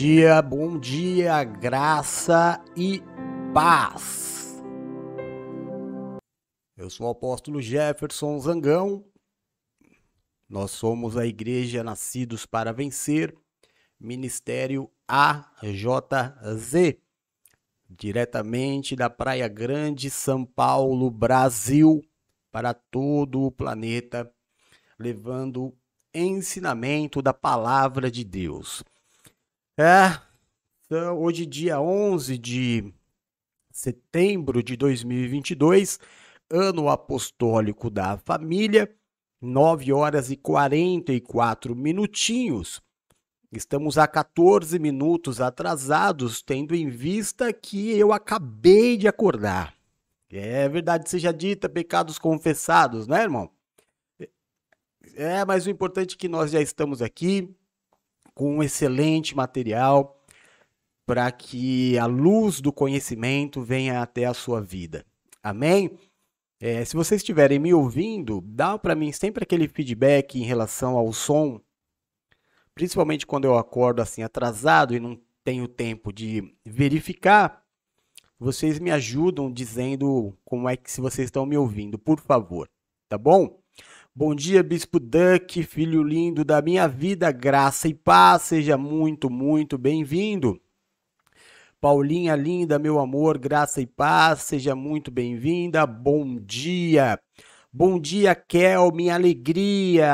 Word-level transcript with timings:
dia, 0.00 0.40
bom 0.40 0.78
dia, 0.78 1.44
graça 1.44 2.58
e 2.74 3.02
paz. 3.52 4.64
Eu 6.74 6.88
sou 6.88 7.06
o 7.06 7.10
apóstolo 7.10 7.60
Jefferson 7.60 8.40
Zangão. 8.40 9.04
Nós 10.48 10.70
somos 10.70 11.18
a 11.18 11.26
Igreja 11.26 11.84
Nascidos 11.84 12.46
para 12.46 12.72
Vencer, 12.72 13.36
Ministério 14.00 14.90
AJZ, 15.06 16.96
diretamente 17.86 18.96
da 18.96 19.10
Praia 19.10 19.48
Grande, 19.48 20.08
São 20.08 20.46
Paulo, 20.46 21.10
Brasil, 21.10 22.00
para 22.50 22.72
todo 22.72 23.42
o 23.42 23.52
planeta, 23.52 24.32
levando 24.98 25.76
ensinamento 26.14 27.20
da 27.20 27.34
palavra 27.34 28.10
de 28.10 28.24
Deus. 28.24 28.82
É, 29.82 30.20
então, 30.84 31.18
hoje, 31.18 31.46
dia 31.46 31.80
11 31.80 32.36
de 32.36 32.92
setembro 33.72 34.62
de 34.62 34.76
2022, 34.76 35.98
ano 36.50 36.90
apostólico 36.90 37.88
da 37.88 38.18
família, 38.18 38.94
9 39.40 39.90
horas 39.90 40.30
e 40.30 40.36
44 40.36 41.74
minutinhos. 41.74 42.82
Estamos 43.50 43.96
a 43.96 44.06
14 44.06 44.78
minutos 44.78 45.40
atrasados, 45.40 46.42
tendo 46.42 46.74
em 46.74 46.90
vista 46.90 47.50
que 47.50 47.98
eu 47.98 48.12
acabei 48.12 48.98
de 48.98 49.08
acordar. 49.08 49.74
É 50.30 50.68
verdade 50.68 51.08
seja 51.08 51.32
dita, 51.32 51.70
pecados 51.70 52.18
confessados, 52.18 53.06
né, 53.06 53.22
irmão? 53.22 53.50
É, 55.14 55.42
mas 55.46 55.64
o 55.64 55.70
importante 55.70 56.16
é 56.16 56.18
que 56.18 56.28
nós 56.28 56.50
já 56.50 56.60
estamos 56.60 57.00
aqui, 57.00 57.48
com 58.40 58.56
um 58.56 58.62
excelente 58.62 59.36
material 59.36 60.18
para 61.04 61.30
que 61.30 61.98
a 61.98 62.06
luz 62.06 62.58
do 62.58 62.72
conhecimento 62.72 63.60
venha 63.60 64.00
até 64.00 64.24
a 64.24 64.32
sua 64.32 64.62
vida. 64.62 65.04
Amém? 65.42 65.90
É, 66.58 66.82
se 66.82 66.96
vocês 66.96 67.20
estiverem 67.20 67.58
me 67.58 67.74
ouvindo, 67.74 68.40
dá 68.40 68.78
para 68.78 68.94
mim 68.94 69.12
sempre 69.12 69.42
aquele 69.42 69.68
feedback 69.68 70.40
em 70.40 70.42
relação 70.42 70.96
ao 70.96 71.12
som, 71.12 71.60
principalmente 72.74 73.26
quando 73.26 73.44
eu 73.44 73.58
acordo 73.58 74.00
assim 74.00 74.22
atrasado 74.22 74.94
e 74.94 75.00
não 75.00 75.20
tenho 75.44 75.68
tempo 75.68 76.10
de 76.10 76.54
verificar. 76.64 77.62
Vocês 78.38 78.78
me 78.78 78.90
ajudam 78.90 79.52
dizendo 79.52 80.34
como 80.46 80.66
é 80.66 80.78
que 80.78 80.90
se 80.90 81.02
vocês 81.02 81.26
estão 81.26 81.44
me 81.44 81.58
ouvindo, 81.58 81.98
por 81.98 82.18
favor, 82.18 82.70
tá 83.06 83.18
bom? 83.18 83.59
Bom 84.12 84.34
dia, 84.34 84.60
Bispo 84.60 84.98
Duck, 84.98 85.62
filho 85.62 86.02
lindo 86.02 86.44
da 86.44 86.60
minha 86.60 86.88
vida, 86.88 87.30
graça 87.30 87.86
e 87.86 87.94
paz, 87.94 88.42
seja 88.42 88.76
muito, 88.76 89.30
muito 89.30 89.78
bem-vindo. 89.78 90.60
Paulinha 91.80 92.34
linda, 92.34 92.76
meu 92.76 92.98
amor, 92.98 93.38
graça 93.38 93.80
e 93.80 93.86
paz, 93.86 94.42
seja 94.42 94.74
muito 94.74 95.12
bem-vinda. 95.12 95.86
Bom 95.86 96.36
dia. 96.40 97.20
Bom 97.72 98.00
dia, 98.00 98.34
Kel, 98.34 98.90
minha 98.92 99.14
alegria. 99.14 100.12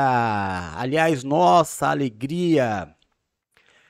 Aliás, 0.77 1.23
nossa 1.23 1.87
alegria. 1.87 2.95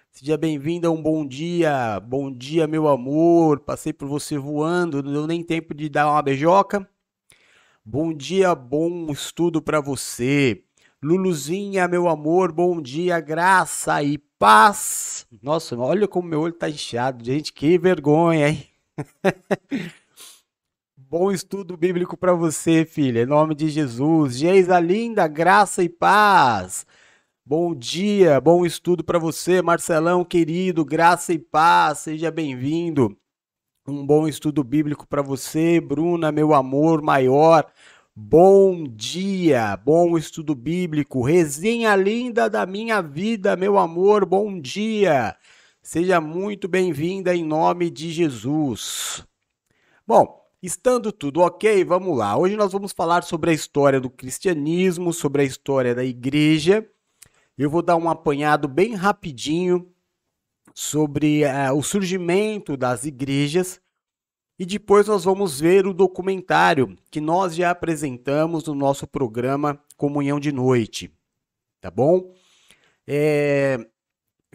Seja 0.10 0.38
bem-vinda, 0.38 0.90
um 0.90 1.02
bom 1.02 1.28
dia. 1.28 2.00
Bom 2.00 2.32
dia, 2.32 2.66
meu 2.66 2.88
amor. 2.88 3.60
Passei 3.60 3.92
por 3.92 4.08
você 4.08 4.38
voando, 4.38 5.04
não 5.04 5.12
deu 5.12 5.28
nem 5.28 5.44
tempo 5.44 5.74
de 5.76 5.90
dar 5.90 6.10
uma 6.10 6.22
beijoca. 6.22 6.90
Bom 7.90 8.12
dia, 8.12 8.54
bom 8.54 9.10
estudo 9.14 9.62
para 9.62 9.80
você. 9.80 10.62
Luluzinha, 11.02 11.88
meu 11.88 12.10
amor, 12.10 12.52
bom 12.52 12.82
dia, 12.82 13.18
graça 13.22 14.04
e 14.04 14.18
paz. 14.18 15.26
Nossa, 15.42 15.74
olha 15.78 16.06
como 16.06 16.28
meu 16.28 16.42
olho 16.42 16.52
tá 16.52 16.70
inchado, 16.70 17.24
gente, 17.24 17.54
que 17.54 17.78
vergonha, 17.78 18.50
hein? 18.50 18.68
bom 20.98 21.32
estudo 21.32 21.78
bíblico 21.78 22.18
para 22.18 22.34
você, 22.34 22.84
filha, 22.84 23.22
em 23.22 23.26
nome 23.26 23.56
de 23.56 23.70
Jesus. 23.70 24.38
Geisa 24.38 24.82
linda, 24.82 25.26
graça 25.26 25.82
e 25.82 25.88
paz. 25.88 26.86
Bom 27.46 27.74
dia, 27.74 28.42
bom 28.42 28.66
estudo 28.66 29.02
para 29.02 29.18
você, 29.18 29.62
Marcelão 29.62 30.26
querido, 30.26 30.84
graça 30.84 31.32
e 31.32 31.40
paz. 31.40 32.00
Seja 32.00 32.30
bem-vindo. 32.32 33.18
Um 33.90 34.06
bom 34.06 34.28
estudo 34.28 34.66
bíblico 34.66 35.08
para 35.08 35.22
você, 35.22 35.80
Bruna, 35.80 36.30
meu 36.30 36.54
amor 36.54 37.02
maior. 37.02 37.66
Bom 38.14 38.84
dia, 38.84 39.78
bom 39.78 40.18
estudo 40.18 40.54
bíblico, 40.54 41.22
resenha 41.22 41.96
linda 41.96 42.50
da 42.50 42.66
minha 42.66 43.02
vida, 43.02 43.56
meu 43.56 43.78
amor, 43.78 44.26
bom 44.26 44.60
dia. 44.60 45.38
Seja 45.82 46.20
muito 46.20 46.68
bem-vinda 46.68 47.34
em 47.34 47.46
nome 47.46 47.90
de 47.90 48.12
Jesus. 48.12 49.26
Bom, 50.06 50.46
estando 50.62 51.10
tudo 51.10 51.40
ok, 51.40 51.86
vamos 51.86 52.18
lá. 52.18 52.36
Hoje 52.36 52.58
nós 52.58 52.74
vamos 52.74 52.92
falar 52.92 53.24
sobre 53.24 53.52
a 53.52 53.54
história 53.54 54.02
do 54.02 54.10
cristianismo, 54.10 55.14
sobre 55.14 55.44
a 55.44 55.46
história 55.46 55.96
da 55.96 56.04
igreja. 56.04 56.86
Eu 57.58 57.70
vou 57.70 57.82
dar 57.82 57.96
um 57.96 58.10
apanhado 58.10 58.68
bem 58.68 58.96
rapidinho 58.96 59.90
sobre 60.78 61.42
uh, 61.44 61.76
o 61.76 61.82
surgimento 61.82 62.78
das 62.78 63.04
igrejas 63.04 63.82
e 64.60 64.64
depois 64.64 65.08
nós 65.08 65.24
vamos 65.24 65.60
ver 65.60 65.88
o 65.88 65.94
documentário 65.94 66.96
que 67.10 67.20
nós 67.20 67.56
já 67.56 67.72
apresentamos 67.72 68.66
no 68.66 68.76
nosso 68.76 69.08
programa 69.08 69.82
Comunhão 69.98 70.40
de 70.40 70.52
Noite. 70.52 71.12
Tá 71.82 71.90
bom? 71.90 72.32
É... 73.08 73.88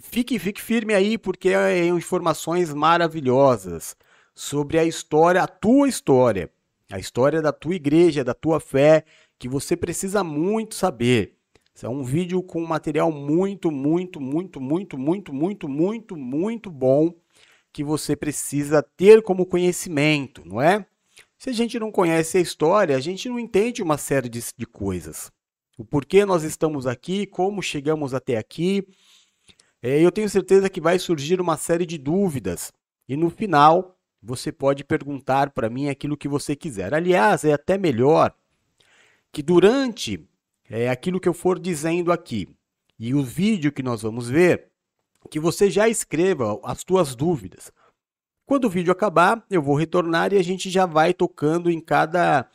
Fique, 0.00 0.38
fique 0.38 0.62
firme 0.62 0.94
aí, 0.94 1.18
porque 1.18 1.48
é 1.48 1.86
informações 1.86 2.72
maravilhosas 2.72 3.96
sobre 4.32 4.78
a 4.78 4.84
história, 4.84 5.42
a 5.42 5.48
tua 5.48 5.88
história, 5.88 6.52
a 6.88 7.00
história 7.00 7.42
da 7.42 7.52
tua 7.52 7.74
igreja, 7.74 8.22
da 8.22 8.32
tua 8.32 8.60
fé, 8.60 9.04
que 9.40 9.48
você 9.48 9.76
precisa 9.76 10.22
muito 10.22 10.76
saber. 10.76 11.36
É 11.80 11.88
um 11.88 12.02
vídeo 12.02 12.42
com 12.42 12.64
material 12.64 13.10
muito, 13.10 13.70
muito, 13.70 14.20
muito, 14.20 14.60
muito, 14.60 14.96
muito, 14.98 15.32
muito, 15.32 15.68
muito, 15.68 16.16
muito 16.16 16.70
bom 16.70 17.12
que 17.72 17.82
você 17.82 18.14
precisa 18.14 18.82
ter 18.82 19.22
como 19.22 19.46
conhecimento, 19.46 20.46
não 20.46 20.60
é? 20.60 20.86
Se 21.38 21.50
a 21.50 21.52
gente 21.52 21.78
não 21.78 21.90
conhece 21.90 22.38
a 22.38 22.40
história, 22.40 22.96
a 22.96 23.00
gente 23.00 23.28
não 23.28 23.38
entende 23.38 23.82
uma 23.82 23.98
série 23.98 24.28
de, 24.28 24.40
de 24.56 24.66
coisas. 24.66 25.32
O 25.76 25.84
porquê 25.84 26.24
nós 26.24 26.44
estamos 26.44 26.86
aqui, 26.86 27.26
como 27.26 27.62
chegamos 27.62 28.14
até 28.14 28.36
aqui. 28.36 28.86
É, 29.82 30.00
eu 30.00 30.12
tenho 30.12 30.28
certeza 30.28 30.70
que 30.70 30.80
vai 30.80 30.98
surgir 31.00 31.40
uma 31.40 31.56
série 31.56 31.84
de 31.84 31.98
dúvidas. 31.98 32.72
E 33.08 33.16
no 33.16 33.28
final, 33.28 33.98
você 34.22 34.52
pode 34.52 34.84
perguntar 34.84 35.50
para 35.50 35.68
mim 35.68 35.88
aquilo 35.88 36.16
que 36.16 36.28
você 36.28 36.54
quiser. 36.54 36.94
Aliás, 36.94 37.44
é 37.44 37.52
até 37.52 37.76
melhor 37.76 38.32
que 39.32 39.42
durante 39.42 40.24
é 40.80 40.88
aquilo 40.88 41.20
que 41.20 41.28
eu 41.28 41.34
for 41.34 41.58
dizendo 41.58 42.10
aqui 42.10 42.48
e 42.98 43.14
o 43.14 43.22
vídeo 43.22 43.70
que 43.70 43.82
nós 43.82 44.00
vamos 44.00 44.28
ver, 44.28 44.68
que 45.30 45.38
você 45.38 45.70
já 45.70 45.88
escreva 45.88 46.58
as 46.64 46.82
tuas 46.82 47.14
dúvidas. 47.14 47.70
Quando 48.46 48.64
o 48.64 48.70
vídeo 48.70 48.90
acabar, 48.90 49.44
eu 49.50 49.60
vou 49.60 49.76
retornar 49.76 50.32
e 50.32 50.38
a 50.38 50.42
gente 50.42 50.70
já 50.70 50.86
vai 50.86 51.12
tocando 51.12 51.70
em 51.70 51.78
cada 51.78 52.48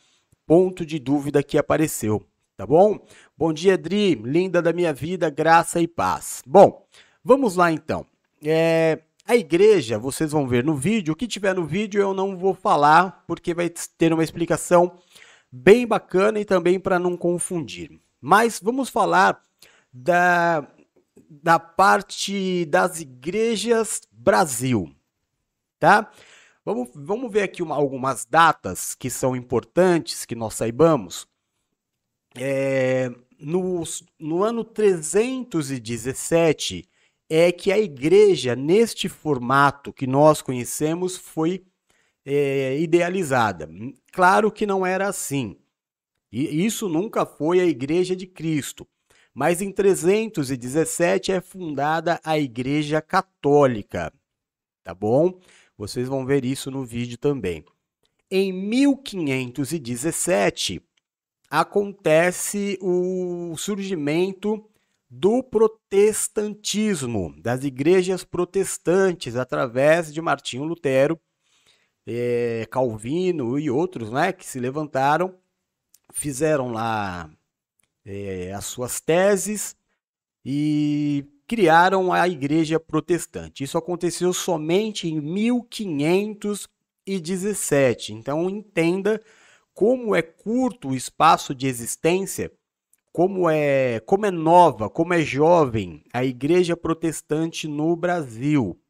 ponto 0.46 0.84
de 0.84 0.98
dúvida 0.98 1.42
que 1.42 1.56
apareceu, 1.56 2.26
tá 2.56 2.66
bom? 2.66 2.98
Bom 3.36 3.52
dia, 3.52 3.78
Dri, 3.78 4.14
linda 4.16 4.60
da 4.60 4.72
minha 4.72 4.92
vida, 4.92 5.30
graça 5.30 5.80
e 5.80 5.86
paz. 5.86 6.42
Bom, 6.46 6.86
vamos 7.22 7.54
lá 7.54 7.70
então. 7.70 8.04
É, 8.42 8.98
a 9.24 9.36
igreja, 9.36 9.98
vocês 9.98 10.32
vão 10.32 10.48
ver 10.48 10.64
no 10.64 10.74
vídeo, 10.74 11.12
o 11.12 11.16
que 11.16 11.28
tiver 11.28 11.54
no 11.54 11.64
vídeo 11.64 12.00
eu 12.00 12.12
não 12.12 12.36
vou 12.36 12.54
falar, 12.54 13.22
porque 13.28 13.54
vai 13.54 13.70
ter 13.96 14.12
uma 14.12 14.24
explicação 14.24 14.98
bem 15.52 15.86
bacana 15.86 16.40
e 16.40 16.44
também 16.44 16.80
para 16.80 16.98
não 16.98 17.16
confundir. 17.16 18.00
Mas 18.20 18.60
vamos 18.62 18.88
falar 18.88 19.42
da, 19.92 20.64
da 21.28 21.58
parte 21.58 22.64
das 22.66 23.00
igrejas 23.00 24.02
Brasil, 24.10 24.94
tá? 25.78 26.10
Vamos, 26.64 26.90
vamos 26.94 27.32
ver 27.32 27.42
aqui 27.42 27.62
uma, 27.62 27.74
algumas 27.74 28.24
datas 28.26 28.94
que 28.94 29.08
são 29.08 29.34
importantes 29.34 30.26
que 30.26 30.34
nós 30.34 30.52
saibamos. 30.54 31.26
É, 32.36 33.10
no, 33.38 33.82
no 34.18 34.44
ano 34.44 34.62
317 34.64 36.86
é 37.30 37.52
que 37.52 37.70
a 37.72 37.78
igreja, 37.78 38.56
neste 38.56 39.08
formato 39.08 39.92
que 39.92 40.06
nós 40.06 40.42
conhecemos, 40.42 41.16
foi 41.16 41.64
é, 42.24 42.78
idealizada. 42.78 43.68
Claro 44.12 44.52
que 44.52 44.66
não 44.66 44.84
era 44.84 45.08
assim. 45.08 45.56
E 46.30 46.64
isso 46.64 46.88
nunca 46.88 47.26
foi 47.26 47.58
a 47.60 47.66
Igreja 47.66 48.14
de 48.14 48.26
Cristo. 48.26 48.86
Mas 49.34 49.60
em 49.62 49.70
317 49.70 51.32
é 51.32 51.40
fundada 51.40 52.20
a 52.24 52.38
Igreja 52.38 53.00
Católica. 53.00 54.12
Tá 54.82 54.92
bom? 54.94 55.38
Vocês 55.76 56.08
vão 56.08 56.26
ver 56.26 56.44
isso 56.44 56.70
no 56.70 56.84
vídeo 56.84 57.16
também. 57.16 57.64
Em 58.30 58.52
1517 58.52 60.82
acontece 61.50 62.78
o 62.82 63.56
surgimento 63.56 64.62
do 65.08 65.42
protestantismo, 65.42 67.34
das 67.38 67.64
igrejas 67.64 68.24
protestantes, 68.24 69.36
através 69.36 70.12
de 70.12 70.20
Martinho 70.20 70.64
Lutero, 70.64 71.18
é, 72.06 72.66
Calvino 72.70 73.58
e 73.58 73.70
outros, 73.70 74.10
né, 74.10 74.32
que 74.32 74.44
se 74.44 74.60
levantaram, 74.60 75.34
fizeram 76.18 76.72
lá 76.72 77.30
é, 78.04 78.52
as 78.52 78.66
suas 78.66 79.00
teses 79.00 79.76
e 80.44 81.24
criaram 81.46 82.12
a 82.12 82.28
igreja 82.28 82.80
protestante. 82.80 83.64
Isso 83.64 83.78
aconteceu 83.78 84.32
somente 84.32 85.08
em 85.08 85.20
1517. 85.20 88.12
Então 88.12 88.50
entenda 88.50 89.22
como 89.72 90.14
é 90.14 90.22
curto 90.22 90.88
o 90.88 90.94
espaço 90.94 91.54
de 91.54 91.66
existência 91.66 92.52
como 93.12 93.48
é, 93.50 94.00
como 94.00 94.26
é 94.26 94.30
nova, 94.30 94.88
como 94.88 95.12
é 95.12 95.22
jovem 95.22 96.04
a 96.12 96.24
igreja 96.24 96.76
protestante 96.76 97.66
no 97.66 97.96
Brasil, 97.96 98.80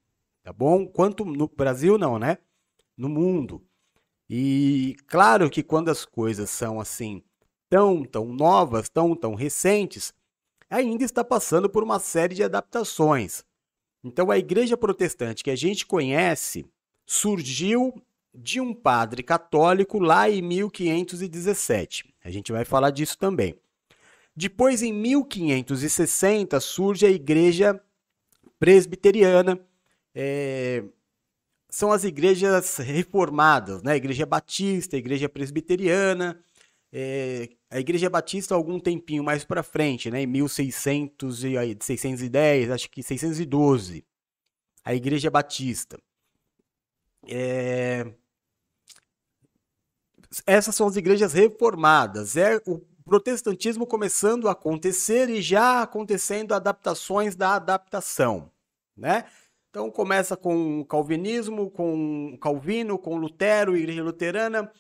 tá 0.43 0.53
bom? 0.53 0.87
Quanto 0.87 1.25
no 1.25 1.49
Brasil 1.49 1.97
não, 1.97 2.19
né? 2.19 2.39
No 2.97 3.09
mundo. 3.09 3.65
E 4.29 4.97
claro 5.07 5.49
que 5.49 5.63
quando 5.63 5.89
as 5.89 6.05
coisas 6.05 6.51
são 6.51 6.81
assim 6.81 7.23
tão 7.69 8.05
tão 8.05 8.27
novas, 8.27 8.89
tão 8.89 9.15
tão 9.15 9.35
recentes, 9.35 10.13
ainda 10.69 11.05
está 11.05 11.25
passando 11.25 11.69
por 11.69 11.83
uma 11.83 11.99
série 11.99 12.35
de 12.35 12.43
adaptações. 12.43 13.45
Então 14.05 14.31
a 14.31 14.39
igreja 14.39 14.77
protestante 14.77 15.43
que 15.43 15.51
a 15.51 15.57
gente 15.57 15.87
conhece 15.87 16.67
surgiu 17.07 17.95
de 18.35 18.61
um 18.61 18.75
padre 18.75 19.23
católico 19.23 19.99
lá 19.99 20.31
em 20.31 20.43
1517. 20.43 22.15
A 22.23 22.31
gente 22.31 22.53
vai 22.53 22.65
falar 22.65 22.91
disso 22.91 23.19
também. 23.19 23.59
Depois, 24.37 24.83
em 24.83 24.93
1560, 24.93 26.61
surge 26.61 27.05
a 27.05 27.11
Igreja 27.11 27.83
Presbiteriana. 28.57 29.59
É, 30.15 30.85
são 31.71 31.93
as 31.93 32.05
igrejas 32.05 32.79
reformadas, 32.79 33.83
né? 33.83 33.93
A 33.93 33.97
Igreja 33.97 34.25
Batista, 34.25 34.97
a 34.97 34.99
Igreja 34.99 35.29
Presbiteriana. 35.29 36.43
É, 36.91 37.51
a 37.71 37.79
Igreja 37.79 38.09
Batista, 38.09 38.55
algum 38.55 38.81
tempinho 38.81 39.23
mais 39.23 39.45
para 39.45 39.63
frente, 39.63 40.11
né? 40.11 40.23
Em 40.23 40.27
1600 40.27 41.45
e, 41.45 41.77
610, 41.81 42.71
acho 42.71 42.91
que 42.91 43.03
612. 43.03 44.05
A 44.85 44.95
Igreja 44.95 45.31
Batista. 45.31 45.99
É, 47.27 48.07
essas 50.47 50.75
são 50.75 50.87
as 50.87 50.97
igrejas 50.97 51.33
reformadas. 51.33 52.37
É 52.37 52.61
o 52.67 52.79
protestantismo 53.05 53.87
começando 53.87 54.49
a 54.49 54.53
acontecer 54.53 55.31
e 55.31 55.41
já 55.41 55.83
acontecendo 55.83 56.53
adaptações 56.53 57.35
da 57.35 57.55
adaptação, 57.55 58.51
né? 58.97 59.25
Então 59.71 59.91
começa 59.91 60.37
com 60.37 60.81
o 60.81 60.85
calvinismo, 60.85 61.71
com 61.71 62.37
Calvino, 62.41 62.99
com 62.99 63.17
Lutero, 63.17 63.77
Igreja 63.77 64.03
Luterana, 64.03 64.71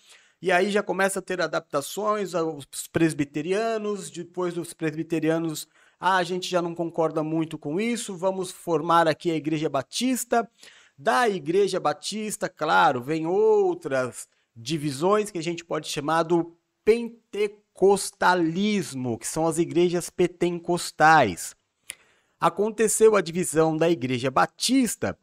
e 0.40 0.51
aí 0.51 0.70
já 0.70 0.83
começa 0.83 1.18
a 1.18 1.22
ter 1.22 1.42
adaptações 1.42 2.35
aos 2.35 2.66
presbiterianos, 2.90 4.11
depois 4.11 4.55
dos 4.55 4.72
presbiterianos, 4.72 5.68
ah, 6.01 6.16
a 6.16 6.22
gente 6.22 6.48
já 6.48 6.62
não 6.62 6.74
concorda 6.74 7.22
muito 7.22 7.59
com 7.59 7.79
isso, 7.81 8.16
vamos 8.16 8.51
formar 8.51 9.07
aqui 9.09 9.31
a 9.31 9.37
Igreja 9.37 9.68
Batista. 9.68 10.51
Da 10.96 11.29
Igreja 11.29 11.79
Batista, 11.79 12.48
claro, 12.48 13.03
vem 13.03 13.27
outras 13.27 14.27
divisões 14.57 15.31
que 15.31 15.38
a 15.38 15.42
gente 15.42 15.62
pode 15.64 15.88
chamar 15.88 16.22
do 16.22 16.57
pentecostalismo, 16.85 19.18
que 19.18 19.27
são 19.27 19.46
as 19.46 19.59
igrejas 19.59 20.09
pentecostais. 20.09 21.55
Aconteceu 22.40 23.16
a 23.16 23.20
divisão 23.20 23.77
da 23.77 23.90
igreja 23.90 24.31
batista 24.31 25.18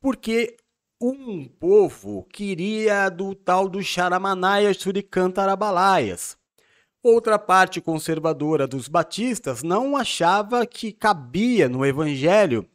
porque 0.00 0.56
um 1.00 1.46
povo 1.46 2.24
queria 2.32 3.08
do 3.08 3.34
tal 3.34 3.68
do 3.68 3.82
Charamanaya 3.82 4.72
Suricantarabalaia. 4.72 6.16
Outra 7.02 7.38
parte 7.38 7.80
conservadora 7.80 8.66
dos 8.66 8.88
batistas 8.88 9.62
não 9.62 9.96
achava 9.96 10.66
que 10.66 10.92
cabia 10.92 11.68
no 11.68 11.84
evangelho 11.84 12.68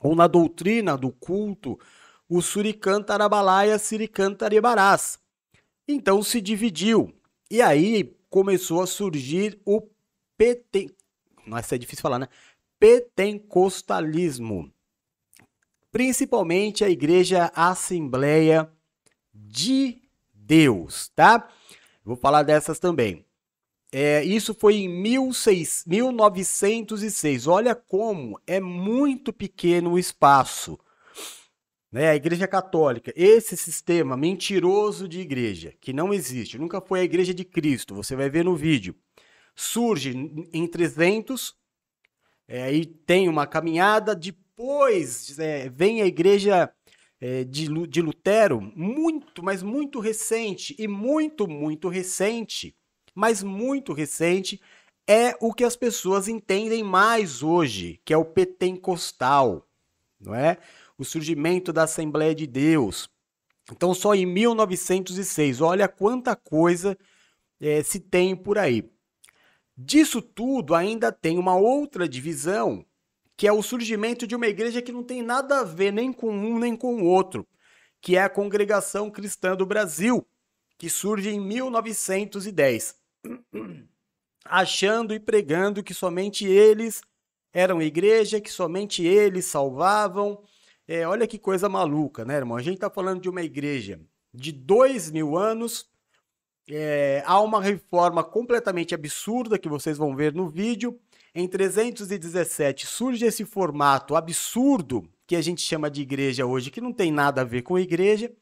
ou 0.00 0.14
na 0.14 0.26
doutrina 0.26 0.96
do 0.96 1.10
culto 1.10 1.78
o 2.28 2.40
Suricantarabalaia 2.40 3.78
Siricantarebarás. 3.78 5.18
Então 5.86 6.22
se 6.22 6.40
dividiu. 6.40 7.12
E 7.50 7.60
aí 7.60 8.16
começou 8.30 8.80
a 8.82 8.86
surgir 8.86 9.60
o 9.64 9.82
PT. 10.36 10.94
Nossa, 11.46 11.74
é 11.74 11.78
difícil 11.78 12.02
falar, 12.02 12.18
né? 12.18 12.28
Pentecostalismo. 12.78 14.70
Principalmente 15.90 16.84
a 16.84 16.90
Igreja 16.90 17.50
Assembleia 17.54 18.70
de 19.32 20.02
Deus, 20.34 21.08
tá? 21.14 21.48
Vou 22.04 22.16
falar 22.16 22.42
dessas 22.42 22.78
também. 22.78 23.24
É, 23.92 24.22
isso 24.24 24.54
foi 24.54 24.76
em 24.76 25.02
16, 25.02 25.84
1906. 25.86 27.46
Olha 27.46 27.74
como 27.74 28.40
é 28.46 28.60
muito 28.60 29.32
pequeno 29.32 29.92
o 29.92 29.98
espaço 29.98 30.78
né, 31.96 32.10
a 32.10 32.14
Igreja 32.16 32.46
Católica, 32.46 33.10
esse 33.16 33.56
sistema 33.56 34.18
mentiroso 34.18 35.08
de 35.08 35.20
igreja, 35.20 35.72
que 35.80 35.94
não 35.94 36.12
existe, 36.12 36.58
nunca 36.58 36.78
foi 36.78 37.00
a 37.00 37.04
Igreja 37.04 37.32
de 37.32 37.42
Cristo, 37.42 37.94
você 37.94 38.14
vai 38.14 38.28
ver 38.28 38.44
no 38.44 38.54
vídeo, 38.54 38.94
surge 39.54 40.14
em 40.52 40.66
300, 40.66 41.54
é, 42.48 42.62
aí 42.62 42.84
tem 42.84 43.28
uma 43.28 43.46
caminhada, 43.46 44.14
depois 44.14 45.38
é, 45.38 45.68
vem 45.68 46.02
a 46.02 46.06
Igreja 46.06 46.70
é, 47.20 47.44
de, 47.44 47.66
de 47.86 48.02
Lutero, 48.02 48.60
muito, 48.74 49.42
mas 49.42 49.62
muito 49.62 50.00
recente, 50.00 50.74
e 50.78 50.86
muito, 50.86 51.48
muito 51.48 51.88
recente, 51.88 52.74
mas 53.14 53.42
muito 53.42 53.92
recente, 53.92 54.60
é 55.08 55.36
o 55.40 55.52
que 55.52 55.64
as 55.64 55.76
pessoas 55.76 56.28
entendem 56.28 56.82
mais 56.82 57.42
hoje, 57.42 58.00
que 58.04 58.12
é 58.12 58.16
o 58.16 58.24
pentecostal, 58.24 59.66
não 60.20 60.34
é? 60.34 60.58
o 60.98 61.04
surgimento 61.04 61.72
da 61.72 61.84
Assembleia 61.84 62.34
de 62.34 62.46
Deus. 62.46 63.08
Então, 63.70 63.92
só 63.94 64.14
em 64.14 64.24
1906, 64.24 65.60
olha 65.60 65.88
quanta 65.88 66.34
coisa 66.34 66.96
é, 67.60 67.82
se 67.82 68.00
tem 68.00 68.34
por 68.34 68.58
aí. 68.58 68.88
Disso 69.76 70.22
tudo, 70.22 70.74
ainda 70.74 71.12
tem 71.12 71.38
uma 71.38 71.56
outra 71.56 72.08
divisão, 72.08 72.84
que 73.36 73.46
é 73.46 73.52
o 73.52 73.62
surgimento 73.62 74.26
de 74.26 74.34
uma 74.34 74.46
igreja 74.46 74.80
que 74.80 74.92
não 74.92 75.02
tem 75.02 75.22
nada 75.22 75.60
a 75.60 75.64
ver 75.64 75.92
nem 75.92 76.12
com 76.12 76.30
um 76.30 76.58
nem 76.58 76.74
com 76.74 76.96
o 76.96 77.04
outro, 77.04 77.46
que 78.00 78.16
é 78.16 78.22
a 78.22 78.30
Congregação 78.30 79.10
Cristã 79.10 79.54
do 79.54 79.66
Brasil, 79.66 80.26
que 80.78 80.88
surge 80.88 81.30
em 81.30 81.40
1910, 81.40 82.96
achando 84.44 85.14
e 85.14 85.20
pregando 85.20 85.82
que 85.82 85.92
somente 85.92 86.46
eles 86.46 87.02
eram 87.52 87.82
igreja, 87.82 88.40
que 88.40 88.50
somente 88.50 89.04
eles 89.04 89.46
salvavam, 89.46 90.42
é, 90.88 91.06
olha 91.06 91.26
que 91.26 91.38
coisa 91.38 91.68
maluca, 91.68 92.24
né, 92.24 92.36
irmão? 92.36 92.56
A 92.56 92.62
gente 92.62 92.76
está 92.76 92.88
falando 92.88 93.20
de 93.20 93.28
uma 93.28 93.42
igreja 93.42 94.00
de 94.32 94.52
dois 94.52 95.10
mil 95.10 95.36
anos. 95.36 95.90
É, 96.68 97.22
há 97.26 97.40
uma 97.40 97.62
reforma 97.62 98.24
completamente 98.24 98.94
absurda 98.94 99.58
que 99.58 99.68
vocês 99.68 99.96
vão 99.98 100.14
ver 100.16 100.34
no 100.34 100.48
vídeo. 100.48 100.98
Em 101.34 101.46
317 101.46 102.86
surge 102.86 103.24
esse 103.24 103.44
formato 103.44 104.16
absurdo 104.16 105.08
que 105.26 105.36
a 105.36 105.42
gente 105.42 105.60
chama 105.60 105.90
de 105.90 106.02
igreja 106.02 106.46
hoje, 106.46 106.70
que 106.70 106.80
não 106.80 106.92
tem 106.92 107.12
nada 107.12 107.42
a 107.42 107.44
ver 107.44 107.62
com 107.62 107.78
igreja. 107.78 108.32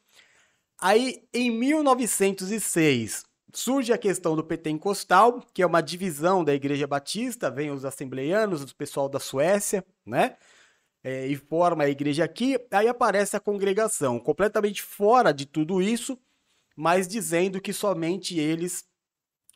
Aí, 0.79 1.23
em 1.33 1.49
1906, 1.51 3.25
surge 3.53 3.93
a 3.93 3.97
questão 3.97 4.35
do 4.35 4.43
pentecostal, 4.43 5.41
que 5.53 5.61
é 5.61 5.65
uma 5.65 5.81
divisão 5.81 6.43
da 6.43 6.53
Igreja 6.53 6.85
Batista, 6.85 7.49
vem 7.49 7.71
os 7.71 7.85
assembleianos, 7.85 8.61
o 8.61 8.75
pessoal 8.75 9.07
da 9.07 9.19
Suécia, 9.19 9.85
né? 10.05 10.35
é, 11.05 11.27
e 11.27 11.35
forma 11.35 11.83
a 11.83 11.89
igreja 11.89 12.23
aqui, 12.23 12.59
aí 12.71 12.87
aparece 12.87 13.37
a 13.37 13.39
congregação, 13.39 14.19
completamente 14.19 14.81
fora 14.81 15.31
de 15.31 15.45
tudo 15.45 15.79
isso, 15.79 16.17
mas 16.75 17.07
dizendo 17.07 17.61
que 17.61 17.71
somente 17.71 18.37
eles 18.37 18.83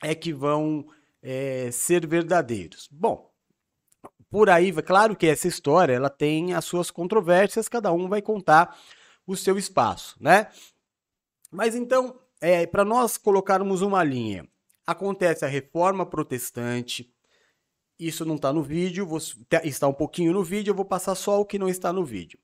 é 0.02 0.16
que 0.16 0.32
vão 0.32 0.88
é, 1.22 1.70
ser 1.72 2.08
verdadeiros. 2.08 2.88
Bom, 2.92 3.30
por 4.30 4.50
aí, 4.50 4.72
claro 4.84 5.16
que 5.16 5.28
essa 5.28 5.48
história 5.48 5.94
ela 5.94 6.10
tem 6.10 6.54
as 6.54 6.66
suas 6.66 6.92
controvérsias, 6.92 7.68
cada 7.68 7.92
um 7.92 8.08
vai 8.08 8.22
contar 8.22 8.78
o 9.26 9.36
seu 9.36 9.58
espaço, 9.58 10.16
né? 10.20 10.50
Mas 11.52 11.76
então, 11.76 12.20
é, 12.40 12.66
para 12.66 12.86
nós 12.86 13.18
colocarmos 13.18 13.82
uma 13.82 14.04
linha, 14.04 14.48
acontece 14.86 15.44
a 15.44 15.48
reforma 15.48 16.06
protestante, 16.06 17.12
isso 18.00 18.24
não 18.24 18.36
está 18.36 18.54
no 18.54 18.64
vídeo, 18.64 19.06
vou, 19.06 19.20
está 19.64 19.88
um 19.88 19.94
pouquinho 19.94 20.32
no 20.32 20.44
vídeo, 20.44 20.72
eu 20.72 20.76
vou 20.76 20.86
passar 20.86 21.16
só 21.16 21.42
o 21.42 21.46
que 21.46 21.60
não 21.60 21.68
está 21.68 21.92
no 21.92 22.06
vídeo. 22.06 22.40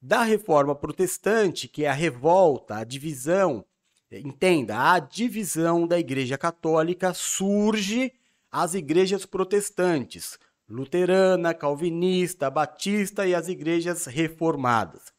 Da 0.00 0.22
reforma 0.22 0.74
protestante, 0.74 1.66
que 1.66 1.84
é 1.84 1.88
a 1.88 1.94
revolta, 1.94 2.76
a 2.76 2.84
divisão, 2.84 3.64
entenda, 4.12 4.92
a 4.92 4.98
divisão 4.98 5.86
da 5.86 5.98
Igreja 5.98 6.38
Católica 6.38 7.12
surge 7.14 8.12
as 8.50 8.74
igrejas 8.74 9.26
protestantes. 9.26 10.38
luterana, 10.66 11.52
calvinista, 11.52 12.48
batista 12.48 13.26
e 13.26 13.34
as 13.34 13.48
igrejas 13.48 14.06
reformadas. 14.06 15.12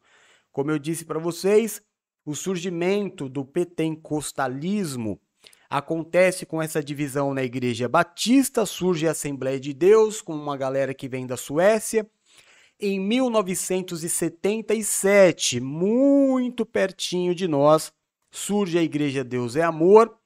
Como 0.51 0.71
eu 0.71 0.79
disse 0.79 1.05
para 1.05 1.19
vocês, 1.19 1.79
o 2.25 2.33
surgimento 2.33 3.29
do 3.29 3.45
pentecostalismo 3.45 5.21
acontece 5.69 6.43
com 6.45 6.61
essa 6.61 6.83
divisão 6.83 7.33
na 7.35 7.43
Igreja 7.43 7.87
Batista, 7.87 8.65
surge 8.65 9.07
a 9.07 9.11
Assembleia 9.11 9.59
de 9.59 9.71
Deus, 9.71 10.23
com 10.23 10.33
uma 10.33 10.57
galera 10.57 10.91
que 10.93 11.07
vem 11.07 11.27
da 11.27 11.37
Suécia. 11.37 12.09
Em 12.77 12.99
1977, 12.99 15.61
muito 15.61 16.65
pertinho 16.65 17.33
de 17.33 17.47
nós, 17.47 17.93
surge 18.29 18.77
a 18.77 18.83
Igreja 18.83 19.23
Deus 19.23 19.55
é 19.55 19.63
Amor, 19.63 20.19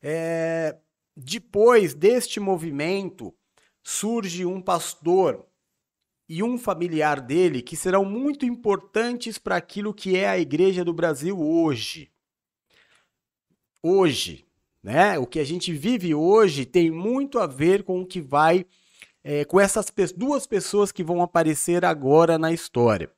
é, 0.00 0.78
depois 1.16 1.92
deste 1.92 2.38
movimento, 2.38 3.34
surge 3.82 4.46
um 4.46 4.62
pastor 4.62 5.44
e 6.28 6.40
um 6.40 6.56
familiar 6.56 7.20
dele 7.20 7.62
que 7.62 7.76
serão 7.76 8.04
muito 8.04 8.46
importantes 8.46 9.36
para 9.36 9.56
aquilo 9.56 9.92
que 9.92 10.16
é 10.16 10.28
a 10.28 10.38
Igreja 10.38 10.84
do 10.84 10.94
Brasil 10.94 11.40
hoje. 11.40 12.12
Hoje, 13.82 14.46
né? 14.80 15.18
O 15.18 15.26
que 15.26 15.40
a 15.40 15.44
gente 15.44 15.72
vive 15.72 16.14
hoje 16.14 16.64
tem 16.64 16.92
muito 16.92 17.40
a 17.40 17.46
ver 17.46 17.82
com 17.82 18.00
o 18.00 18.06
que 18.06 18.20
vai 18.20 18.64
é, 19.24 19.42
com 19.46 19.58
essas 19.58 19.90
duas 20.14 20.46
pessoas 20.46 20.92
que 20.92 21.02
vão 21.02 21.22
aparecer 21.22 21.82
agora 21.82 22.38
na 22.38 22.52
história. 22.52 23.10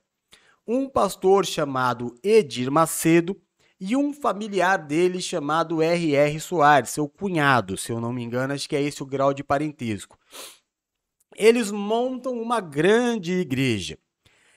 Um 0.65 0.89
pastor 0.89 1.45
chamado 1.45 2.17
Edir 2.23 2.71
Macedo 2.71 3.37
e 3.79 3.97
um 3.97 4.13
familiar 4.13 4.79
dele 4.79 5.21
chamado 5.21 5.83
R.R. 5.83 6.41
Soares, 6.41 6.91
seu 6.91 7.09
cunhado, 7.09 7.77
se 7.77 7.93
eu 7.93 8.01
não 8.01 8.13
me 8.13 8.23
engano, 8.23 8.55
acho 8.55 8.69
que 8.69 8.77
é 8.77 8.81
esse 8.81 9.03
o 9.03 9.07
grau 9.07 9.35
de 9.35 9.45
parentesco. 9.45 10.17
Eles 11.37 11.71
montam 11.71 12.41
uma 12.41 12.61
grande 12.61 13.33
igreja. 13.33 13.99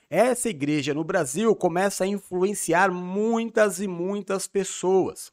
Essa 0.10 0.50
igreja 0.50 0.94
no 0.94 1.04
Brasil 1.04 1.54
começa 1.56 2.04
a 2.04 2.08
influenciar 2.08 2.92
muitas 2.92 3.80
e 3.80 3.88
muitas 3.88 4.48
pessoas. 4.48 5.32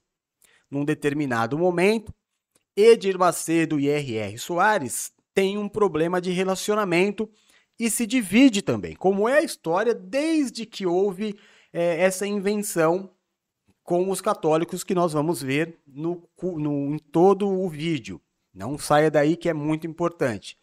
Num 0.71 0.85
determinado 0.85 1.57
momento, 1.57 2.13
Edir 2.77 3.17
Macedo 3.17 3.79
e 3.79 3.89
R.R. 3.89 4.37
Soares 4.37 5.16
têm 5.37 5.59
um 5.59 5.69
problema 5.69 6.19
de 6.19 6.31
relacionamento 6.31 7.29
e 7.79 7.91
se 7.91 8.07
divide 8.07 8.63
também, 8.63 8.97
como 8.97 9.29
é 9.29 9.35
a 9.37 9.43
história 9.43 9.95
desde 9.95 10.65
que 10.65 10.87
houve 10.87 11.39
é, 11.71 12.01
essa 12.01 12.27
invenção 12.27 13.11
com 13.83 14.11
os 14.11 14.23
católicos 14.23 14.83
que 14.83 14.95
nós 14.95 15.13
vamos 15.13 15.43
ver 15.43 15.79
no, 15.87 16.27
no, 16.43 16.95
em 16.95 16.99
todo 16.99 17.47
o 17.47 17.69
vídeo. 17.69 18.19
Não 18.53 18.79
saia 18.79 19.11
daí 19.11 19.37
que 19.37 19.47
é 19.47 19.53
muito 19.53 19.87
importante. 19.87 20.59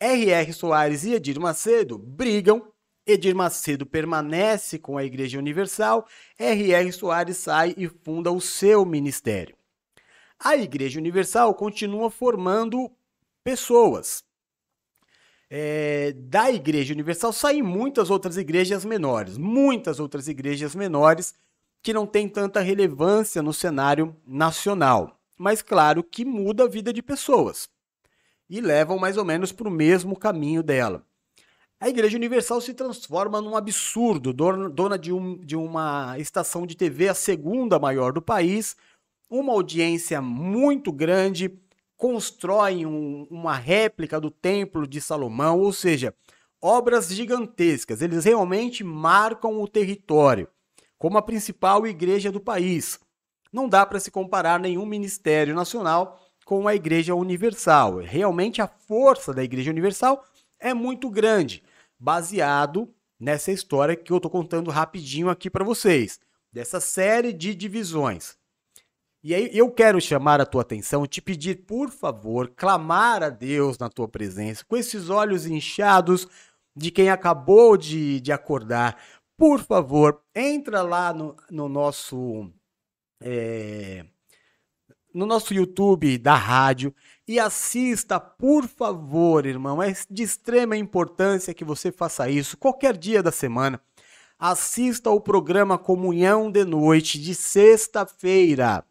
R.R. 0.00 0.52
Soares 0.54 1.04
e 1.04 1.12
Edir 1.12 1.38
Macedo 1.38 1.98
brigam. 1.98 2.72
Edir 3.06 3.34
Macedo 3.34 3.84
permanece 3.84 4.78
com 4.78 4.96
a 4.96 5.04
Igreja 5.04 5.38
Universal. 5.38 6.06
R.R. 6.38 6.92
Soares 6.92 7.36
sai 7.36 7.74
e 7.76 7.86
funda 7.88 8.32
o 8.32 8.40
seu 8.40 8.86
ministério. 8.86 9.54
A 10.38 10.56
Igreja 10.56 10.98
Universal 10.98 11.54
continua 11.54 12.10
formando 12.10 12.90
pessoas. 13.50 14.22
É, 15.50 16.12
da 16.16 16.52
Igreja 16.52 16.94
Universal 16.94 17.32
saem 17.32 17.62
muitas 17.62 18.08
outras 18.08 18.36
igrejas 18.36 18.84
menores, 18.84 19.36
muitas 19.36 19.98
outras 19.98 20.28
igrejas 20.28 20.76
menores 20.76 21.34
que 21.82 21.92
não 21.92 22.06
tem 22.06 22.28
tanta 22.28 22.60
relevância 22.60 23.42
no 23.42 23.52
cenário 23.52 24.14
nacional, 24.24 25.20
mas 25.36 25.62
claro 25.62 26.04
que 26.04 26.24
muda 26.24 26.62
a 26.64 26.68
vida 26.68 26.92
de 26.92 27.02
pessoas 27.02 27.68
e 28.48 28.60
levam 28.60 28.98
mais 28.98 29.16
ou 29.16 29.24
menos 29.24 29.50
para 29.50 29.66
o 29.66 29.72
mesmo 29.72 30.16
caminho 30.16 30.62
dela. 30.62 31.04
A 31.80 31.88
Igreja 31.88 32.16
Universal 32.16 32.60
se 32.60 32.72
transforma 32.72 33.40
num 33.40 33.56
absurdo, 33.56 34.32
dona 34.32 34.96
de, 34.96 35.12
um, 35.12 35.36
de 35.38 35.56
uma 35.56 36.16
estação 36.18 36.64
de 36.64 36.76
TV, 36.76 37.08
a 37.08 37.14
segunda 37.14 37.80
maior 37.80 38.12
do 38.12 38.22
país, 38.22 38.76
uma 39.28 39.52
audiência 39.52 40.20
muito 40.20 40.92
grande, 40.92 41.58
constroem 42.00 42.86
um, 42.86 43.26
uma 43.30 43.54
réplica 43.54 44.18
do 44.18 44.30
Templo 44.30 44.86
de 44.86 45.02
Salomão, 45.02 45.60
ou 45.60 45.70
seja, 45.70 46.14
obras 46.58 47.08
gigantescas. 47.08 48.00
Eles 48.00 48.24
realmente 48.24 48.82
marcam 48.82 49.60
o 49.60 49.68
território 49.68 50.48
como 50.98 51.18
a 51.18 51.22
principal 51.22 51.86
igreja 51.86 52.32
do 52.32 52.40
país. 52.40 52.98
Não 53.52 53.68
dá 53.68 53.84
para 53.84 54.00
se 54.00 54.10
comparar 54.10 54.58
nenhum 54.58 54.86
ministério 54.86 55.54
nacional 55.54 56.18
com 56.46 56.66
a 56.66 56.74
Igreja 56.74 57.14
Universal. 57.14 57.98
Realmente 57.98 58.62
a 58.62 58.66
força 58.66 59.34
da 59.34 59.44
Igreja 59.44 59.70
Universal 59.70 60.24
é 60.58 60.72
muito 60.72 61.10
grande, 61.10 61.62
baseado 61.98 62.88
nessa 63.18 63.52
história 63.52 63.94
que 63.94 64.10
eu 64.10 64.16
estou 64.16 64.30
contando 64.30 64.70
rapidinho 64.70 65.28
aqui 65.28 65.50
para 65.50 65.64
vocês, 65.64 66.18
dessa 66.50 66.80
série 66.80 67.30
de 67.30 67.54
divisões. 67.54 68.39
E 69.22 69.34
aí 69.34 69.50
eu 69.52 69.70
quero 69.70 70.00
chamar 70.00 70.40
a 70.40 70.46
tua 70.46 70.62
atenção, 70.62 71.06
te 71.06 71.20
pedir, 71.20 71.66
por 71.66 71.90
favor, 71.90 72.48
clamar 72.56 73.22
a 73.22 73.28
Deus 73.28 73.76
na 73.78 73.90
tua 73.90 74.08
presença, 74.08 74.64
com 74.66 74.76
esses 74.76 75.10
olhos 75.10 75.44
inchados 75.44 76.26
de 76.74 76.90
quem 76.90 77.10
acabou 77.10 77.76
de, 77.76 78.20
de 78.20 78.32
acordar, 78.32 78.96
por 79.36 79.62
favor, 79.62 80.22
entra 80.34 80.82
lá 80.82 81.12
no, 81.12 81.36
no 81.50 81.68
nosso 81.68 82.50
é, 83.22 84.04
no 85.12 85.26
nosso 85.26 85.52
YouTube 85.52 86.16
da 86.18 86.34
rádio 86.34 86.94
e 87.26 87.38
assista, 87.38 88.18
por 88.20 88.66
favor, 88.66 89.46
irmão. 89.46 89.82
É 89.82 89.94
de 90.10 90.22
extrema 90.22 90.76
importância 90.76 91.54
que 91.54 91.64
você 91.64 91.90
faça 91.90 92.28
isso 92.30 92.56
qualquer 92.56 92.96
dia 92.96 93.22
da 93.22 93.32
semana. 93.32 93.80
Assista 94.38 95.10
ao 95.10 95.20
programa 95.20 95.76
Comunhão 95.76 96.50
de 96.50 96.64
Noite 96.64 97.20
de 97.20 97.34
sexta-feira. 97.34 98.84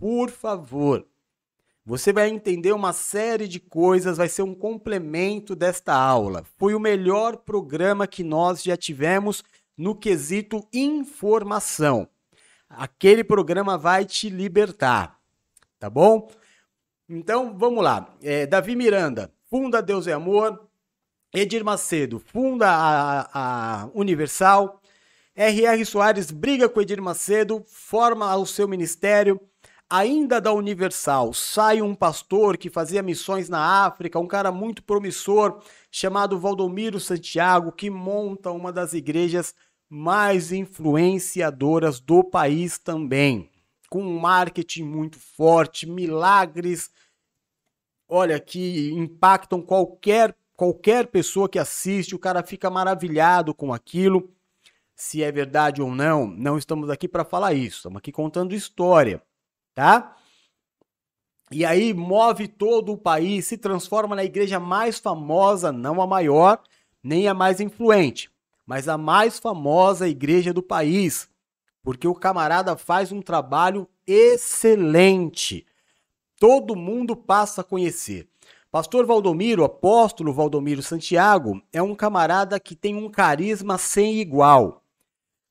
Por 0.00 0.30
favor. 0.30 1.06
Você 1.84 2.12
vai 2.12 2.30
entender 2.30 2.72
uma 2.72 2.92
série 2.92 3.46
de 3.46 3.60
coisas, 3.60 4.16
vai 4.16 4.28
ser 4.28 4.42
um 4.42 4.54
complemento 4.54 5.54
desta 5.54 5.94
aula. 5.94 6.44
Foi 6.58 6.74
o 6.74 6.80
melhor 6.80 7.36
programa 7.36 8.06
que 8.06 8.22
nós 8.24 8.62
já 8.62 8.76
tivemos 8.76 9.44
no 9.76 9.94
quesito 9.94 10.66
informação. 10.72 12.08
Aquele 12.68 13.22
programa 13.22 13.76
vai 13.76 14.06
te 14.06 14.30
libertar, 14.30 15.18
tá 15.78 15.90
bom? 15.90 16.30
Então 17.08 17.58
vamos 17.58 17.82
lá. 17.82 18.14
É, 18.22 18.46
Davi 18.46 18.76
Miranda, 18.76 19.30
funda 19.50 19.82
Deus 19.82 20.06
é 20.06 20.12
Amor. 20.12 20.66
Edir 21.34 21.64
Macedo, 21.64 22.18
funda 22.18 22.68
a, 22.68 23.82
a 23.84 23.90
Universal. 23.94 24.80
R.R. 25.34 25.84
Soares 25.84 26.30
briga 26.30 26.68
com 26.68 26.80
Edir 26.80 27.00
Macedo, 27.02 27.64
forma 27.66 28.34
o 28.36 28.46
seu 28.46 28.66
ministério. 28.66 29.40
Ainda 29.92 30.40
da 30.40 30.52
Universal, 30.52 31.32
sai 31.32 31.82
um 31.82 31.96
pastor 31.96 32.56
que 32.56 32.70
fazia 32.70 33.02
missões 33.02 33.48
na 33.48 33.84
África, 33.84 34.20
um 34.20 34.26
cara 34.26 34.52
muito 34.52 34.84
promissor, 34.84 35.60
chamado 35.90 36.38
Valdomiro 36.38 37.00
Santiago, 37.00 37.72
que 37.72 37.90
monta 37.90 38.52
uma 38.52 38.72
das 38.72 38.92
igrejas 38.92 39.52
mais 39.88 40.52
influenciadoras 40.52 41.98
do 41.98 42.22
país 42.22 42.78
também, 42.78 43.50
com 43.88 44.00
um 44.00 44.20
marketing 44.20 44.84
muito 44.84 45.18
forte, 45.18 45.88
milagres, 45.88 46.88
olha, 48.08 48.38
que 48.38 48.92
impactam 48.92 49.60
qualquer 49.60 50.36
qualquer 50.54 51.06
pessoa 51.06 51.48
que 51.48 51.58
assiste, 51.58 52.14
o 52.14 52.18
cara 52.18 52.42
fica 52.42 52.68
maravilhado 52.68 53.54
com 53.54 53.72
aquilo. 53.72 54.30
Se 54.94 55.22
é 55.22 55.32
verdade 55.32 55.80
ou 55.80 55.90
não, 55.90 56.26
não 56.26 56.58
estamos 56.58 56.90
aqui 56.90 57.08
para 57.08 57.24
falar 57.24 57.54
isso, 57.54 57.78
estamos 57.78 57.96
aqui 57.96 58.12
contando 58.12 58.54
história, 58.54 59.22
tá? 59.74 60.16
E 61.50 61.64
aí 61.64 61.92
move 61.92 62.46
todo 62.46 62.92
o 62.92 62.98
país, 62.98 63.46
se 63.46 63.58
transforma 63.58 64.14
na 64.14 64.24
igreja 64.24 64.60
mais 64.60 64.98
famosa, 64.98 65.72
não 65.72 66.00
a 66.00 66.06
maior, 66.06 66.62
nem 67.02 67.26
a 67.26 67.34
mais 67.34 67.60
influente, 67.60 68.30
mas 68.64 68.86
a 68.88 68.96
mais 68.96 69.38
famosa 69.38 70.08
igreja 70.08 70.52
do 70.52 70.62
país, 70.62 71.28
porque 71.82 72.06
o 72.06 72.14
camarada 72.14 72.76
faz 72.76 73.10
um 73.10 73.20
trabalho 73.20 73.88
excelente. 74.06 75.66
Todo 76.38 76.76
mundo 76.76 77.16
passa 77.16 77.62
a 77.62 77.64
conhecer. 77.64 78.28
Pastor 78.70 79.04
Valdomiro, 79.04 79.64
apóstolo 79.64 80.32
Valdomiro 80.32 80.82
Santiago, 80.82 81.60
é 81.72 81.82
um 81.82 81.96
camarada 81.96 82.60
que 82.60 82.76
tem 82.76 82.94
um 82.94 83.10
carisma 83.10 83.76
sem 83.76 84.20
igual. 84.20 84.84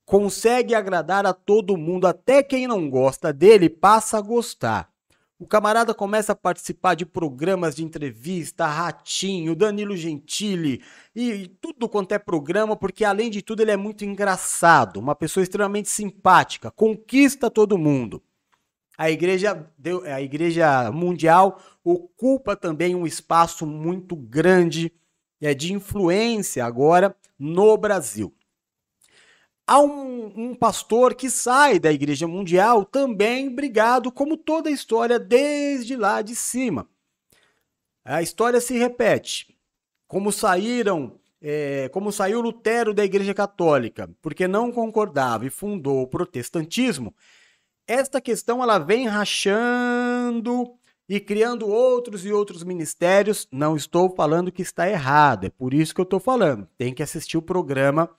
Consegue 0.09 0.73
agradar 0.73 1.23
a 1.27 1.33
todo 1.33 1.77
mundo, 1.77 2.07
até 2.07 2.41
quem 2.41 2.65
não 2.65 2.89
gosta 2.89 3.31
dele 3.31 3.69
passa 3.69 4.17
a 4.17 4.21
gostar. 4.21 4.89
O 5.37 5.45
camarada 5.45 5.93
começa 5.93 6.31
a 6.31 6.35
participar 6.35 6.95
de 6.95 7.05
programas 7.05 7.75
de 7.75 7.83
entrevista, 7.83 8.65
Ratinho, 8.65 9.55
Danilo 9.55 9.95
Gentili 9.95 10.81
e 11.15 11.47
tudo 11.61 11.87
quanto 11.87 12.11
é 12.13 12.17
programa, 12.17 12.75
porque 12.75 13.05
além 13.05 13.29
de 13.29 13.43
tudo 13.43 13.61
ele 13.61 13.69
é 13.69 13.77
muito 13.77 14.03
engraçado, 14.03 14.97
uma 14.97 15.13
pessoa 15.13 15.43
extremamente 15.43 15.89
simpática, 15.89 16.71
conquista 16.71 17.51
todo 17.51 17.77
mundo. 17.77 18.19
A 18.97 19.11
igreja, 19.11 19.63
a 20.11 20.21
igreja 20.23 20.91
mundial 20.91 21.61
ocupa 21.83 22.55
também 22.55 22.95
um 22.95 23.05
espaço 23.05 23.63
muito 23.63 24.15
grande 24.15 24.91
é, 25.39 25.53
de 25.53 25.71
influência 25.71 26.65
agora 26.65 27.15
no 27.37 27.77
Brasil. 27.77 28.33
Há 29.71 29.79
um, 29.79 30.33
um, 30.35 30.55
pastor 30.55 31.13
que 31.13 31.29
sai 31.29 31.77
da 31.77 31.91
Igreja 31.93 32.27
Mundial 32.27 32.83
também 32.83 33.53
brigado, 33.53 34.11
como 34.11 34.35
toda 34.35 34.67
a 34.67 34.71
história 34.71 35.19
desde 35.19 35.95
lá 35.95 36.23
de 36.23 36.35
cima. 36.35 36.89
A 38.03 38.19
história 38.23 38.59
se 38.59 38.75
repete. 38.79 39.55
Como 40.07 40.31
saíram, 40.31 41.19
é, 41.39 41.87
como 41.89 42.11
saiu 42.11 42.41
Lutero 42.41 42.95
da 42.95 43.05
Igreja 43.05 43.31
Católica, 43.31 44.09
porque 44.23 44.47
não 44.47 44.71
concordava 44.71 45.45
e 45.45 45.51
fundou 45.51 46.01
o 46.01 46.07
protestantismo, 46.07 47.13
esta 47.85 48.19
questão 48.19 48.63
ela 48.63 48.79
vem 48.79 49.07
rachando 49.07 50.73
e 51.07 51.19
criando 51.19 51.67
outros 51.67 52.25
e 52.25 52.33
outros 52.33 52.63
ministérios. 52.63 53.47
Não 53.51 53.75
estou 53.75 54.15
falando 54.15 54.51
que 54.51 54.63
está 54.63 54.89
errado, 54.89 55.45
é 55.45 55.49
por 55.51 55.75
isso 55.75 55.93
que 55.93 56.01
eu 56.01 56.05
estou 56.05 56.19
falando. 56.19 56.67
Tem 56.75 56.91
que 56.91 57.03
assistir 57.03 57.37
o 57.37 57.41
programa 57.43 58.09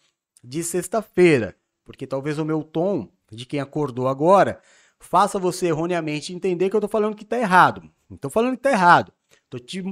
de 0.42 0.62
sexta-feira, 0.64 1.56
porque 1.84 2.06
talvez 2.06 2.38
o 2.38 2.44
meu 2.44 2.62
tom 2.62 3.08
de 3.30 3.46
quem 3.46 3.60
acordou 3.60 4.08
agora 4.08 4.60
faça 4.98 5.38
você 5.38 5.68
erroneamente 5.68 6.32
entender 6.32 6.68
que 6.68 6.76
eu 6.76 6.78
estou 6.78 6.90
falando 6.90 7.16
que 7.16 7.24
está 7.24 7.38
errado. 7.38 7.82
Não 8.08 8.16
estou 8.16 8.30
falando 8.30 8.52
que 8.52 8.58
está 8.58 8.70
errado. 8.70 9.12
Estou 9.44 9.58
te 9.58 9.82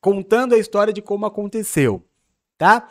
contando 0.00 0.54
a 0.54 0.58
história 0.58 0.92
de 0.92 1.02
como 1.02 1.26
aconteceu, 1.26 2.04
tá? 2.58 2.88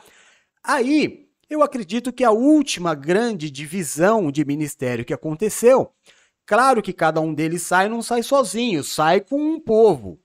Aí, 0.64 1.28
eu 1.50 1.62
acredito 1.62 2.14
que 2.14 2.24
a 2.24 2.32
última 2.32 2.96
grande 2.96 3.52
divisão 3.52 4.32
de 4.32 4.46
ministério 4.46 5.04
que 5.04 5.14
aconteceu, 5.14 5.92
claro 6.46 6.82
que 6.82 6.94
cada 6.94 7.20
um 7.20 7.34
deles 7.34 7.64
sai, 7.64 7.90
não 7.90 8.02
sai 8.02 8.24
sozinho, 8.24 8.84
sai 8.84 9.20
com 9.20 9.38
um 9.38 9.60
povo, 9.60 10.20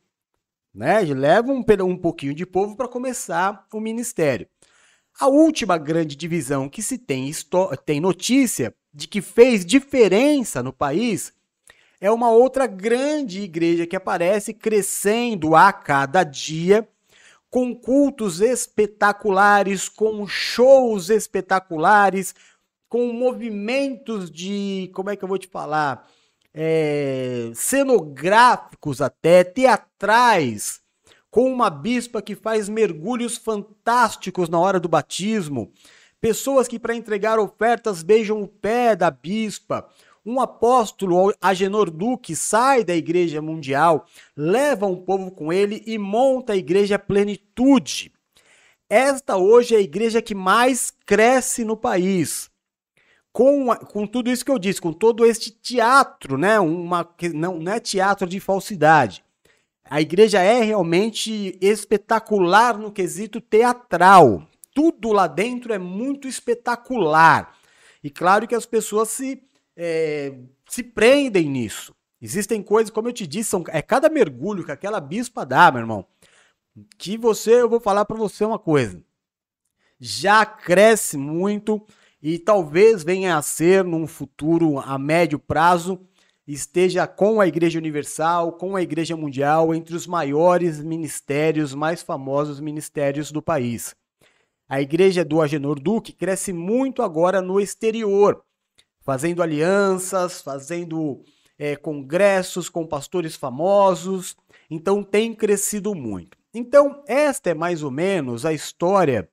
né? 0.73 1.01
Leva 1.01 1.51
um, 1.51 1.65
um 1.85 1.97
pouquinho 1.97 2.35
de 2.35 2.47
povo 2.47 2.77
para 2.77 2.87
começar 2.87 3.67
o 3.73 3.81
ministério. 3.81 4.47
A 5.19 5.29
última 5.29 5.79
grande 5.79 6.15
divisão 6.15 6.69
que 6.69 6.83
se 6.83 6.99
tem, 6.99 7.31
tem 7.87 8.01
notícia 8.01 8.75
de 8.93 9.09
que 9.09 9.23
fez 9.23 9.65
diferença 9.65 10.63
no 10.63 10.75
país 10.75 11.33
é 11.99 12.11
uma 12.11 12.31
outra 12.31 12.67
grande 12.67 13.41
igreja 13.41 13.87
que 13.87 13.97
aparece 13.97 14.53
crescendo 14.53 15.57
a 15.57 15.73
cada 15.73 16.23
dia, 16.23 16.87
com 17.49 17.75
cultos 17.75 18.43
espetaculares, 18.43 19.89
com 19.89 20.27
shows 20.27 21.09
espetaculares, 21.09 22.35
com 22.87 23.11
movimentos 23.13 24.31
de. 24.31 24.91
Como 24.93 25.09
é 25.09 25.17
que 25.17 25.25
eu 25.25 25.29
vou 25.29 25.39
te 25.39 25.49
falar? 25.49 26.07
É, 26.53 27.51
cenográficos 27.55 29.01
até, 29.01 29.43
teatrais 29.43 30.83
com 31.37 31.53
uma 31.53 31.69
bispa 31.69 32.23
que 32.23 32.35
faz 32.35 32.67
mergulhos 32.67 33.37
fantásticos 33.37 34.49
na 34.49 34.59
hora 34.59 34.81
do 34.81 34.89
batismo, 34.89 35.71
pessoas 36.19 36.67
que, 36.67 36.79
para 36.79 36.95
entregar 36.95 37.39
ofertas, 37.39 38.03
beijam 38.03 38.41
o 38.41 38.49
pé 38.49 38.97
da 38.97 39.11
bispa. 39.11 39.87
Um 40.25 40.41
apóstolo, 40.41 41.35
Agenor 41.39 41.91
Duque, 41.91 42.35
sai 42.35 42.83
da 42.83 42.97
Igreja 42.97 43.43
Mundial, 43.43 44.07
leva 44.35 44.87
um 44.87 44.97
povo 44.97 45.31
com 45.31 45.53
ele 45.53 45.83
e 45.87 45.99
monta 45.99 46.55
a 46.55 46.57
Igreja 46.57 46.99
Plenitude. 46.99 48.11
Esta 48.89 49.37
hoje 49.37 49.75
é 49.75 49.79
a 49.79 49.83
igreja 49.83 50.23
que 50.23 50.35
mais 50.35 50.91
cresce 51.05 51.67
no 51.67 51.77
país. 51.77 52.51
Com, 53.31 53.77
com 53.77 54.07
tudo 54.07 54.31
isso 54.31 54.43
que 54.43 54.51
eu 54.51 54.59
disse, 54.59 54.81
com 54.81 54.91
todo 54.91 55.27
este 55.27 55.51
teatro, 55.51 56.39
né? 56.39 56.59
Uma, 56.59 57.07
não, 57.35 57.59
não 57.59 57.73
é 57.73 57.79
teatro 57.79 58.27
de 58.27 58.41
falsidade. 58.41 59.26
A 59.89 60.01
igreja 60.01 60.41
é 60.43 60.63
realmente 60.63 61.57
espetacular 61.61 62.77
no 62.77 62.91
quesito 62.91 63.41
teatral. 63.41 64.47
Tudo 64.75 65.13
lá 65.13 65.27
dentro 65.27 65.73
é 65.73 65.79
muito 65.79 66.27
espetacular. 66.27 67.57
E 68.03 68.11
claro 68.11 68.47
que 68.47 68.55
as 68.55 68.67
pessoas 68.67 69.09
se, 69.11 69.43
é, 69.77 70.35
se 70.69 70.83
prendem 70.83 71.49
nisso. 71.49 71.95
Existem 72.21 72.63
coisas, 72.63 72.91
como 72.91 73.09
eu 73.09 73.13
te 73.13 73.27
disse, 73.27 73.51
são, 73.51 73.63
é 73.69 73.81
cada 73.81 74.09
mergulho 74.09 74.65
que 74.65 74.73
aquela 74.73 75.01
bispa 75.01 75.47
dá, 75.47 75.71
meu 75.71 75.81
irmão. 75.81 76.07
Que 76.99 77.17
você, 77.17 77.61
eu 77.61 77.69
vou 77.69 77.81
falar 77.81 78.05
para 78.05 78.17
você 78.17 78.45
uma 78.45 78.59
coisa. 78.59 79.03
Já 79.99 80.45
cresce 80.45 81.17
muito 81.17 81.87
e 82.21 82.39
talvez 82.39 83.05
venha 83.05 83.37
a 83.37 83.43
ser 83.43 83.85
num 83.85 84.07
futuro 84.07 84.79
a 84.81 84.99
médio 84.99 85.39
prazo 85.39 86.01
esteja 86.47 87.07
com 87.07 87.41
a 87.41 87.47
Igreja 87.47 87.79
Universal, 87.79 88.53
com 88.53 88.77
a 88.77 88.83
Igreja 88.83 89.17
Mundial, 89.17 89.75
entre 89.75 89.97
os 89.97 90.07
maiores 90.07 90.83
ministérios, 90.83 91.75
mais 91.75 92.03
famosos 92.03 92.61
ministérios 92.61 93.33
do 93.33 93.43
país. 93.43 93.95
A 94.69 94.81
Igreja 94.81 95.25
do 95.25 95.41
Agenor 95.41 95.81
Duque 95.81 96.13
cresce 96.13 96.53
muito 96.53 97.03
agora 97.03 97.41
no 97.41 97.61
exterior, 97.61 98.43
fazendo 99.01 99.43
alianças, 99.43 100.41
fazendo 100.41 101.23
é, 101.59 101.75
congressos 101.77 102.69
com 102.69 102.87
pastores 102.87 103.35
famosos, 103.35 104.37
então 104.71 105.03
tem 105.03 105.35
crescido 105.35 105.95
muito. 105.95 106.37
Então, 106.53 107.03
esta 107.07 107.51
é 107.51 107.55
mais 107.55 107.83
ou 107.83 107.91
menos 107.91 108.45
a 108.45 108.53
história 108.53 109.29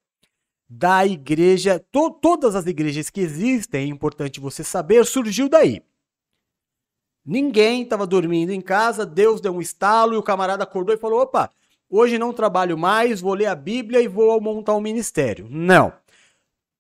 da 0.70 1.06
igreja. 1.06 1.80
To 1.92 2.12
todas 2.12 2.56
as 2.56 2.66
igrejas 2.66 3.10
que 3.10 3.22
existem, 3.22 3.86
é 3.86 3.88
importante 3.88 4.40
você 4.40 4.64
saber, 4.64 5.06
surgiu 5.06 5.48
daí. 5.48 5.82
Ninguém 7.26 7.84
estava 7.84 8.06
dormindo 8.06 8.52
em 8.52 8.60
casa, 8.60 9.06
Deus 9.06 9.40
deu 9.40 9.54
um 9.54 9.62
estalo 9.62 10.14
e 10.14 10.18
o 10.18 10.24
camarada 10.24 10.64
acordou 10.64 10.94
e 10.94 10.98
falou: 10.98 11.22
opa, 11.22 11.50
hoje 11.90 12.20
não 12.20 12.34
trabalho 12.34 12.78
mais, 12.78 13.22
vou 13.22 13.34
ler 13.34 13.46
a 13.46 13.56
Bíblia 13.56 14.02
e 14.02 14.08
vou 14.08 14.40
montar 14.42 14.76
um 14.76 14.82
ministério. 14.82 15.48
Não. 15.50 15.94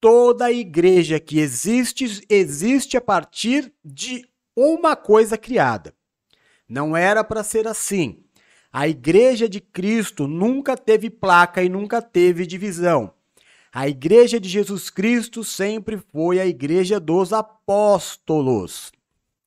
Toda 0.01 0.51
igreja 0.51 1.17
que 1.17 1.39
existe, 1.39 2.25
existe 2.29 2.97
a 2.97 3.01
partir 3.01 3.71
de 3.85 4.27
uma 4.53 4.97
coisa 4.97 5.37
criada. 5.37 5.93
Não 6.67 6.95
era 6.95 7.23
para 7.23 7.43
ser 7.43 7.67
assim. 7.67 8.23
A 8.71 8.87
igreja 8.87 9.47
de 9.47 9.61
Cristo 9.61 10.27
nunca 10.27 10.75
teve 10.75 11.09
placa 11.09 11.63
e 11.63 11.69
nunca 11.69 12.01
teve 12.01 12.45
divisão. 12.45 13.13
A 13.71 13.87
igreja 13.87 14.39
de 14.39 14.49
Jesus 14.49 14.89
Cristo 14.89 15.43
sempre 15.43 15.97
foi 16.11 16.39
a 16.39 16.45
igreja 16.45 16.99
dos 16.99 17.31
apóstolos, 17.31 18.91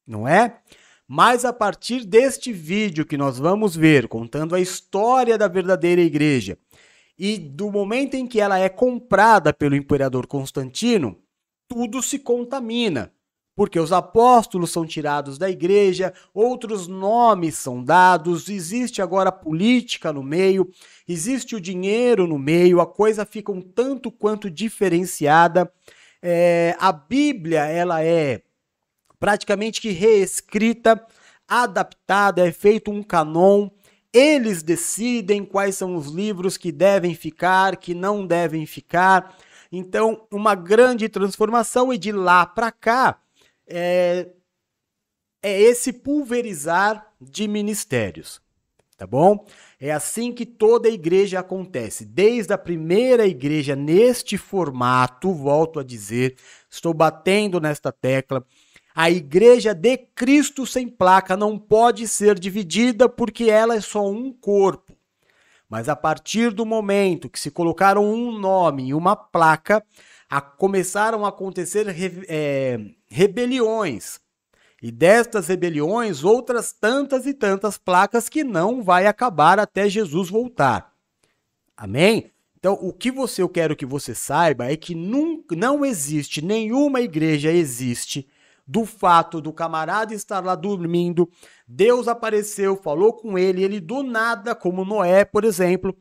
não 0.07 0.27
é? 0.27 0.61
Mas 1.09 1.45
a 1.45 1.53
partir 1.53 2.05
deste 2.05 2.53
vídeo 2.53 3.07
que 3.07 3.17
nós 3.17 3.39
vamos 3.39 3.77
ver, 3.77 4.09
contando 4.09 4.55
a 4.55 4.61
história 4.61 5.39
da 5.39 5.47
verdadeira 5.47 6.01
igreja, 6.01 6.59
e 7.19 7.39
do 7.39 7.71
momento 7.71 8.15
em 8.15 8.27
que 8.27 8.41
ela 8.41 8.59
é 8.59 8.69
comprada 8.69 9.53
pelo 9.53 9.77
imperador 9.77 10.27
Constantino, 10.27 11.17
tudo 11.69 12.03
se 12.03 12.19
contamina, 12.19 13.13
porque 13.55 13.81
os 13.81 13.93
apóstolos 13.93 14.71
são 14.71 14.85
tirados 14.85 15.39
da 15.39 15.49
igreja, 15.49 16.13
outros 16.35 16.87
nomes 16.87 17.57
são 17.57 17.83
dados, 17.83 18.51
existe 18.51 19.01
agora 19.01 19.33
política 19.33 20.13
no 20.13 20.23
meio, 20.23 20.71
existe 21.09 21.57
o 21.57 21.61
dinheiro 21.61 22.27
no 22.27 22.39
meio, 22.39 22.81
a 22.81 22.87
coisa 22.87 23.25
fica 23.25 23.51
um 23.51 23.63
tanto 23.63 24.11
quanto 24.11 24.51
diferenciada. 24.51 25.73
É, 26.21 26.77
a 26.79 26.93
Bíblia 26.93 27.65
ela 27.65 28.03
é 28.03 28.43
praticamente 29.19 29.81
que 29.81 29.91
reescrita, 29.91 31.05
adaptada, 31.49 32.47
é 32.47 32.53
feito 32.53 32.91
um 32.91 33.03
canon. 33.03 33.71
Eles 34.13 34.63
decidem 34.63 35.45
quais 35.45 35.77
são 35.77 35.95
os 35.95 36.09
livros 36.09 36.57
que 36.57 36.73
devem 36.73 37.15
ficar, 37.15 37.77
que 37.77 37.95
não 37.95 38.27
devem 38.27 38.65
ficar. 38.67 39.37
Então, 39.71 40.27
uma 40.31 40.55
grande 40.55 41.09
transformação 41.09 41.93
e 41.93 41.99
de 41.99 42.13
lá 42.13 42.47
para 42.47 42.71
cá 42.71 43.21
é, 43.67 44.29
é 45.43 45.61
esse 45.61 45.93
pulverizar 45.93 47.13
de 47.21 47.49
ministérios, 47.49 48.41
tá 48.97 49.07
bom? 49.07 49.45
É 49.81 49.91
assim 49.93 50.33
que 50.33 50.47
toda 50.47 50.89
igreja 50.89 51.41
acontece, 51.41 52.05
desde 52.05 52.53
a 52.53 52.59
primeira 52.59 53.27
igreja 53.27 53.75
neste 53.75 54.39
formato, 54.39 55.33
volto 55.33 55.81
a 55.81 55.85
dizer, 55.85 56.37
estou 56.71 56.95
batendo 56.95 57.61
nesta 57.61 57.91
tecla, 57.91 58.47
a 58.97 59.11
igreja 59.11 59.75
de 59.75 59.99
Cristo 59.99 60.67
sem 60.67 60.89
placa 60.89 61.37
não 61.37 61.59
pode 61.59 62.09
ser 62.09 62.39
dividida 62.39 63.11
porque 63.11 63.45
ela 63.45 63.75
é 63.75 63.81
só 63.83 64.09
um 64.09 64.33
corpo. 64.33 64.97
Mas 65.69 65.87
a 65.87 65.95
partir 65.95 66.51
do 66.51 66.65
momento 66.65 67.29
que 67.29 67.39
se 67.39 67.51
colocaram 67.51 68.03
um 68.03 68.33
nome 68.39 68.87
e 68.87 68.95
uma 68.95 69.15
placa, 69.15 69.85
a, 70.31 70.41
começaram 70.41 71.27
a 71.27 71.29
acontecer 71.29 71.87
re, 71.89 72.25
é, 72.27 72.81
rebeliões. 73.07 74.19
E 74.83 74.91
destas 74.91 75.49
rebeliões, 75.49 76.25
outras 76.25 76.73
tantas 76.73 77.27
e 77.27 77.35
tantas 77.35 77.77
placas 77.77 78.31
que 78.31 78.43
não 78.43 78.83
vai 78.83 79.07
acabar 79.07 79.59
até 79.59 79.91
Jesus 79.91 80.31
voltar. 80.31 80.91
Amém? 81.77 82.31
Então, 82.59 82.79
o 82.81 82.95
que 82.95 83.11
você 83.11 83.43
eu 83.43 83.49
quero 83.51 83.77
que 83.77 83.85
você 83.85 84.15
saiba 84.15 84.73
é 84.73 84.77
que 84.77 84.95
não 84.95 85.85
existe 85.85 86.41
nenhuma 86.41 87.03
igreja 87.03 87.53
existe 87.53 88.27
do 88.67 88.85
fato 88.85 89.41
do 89.41 89.53
camarada 89.53 90.13
estar 90.13 90.45
lá 90.45 90.55
dormindo, 90.55 91.31
Deus 91.67 92.09
apareceu, 92.09 92.77
falou 92.77 93.13
com 93.13 93.39
ele, 93.39 93.63
ele 93.63 93.81
do 93.81 94.03
nada, 94.03 94.55
como 94.55 94.85
Noé, 94.85 95.25
por 95.25 95.45
exemplo, 95.45 95.97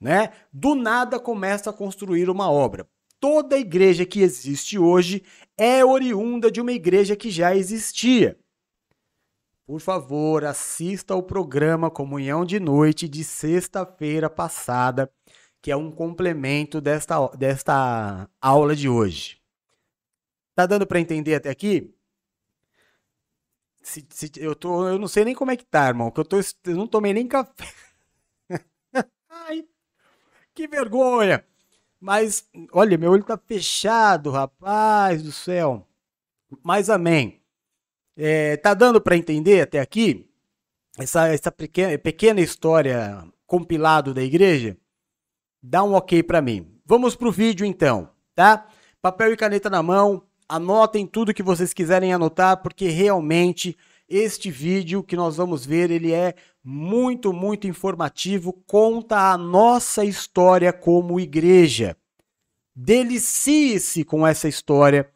né? 0.00 0.32
Do 0.52 0.74
nada 0.74 1.18
começa 1.18 1.70
a 1.70 1.72
construir 1.72 2.28
uma 2.28 2.50
obra. 2.50 2.86
Toda 3.18 3.58
igreja 3.58 4.06
que 4.06 4.20
existe 4.20 4.78
hoje 4.78 5.22
é 5.56 5.84
oriunda 5.84 6.50
de 6.50 6.60
uma 6.60 6.72
igreja 6.72 7.14
que 7.14 7.30
já 7.30 7.54
existia. 7.54 8.38
Por 9.66 9.80
favor, 9.80 10.44
assista 10.44 11.14
ao 11.14 11.22
programa 11.22 11.90
Comunhão 11.90 12.44
de 12.44 12.58
Noite 12.58 13.06
de 13.06 13.22
sexta-feira 13.22 14.28
passada, 14.28 15.10
que 15.62 15.70
é 15.70 15.76
um 15.76 15.90
complemento 15.90 16.80
desta, 16.80 17.28
desta 17.28 18.28
aula 18.40 18.74
de 18.74 18.88
hoje. 18.88 19.38
Tá 20.56 20.66
dando 20.66 20.86
para 20.86 20.98
entender 20.98 21.34
até 21.34 21.50
aqui? 21.50 21.94
Se, 23.82 24.06
se, 24.10 24.30
eu, 24.36 24.54
tô, 24.54 24.88
eu 24.88 24.98
não 24.98 25.08
sei 25.08 25.24
nem 25.24 25.34
como 25.34 25.50
é 25.50 25.56
que 25.56 25.64
tá, 25.64 25.88
irmão, 25.88 26.10
que 26.10 26.20
eu, 26.20 26.24
tô, 26.24 26.36
eu 26.38 26.76
não 26.76 26.86
tomei 26.86 27.14
nem 27.14 27.26
café. 27.26 27.72
Ai, 29.28 29.64
que 30.54 30.68
vergonha! 30.68 31.44
Mas, 32.00 32.48
olha, 32.72 32.96
meu 32.96 33.10
olho 33.12 33.24
tá 33.24 33.38
fechado, 33.38 34.30
rapaz 34.30 35.22
do 35.22 35.32
céu. 35.32 35.86
Mas 36.62 36.88
amém. 36.88 37.42
É, 38.16 38.56
tá 38.56 38.74
dando 38.74 39.00
para 39.00 39.16
entender 39.16 39.60
até 39.62 39.80
aqui 39.80 40.28
essa, 40.98 41.28
essa 41.28 41.52
pequena, 41.52 41.96
pequena 41.98 42.40
história 42.40 43.24
compilado 43.46 44.12
da 44.14 44.22
igreja? 44.22 44.76
Dá 45.62 45.84
um 45.84 45.94
ok 45.94 46.22
para 46.22 46.40
mim. 46.40 46.80
Vamos 46.86 47.14
pro 47.14 47.30
vídeo 47.30 47.66
então, 47.66 48.10
tá? 48.34 48.66
Papel 49.00 49.32
e 49.32 49.36
caneta 49.36 49.70
na 49.70 49.82
mão, 49.82 50.26
Anotem 50.52 51.06
tudo 51.06 51.32
que 51.32 51.44
vocês 51.44 51.72
quiserem 51.72 52.12
anotar, 52.12 52.56
porque 52.56 52.88
realmente 52.88 53.78
este 54.08 54.50
vídeo 54.50 55.00
que 55.00 55.14
nós 55.14 55.36
vamos 55.36 55.64
ver, 55.64 55.92
ele 55.92 56.12
é 56.12 56.34
muito, 56.64 57.32
muito 57.32 57.68
informativo, 57.68 58.52
conta 58.66 59.30
a 59.30 59.38
nossa 59.38 60.04
história 60.04 60.72
como 60.72 61.20
igreja. 61.20 61.96
Delicie-se 62.74 64.02
com 64.02 64.26
essa 64.26 64.48
história, 64.48 65.08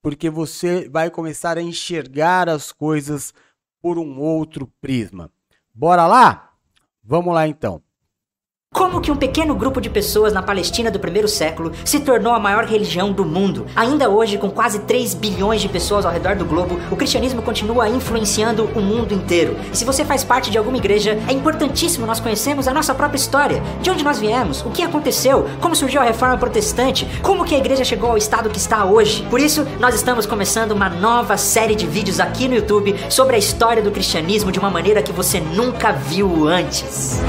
porque 0.00 0.30
você 0.30 0.88
vai 0.88 1.10
começar 1.10 1.58
a 1.58 1.62
enxergar 1.62 2.48
as 2.48 2.70
coisas 2.70 3.34
por 3.82 3.98
um 3.98 4.20
outro 4.20 4.72
prisma. 4.80 5.32
Bora 5.74 6.06
lá? 6.06 6.52
Vamos 7.02 7.34
lá 7.34 7.48
então. 7.48 7.82
Como 8.76 9.00
que 9.00 9.10
um 9.10 9.16
pequeno 9.16 9.54
grupo 9.54 9.80
de 9.80 9.88
pessoas 9.88 10.34
na 10.34 10.42
Palestina 10.42 10.90
do 10.90 10.98
primeiro 10.98 11.26
século 11.26 11.72
se 11.82 11.98
tornou 11.98 12.34
a 12.34 12.38
maior 12.38 12.66
religião 12.66 13.10
do 13.10 13.24
mundo? 13.24 13.64
Ainda 13.74 14.10
hoje, 14.10 14.36
com 14.36 14.50
quase 14.50 14.80
3 14.80 15.14
bilhões 15.14 15.62
de 15.62 15.68
pessoas 15.70 16.04
ao 16.04 16.12
redor 16.12 16.36
do 16.36 16.44
globo, 16.44 16.78
o 16.90 16.94
cristianismo 16.94 17.40
continua 17.40 17.88
influenciando 17.88 18.68
o 18.74 18.82
mundo 18.82 19.14
inteiro. 19.14 19.56
E 19.72 19.76
se 19.78 19.86
você 19.86 20.04
faz 20.04 20.22
parte 20.24 20.50
de 20.50 20.58
alguma 20.58 20.76
igreja, 20.76 21.18
é 21.26 21.32
importantíssimo 21.32 22.04
nós 22.06 22.20
conhecermos 22.20 22.68
a 22.68 22.74
nossa 22.74 22.94
própria 22.94 23.16
história. 23.16 23.62
De 23.80 23.90
onde 23.90 24.04
nós 24.04 24.18
viemos, 24.18 24.60
o 24.60 24.70
que 24.70 24.82
aconteceu, 24.82 25.48
como 25.62 25.74
surgiu 25.74 26.02
a 26.02 26.04
reforma 26.04 26.36
protestante, 26.36 27.08
como 27.22 27.46
que 27.46 27.54
a 27.54 27.58
igreja 27.58 27.82
chegou 27.82 28.10
ao 28.10 28.18
estado 28.18 28.50
que 28.50 28.58
está 28.58 28.84
hoje. 28.84 29.26
Por 29.30 29.40
isso, 29.40 29.66
nós 29.80 29.94
estamos 29.94 30.26
começando 30.26 30.72
uma 30.72 30.90
nova 30.90 31.38
série 31.38 31.74
de 31.74 31.86
vídeos 31.86 32.20
aqui 32.20 32.46
no 32.46 32.56
YouTube 32.56 32.94
sobre 33.08 33.36
a 33.36 33.38
história 33.38 33.82
do 33.82 33.90
cristianismo 33.90 34.52
de 34.52 34.58
uma 34.58 34.68
maneira 34.68 35.02
que 35.02 35.12
você 35.12 35.40
nunca 35.40 35.92
viu 35.92 36.46
antes. 36.46 37.22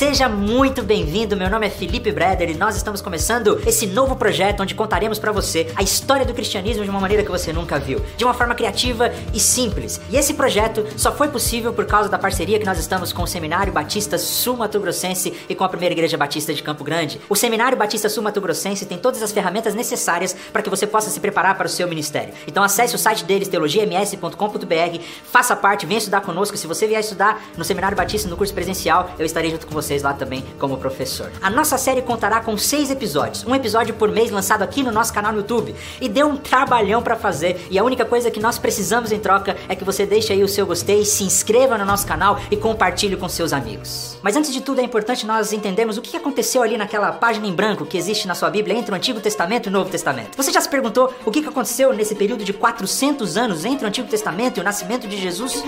Seja 0.00 0.30
muito 0.30 0.82
bem-vindo, 0.82 1.36
meu 1.36 1.50
nome 1.50 1.66
é 1.66 1.68
Felipe 1.68 2.10
Breder 2.10 2.48
e 2.48 2.54
nós 2.54 2.74
estamos 2.74 3.02
começando 3.02 3.60
esse 3.66 3.86
novo 3.86 4.16
projeto 4.16 4.62
onde 4.62 4.74
contaremos 4.74 5.18
para 5.18 5.30
você 5.30 5.70
a 5.76 5.82
história 5.82 6.24
do 6.24 6.32
cristianismo 6.32 6.82
de 6.82 6.88
uma 6.88 6.98
maneira 6.98 7.22
que 7.22 7.30
você 7.30 7.52
nunca 7.52 7.78
viu, 7.78 8.00
de 8.16 8.24
uma 8.24 8.32
forma 8.32 8.54
criativa 8.54 9.12
e 9.34 9.38
simples. 9.38 10.00
E 10.08 10.16
esse 10.16 10.32
projeto 10.32 10.86
só 10.96 11.12
foi 11.12 11.28
possível 11.28 11.74
por 11.74 11.84
causa 11.84 12.08
da 12.08 12.18
parceria 12.18 12.58
que 12.58 12.64
nós 12.64 12.78
estamos 12.78 13.12
com 13.12 13.24
o 13.24 13.26
Seminário 13.26 13.74
Batista 13.74 14.16
Sul 14.16 14.56
Mato 14.56 14.80
Grossense 14.80 15.34
e 15.46 15.54
com 15.54 15.64
a 15.64 15.68
Primeira 15.68 15.92
Igreja 15.92 16.16
Batista 16.16 16.54
de 16.54 16.62
Campo 16.62 16.82
Grande. 16.82 17.20
O 17.28 17.36
Seminário 17.36 17.76
Batista 17.76 18.08
Sul 18.08 18.22
Mato 18.22 18.40
Grossense 18.40 18.86
tem 18.86 18.96
todas 18.96 19.22
as 19.22 19.32
ferramentas 19.32 19.74
necessárias 19.74 20.34
para 20.50 20.62
que 20.62 20.70
você 20.70 20.86
possa 20.86 21.10
se 21.10 21.20
preparar 21.20 21.58
para 21.58 21.66
o 21.66 21.70
seu 21.70 21.86
ministério. 21.86 22.32
Então 22.46 22.62
acesse 22.62 22.94
o 22.94 22.98
site 22.98 23.22
deles, 23.22 23.48
teologiams.com.br, 23.48 24.98
faça 25.24 25.54
parte, 25.54 25.84
venha 25.84 25.98
estudar 25.98 26.22
conosco. 26.22 26.56
Se 26.56 26.66
você 26.66 26.86
vier 26.86 27.00
estudar 27.00 27.44
no 27.54 27.64
Seminário 27.66 27.98
Batista 27.98 28.30
no 28.30 28.36
curso 28.38 28.54
presencial, 28.54 29.10
eu 29.18 29.26
estarei 29.26 29.50
junto 29.50 29.66
com 29.66 29.74
vocês 29.90 30.02
lá 30.02 30.12
também 30.12 30.44
como 30.58 30.76
professor. 30.78 31.32
A 31.42 31.50
nossa 31.50 31.76
série 31.76 32.02
contará 32.02 32.40
com 32.40 32.56
seis 32.56 32.90
episódios, 32.90 33.44
um 33.44 33.54
episódio 33.54 33.94
por 33.94 34.08
mês 34.08 34.30
lançado 34.30 34.62
aqui 34.62 34.84
no 34.84 34.92
nosso 34.92 35.12
canal 35.12 35.32
no 35.32 35.38
YouTube. 35.38 35.74
E 36.00 36.08
deu 36.08 36.28
um 36.28 36.36
trabalhão 36.36 37.02
para 37.02 37.16
fazer, 37.16 37.66
e 37.70 37.78
a 37.78 37.82
única 37.82 38.04
coisa 38.04 38.30
que 38.30 38.38
nós 38.38 38.58
precisamos 38.58 39.10
em 39.10 39.18
troca 39.18 39.56
é 39.68 39.74
que 39.74 39.84
você 39.84 40.06
deixe 40.06 40.32
aí 40.32 40.44
o 40.44 40.48
seu 40.48 40.64
gostei, 40.64 41.04
se 41.04 41.24
inscreva 41.24 41.76
no 41.76 41.84
nosso 41.84 42.06
canal 42.06 42.38
e 42.50 42.56
compartilhe 42.56 43.16
com 43.16 43.28
seus 43.28 43.52
amigos. 43.52 44.16
Mas 44.22 44.36
antes 44.36 44.52
de 44.52 44.60
tudo 44.60 44.80
é 44.80 44.84
importante 44.84 45.26
nós 45.26 45.52
entendermos 45.52 45.96
o 45.96 46.02
que 46.02 46.16
aconteceu 46.16 46.62
ali 46.62 46.76
naquela 46.76 47.10
página 47.10 47.46
em 47.46 47.52
branco 47.52 47.84
que 47.84 47.98
existe 47.98 48.28
na 48.28 48.34
sua 48.36 48.50
Bíblia 48.50 48.76
entre 48.76 48.92
o 48.92 48.96
Antigo 48.96 49.18
Testamento 49.18 49.66
e 49.66 49.70
o 49.70 49.72
Novo 49.72 49.90
Testamento. 49.90 50.36
Você 50.36 50.52
já 50.52 50.60
se 50.60 50.68
perguntou 50.68 51.12
o 51.24 51.30
que 51.32 51.40
aconteceu 51.40 51.92
nesse 51.92 52.14
período 52.14 52.44
de 52.44 52.52
400 52.52 53.36
anos 53.36 53.64
entre 53.64 53.84
o 53.84 53.88
Antigo 53.88 54.08
Testamento 54.08 54.58
e 54.58 54.60
o 54.60 54.64
nascimento 54.64 55.08
de 55.08 55.16
Jesus? 55.16 55.64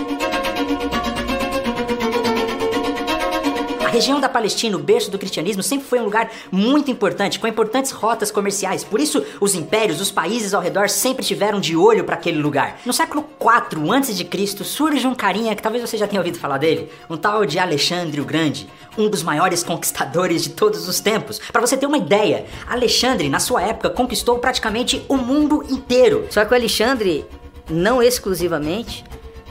Região 3.93 4.19
da 4.19 4.27
Palestina, 4.27 4.75
o 4.75 4.79
berço 4.79 5.11
do 5.11 5.19
cristianismo, 5.19 5.61
sempre 5.61 5.87
foi 5.87 5.99
um 5.99 6.05
lugar 6.05 6.31
muito 6.51 6.89
importante, 6.89 7.39
com 7.39 7.47
importantes 7.47 7.91
rotas 7.91 8.31
comerciais. 8.31 8.83
Por 8.83 8.99
isso, 8.99 9.23
os 9.39 9.53
impérios, 9.53 10.01
os 10.01 10.11
países 10.11 10.53
ao 10.53 10.61
redor 10.61 10.89
sempre 10.89 11.23
tiveram 11.23 11.59
de 11.59 11.75
olho 11.75 12.03
para 12.03 12.15
aquele 12.15 12.41
lugar. 12.41 12.79
No 12.85 12.91
século 12.91 13.23
4 13.37 13.91
a.C., 13.91 14.63
surge 14.63 15.05
um 15.05 15.13
carinha 15.13 15.55
que 15.55 15.61
talvez 15.61 15.87
você 15.87 15.95
já 15.95 16.07
tenha 16.07 16.19
ouvido 16.19 16.39
falar 16.39 16.57
dele, 16.57 16.89
um 17.07 17.15
tal 17.15 17.45
de 17.45 17.59
Alexandre 17.59 18.19
o 18.19 18.25
Grande, 18.25 18.67
um 18.97 19.07
dos 19.07 19.21
maiores 19.21 19.61
conquistadores 19.63 20.43
de 20.43 20.49
todos 20.49 20.87
os 20.87 20.99
tempos. 20.99 21.39
Para 21.51 21.61
você 21.61 21.77
ter 21.77 21.85
uma 21.85 21.97
ideia, 21.97 22.45
Alexandre, 22.67 23.29
na 23.29 23.39
sua 23.39 23.61
época, 23.61 23.91
conquistou 23.91 24.39
praticamente 24.39 25.05
o 25.07 25.17
mundo 25.17 25.63
inteiro. 25.69 26.25
Só 26.31 26.43
que 26.43 26.51
o 26.51 26.55
Alexandre, 26.55 27.25
não 27.69 28.01
exclusivamente, 28.01 29.03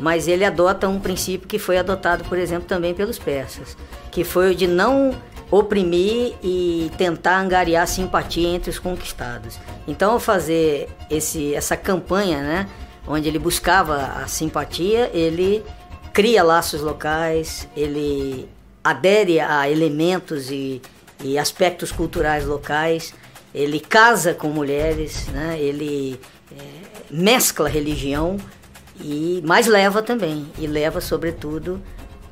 mas 0.03 0.27
ele 0.27 0.45
adota 0.45 0.89
um 0.89 0.99
princípio 0.99 1.47
que 1.47 1.61
foi 1.61 1.79
adotado, 1.79 2.25
por 2.25 2.37
exemplo, 2.37 2.67
também 2.67 2.93
pelos 2.93 3.21
persas, 3.21 3.77
que 4.11 4.25
foi 4.25 4.51
o 4.51 4.55
de 4.55 4.67
não 4.67 5.15
oprimir 5.49 6.35
e 6.43 6.91
tentar 6.99 7.39
angariar 7.39 7.87
simpatia 7.87 8.49
entre 8.49 8.69
os 8.69 8.81
conquistados. 8.81 9.61
Então, 9.87 10.11
ao 10.11 10.19
fazer 10.19 10.89
esse, 11.09 11.55
essa 11.55 11.77
campanha, 11.77 12.43
né, 12.43 12.69
onde 13.07 13.29
ele 13.29 13.39
buscava 13.39 14.21
a 14.21 14.27
simpatia, 14.27 15.09
ele 15.15 15.63
cria 16.13 16.43
laços 16.43 16.81
locais, 16.81 17.69
ele 17.77 18.49
adere 18.83 19.39
a 19.39 19.71
elementos 19.71 20.51
e, 20.51 20.83
e 21.23 21.39
aspectos 21.39 21.93
culturais 21.93 22.45
locais, 22.45 23.15
ele 23.55 23.79
casa 23.79 24.35
com 24.35 24.49
mulheres, 24.49 25.29
né, 25.29 25.57
ele 25.61 26.19
é, 26.51 26.57
mescla 27.09 27.69
religião 27.69 28.37
e 29.03 29.43
mas 29.45 29.67
leva 29.67 30.03
também 30.03 30.47
e 30.59 30.67
leva 30.67 31.01
sobretudo 31.01 31.81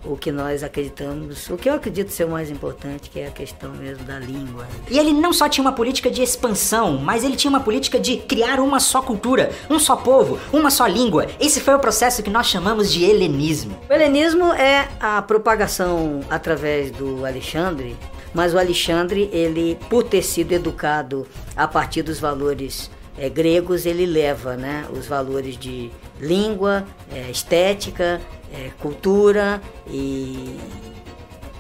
o 0.05 0.17
que 0.17 0.33
nós 0.33 0.63
acreditamos, 0.63 1.49
o 1.51 1.57
que 1.57 1.69
eu 1.69 1.75
acredito 1.75 2.11
ser 2.11 2.25
o 2.25 2.31
mais 2.31 2.51
importante, 2.51 3.11
que 3.11 3.21
é 3.21 3.27
a 3.27 3.31
questão 3.31 3.71
mesmo 3.73 4.05
da 4.05 4.19
língua. 4.19 4.67
E 4.91 4.99
ele 4.99 5.13
não 5.13 5.33
só 5.33 5.49
tinha 5.49 5.63
uma 5.63 5.73
política 5.73 6.11
de 6.11 6.23
expansão, 6.23 6.99
mas 6.99 7.23
ele 7.23 7.37
tinha 7.37 7.51
uma 7.51 7.61
política 7.61 7.99
de 7.99 8.17
criar 8.17 8.61
uma 8.61 8.81
só 8.81 9.03
cultura, 9.03 9.51
um 9.69 9.79
só 9.79 9.97
povo, 9.97 10.39
uma 10.53 10.71
só 10.71 10.87
língua. 10.87 11.27
Esse 11.39 11.61
foi 11.61 11.75
o 11.75 11.79
processo 11.79 12.23
que 12.23 12.31
nós 12.31 12.47
chamamos 12.47 12.91
de 12.91 13.05
helenismo. 13.05 13.79
O 13.89 13.93
helenismo 13.93 14.53
é 14.55 14.89
a 14.99 15.21
propagação 15.21 16.21
através 16.31 16.91
do 16.91 17.27
Alexandre, 17.27 17.97
mas 18.33 18.55
o 18.55 18.59
Alexandre, 18.59 19.29
ele 19.33 19.77
por 19.89 20.05
ter 20.05 20.23
sido 20.23 20.53
educado 20.53 21.27
a 21.57 21.69
partir 21.69 22.03
dos 22.03 22.19
valores 22.19 22.91
é, 23.21 23.29
gregos, 23.29 23.85
ele 23.85 24.07
leva 24.07 24.57
né, 24.57 24.87
os 24.91 25.07
valores 25.07 25.59
de 25.59 25.91
língua, 26.19 26.87
é, 27.13 27.31
estética, 27.31 28.19
é, 28.51 28.71
cultura 28.81 29.61
e 29.87 30.57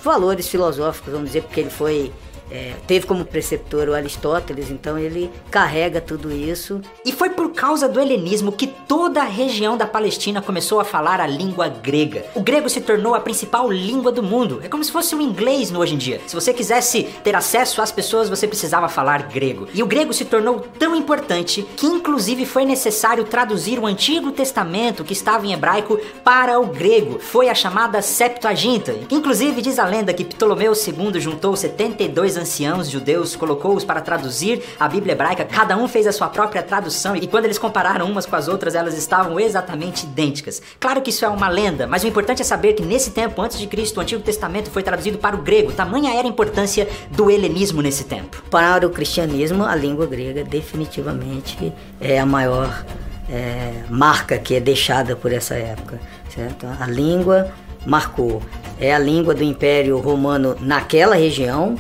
valores 0.03 0.49
filosóficos, 0.49 1.13
vamos 1.13 1.29
dizer, 1.29 1.43
porque 1.43 1.61
ele 1.61 1.71
foi 1.71 2.11
é, 2.51 2.74
teve 2.86 3.07
como 3.07 3.24
preceptor 3.24 3.88
o 3.88 3.94
Aristóteles, 3.94 4.70
então 4.70 4.98
ele 4.98 5.30
carrega 5.51 6.01
tudo 6.01 6.32
isso. 6.32 6.80
E 7.05 7.12
foi 7.12 7.30
por 7.30 7.53
causa 7.53 7.88
do 7.88 8.01
helenismo 8.01 8.53
que 8.53 8.66
toda 8.66 9.20
a 9.20 9.24
região 9.24 9.76
da 9.76 9.86
Palestina 9.86 10.42
começou 10.42 10.80
a 10.80 10.84
falar 10.84 11.20
a 11.20 11.26
língua 11.26 11.68
grega. 11.68 12.24
O 12.34 12.40
grego 12.40 12.68
se 12.68 12.80
tornou 12.80 13.14
a 13.14 13.20
principal 13.20 13.70
língua 13.70 14.11
do 14.11 14.22
mundo. 14.22 14.61
É 14.62 14.68
como 14.68 14.82
se 14.82 14.92
fosse 14.92 15.14
o 15.14 15.20
inglês 15.20 15.70
no 15.70 15.80
hoje 15.80 15.94
em 15.94 15.98
dia. 15.98 16.20
Se 16.26 16.34
você 16.34 16.53
quisesse 16.53 17.05
ter 17.22 17.36
acesso 17.36 17.80
às 17.80 17.92
pessoas, 17.92 18.28
você 18.28 18.46
precisava 18.46 18.88
falar 18.88 19.22
grego. 19.22 19.68
E 19.72 19.82
o 19.82 19.86
grego 19.86 20.12
se 20.12 20.24
tornou 20.24 20.61
tão 20.78 20.94
importante 20.96 21.66
que 21.76 21.86
inclusive 21.86 22.44
foi 22.46 22.64
necessário 22.64 23.24
traduzir 23.24 23.78
o 23.78 23.86
Antigo 23.86 24.32
Testamento 24.32 25.05
que 25.05 25.12
estava 25.12 25.46
em 25.46 25.53
hebraico 25.53 25.98
para 26.24 26.59
o 26.59 26.66
grego. 26.66 27.18
Foi 27.18 27.48
a 27.48 27.55
chamada 27.55 28.03
Septuaginta. 28.03 28.94
Inclusive 29.11 29.62
diz 29.62 29.78
a 29.78 29.84
lenda 29.84 30.12
que 30.12 30.24
Ptolomeu 30.24 30.72
II 30.72 31.20
juntou 31.20 31.55
72 31.57 32.39
anciãos 32.41 32.91
judeus, 32.91 33.36
colocou-os 33.36 33.84
para 33.84 34.01
traduzir 34.01 34.62
a 34.78 34.88
Bíblia 34.88 35.12
hebraica, 35.12 35.45
cada 35.45 35.76
um 35.76 35.86
fez 35.86 36.07
a 36.07 36.12
sua 36.12 36.28
própria 36.28 36.62
tradução 36.62 37.14
e 37.14 37.26
quando 37.26 37.45
eles 37.45 37.59
compararam 37.59 38.07
umas 38.07 38.26
com 38.26 38.36
as 38.36 38.49
outras, 38.49 38.74
elas 38.74 38.97
estavam 38.97 39.38
exatamente 39.38 40.05
idênticas. 40.05 40.62
Claro 40.78 41.01
que 41.03 41.11
isso 41.11 41.24
é 41.24 41.28
uma 41.28 41.49
lenda, 41.49 41.86
mas 41.86 42.03
o 42.03 42.07
importante 42.07 42.43
é 42.43 42.45
saber 42.45 42.72
que 42.72 42.82
nesse 42.82 43.11
tempo, 43.11 43.41
antes 43.41 43.59
de 43.59 43.66
Cristo, 43.66 43.99
o 43.99 44.01
Antigo 44.01 44.22
Testamento 44.22 44.70
foi 44.70 44.82
traduzido 44.82 45.18
para 45.18 45.36
o 45.36 45.43
grego. 45.43 45.72
Tamanha 45.72 46.14
era 46.14 46.26
a 46.26 46.30
importância 46.30 46.88
do 47.11 47.30
helenismo 47.30 47.82
nesse 47.82 48.05
tempo. 48.05 48.43
Para 48.51 48.86
o 48.86 48.91
cristianismo, 48.91 49.64
a 49.64 49.74
língua 49.74 50.07
grega 50.07 50.43
definitivamente 50.43 51.72
é 52.01 52.18
a 52.18 52.26
maior 52.26 52.84
é, 53.28 53.84
marca 53.88 54.38
que 54.38 54.55
é 54.55 54.61
deixada 54.61 55.14
por 55.14 55.32
essa 55.32 55.55
época, 55.55 56.01
certo? 56.34 56.66
A 56.80 56.86
língua 56.86 57.53
marcou. 57.86 58.43
É 58.78 58.95
a 58.95 58.99
língua 58.99 59.34
do 59.34 59.45
Império 59.45 59.99
Romano 59.99 60.57
naquela 60.61 61.14
região, 61.14 61.76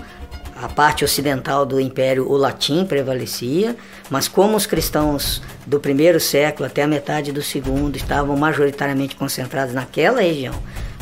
a 0.60 0.68
parte 0.68 1.04
ocidental 1.04 1.64
do 1.64 1.80
império, 1.80 2.30
o 2.30 2.36
latim 2.36 2.84
prevalecia, 2.84 3.74
mas 4.10 4.28
como 4.28 4.56
os 4.56 4.66
cristãos 4.66 5.40
do 5.66 5.80
primeiro 5.80 6.20
século 6.20 6.66
até 6.66 6.82
a 6.82 6.86
metade 6.86 7.32
do 7.32 7.42
segundo 7.42 7.96
estavam 7.96 8.36
majoritariamente 8.36 9.16
concentrados 9.16 9.74
naquela 9.74 10.20
região, 10.20 10.54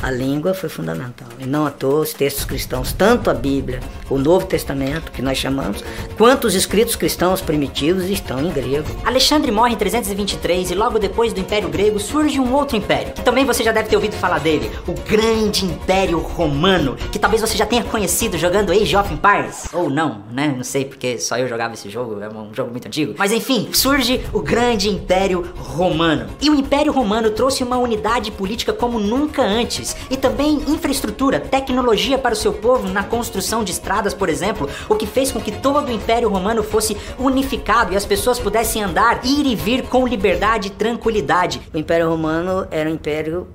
a 0.03 0.11
língua 0.11 0.55
foi 0.55 0.68
fundamental. 0.68 1.28
E 1.38 1.46
não 1.46 1.66
à 1.66 1.70
toa 1.70 2.01
os 2.01 2.12
textos 2.12 2.44
cristãos, 2.44 2.92
tanto 2.92 3.30
a 3.30 3.34
Bíblia, 3.34 3.80
o 4.09 4.18
Novo 4.18 4.46
Testamento, 4.46 5.11
que 5.12 5.20
nós 5.20 5.38
chamamos, 5.38 5.82
quanto 6.16 6.46
os 6.46 6.55
escritos 6.55 6.96
cristãos 6.96 7.40
primitivos 7.40 8.05
estão 8.05 8.40
em 8.40 8.51
grego. 8.51 8.88
Alexandre 9.05 9.51
morre 9.51 9.74
em 9.74 9.76
323 9.76 10.70
e 10.70 10.74
logo 10.74 10.99
depois 10.99 11.32
do 11.32 11.40
Império 11.40 11.68
Grego 11.68 11.99
surge 11.99 12.40
um 12.40 12.55
outro 12.55 12.76
império, 12.76 13.12
que 13.12 13.22
também 13.22 13.44
você 13.44 13.62
já 13.62 13.72
deve 13.72 13.88
ter 13.88 13.96
ouvido 13.96 14.14
falar 14.16 14.38
dele, 14.38 14.70
o 14.86 14.92
Grande 14.92 15.64
Império 15.64 16.18
Romano, 16.18 16.96
que 17.11 17.18
talvez 17.18 17.40
você 17.40 17.57
já 17.57 17.66
tenha 17.66 17.84
conhecido 17.84 18.38
jogando 18.38 18.72
Age 18.72 18.96
of 18.96 19.12
Empires. 19.12 19.66
Ou 19.72 19.90
não, 19.90 20.22
né? 20.30 20.55
Não 20.57 20.64
sei, 20.64 20.84
porque 20.84 21.18
só 21.18 21.36
eu 21.38 21.49
jogava 21.49 21.74
esse 21.74 21.90
jogo, 21.90 22.20
é 22.20 22.28
um 22.28 22.55
jogo 22.55 22.70
muito 22.70 22.86
antigo. 22.86 23.14
Mas 23.18 23.32
enfim, 23.32 23.68
surge 23.72 24.24
o 24.32 24.40
Grande 24.40 24.88
Império 24.88 25.44
Romano. 25.57 26.28
E 26.40 26.49
o 26.49 26.55
Império 26.55 26.92
Romano 26.92 27.30
trouxe 27.30 27.62
uma 27.62 27.78
unidade 27.78 28.30
política 28.30 28.72
como 28.72 28.99
nunca 28.99 29.42
antes 29.42 29.88
e 30.11 30.16
também 30.16 30.57
infraestrutura, 30.68 31.41
tecnologia 31.41 32.18
para 32.18 32.32
o 32.32 32.36
seu 32.36 32.53
povo 32.53 32.89
na 32.89 33.05
construção 33.05 33.62
de 33.62 33.72
estradas, 33.72 34.14
por 34.14 34.28
exemplo, 34.28 34.68
o 34.89 34.95
que 34.95 35.07
fez 35.07 35.30
com 35.30 35.41
que 35.41 35.53
todo 35.53 35.86
o 35.86 35.93
Império 35.93 36.28
Romano 36.28 36.62
fosse 36.62 36.97
unificado 37.18 37.93
e 37.93 37.97
as 37.97 38.07
pessoas 38.07 38.39
pudessem 38.39 38.82
andar, 38.82 39.24
ir 39.24 39.47
e 39.47 39.55
vir 39.55 39.82
com 39.84 40.07
liberdade 40.07 40.68
e 40.68 40.70
tranquilidade. 40.70 41.61
O 41.72 41.78
Império 41.78 42.09
Romano 42.09 42.66
era 42.70 42.89
um 42.89 42.95
império 42.95 43.47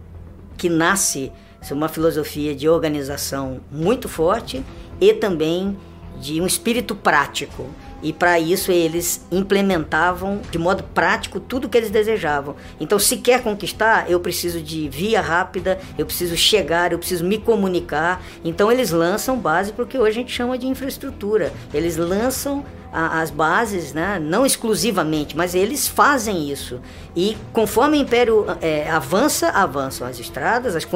que 0.58 0.70
nasce 0.70 1.32
de 1.62 1.74
uma 1.74 1.88
filosofia 1.88 2.54
de 2.54 2.68
organização 2.68 3.62
muito 3.72 4.10
forte 4.10 4.64
e 5.00 5.14
também 5.14 5.78
de 6.20 6.42
um 6.42 6.46
espírito 6.46 6.96
prático 6.96 7.68
e 8.04 8.12
para 8.12 8.38
isso 8.38 8.72
eles 8.72 9.26
implementavam 9.32 10.42
de 10.52 10.60
modo 10.60 10.84
prático 10.84 11.40
tudo 11.40 11.70
que 11.70 11.78
eles 11.78 11.90
desejavam. 11.90 12.56
Então, 12.80 13.00
se 13.00 13.18
quer 13.18 13.42
conquistar, 13.42 14.12
eu 14.12 14.20
preciso 14.20 14.62
de 14.62 14.90
via 14.90 15.22
rápida, 15.22 15.80
eu 15.98 16.06
preciso 16.06 16.36
chegar, 16.36 16.92
eu 16.92 17.00
preciso 17.00 17.24
me 17.24 17.38
comunicar. 17.38 18.22
Então, 18.44 18.72
eles 18.72 18.92
lançam 18.92 19.38
base 19.38 19.72
porque 19.72 19.98
hoje 19.98 20.10
a 20.10 20.22
gente 20.22 20.32
chama 20.32 20.58
de 20.58 20.68
infraestrutura. 20.68 21.54
Eles 21.74 21.96
lançam 21.96 22.66
a, 22.92 23.22
as 23.22 23.32
bases, 23.32 23.94
né? 23.94 24.20
não 24.20 24.46
exclusivamente, 24.46 25.36
mas 25.36 25.56
eles 25.56 25.88
fazem 25.88 26.52
isso. 26.52 26.82
E 27.16 27.38
conforme 27.54 27.98
o 27.98 28.02
império 28.02 28.46
é, 28.62 28.90
avança, 28.92 29.50
avançam 29.50 30.06
as 30.06 30.20
estradas, 30.20 30.76
as 30.76 30.88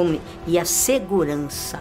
e 0.46 0.58
a 0.58 0.64
segurança 0.64 1.80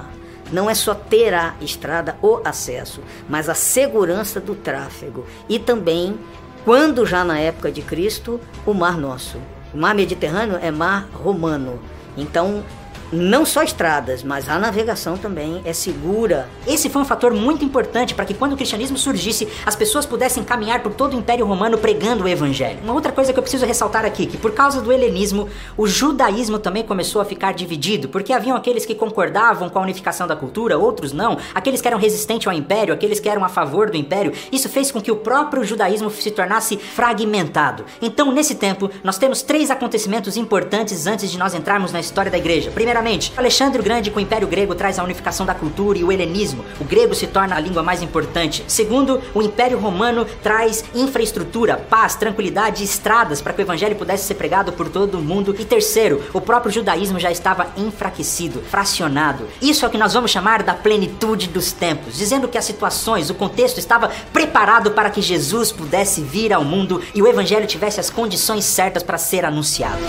não 0.51 0.69
é 0.69 0.75
só 0.75 0.93
ter 0.93 1.33
a 1.33 1.55
estrada 1.61 2.17
ou 2.21 2.41
acesso, 2.43 3.01
mas 3.27 3.49
a 3.49 3.53
segurança 3.53 4.39
do 4.39 4.55
tráfego 4.55 5.25
e 5.47 5.59
também, 5.59 6.17
quando 6.63 7.05
já 7.05 7.23
na 7.23 7.39
época 7.39 7.71
de 7.71 7.81
Cristo, 7.81 8.39
o 8.65 8.73
Mar 8.73 8.97
Nosso. 8.97 9.37
O 9.73 9.77
Mar 9.77 9.93
Mediterrâneo 9.93 10.57
é 10.61 10.71
Mar 10.71 11.07
Romano. 11.13 11.79
Então, 12.15 12.63
não 13.11 13.45
só 13.45 13.63
estradas, 13.63 14.23
mas 14.23 14.49
a 14.49 14.59
navegação 14.59 15.17
também 15.17 15.61
é 15.63 15.73
segura. 15.73 16.49
Esse 16.67 16.89
foi 16.89 17.01
um 17.01 17.05
fator 17.05 17.33
muito 17.33 17.63
importante 17.63 18.13
para 18.13 18.25
que 18.25 18.33
quando 18.33 18.53
o 18.53 18.57
cristianismo 18.57 18.97
surgisse, 18.97 19.47
as 19.65 19.75
pessoas 19.75 20.05
pudessem 20.05 20.43
caminhar 20.43 20.81
por 20.81 20.93
todo 20.93 21.13
o 21.13 21.19
Império 21.19 21.45
Romano 21.45 21.77
pregando 21.77 22.25
o 22.25 22.27
evangelho. 22.27 22.79
Uma 22.83 22.93
outra 22.93 23.11
coisa 23.11 23.31
que 23.31 23.39
eu 23.39 23.43
preciso 23.43 23.65
ressaltar 23.65 24.05
aqui, 24.05 24.25
que 24.25 24.37
por 24.37 24.51
causa 24.51 24.81
do 24.81 24.91
helenismo, 24.91 25.47
o 25.77 25.87
judaísmo 25.87 26.59
também 26.59 26.83
começou 26.83 27.21
a 27.21 27.25
ficar 27.25 27.53
dividido, 27.53 28.09
porque 28.09 28.33
haviam 28.33 28.57
aqueles 28.57 28.85
que 28.85 28.95
concordavam 28.95 29.69
com 29.69 29.79
a 29.79 29.81
unificação 29.81 30.27
da 30.27 30.35
cultura, 30.35 30.77
outros 30.77 31.13
não, 31.13 31.37
aqueles 31.53 31.81
que 31.81 31.87
eram 31.87 31.97
resistentes 31.97 32.47
ao 32.47 32.53
império, 32.53 32.93
aqueles 32.93 33.19
que 33.19 33.29
eram 33.29 33.43
a 33.43 33.49
favor 33.49 33.89
do 33.89 33.97
império. 33.97 34.33
Isso 34.51 34.69
fez 34.69 34.91
com 34.91 35.01
que 35.01 35.11
o 35.11 35.17
próprio 35.17 35.63
judaísmo 35.63 36.09
se 36.09 36.31
tornasse 36.31 36.77
fragmentado. 36.77 37.85
Então, 38.01 38.31
nesse 38.31 38.55
tempo, 38.55 38.89
nós 39.03 39.17
temos 39.17 39.41
três 39.41 39.71
acontecimentos 39.71 40.35
importantes 40.37 41.07
antes 41.07 41.31
de 41.31 41.37
nós 41.37 41.53
entrarmos 41.53 41.91
na 41.91 41.99
história 41.99 42.31
da 42.31 42.37
igreja. 42.37 42.71
Primeiro, 42.71 42.96
Primeiramente, 42.97 43.31
Alexandre 43.37 43.79
o 43.79 43.83
Grande 43.83 44.09
com 44.09 44.17
o 44.17 44.23
Império 44.23 44.47
Grego 44.47 44.73
traz 44.73 44.97
a 44.97 45.03
unificação 45.03 45.45
da 45.45 45.53
cultura 45.53 45.99
e 45.99 46.03
o 46.03 46.11
helenismo. 46.11 46.65
O 46.79 46.83
grego 46.83 47.13
se 47.13 47.27
torna 47.27 47.55
a 47.55 47.59
língua 47.59 47.83
mais 47.83 48.01
importante. 48.01 48.65
Segundo, 48.67 49.21
o 49.35 49.41
Império 49.43 49.77
Romano 49.77 50.25
traz 50.41 50.83
infraestrutura, 50.95 51.77
paz, 51.77 52.15
tranquilidade 52.15 52.81
e 52.81 52.85
estradas 52.85 53.39
para 53.39 53.53
que 53.53 53.61
o 53.61 53.65
evangelho 53.65 53.95
pudesse 53.95 54.23
ser 54.25 54.33
pregado 54.33 54.73
por 54.73 54.89
todo 54.89 55.19
o 55.19 55.21
mundo. 55.21 55.55
E 55.59 55.63
terceiro, 55.63 56.23
o 56.33 56.41
próprio 56.41 56.71
judaísmo 56.71 57.19
já 57.19 57.29
estava 57.29 57.67
enfraquecido, 57.77 58.63
fracionado. 58.63 59.47
Isso 59.61 59.85
é 59.85 59.87
o 59.87 59.91
que 59.91 59.97
nós 59.97 60.15
vamos 60.15 60.31
chamar 60.31 60.63
da 60.63 60.73
plenitude 60.73 61.49
dos 61.49 61.71
tempos, 61.71 62.17
dizendo 62.17 62.47
que 62.47 62.57
as 62.57 62.65
situações, 62.65 63.29
o 63.29 63.35
contexto 63.35 63.77
estava 63.77 64.09
preparado 64.33 64.89
para 64.89 65.11
que 65.11 65.21
Jesus 65.21 65.71
pudesse 65.71 66.21
vir 66.21 66.51
ao 66.51 66.63
mundo 66.63 67.03
e 67.13 67.21
o 67.21 67.27
evangelho 67.27 67.67
tivesse 67.67 67.99
as 67.99 68.09
condições 68.09 68.65
certas 68.65 69.03
para 69.03 69.19
ser 69.19 69.45
anunciado. 69.45 70.01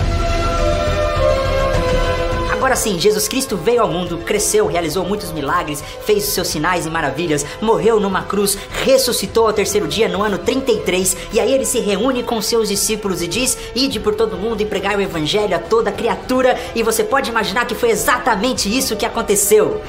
Agora 2.69 2.81
sim, 2.81 2.99
Jesus 2.99 3.27
Cristo 3.27 3.57
veio 3.57 3.81
ao 3.81 3.87
mundo, 3.87 4.19
cresceu, 4.19 4.67
realizou 4.67 5.03
muitos 5.03 5.31
milagres, 5.31 5.83
fez 6.05 6.27
os 6.27 6.35
seus 6.35 6.49
sinais 6.49 6.85
e 6.85 6.89
maravilhas, 6.91 7.43
morreu 7.59 7.99
numa 7.99 8.21
cruz, 8.21 8.55
ressuscitou 8.85 9.47
ao 9.47 9.53
terceiro 9.53 9.87
dia 9.87 10.07
no 10.07 10.21
ano 10.21 10.37
33, 10.37 11.17
e 11.33 11.39
aí 11.39 11.51
ele 11.51 11.65
se 11.65 11.79
reúne 11.79 12.21
com 12.21 12.39
seus 12.39 12.69
discípulos 12.69 13.23
e 13.23 13.27
diz: 13.27 13.57
Ide 13.73 13.99
por 13.99 14.13
todo 14.13 14.37
mundo 14.37 14.61
e 14.61 14.67
pregai 14.67 14.95
o 14.95 15.01
evangelho 15.01 15.55
a 15.55 15.59
toda 15.59 15.91
criatura, 15.91 16.55
e 16.75 16.83
você 16.83 17.03
pode 17.03 17.31
imaginar 17.31 17.65
que 17.65 17.73
foi 17.73 17.89
exatamente 17.89 18.69
isso 18.69 18.95
que 18.95 19.03
aconteceu. 19.03 19.81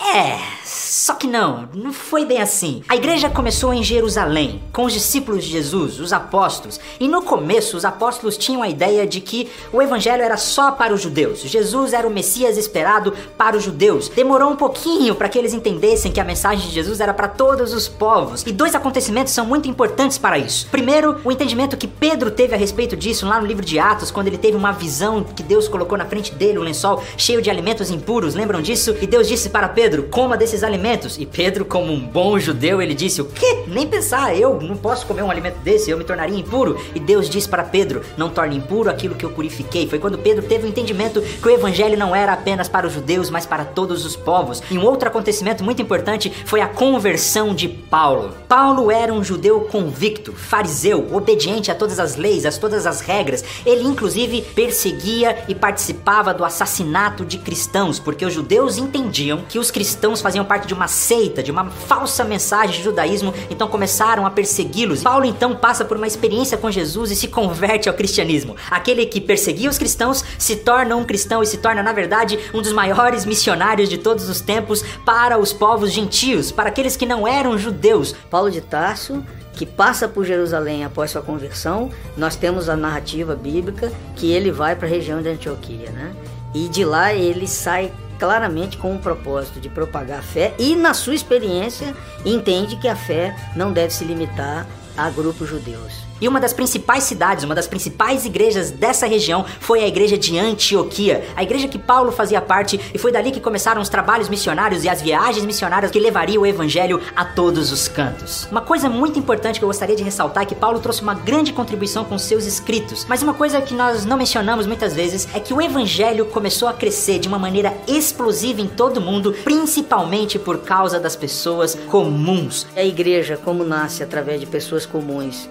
É, 0.00 0.36
só 0.70 1.14
que 1.14 1.26
não, 1.26 1.68
não 1.74 1.92
foi 1.92 2.24
bem 2.24 2.40
assim. 2.40 2.82
A 2.88 2.94
igreja 2.94 3.28
começou 3.28 3.74
em 3.74 3.82
Jerusalém, 3.82 4.62
com 4.72 4.84
os 4.84 4.92
discípulos 4.92 5.42
de 5.42 5.50
Jesus, 5.50 5.98
os 5.98 6.12
apóstolos, 6.12 6.78
e 7.00 7.08
no 7.08 7.22
começo 7.22 7.76
os 7.76 7.84
apóstolos 7.84 8.38
tinham 8.38 8.62
a 8.62 8.68
ideia 8.68 9.04
de 9.04 9.20
que 9.20 9.48
o 9.72 9.82
evangelho 9.82 10.22
era 10.22 10.36
só 10.36 10.70
para 10.70 10.94
os 10.94 11.00
judeus. 11.00 11.40
Jesus 11.40 11.92
era 11.92 12.06
o 12.06 12.10
Messias 12.10 12.56
esperado 12.56 13.12
para 13.36 13.56
os 13.56 13.64
judeus. 13.64 14.08
Demorou 14.08 14.48
um 14.48 14.56
pouquinho 14.56 15.16
para 15.16 15.28
que 15.28 15.36
eles 15.36 15.52
entendessem 15.52 16.12
que 16.12 16.20
a 16.20 16.24
mensagem 16.24 16.68
de 16.68 16.72
Jesus 16.72 17.00
era 17.00 17.12
para 17.12 17.26
todos 17.26 17.74
os 17.74 17.88
povos. 17.88 18.44
E 18.46 18.52
dois 18.52 18.74
acontecimentos 18.74 19.32
são 19.32 19.44
muito 19.44 19.68
importantes 19.68 20.18
para 20.18 20.38
isso. 20.38 20.68
Primeiro, 20.70 21.20
o 21.24 21.32
entendimento 21.32 21.76
que 21.76 21.88
Pedro 21.88 22.30
teve 22.30 22.54
a 22.54 22.58
respeito 22.58 22.96
disso 22.96 23.26
lá 23.26 23.40
no 23.40 23.46
livro 23.46 23.64
de 23.64 23.80
Atos, 23.80 24.12
quando 24.12 24.28
ele 24.28 24.38
teve 24.38 24.56
uma 24.56 24.70
visão 24.70 25.24
que 25.24 25.42
Deus 25.42 25.66
colocou 25.66 25.98
na 25.98 26.06
frente 26.06 26.32
dele, 26.32 26.60
um 26.60 26.62
lençol 26.62 27.02
cheio 27.16 27.42
de 27.42 27.50
alimentos 27.50 27.90
impuros. 27.90 28.36
Lembram 28.36 28.62
disso? 28.62 28.96
E 29.00 29.06
Deus 29.08 29.26
disse 29.26 29.50
para 29.50 29.68
Pedro 29.68 30.04
coma 30.04 30.36
desses 30.36 30.59
alimentos. 30.62 31.18
E 31.18 31.26
Pedro, 31.26 31.64
como 31.64 31.92
um 31.92 32.00
bom 32.00 32.38
judeu, 32.38 32.80
ele 32.80 32.94
disse: 32.94 33.20
O 33.20 33.26
quê? 33.26 33.64
Nem 33.66 33.86
pensar, 33.86 34.36
eu 34.36 34.60
não 34.60 34.76
posso 34.76 35.06
comer 35.06 35.22
um 35.22 35.30
alimento 35.30 35.58
desse, 35.58 35.90
eu 35.90 35.98
me 35.98 36.04
tornaria 36.04 36.38
impuro. 36.38 36.78
E 36.94 37.00
Deus 37.00 37.28
disse 37.28 37.48
para 37.48 37.64
Pedro: 37.64 38.02
Não 38.16 38.28
torne 38.28 38.56
impuro 38.56 38.90
aquilo 38.90 39.14
que 39.14 39.24
eu 39.24 39.30
purifiquei. 39.30 39.88
Foi 39.88 39.98
quando 39.98 40.18
Pedro 40.18 40.44
teve 40.46 40.66
o 40.66 40.68
entendimento 40.68 41.20
que 41.20 41.48
o 41.48 41.50
evangelho 41.50 41.98
não 41.98 42.14
era 42.14 42.32
apenas 42.32 42.68
para 42.68 42.86
os 42.86 42.92
judeus, 42.92 43.30
mas 43.30 43.46
para 43.46 43.64
todos 43.64 44.04
os 44.04 44.16
povos. 44.16 44.62
E 44.70 44.78
um 44.78 44.84
outro 44.84 45.08
acontecimento 45.08 45.64
muito 45.64 45.82
importante 45.82 46.30
foi 46.44 46.60
a 46.60 46.68
conversão 46.68 47.54
de 47.54 47.68
Paulo. 47.68 48.34
Paulo 48.48 48.90
era 48.90 49.12
um 49.12 49.22
judeu 49.22 49.60
convicto, 49.62 50.32
fariseu, 50.32 51.08
obediente 51.12 51.70
a 51.70 51.74
todas 51.74 51.98
as 51.98 52.16
leis, 52.16 52.44
a 52.44 52.52
todas 52.52 52.86
as 52.86 53.00
regras. 53.00 53.44
Ele, 53.64 53.84
inclusive, 53.84 54.42
perseguia 54.54 55.44
e 55.48 55.54
participava 55.54 56.34
do 56.34 56.44
assassinato 56.44 57.24
de 57.24 57.38
cristãos, 57.38 57.98
porque 57.98 58.24
os 58.24 58.32
judeus 58.32 58.78
entendiam 58.78 59.42
que 59.48 59.58
os 59.58 59.70
cristãos 59.70 60.20
faziam 60.20 60.44
parte 60.50 60.66
de 60.66 60.74
uma 60.74 60.88
seita, 60.88 61.44
de 61.44 61.52
uma 61.52 61.70
falsa 61.70 62.24
mensagem 62.24 62.74
de 62.74 62.82
judaísmo, 62.82 63.32
então 63.48 63.68
começaram 63.68 64.26
a 64.26 64.30
persegui-los. 64.32 65.00
Paulo 65.00 65.24
então 65.24 65.54
passa 65.54 65.84
por 65.84 65.96
uma 65.96 66.08
experiência 66.08 66.58
com 66.58 66.68
Jesus 66.72 67.12
e 67.12 67.14
se 67.14 67.28
converte 67.28 67.88
ao 67.88 67.94
cristianismo. 67.94 68.56
Aquele 68.68 69.06
que 69.06 69.20
perseguia 69.20 69.70
os 69.70 69.78
cristãos 69.78 70.24
se 70.36 70.56
torna 70.56 70.96
um 70.96 71.04
cristão 71.04 71.40
e 71.40 71.46
se 71.46 71.58
torna, 71.58 71.84
na 71.84 71.92
verdade, 71.92 72.36
um 72.52 72.60
dos 72.60 72.72
maiores 72.72 73.24
missionários 73.24 73.88
de 73.88 73.96
todos 73.96 74.28
os 74.28 74.40
tempos 74.40 74.82
para 75.06 75.38
os 75.38 75.52
povos 75.52 75.92
gentios, 75.92 76.50
para 76.50 76.68
aqueles 76.68 76.96
que 76.96 77.06
não 77.06 77.28
eram 77.28 77.56
judeus. 77.56 78.12
Paulo 78.28 78.50
de 78.50 78.60
Tarso 78.60 79.24
que 79.52 79.66
passa 79.66 80.08
por 80.08 80.24
Jerusalém 80.24 80.84
após 80.84 81.10
sua 81.10 81.20
conversão, 81.20 81.90
nós 82.16 82.34
temos 82.34 82.68
a 82.68 82.76
narrativa 82.76 83.36
bíblica 83.36 83.92
que 84.16 84.32
ele 84.32 84.50
vai 84.50 84.74
para 84.74 84.86
a 84.86 84.90
região 84.90 85.20
de 85.20 85.28
Antioquia, 85.28 85.90
né? 85.90 86.12
E 86.54 86.66
de 86.68 86.84
lá 86.84 87.12
ele 87.12 87.46
sai 87.46 87.92
claramente 88.20 88.76
com 88.76 88.94
o 88.94 88.98
propósito 88.98 89.58
de 89.58 89.70
propagar 89.70 90.18
a 90.18 90.22
fé 90.22 90.54
e 90.58 90.76
na 90.76 90.92
sua 90.92 91.14
experiência 91.14 91.96
entende 92.24 92.76
que 92.76 92.86
a 92.86 92.94
fé 92.94 93.34
não 93.56 93.72
deve 93.72 93.94
se 93.94 94.04
limitar 94.04 94.66
a 94.96 95.08
grupos 95.08 95.48
judeus. 95.48 96.09
E 96.20 96.28
uma 96.28 96.40
das 96.40 96.52
principais 96.52 97.04
cidades, 97.04 97.44
uma 97.44 97.54
das 97.54 97.66
principais 97.66 98.24
igrejas 98.24 98.70
dessa 98.70 99.06
região 99.06 99.44
foi 99.60 99.82
a 99.82 99.88
igreja 99.88 100.18
de 100.18 100.38
Antioquia, 100.38 101.24
a 101.34 101.42
igreja 101.42 101.68
que 101.68 101.78
Paulo 101.78 102.12
fazia 102.12 102.40
parte, 102.40 102.78
e 102.92 102.98
foi 102.98 103.10
dali 103.10 103.30
que 103.30 103.40
começaram 103.40 103.80
os 103.80 103.88
trabalhos 103.88 104.28
missionários 104.28 104.84
e 104.84 104.88
as 104.88 105.00
viagens 105.00 105.44
missionárias 105.44 105.90
que 105.90 105.98
levariam 105.98 106.42
o 106.42 106.46
evangelho 106.46 107.00
a 107.16 107.24
todos 107.24 107.72
os 107.72 107.88
cantos. 107.88 108.46
Uma 108.50 108.60
coisa 108.60 108.88
muito 108.88 109.18
importante 109.18 109.58
que 109.58 109.64
eu 109.64 109.68
gostaria 109.68 109.96
de 109.96 110.02
ressaltar 110.02 110.42
é 110.42 110.46
que 110.46 110.54
Paulo 110.54 110.80
trouxe 110.80 111.02
uma 111.02 111.14
grande 111.14 111.52
contribuição 111.52 112.04
com 112.04 112.18
seus 112.18 112.44
escritos, 112.44 113.06
mas 113.08 113.22
uma 113.22 113.34
coisa 113.34 113.60
que 113.62 113.74
nós 113.74 114.04
não 114.04 114.16
mencionamos 114.16 114.66
muitas 114.66 114.94
vezes 114.94 115.28
é 115.34 115.40
que 115.40 115.54
o 115.54 115.60
evangelho 115.60 116.26
começou 116.26 116.68
a 116.68 116.72
crescer 116.72 117.18
de 117.18 117.28
uma 117.28 117.38
maneira 117.38 117.72
explosiva 117.86 118.60
em 118.60 118.66
todo 118.66 118.98
o 118.98 119.00
mundo, 119.00 119.34
principalmente 119.44 120.38
por 120.38 120.58
causa 120.58 121.00
das 121.00 121.16
pessoas 121.16 121.74
comuns. 121.88 122.66
A 122.76 122.82
igreja, 122.82 123.38
como 123.42 123.64
nasce 123.64 124.02
através 124.02 124.40
de 124.40 124.46
pessoas 124.46 124.84
comuns, 124.84 125.48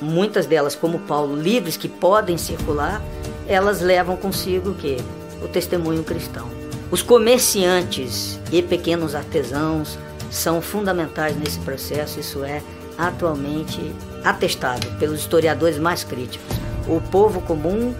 muitas 0.00 0.46
delas, 0.46 0.74
como 0.74 0.98
Paulo, 1.00 1.36
livres 1.36 1.76
que 1.76 1.88
podem 1.88 2.38
circular, 2.38 3.02
elas 3.46 3.80
levam 3.80 4.16
consigo 4.16 4.70
o 4.70 4.74
que? 4.74 4.96
O 5.42 5.48
testemunho 5.48 6.04
cristão. 6.04 6.48
Os 6.90 7.02
comerciantes 7.02 8.40
e 8.52 8.62
pequenos 8.62 9.14
artesãos 9.14 9.98
são 10.30 10.60
fundamentais 10.60 11.36
nesse 11.36 11.58
processo, 11.60 12.20
isso 12.20 12.44
é 12.44 12.62
atualmente 12.98 13.80
atestado 14.24 14.86
pelos 14.98 15.20
historiadores 15.20 15.78
mais 15.78 16.04
críticos. 16.04 16.56
O 16.88 17.00
povo 17.00 17.40
comum, 17.40 17.94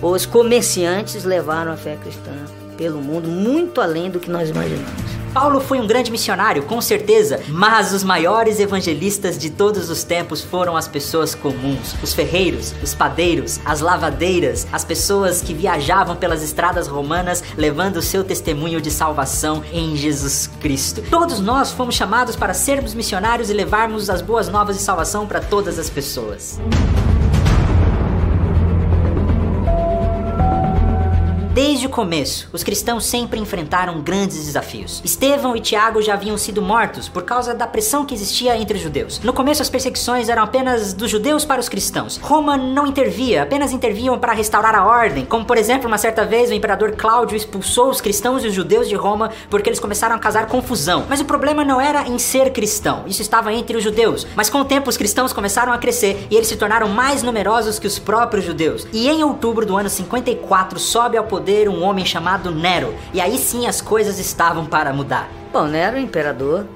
os 0.00 0.26
comerciantes 0.26 1.24
levaram 1.24 1.72
a 1.72 1.76
fé 1.76 1.96
cristã 1.96 2.32
pelo 2.76 3.00
mundo 3.00 3.28
muito 3.28 3.80
além 3.80 4.10
do 4.10 4.18
que 4.18 4.30
nós 4.30 4.50
imaginamos. 4.50 5.21
Paulo 5.32 5.60
foi 5.60 5.80
um 5.80 5.86
grande 5.86 6.10
missionário, 6.10 6.64
com 6.64 6.80
certeza, 6.80 7.40
mas 7.48 7.92
os 7.92 8.04
maiores 8.04 8.60
evangelistas 8.60 9.38
de 9.38 9.48
todos 9.48 9.88
os 9.88 10.04
tempos 10.04 10.42
foram 10.42 10.76
as 10.76 10.86
pessoas 10.86 11.34
comuns, 11.34 11.94
os 12.02 12.12
ferreiros, 12.12 12.74
os 12.82 12.94
padeiros, 12.94 13.58
as 13.64 13.80
lavadeiras, 13.80 14.66
as 14.70 14.84
pessoas 14.84 15.40
que 15.40 15.54
viajavam 15.54 16.16
pelas 16.16 16.42
estradas 16.42 16.86
romanas 16.86 17.42
levando 17.56 17.96
o 17.96 18.02
seu 18.02 18.22
testemunho 18.22 18.80
de 18.80 18.90
salvação 18.90 19.64
em 19.72 19.96
Jesus 19.96 20.50
Cristo. 20.60 21.02
Todos 21.10 21.40
nós 21.40 21.72
fomos 21.72 21.94
chamados 21.94 22.36
para 22.36 22.52
sermos 22.52 22.92
missionários 22.92 23.48
e 23.48 23.54
levarmos 23.54 24.10
as 24.10 24.20
boas 24.20 24.48
novas 24.48 24.76
de 24.76 24.82
salvação 24.82 25.26
para 25.26 25.40
todas 25.40 25.78
as 25.78 25.88
pessoas. 25.88 26.60
Desde 31.64 31.86
o 31.86 31.90
começo, 31.90 32.48
os 32.52 32.64
cristãos 32.64 33.06
sempre 33.06 33.38
enfrentaram 33.38 34.00
grandes 34.00 34.46
desafios. 34.46 35.00
Estevão 35.04 35.54
e 35.54 35.60
Tiago 35.60 36.02
já 36.02 36.14
haviam 36.14 36.36
sido 36.36 36.60
mortos 36.60 37.08
por 37.08 37.22
causa 37.22 37.54
da 37.54 37.68
pressão 37.68 38.04
que 38.04 38.12
existia 38.12 38.56
entre 38.56 38.76
os 38.76 38.82
judeus. 38.82 39.20
No 39.20 39.32
começo, 39.32 39.62
as 39.62 39.70
perseguições 39.70 40.28
eram 40.28 40.42
apenas 40.42 40.92
dos 40.92 41.08
judeus 41.08 41.44
para 41.44 41.60
os 41.60 41.68
cristãos. 41.68 42.16
Roma 42.16 42.56
não 42.56 42.84
intervia, 42.84 43.44
apenas 43.44 43.70
interviam 43.70 44.18
para 44.18 44.32
restaurar 44.32 44.74
a 44.74 44.84
ordem. 44.84 45.24
Como, 45.24 45.44
por 45.44 45.56
exemplo, 45.56 45.86
uma 45.86 45.98
certa 45.98 46.24
vez 46.24 46.50
o 46.50 46.52
imperador 46.52 46.96
Cláudio 46.96 47.36
expulsou 47.36 47.90
os 47.90 48.00
cristãos 48.00 48.42
e 48.42 48.48
os 48.48 48.54
judeus 48.54 48.88
de 48.88 48.96
Roma 48.96 49.30
porque 49.48 49.68
eles 49.68 49.78
começaram 49.78 50.16
a 50.16 50.18
causar 50.18 50.48
confusão. 50.48 51.06
Mas 51.08 51.20
o 51.20 51.24
problema 51.24 51.64
não 51.64 51.80
era 51.80 52.08
em 52.08 52.18
ser 52.18 52.50
cristão, 52.50 53.04
isso 53.06 53.22
estava 53.22 53.52
entre 53.52 53.76
os 53.76 53.84
judeus. 53.84 54.26
Mas 54.34 54.50
com 54.50 54.58
o 54.58 54.64
tempo, 54.64 54.90
os 54.90 54.96
cristãos 54.96 55.32
começaram 55.32 55.72
a 55.72 55.78
crescer 55.78 56.26
e 56.28 56.34
eles 56.34 56.48
se 56.48 56.56
tornaram 56.56 56.88
mais 56.88 57.22
numerosos 57.22 57.78
que 57.78 57.86
os 57.86 58.00
próprios 58.00 58.44
judeus. 58.44 58.84
E 58.92 59.08
em 59.08 59.22
outubro 59.22 59.64
do 59.64 59.76
ano 59.76 59.88
54, 59.88 60.80
sobe 60.80 61.16
ao 61.16 61.22
poder 61.22 61.51
poder 61.52 61.68
um 61.68 61.82
homem 61.82 62.06
chamado 62.06 62.50
Nero. 62.50 62.94
E 63.12 63.20
aí 63.20 63.36
sim 63.36 63.66
as 63.66 63.82
coisas 63.82 64.18
estavam 64.18 64.64
para 64.64 64.90
mudar. 64.90 65.30
Bom, 65.52 65.66
Nero, 65.66 65.98
imperador, 65.98 66.66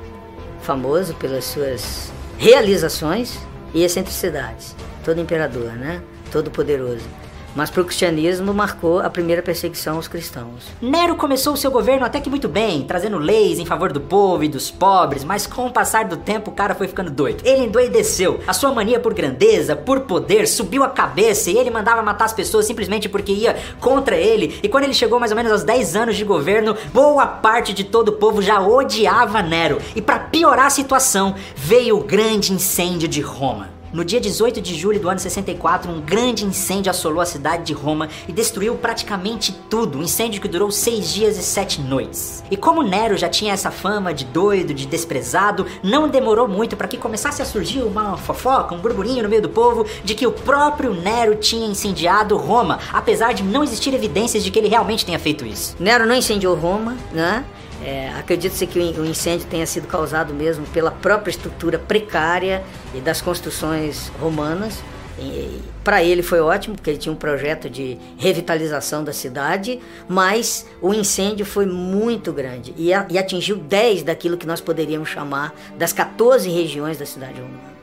famoso 0.60 1.14
pelas 1.14 1.46
suas 1.46 2.12
realizações 2.36 3.38
e 3.72 3.82
excentricidades. 3.82 4.76
Todo 5.02 5.18
imperador, 5.18 5.72
né? 5.72 6.02
Todo 6.30 6.50
poderoso 6.50 7.06
mas 7.56 7.70
para 7.70 7.80
o 7.80 7.84
cristianismo 7.84 8.52
marcou 8.52 9.00
a 9.00 9.08
primeira 9.08 9.42
perseguição 9.42 9.96
aos 9.96 10.06
cristãos. 10.06 10.64
Nero 10.80 11.16
começou 11.16 11.54
o 11.54 11.56
seu 11.56 11.70
governo 11.70 12.04
até 12.04 12.20
que 12.20 12.30
muito 12.30 12.48
bem, 12.48 12.82
trazendo 12.82 13.18
leis 13.18 13.58
em 13.58 13.64
favor 13.64 13.90
do 13.90 14.00
povo 14.00 14.44
e 14.44 14.48
dos 14.48 14.70
pobres, 14.70 15.24
mas 15.24 15.46
com 15.46 15.66
o 15.66 15.72
passar 15.72 16.04
do 16.04 16.16
tempo 16.16 16.50
o 16.50 16.54
cara 16.54 16.74
foi 16.74 16.86
ficando 16.86 17.10
doido. 17.10 17.42
Ele 17.44 17.64
endoideceu. 17.64 18.40
A 18.46 18.52
sua 18.52 18.72
mania 18.72 19.00
por 19.00 19.14
grandeza, 19.14 19.74
por 19.74 20.00
poder, 20.00 20.46
subiu 20.46 20.84
a 20.84 20.90
cabeça 20.90 21.50
e 21.50 21.56
ele 21.56 21.70
mandava 21.70 22.02
matar 22.02 22.26
as 22.26 22.32
pessoas 22.32 22.66
simplesmente 22.66 23.08
porque 23.08 23.32
ia 23.32 23.56
contra 23.80 24.16
ele. 24.16 24.58
E 24.62 24.68
quando 24.68 24.84
ele 24.84 24.94
chegou 24.94 25.18
mais 25.18 25.32
ou 25.32 25.36
menos 25.36 25.50
aos 25.50 25.64
10 25.64 25.96
anos 25.96 26.16
de 26.16 26.24
governo, 26.24 26.76
boa 26.92 27.26
parte 27.26 27.72
de 27.72 27.84
todo 27.84 28.08
o 28.08 28.12
povo 28.12 28.42
já 28.42 28.60
odiava 28.60 29.42
Nero. 29.42 29.78
E 29.94 30.02
para 30.02 30.18
piorar 30.18 30.66
a 30.66 30.70
situação, 30.70 31.34
veio 31.54 31.98
o 31.98 32.04
grande 32.04 32.52
incêndio 32.52 33.08
de 33.08 33.20
Roma. 33.20 33.75
No 33.96 34.04
dia 34.04 34.20
18 34.20 34.60
de 34.60 34.74
julho 34.74 35.00
do 35.00 35.08
ano 35.08 35.18
64, 35.18 35.90
um 35.90 36.02
grande 36.02 36.44
incêndio 36.44 36.90
assolou 36.90 37.22
a 37.22 37.24
cidade 37.24 37.64
de 37.64 37.72
Roma 37.72 38.10
e 38.28 38.32
destruiu 38.32 38.74
praticamente 38.74 39.58
tudo. 39.70 39.98
Um 39.98 40.02
incêndio 40.02 40.38
que 40.38 40.46
durou 40.46 40.70
seis 40.70 41.14
dias 41.14 41.38
e 41.38 41.42
sete 41.42 41.80
noites. 41.80 42.44
E 42.50 42.58
como 42.58 42.82
Nero 42.82 43.16
já 43.16 43.26
tinha 43.26 43.54
essa 43.54 43.70
fama 43.70 44.12
de 44.12 44.26
doido, 44.26 44.74
de 44.74 44.84
desprezado, 44.84 45.64
não 45.82 46.10
demorou 46.10 46.46
muito 46.46 46.76
para 46.76 46.86
que 46.86 46.98
começasse 46.98 47.40
a 47.40 47.46
surgir 47.46 47.80
uma 47.84 48.18
fofoca, 48.18 48.74
um 48.74 48.80
burburinho 48.80 49.22
no 49.22 49.30
meio 49.30 49.40
do 49.40 49.48
povo 49.48 49.86
de 50.04 50.14
que 50.14 50.26
o 50.26 50.32
próprio 50.32 50.92
Nero 50.92 51.36
tinha 51.36 51.66
incendiado 51.66 52.36
Roma, 52.36 52.78
apesar 52.92 53.32
de 53.32 53.42
não 53.42 53.64
existir 53.64 53.94
evidências 53.94 54.44
de 54.44 54.50
que 54.50 54.58
ele 54.58 54.68
realmente 54.68 55.06
tenha 55.06 55.18
feito 55.18 55.46
isso. 55.46 55.74
Nero 55.80 56.04
não 56.04 56.14
incendiou 56.14 56.54
Roma, 56.54 56.98
né? 57.14 57.46
É, 57.84 58.10
Acredita-se 58.18 58.66
que 58.66 58.78
o 58.78 59.04
incêndio 59.04 59.46
tenha 59.48 59.66
sido 59.66 59.86
causado 59.86 60.32
mesmo 60.32 60.66
pela 60.66 60.90
própria 60.90 61.30
estrutura 61.30 61.78
precária 61.78 62.62
e 62.94 63.00
das 63.00 63.20
construções 63.20 64.10
romanas. 64.20 64.82
Para 65.82 66.02
ele 66.02 66.22
foi 66.22 66.40
ótimo, 66.40 66.74
porque 66.74 66.90
ele 66.90 66.98
tinha 66.98 67.12
um 67.12 67.16
projeto 67.16 67.70
de 67.70 67.96
revitalização 68.18 69.02
da 69.02 69.12
cidade, 69.12 69.80
mas 70.06 70.66
o 70.82 70.92
incêndio 70.92 71.46
foi 71.46 71.64
muito 71.64 72.32
grande 72.32 72.74
e, 72.76 72.92
a, 72.92 73.06
e 73.08 73.16
atingiu 73.16 73.56
10 73.56 74.02
daquilo 74.02 74.36
que 74.36 74.46
nós 74.46 74.60
poderíamos 74.60 75.08
chamar 75.08 75.54
das 75.78 75.92
14 75.92 76.50
regiões 76.50 76.98
da 76.98 77.06
cidade 77.06 77.40
romana 77.40 77.75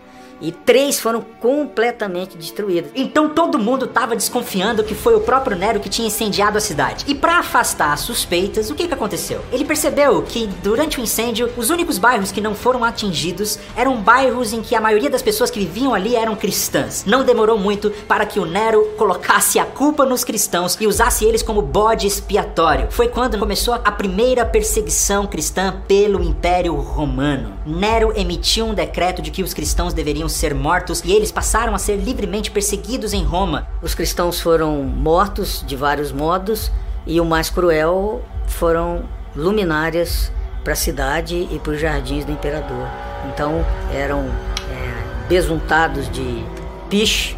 e 0.43 0.51
três 0.51 0.99
foram 0.99 1.21
completamente 1.39 2.37
destruídas. 2.37 2.91
Então 2.93 3.29
todo 3.29 3.57
mundo 3.57 3.85
estava 3.85 4.15
desconfiando 4.15 4.83
que 4.83 4.93
foi 4.93 5.15
o 5.15 5.21
próprio 5.21 5.57
Nero 5.57 5.79
que 5.79 5.89
tinha 5.89 6.07
incendiado 6.07 6.57
a 6.57 6.61
cidade. 6.61 7.05
E 7.07 7.15
para 7.15 7.39
afastar 7.39 7.93
as 7.93 8.01
suspeitas, 8.01 8.69
o 8.69 8.75
que, 8.75 8.87
que 8.87 8.93
aconteceu? 8.93 9.41
Ele 9.51 9.63
percebeu 9.63 10.21
que 10.21 10.47
durante 10.61 10.99
o 10.99 11.03
incêndio, 11.03 11.49
os 11.55 11.69
únicos 11.69 11.97
bairros 11.97 12.31
que 12.31 12.41
não 12.41 12.53
foram 12.53 12.83
atingidos 12.83 13.57
eram 13.75 14.01
bairros 14.01 14.51
em 14.51 14.61
que 14.61 14.75
a 14.75 14.81
maioria 14.81 15.09
das 15.09 15.21
pessoas 15.21 15.49
que 15.49 15.59
viviam 15.59 15.93
ali 15.93 16.15
eram 16.15 16.35
cristãs. 16.35 17.05
Não 17.05 17.23
demorou 17.23 17.57
muito 17.57 17.89
para 18.07 18.25
que 18.25 18.39
o 18.39 18.45
Nero 18.45 18.83
colocasse 18.97 19.57
a 19.59 19.65
culpa 19.65 20.05
nos 20.05 20.25
cristãos 20.25 20.77
e 20.79 20.87
usasse 20.87 21.23
eles 21.23 21.41
como 21.41 21.61
bode 21.61 22.05
expiatório. 22.05 22.87
Foi 22.91 23.07
quando 23.07 23.39
começou 23.39 23.75
a 23.75 23.91
primeira 23.91 24.45
perseguição 24.45 25.25
cristã 25.25 25.81
pelo 25.87 26.21
Império 26.21 26.75
Romano. 26.75 27.53
Nero 27.65 28.11
emitiu 28.15 28.65
um 28.65 28.73
decreto 28.73 29.21
de 29.21 29.31
que 29.31 29.41
os 29.41 29.53
cristãos 29.53 29.93
deveriam 29.93 30.27
ser 30.33 30.53
mortos 30.53 31.01
e 31.03 31.11
eles 31.11 31.31
passaram 31.31 31.73
a 31.73 31.77
ser 31.77 31.95
livremente 31.95 32.51
perseguidos 32.51 33.13
em 33.13 33.23
Roma. 33.23 33.67
Os 33.81 33.95
cristãos 33.95 34.39
foram 34.39 34.83
mortos 34.83 35.63
de 35.65 35.75
vários 35.75 36.11
modos 36.11 36.71
e 37.05 37.19
o 37.21 37.25
mais 37.25 37.49
cruel 37.49 38.21
foram 38.47 39.03
luminárias 39.35 40.31
para 40.63 40.73
a 40.73 40.75
cidade 40.75 41.47
e 41.51 41.59
para 41.59 41.73
os 41.73 41.79
jardins 41.79 42.25
do 42.25 42.31
imperador. 42.31 42.87
Então 43.33 43.65
eram 43.93 44.21
é, 44.69 45.27
besuntados 45.27 46.09
de 46.09 46.43
piche 46.89 47.37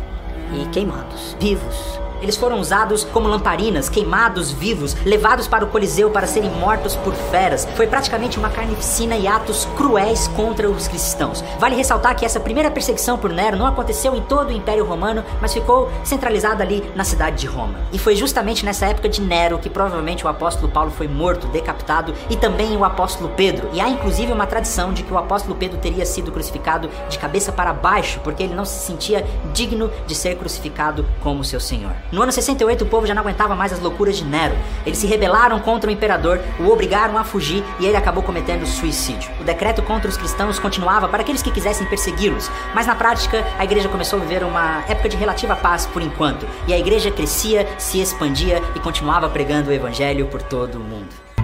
e 0.54 0.66
queimados, 0.70 1.36
vivos. 1.40 2.05
Eles 2.26 2.38
foram 2.38 2.60
usados 2.60 3.04
como 3.04 3.30
lamparinas, 3.30 3.88
queimados 3.88 4.52
vivos, 4.52 4.96
levados 5.06 5.48
para 5.48 5.64
o 5.64 5.68
Coliseu 5.68 6.10
para 6.10 6.26
serem 6.26 6.50
mortos 6.50 6.96
por 6.96 7.14
feras. 7.14 7.68
Foi 7.76 7.86
praticamente 7.86 8.40
uma 8.40 8.50
carnificina 8.50 9.16
e 9.16 9.28
atos 9.28 9.68
cruéis 9.78 10.28
contra 10.30 10.68
os 10.68 10.88
cristãos. 10.88 11.44
Vale 11.60 11.76
ressaltar 11.76 12.16
que 12.16 12.26
essa 12.26 12.40
primeira 12.40 12.72
perseguição 12.72 13.16
por 13.16 13.30
Nero 13.30 13.58
não 13.58 13.68
aconteceu 13.68 14.16
em 14.16 14.24
todo 14.24 14.50
o 14.50 14.52
Império 14.52 14.84
Romano, 14.84 15.24
mas 15.40 15.54
ficou 15.54 15.88
centralizada 16.04 16.64
ali 16.64 16.84
na 16.96 17.04
cidade 17.04 17.38
de 17.38 17.46
Roma. 17.46 17.76
E 17.94 18.00
foi 18.00 18.16
justamente 18.16 18.66
nessa 18.66 18.88
época 18.88 19.08
de 19.08 19.22
Nero 19.22 19.60
que 19.60 19.70
provavelmente 19.70 20.26
o 20.26 20.28
apóstolo 20.28 20.72
Paulo 20.72 20.90
foi 20.90 21.08
morto, 21.08 21.46
decapitado, 21.50 22.12
e 22.28 22.36
também 22.36 22.76
o 22.76 22.84
apóstolo 22.84 23.30
Pedro. 23.38 23.70
E 23.72 23.80
há 23.80 23.88
inclusive 23.88 24.32
uma 24.32 24.48
tradição 24.48 24.92
de 24.92 25.04
que 25.04 25.14
o 25.14 25.18
apóstolo 25.20 25.54
Pedro 25.54 25.78
teria 25.78 26.08
sido 26.08 26.32
crucificado 26.32 26.90
de 27.08 27.20
cabeça 27.20 27.52
para 27.52 27.72
baixo, 27.72 28.20
porque 28.24 28.42
ele 28.42 28.56
não 28.56 28.66
se 28.66 28.84
sentia 28.84 29.24
digno 29.54 29.92
de 30.08 30.16
ser 30.16 30.36
crucificado 30.38 31.06
como 31.22 31.44
seu 31.44 31.60
senhor. 31.60 31.94
No 32.16 32.22
ano 32.22 32.32
68, 32.32 32.86
o 32.86 32.88
povo 32.88 33.06
já 33.06 33.14
não 33.14 33.24
aguentava 33.24 33.58
mais 33.58 33.74
as 33.74 33.82
loucuras 33.82 34.16
de 34.16 34.24
Nero. 34.24 34.56
Eles 34.86 35.00
se 35.00 35.06
rebelaram 35.06 35.60
contra 35.60 35.90
o 35.90 35.94
imperador, 35.94 36.40
o 36.62 36.70
obrigaram 36.70 37.18
a 37.18 37.26
fugir 37.26 37.62
e 37.78 37.86
ele 37.86 37.98
acabou 37.98 38.24
cometendo 38.24 38.66
suicídio. 38.66 39.30
O 39.42 39.44
decreto 39.44 39.84
contra 39.84 40.10
os 40.10 40.16
cristãos 40.16 40.58
continuava 40.58 41.10
para 41.10 41.24
aqueles 41.24 41.42
que 41.42 41.52
quisessem 41.52 41.86
persegui-los, 41.88 42.50
mas 42.74 42.88
na 42.88 42.96
prática 42.96 43.46
a 43.60 43.66
igreja 43.66 43.90
começou 43.90 44.18
a 44.18 44.22
viver 44.22 44.46
uma 44.46 44.86
época 44.88 45.10
de 45.10 45.18
relativa 45.18 45.58
paz 45.58 45.88
por 45.88 46.02
enquanto, 46.02 46.48
e 46.70 46.74
a 46.74 46.80
igreja 46.80 47.12
crescia, 47.12 47.68
se 47.78 48.00
expandia 48.00 48.64
e 48.74 48.80
continuava 48.80 49.28
pregando 49.28 49.70
o 49.70 49.74
evangelho 49.74 50.28
por 50.28 50.42
todo 50.42 50.76
o 50.76 50.80
mundo. 50.80 51.35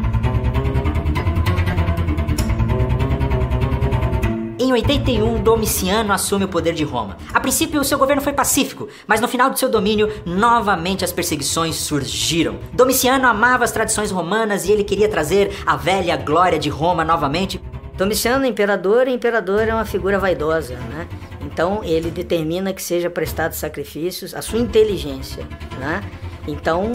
Em 4.71 4.75
81, 4.75 5.43
Domiciano 5.43 6.13
assume 6.13 6.45
o 6.45 6.47
poder 6.47 6.73
de 6.73 6.85
Roma. 6.85 7.17
A 7.33 7.41
princípio, 7.41 7.83
seu 7.83 7.97
governo 7.97 8.21
foi 8.21 8.31
pacífico, 8.31 8.87
mas 9.05 9.19
no 9.19 9.27
final 9.27 9.49
do 9.49 9.59
seu 9.59 9.67
domínio, 9.67 10.09
novamente 10.25 11.03
as 11.03 11.11
perseguições 11.11 11.75
surgiram. 11.75 12.57
Domiciano 12.71 13.27
amava 13.27 13.65
as 13.65 13.73
tradições 13.73 14.11
romanas 14.11 14.63
e 14.63 14.71
ele 14.71 14.85
queria 14.85 15.09
trazer 15.09 15.51
a 15.65 15.75
velha 15.75 16.15
glória 16.15 16.57
de 16.57 16.69
Roma 16.69 17.03
novamente. 17.03 17.61
Domiciano, 17.97 18.45
imperador, 18.45 19.09
e 19.09 19.13
imperador 19.13 19.67
é 19.67 19.73
uma 19.73 19.83
figura 19.83 20.17
vaidosa, 20.17 20.75
né? 20.75 21.05
Então 21.41 21.83
ele 21.83 22.09
determina 22.09 22.71
que 22.71 22.81
seja 22.81 23.09
prestado 23.09 23.51
sacrifícios 23.51 24.33
à 24.33 24.41
sua 24.41 24.59
inteligência, 24.59 25.45
né? 25.81 26.01
Então, 26.47 26.93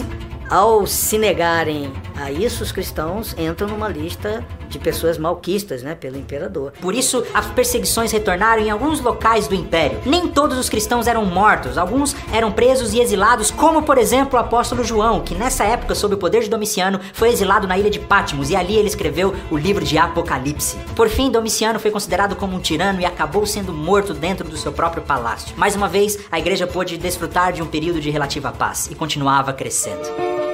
ao 0.49 0.87
se 0.87 1.19
negarem 1.19 1.93
a 2.15 2.31
isso, 2.31 2.63
os 2.63 2.71
cristãos 2.71 3.35
entram 3.37 3.67
numa 3.67 3.87
lista 3.87 4.43
de 4.69 4.79
pessoas 4.79 5.17
malquistas, 5.17 5.83
né, 5.83 5.95
pelo 5.95 6.17
imperador. 6.17 6.73
Por 6.81 6.93
isso, 6.93 7.23
as 7.33 7.45
perseguições 7.47 8.11
retornaram 8.11 8.61
em 8.61 8.69
alguns 8.69 9.01
locais 9.01 9.47
do 9.47 9.55
império. 9.55 9.99
Nem 10.05 10.27
todos 10.27 10.57
os 10.57 10.69
cristãos 10.69 11.07
eram 11.07 11.25
mortos, 11.25 11.77
alguns 11.77 12.15
eram 12.33 12.51
presos 12.51 12.93
e 12.93 12.99
exilados, 12.99 13.51
como 13.51 13.83
por 13.83 13.97
exemplo 13.97 14.37
o 14.37 14.41
apóstolo 14.41 14.83
João, 14.83 15.21
que 15.21 15.35
nessa 15.35 15.63
época, 15.63 15.95
sob 15.95 16.15
o 16.15 16.17
poder 16.17 16.43
de 16.43 16.49
Domiciano, 16.49 16.99
foi 17.13 17.29
exilado 17.29 17.67
na 17.67 17.77
ilha 17.77 17.89
de 17.89 17.99
Patmos 17.99 18.49
e 18.49 18.55
ali 18.55 18.75
ele 18.75 18.87
escreveu 18.87 19.33
o 19.49 19.57
livro 19.57 19.83
de 19.83 19.97
Apocalipse. 19.97 20.77
Por 20.95 21.09
fim, 21.09 21.31
Domiciano 21.31 21.79
foi 21.79 21.91
considerado 21.91 22.35
como 22.35 22.55
um 22.55 22.59
tirano 22.59 23.01
e 23.01 23.05
acabou 23.05 23.45
sendo 23.45 23.73
morto 23.73 24.13
dentro 24.13 24.47
do 24.47 24.57
seu 24.57 24.71
próprio 24.71 25.03
palácio. 25.03 25.55
Mais 25.57 25.75
uma 25.75 25.87
vez, 25.87 26.19
a 26.31 26.39
igreja 26.39 26.67
pôde 26.67 26.97
desfrutar 26.97 27.53
de 27.53 27.61
um 27.61 27.67
período 27.67 27.99
de 27.99 28.09
relativa 28.09 28.51
paz 28.51 28.87
e 28.91 28.95
continuava 28.95 29.53
crescendo. 29.53 30.46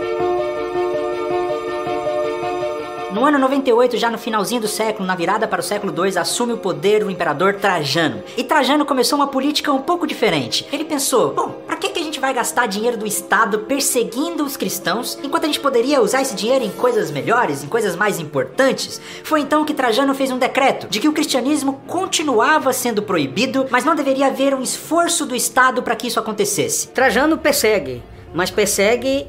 No 3.13 3.25
ano 3.25 3.37
98, 3.37 3.95
já 3.95 4.09
no 4.09 4.17
finalzinho 4.17 4.59
do 4.59 4.67
século, 4.67 5.05
na 5.05 5.13
virada 5.13 5.47
para 5.47 5.59
o 5.59 5.63
século 5.63 5.93
II, 5.95 6.17
assume 6.17 6.53
o 6.53 6.57
poder 6.57 7.03
o 7.03 7.11
imperador 7.11 7.53
Trajano. 7.53 8.23
E 8.35 8.43
Trajano 8.43 8.87
começou 8.87 9.19
uma 9.19 9.27
política 9.27 9.71
um 9.71 9.83
pouco 9.83 10.07
diferente. 10.07 10.67
Ele 10.73 10.83
pensou: 10.83 11.31
bom, 11.31 11.49
para 11.67 11.75
que, 11.75 11.89
que 11.89 11.99
a 11.99 12.03
gente 12.03 12.19
vai 12.19 12.33
gastar 12.33 12.65
dinheiro 12.65 12.97
do 12.97 13.05
Estado 13.05 13.59
perseguindo 13.59 14.43
os 14.43 14.57
cristãos, 14.57 15.19
enquanto 15.21 15.43
a 15.43 15.45
gente 15.45 15.59
poderia 15.59 16.01
usar 16.01 16.23
esse 16.23 16.33
dinheiro 16.33 16.65
em 16.65 16.71
coisas 16.71 17.11
melhores, 17.11 17.63
em 17.63 17.67
coisas 17.67 17.95
mais 17.95 18.19
importantes? 18.19 18.99
Foi 19.23 19.41
então 19.41 19.63
que 19.63 19.75
Trajano 19.75 20.15
fez 20.15 20.31
um 20.31 20.39
decreto 20.39 20.87
de 20.87 20.99
que 20.99 21.07
o 21.07 21.13
cristianismo 21.13 21.83
continuava 21.85 22.73
sendo 22.73 23.03
proibido, 23.03 23.67
mas 23.69 23.85
não 23.85 23.93
deveria 23.93 24.25
haver 24.27 24.55
um 24.55 24.61
esforço 24.63 25.23
do 25.23 25.35
Estado 25.35 25.83
para 25.83 25.95
que 25.95 26.07
isso 26.07 26.19
acontecesse. 26.19 26.87
Trajano 26.87 27.37
persegue, 27.37 28.01
mas 28.33 28.49
persegue 28.49 29.27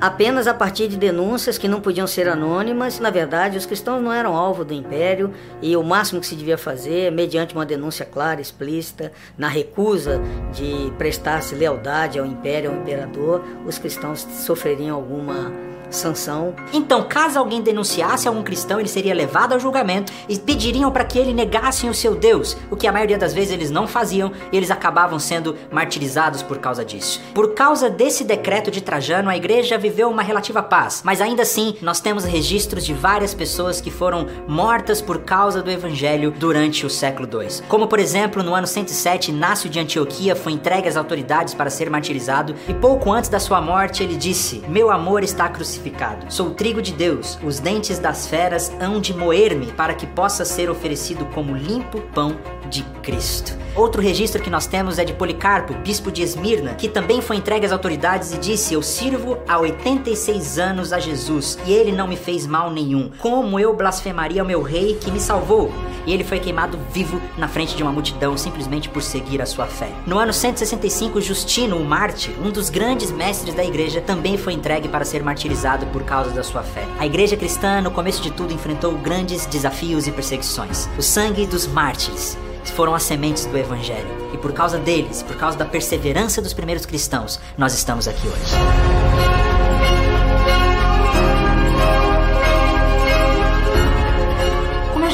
apenas 0.00 0.46
a 0.46 0.54
partir 0.54 0.88
de 0.88 0.96
denúncias 0.96 1.58
que 1.58 1.68
não 1.68 1.80
podiam 1.80 2.06
ser 2.06 2.28
anônimas. 2.28 2.98
Na 2.98 3.10
verdade, 3.10 3.56
os 3.56 3.66
cristãos 3.66 4.02
não 4.02 4.12
eram 4.12 4.34
alvo 4.34 4.64
do 4.64 4.74
império 4.74 5.32
e 5.62 5.76
o 5.76 5.82
máximo 5.82 6.20
que 6.20 6.26
se 6.26 6.34
devia 6.34 6.58
fazer, 6.58 7.10
mediante 7.12 7.54
uma 7.54 7.66
denúncia 7.66 8.04
clara, 8.04 8.40
explícita, 8.40 9.12
na 9.36 9.48
recusa 9.48 10.20
de 10.52 10.92
prestar-se 10.98 11.54
lealdade 11.54 12.18
ao 12.18 12.26
império, 12.26 12.70
ao 12.70 12.76
imperador, 12.76 13.42
os 13.66 13.78
cristãos 13.78 14.26
sofreriam 14.44 14.96
alguma 14.96 15.52
sanção. 15.90 16.54
Então, 16.72 17.02
caso 17.02 17.38
alguém 17.38 17.62
denunciasse 17.62 18.28
algum 18.28 18.42
cristão, 18.42 18.80
ele 18.80 18.88
seria 18.88 19.14
levado 19.14 19.52
ao 19.52 19.60
julgamento 19.60 20.12
e 20.28 20.38
pediriam 20.38 20.90
para 20.90 21.04
que 21.04 21.18
ele 21.18 21.32
negasse 21.32 21.88
o 21.88 21.94
seu 21.94 22.14
Deus, 22.14 22.56
o 22.70 22.76
que 22.76 22.86
a 22.86 22.92
maioria 22.92 23.18
das 23.18 23.32
vezes 23.32 23.52
eles 23.52 23.70
não 23.70 23.86
faziam 23.86 24.32
e 24.52 24.56
eles 24.56 24.70
acabavam 24.70 25.18
sendo 25.18 25.56
martirizados 25.70 26.42
por 26.42 26.58
causa 26.58 26.84
disso. 26.84 27.20
Por 27.34 27.54
causa 27.54 27.88
desse 27.88 28.24
decreto 28.24 28.70
de 28.70 28.80
Trajano, 28.80 29.30
a 29.30 29.36
igreja 29.36 29.78
viveu 29.78 30.08
uma 30.08 30.22
relativa 30.22 30.62
paz, 30.62 31.02
mas 31.04 31.20
ainda 31.20 31.42
assim 31.42 31.76
nós 31.80 32.00
temos 32.00 32.24
registros 32.24 32.84
de 32.84 32.92
várias 32.92 33.34
pessoas 33.34 33.80
que 33.80 33.90
foram 33.90 34.26
mortas 34.48 35.00
por 35.00 35.20
causa 35.20 35.62
do 35.62 35.70
evangelho 35.70 36.30
durante 36.30 36.84
o 36.84 36.90
século 36.90 37.28
II. 37.32 37.62
Como 37.68 37.86
por 37.86 37.98
exemplo, 37.98 38.42
no 38.42 38.54
ano 38.54 38.66
107, 38.66 39.30
Inácio 39.30 39.68
de 39.68 39.78
Antioquia 39.78 40.34
foi 40.34 40.52
entregue 40.52 40.88
às 40.88 40.96
autoridades 40.96 41.54
para 41.54 41.70
ser 41.70 41.90
martirizado 41.90 42.54
e 42.68 42.74
pouco 42.74 43.12
antes 43.12 43.30
da 43.30 43.38
sua 43.38 43.60
morte 43.60 44.02
ele 44.02 44.16
disse: 44.16 44.62
"Meu 44.68 44.90
amor 44.90 45.22
está 45.22 45.48
crucificado 45.48 45.75
crucificado. 45.76 46.32
Sou 46.32 46.50
trigo 46.50 46.80
de 46.80 46.92
Deus, 46.92 47.38
os 47.44 47.60
dentes 47.60 47.98
das 47.98 48.26
feras 48.26 48.72
hão 48.80 49.00
de 49.00 49.14
moer-me 49.14 49.66
para 49.72 49.94
que 49.94 50.06
possa 50.06 50.44
ser 50.44 50.70
oferecido 50.70 51.26
como 51.26 51.56
limpo 51.56 52.00
pão 52.14 52.36
de 52.68 52.82
Cristo. 53.02 53.56
Outro 53.74 54.00
registro 54.00 54.42
que 54.42 54.48
nós 54.48 54.66
temos 54.66 54.98
é 54.98 55.04
de 55.04 55.12
Policarpo, 55.12 55.74
bispo 55.74 56.10
de 56.10 56.22
Esmirna, 56.22 56.74
que 56.74 56.88
também 56.88 57.20
foi 57.20 57.36
entregue 57.36 57.66
às 57.66 57.72
autoridades 57.72 58.32
e 58.32 58.38
disse: 58.38 58.72
Eu 58.72 58.82
sirvo 58.82 59.38
há 59.46 59.58
86 59.58 60.58
anos 60.58 60.92
a 60.92 60.98
Jesus 60.98 61.58
e 61.66 61.72
ele 61.72 61.92
não 61.92 62.08
me 62.08 62.16
fez 62.16 62.46
mal 62.46 62.70
nenhum. 62.70 63.10
Como 63.18 63.60
eu 63.60 63.74
blasfemaria 63.76 64.42
o 64.42 64.46
meu 64.46 64.62
rei 64.62 64.94
que 64.94 65.10
me 65.10 65.20
salvou? 65.20 65.70
E 66.06 66.12
ele 66.12 66.24
foi 66.24 66.38
queimado 66.38 66.78
vivo 66.90 67.20
na 67.36 67.48
frente 67.48 67.76
de 67.76 67.82
uma 67.82 67.92
multidão 67.92 68.36
simplesmente 68.36 68.88
por 68.88 69.02
seguir 69.02 69.42
a 69.42 69.46
sua 69.46 69.66
fé. 69.66 69.90
No 70.06 70.18
ano 70.18 70.32
165, 70.32 71.20
Justino, 71.20 71.76
o 71.76 71.84
Marte, 71.84 72.34
um 72.42 72.50
dos 72.50 72.70
grandes 72.70 73.10
mestres 73.10 73.54
da 73.54 73.64
igreja, 73.64 74.00
também 74.00 74.38
foi 74.38 74.54
entregue 74.54 74.88
para 74.88 75.04
ser 75.04 75.22
martirizado 75.22 75.65
por 75.86 76.04
causa 76.04 76.30
da 76.30 76.42
sua 76.42 76.62
fé. 76.62 76.86
A 76.98 77.06
igreja 77.06 77.36
cristã, 77.36 77.80
no 77.80 77.90
começo 77.90 78.22
de 78.22 78.30
tudo, 78.30 78.52
enfrentou 78.52 78.92
grandes 78.98 79.46
desafios 79.46 80.06
e 80.06 80.12
perseguições. 80.12 80.88
O 80.96 81.02
sangue 81.02 81.46
dos 81.46 81.66
mártires 81.66 82.38
foram 82.72 82.94
as 82.94 83.02
sementes 83.02 83.46
do 83.46 83.56
Evangelho. 83.56 84.08
E 84.32 84.38
por 84.38 84.52
causa 84.52 84.78
deles, 84.78 85.22
por 85.22 85.36
causa 85.36 85.56
da 85.56 85.64
perseverança 85.64 86.42
dos 86.42 86.52
primeiros 86.52 86.86
cristãos, 86.86 87.40
nós 87.56 87.74
estamos 87.74 88.06
aqui 88.06 88.26
hoje. 88.26 88.95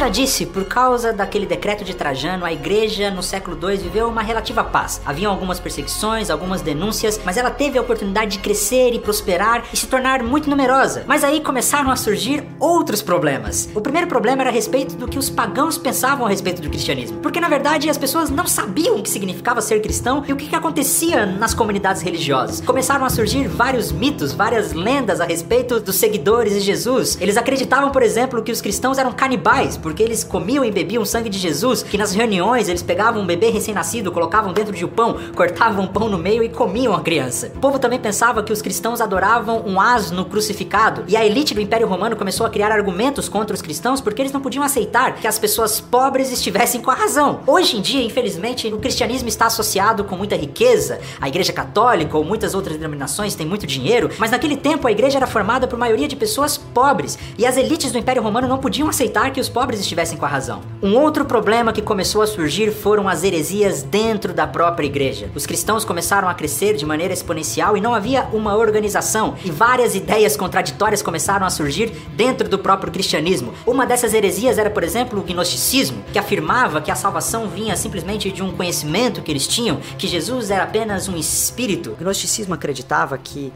Já 0.03 0.09
disse, 0.09 0.46
por 0.46 0.64
causa 0.64 1.12
daquele 1.12 1.46
decreto 1.46 1.84
de 1.84 1.94
Trajano, 1.94 2.44
a 2.44 2.53
igreja 2.53 3.09
no 3.09 3.22
século 3.22 3.57
II 3.57 3.76
viveu 3.76 4.09
uma 4.09 4.20
relativa 4.20 4.64
paz. 4.64 5.00
Haviam 5.07 5.30
algumas 5.30 5.61
perseguições, 5.61 6.28
algumas 6.28 6.61
denúncias, 6.61 7.20
mas 7.24 7.36
ela 7.36 7.53
teve 7.53 7.78
a 7.78 7.82
oportunidade 7.82 8.32
de 8.32 8.38
crescer 8.40 8.92
e 8.92 8.98
prosperar 8.98 9.62
e 9.72 9.76
se 9.76 9.86
tornar 9.86 10.20
muito 10.24 10.50
numerosa. 10.50 11.05
Mas 11.07 11.22
aí 11.22 11.40
começaram 11.40 11.88
a 11.88 11.94
surgir 11.94 12.42
outros 12.59 13.00
problemas. 13.00 13.68
O 13.76 13.80
primeiro 13.80 14.09
problema 14.09 14.42
era 14.42 14.50
a 14.50 14.53
respeito 14.53 14.96
do 14.96 15.07
que 15.07 15.20
os 15.20 15.30
pagãos 15.30 15.78
pensavam 15.78 16.26
a 16.26 16.28
respeito 16.28 16.61
do 16.61 16.68
cristianismo. 16.68 17.18
Porque 17.20 17.38
na 17.38 17.48
verdade 17.48 17.88
as 17.88 17.96
pessoas 17.96 18.28
não 18.28 18.48
sabiam 18.48 18.96
o 18.96 19.03
que 19.05 19.11
significava 19.11 19.61
ser 19.61 19.80
cristão 19.80 20.24
e 20.26 20.32
o 20.32 20.36
que, 20.36 20.48
que 20.48 20.57
acontecia 20.57 21.26
nas 21.26 21.55
comunidades 21.55 22.03
religiosas. 22.03 22.61
Começaram 22.61 23.05
a 23.05 23.11
surgir 23.11 23.46
vários 23.46 23.92
mitos, 23.92 24.32
várias 24.32 24.72
lendas 24.72 25.20
a 25.20 25.24
respeito 25.24 25.78
dos 25.78 25.94
seguidores 25.94 26.55
de 26.55 26.61
Jesus. 26.61 27.16
Eles 27.20 27.36
acreditavam, 27.36 27.92
por 27.92 28.03
exemplo, 28.03 28.42
que 28.42 28.50
os 28.50 28.61
cristãos 28.61 28.98
eram 28.98 29.12
canibais, 29.12 29.76
porque 29.93 30.03
eles 30.03 30.24
comiam 30.24 30.64
e 30.64 30.70
bebiam 30.70 31.05
sangue 31.05 31.28
de 31.28 31.38
Jesus, 31.38 31.82
que 31.82 31.99
nas 31.99 32.14
reuniões 32.14 32.66
eles 32.66 32.82
pegavam 32.82 33.20
um 33.20 33.26
bebê 33.26 33.51
recém-nascido, 33.51 34.11
colocavam 34.11 34.51
dentro 34.51 34.74
de 34.74 34.86
um 34.86 34.88
pão, 34.88 35.18
cortavam 35.36 35.84
o 35.84 35.88
pão 35.88 36.09
no 36.09 36.16
meio 36.16 36.43
e 36.43 36.49
comiam 36.49 36.95
a 36.95 37.03
criança. 37.03 37.53
O 37.55 37.61
povo 37.61 37.78
também 37.78 38.01
pensava 38.01 38.43
que 38.43 38.55
os 38.55 38.62
cristãos 38.62 39.03
adoravam 39.03 39.62
um 39.66 39.78
asno 39.78 40.24
crucificado, 40.24 41.05
e 41.07 41.14
a 41.14 41.26
elite 41.26 41.53
do 41.53 41.61
Império 41.61 41.86
Romano 41.86 42.16
começou 42.16 42.47
a 42.47 42.49
criar 42.49 42.72
argumentos 42.72 43.28
contra 43.28 43.55
os 43.55 43.61
cristãos 43.61 44.01
porque 44.01 44.22
eles 44.22 44.32
não 44.32 44.40
podiam 44.40 44.64
aceitar 44.64 45.16
que 45.16 45.26
as 45.26 45.38
pessoas 45.38 45.78
pobres 45.78 46.32
estivessem 46.32 46.80
com 46.80 46.90
a 46.90 46.95
razão. 46.95 47.40
Hoje 47.47 47.76
em 47.76 47.82
dia, 47.82 48.03
infelizmente, 48.03 48.72
o 48.72 48.78
cristianismo 48.78 49.28
está 49.28 49.45
associado 49.45 50.05
com 50.05 50.16
muita 50.16 50.36
riqueza, 50.36 51.01
a 51.20 51.28
Igreja 51.28 51.53
Católica 51.53 52.16
ou 52.16 52.24
muitas 52.24 52.55
outras 52.55 52.78
denominações 52.78 53.34
têm 53.34 53.47
muito 53.47 53.66
dinheiro, 53.66 54.09
mas 54.16 54.30
naquele 54.30 54.57
tempo 54.57 54.88
a 54.88 54.93
igreja 54.93 55.18
era 55.18 55.26
formada 55.26 55.68
por 55.68 55.78
maioria 55.78 56.09
de 56.09 56.16
pessoas 56.16 56.57
pobres, 56.57 57.18
e 57.36 57.45
as 57.45 57.59
elites 57.59 57.93
do 57.93 57.99
Império 57.99 58.22
Romano 58.22 58.49
não 58.49 58.57
podiam 58.57 58.88
aceitar 58.88 59.30
que 59.30 59.40
os 59.43 59.51
pobres 59.51 59.82
estivessem 59.85 60.16
com 60.16 60.24
a 60.24 60.28
razão. 60.28 60.62
Um 60.83 60.97
outro 60.97 61.24
problema 61.24 61.72
que 61.72 61.83
começou 61.83 62.22
a 62.22 62.26
surgir 62.26 62.72
foram 62.72 63.09
as 63.09 63.22
heresias 63.22 63.83
dentro 63.83 64.33
da 64.33 64.47
própria 64.47 64.87
igreja. 64.87 65.30
Os 65.35 65.47
cristãos 65.47 65.85
começaram 65.85 66.28
a 66.28 66.35
crescer 66.35 66.74
de 66.74 66.87
maneira 66.87 67.12
exponencial 67.12 67.76
e 67.76 67.80
não 67.80 67.95
havia 67.95 68.24
uma 68.33 68.57
organização, 68.57 69.35
e 69.45 69.51
várias 69.51 69.95
ideias 69.95 70.37
contraditórias 70.37 71.03
começaram 71.03 71.47
a 71.47 71.51
surgir 71.51 71.93
dentro 72.16 72.49
do 72.49 72.59
próprio 72.59 72.93
cristianismo. 72.93 73.53
Uma 73.66 73.87
dessas 73.87 74.14
heresias 74.14 74.59
era, 74.59 74.70
por 74.70 74.83
exemplo, 74.83 75.20
o 75.20 75.22
gnosticismo, 75.22 76.03
que 76.12 76.18
afirmava 76.18 76.80
que 76.80 76.91
a 76.91 76.97
salvação 76.97 77.49
vinha 77.49 77.76
simplesmente 77.76 78.30
de 78.30 78.43
um 78.43 78.53
conhecimento 78.53 79.22
que 79.22 79.30
eles 79.30 79.47
tinham, 79.47 79.78
que 79.99 80.07
Jesus 80.07 80.51
era 80.51 80.64
apenas 80.64 81.09
um 81.09 81.16
espírito. 81.16 81.91
O 81.91 81.97
gnosticismo 81.97 82.55
acreditava 82.55 83.18
que 83.18 83.53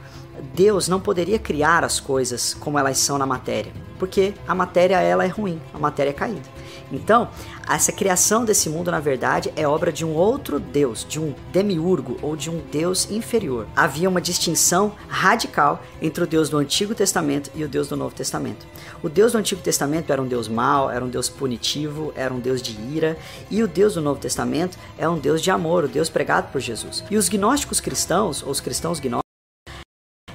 Deus 0.54 0.88
não 0.88 1.00
poderia 1.00 1.38
criar 1.38 1.84
as 1.84 1.98
coisas 1.98 2.54
como 2.54 2.78
elas 2.78 2.98
são 2.98 3.18
na 3.18 3.26
matéria, 3.26 3.72
porque 3.98 4.34
a 4.46 4.54
matéria 4.54 5.00
ela 5.00 5.24
é 5.24 5.28
ruim, 5.28 5.60
a 5.72 5.78
matéria 5.78 6.10
é 6.10 6.12
caída. 6.12 6.56
Então, 6.92 7.28
essa 7.68 7.90
criação 7.90 8.44
desse 8.44 8.68
mundo, 8.68 8.90
na 8.90 9.00
verdade, 9.00 9.52
é 9.56 9.66
obra 9.66 9.92
de 9.92 10.04
um 10.04 10.14
outro 10.14 10.60
Deus, 10.60 11.04
de 11.08 11.18
um 11.18 11.34
demiurgo 11.52 12.16
ou 12.22 12.36
de 12.36 12.48
um 12.48 12.60
Deus 12.70 13.10
inferior. 13.10 13.66
Havia 13.74 14.08
uma 14.08 14.20
distinção 14.20 14.92
radical 15.08 15.82
entre 16.00 16.22
o 16.22 16.26
Deus 16.26 16.48
do 16.48 16.58
Antigo 16.58 16.94
Testamento 16.94 17.50
e 17.54 17.64
o 17.64 17.68
Deus 17.68 17.88
do 17.88 17.96
Novo 17.96 18.14
Testamento. 18.14 18.66
O 19.02 19.08
Deus 19.08 19.32
do 19.32 19.38
Antigo 19.38 19.60
Testamento 19.60 20.12
era 20.12 20.22
um 20.22 20.28
Deus 20.28 20.48
mau, 20.48 20.90
era 20.90 21.04
um 21.04 21.08
Deus 21.08 21.28
punitivo, 21.28 22.12
era 22.14 22.32
um 22.32 22.38
Deus 22.38 22.62
de 22.62 22.78
ira, 22.94 23.16
e 23.50 23.62
o 23.62 23.68
Deus 23.68 23.94
do 23.94 24.00
Novo 24.00 24.20
Testamento 24.20 24.78
é 24.96 25.08
um 25.08 25.18
Deus 25.18 25.42
de 25.42 25.50
amor, 25.50 25.84
o 25.84 25.88
Deus 25.88 26.08
pregado 26.08 26.52
por 26.52 26.60
Jesus. 26.60 27.02
E 27.10 27.16
os 27.16 27.28
gnósticos 27.28 27.80
cristãos, 27.80 28.42
ou 28.42 28.50
os 28.50 28.60
cristãos 28.60 29.00
gnósticos, 29.00 29.26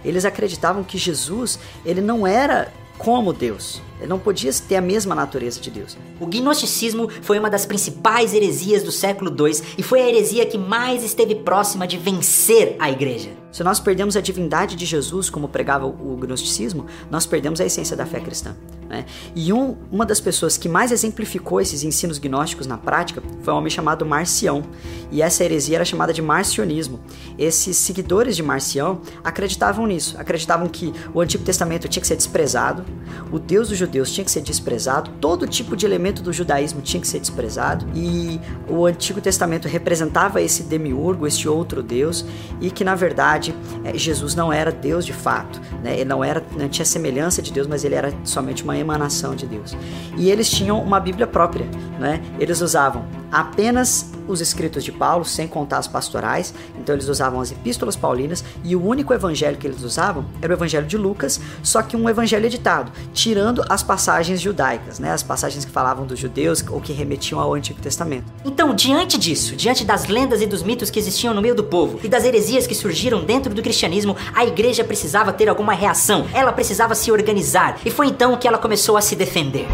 eles 0.04 0.26
acreditavam 0.26 0.84
que 0.84 0.98
Jesus, 0.98 1.60
ele 1.86 2.02
não 2.02 2.26
era 2.26 2.72
como 3.04 3.34
Deus. 3.34 3.82
Não 4.08 4.20
podia 4.20 4.52
ter 4.54 4.76
a 4.76 4.82
mesma 4.82 5.16
natureza 5.16 5.60
de 5.60 5.72
Deus. 5.72 5.98
O 6.20 6.26
gnosticismo 6.26 7.10
foi 7.22 7.40
uma 7.40 7.50
das 7.50 7.66
principais 7.66 8.34
heresias 8.34 8.84
do 8.84 8.92
século 8.92 9.32
II 9.32 9.62
e 9.78 9.84
foi 9.84 10.02
a 10.02 10.08
heresia 10.08 10.46
que 10.46 10.58
mais 10.58 11.04
esteve 11.04 11.36
próxima 11.36 11.88
de 11.88 11.98
vencer 11.98 12.76
a 12.80 12.90
igreja. 12.90 13.30
Se 13.52 13.64
nós 13.64 13.80
perdemos 13.80 14.16
a 14.16 14.22
divindade 14.22 14.76
de 14.76 14.86
Jesus, 14.86 15.30
como 15.30 15.50
pregava 15.50 15.86
o 15.86 16.18
gnosticismo, 16.18 16.86
nós 17.10 17.26
perdemos 17.26 17.60
a 17.60 17.66
essência 17.66 17.98
da 17.98 18.06
fé 18.06 18.22
cristã. 18.22 18.56
Né? 18.92 19.06
E 19.36 19.52
um, 19.52 19.78
uma 19.92 20.06
das 20.06 20.20
pessoas 20.20 20.58
que 20.58 20.68
mais 20.68 20.92
exemplificou 20.92 21.60
esses 21.60 21.84
ensinos 21.84 22.18
gnósticos 22.18 22.66
na 22.68 22.78
prática 22.78 23.22
foi 23.42 23.54
um 23.54 23.58
homem 23.58 23.70
chamado 23.70 24.06
Marcião. 24.06 24.64
E 25.12 25.22
essa 25.22 25.44
heresia 25.44 25.78
era 25.78 25.86
chamada 25.86 26.14
de 26.14 26.22
marcionismo. 26.22 27.00
Esses 27.38 27.76
seguidores 27.78 28.36
de 28.36 28.44
Marcião 28.44 29.02
acreditavam 29.24 29.86
nisso, 29.86 30.16
acreditavam 30.18 30.68
que 30.68 30.94
o 31.14 31.20
Antigo 31.20 31.44
Testamento 31.44 31.88
tinha 31.88 32.02
que 32.02 32.08
ser 32.08 32.16
desprezado, 32.16 32.86
o 33.32 33.40
Deus 33.40 33.70
dos 33.70 33.78
judeus 33.92 34.12
tinha 34.12 34.24
que 34.24 34.32
ser 34.32 34.42
desprezado, 34.42 35.12
todo 35.20 35.46
tipo 35.46 35.76
de 35.76 35.86
elemento 35.86 36.24
do 36.24 36.32
judaísmo 36.32 36.82
tinha 36.82 37.02
que 37.02 37.08
ser 37.08 37.20
desprezado, 37.20 37.86
e 37.94 38.40
o 38.70 38.86
Antigo 38.86 39.20
Testamento 39.20 39.68
representava 39.68 40.42
esse 40.42 40.64
demiurgo, 40.64 41.28
esse 41.28 41.48
outro 41.50 41.84
Deus, 41.84 42.26
e 42.62 42.72
que 42.72 42.86
na 42.86 42.96
verdade 42.96 43.54
eh, 43.84 43.98
Jesus 43.98 44.34
não 44.34 44.52
era 44.52 44.72
Deus 44.72 45.06
de 45.06 45.12
fato, 45.12 45.60
né? 45.84 45.96
ele 45.96 46.06
não, 46.06 46.24
era, 46.24 46.42
não 46.58 46.70
tinha 46.70 46.86
semelhança 46.86 47.42
de 47.42 47.52
Deus, 47.52 47.68
mas 47.68 47.84
ele 47.84 47.96
era 47.96 48.14
somente 48.24 48.64
uma 48.64 48.78
emanação 48.78 49.36
de 49.36 49.46
Deus. 49.46 49.76
E 50.18 50.32
eles 50.32 50.50
tinham 50.50 50.82
uma 50.82 51.00
Bíblia 51.00 51.28
própria, 51.28 51.66
né? 52.00 52.22
Eles 52.40 52.62
usavam 52.62 53.06
apenas 53.32 54.12
os 54.28 54.42
escritos 54.42 54.84
de 54.84 54.92
Paulo, 54.92 55.26
sem 55.26 55.48
contar 55.48 55.78
as 55.78 55.88
pastorais, 55.88 56.54
então 56.80 56.96
eles 56.96 57.08
usavam 57.08 57.40
as 57.40 57.52
epístolas 57.52 57.96
paulinas 57.96 58.44
e 58.64 58.76
o 58.76 58.86
único 58.86 59.14
evangelho 59.14 59.58
que 59.58 59.68
eles 59.68 59.84
usavam 59.84 60.26
era 60.42 60.54
o 60.54 60.56
evangelho 60.56 60.88
de 60.88 60.98
Lucas, 60.98 61.40
só 61.64 61.82
que 61.82 61.98
um 61.98 62.10
evangelho 62.10 62.46
editado, 62.46 62.92
tirando 63.14 63.64
as 63.70 63.81
passagens 63.84 64.40
judaicas, 64.42 65.00
né? 65.00 65.12
As 65.12 65.24
passagens 65.24 65.66
que 65.66 65.72
falavam 65.72 66.06
dos 66.06 66.20
judeus 66.20 66.64
ou 66.70 66.82
que 66.82 66.94
remetiam 66.94 67.40
ao 67.40 67.54
Antigo 67.54 67.82
Testamento. 67.82 68.26
Então, 68.46 68.74
diante 68.74 69.18
disso, 69.18 69.56
diante 69.56 69.84
das 69.84 70.08
lendas 70.08 70.42
e 70.42 70.46
dos 70.46 70.64
mitos 70.64 70.90
que 70.90 71.00
existiam 71.00 71.34
no 71.34 71.42
meio 71.42 71.56
do 71.56 71.64
povo 71.64 72.00
e 72.04 72.08
das 72.08 72.26
heresias 72.26 72.68
que 72.68 72.76
surgiram 72.76 73.24
dentro 73.24 73.54
do 73.54 73.62
cristianismo, 73.62 74.16
a 74.34 74.46
igreja 74.46 74.84
precisava 74.84 75.34
ter 75.34 75.50
alguma 75.50 75.74
reação, 75.74 76.28
ela 76.34 76.52
precisava 76.52 76.96
se 76.96 77.12
organizar, 77.12 77.80
e 77.86 77.92
foi 77.92 78.08
então 78.08 78.36
que 78.38 78.48
ela 78.48 78.58
começou 78.58 78.98
a 78.98 79.02
se 79.02 79.16
defender. 79.16 79.68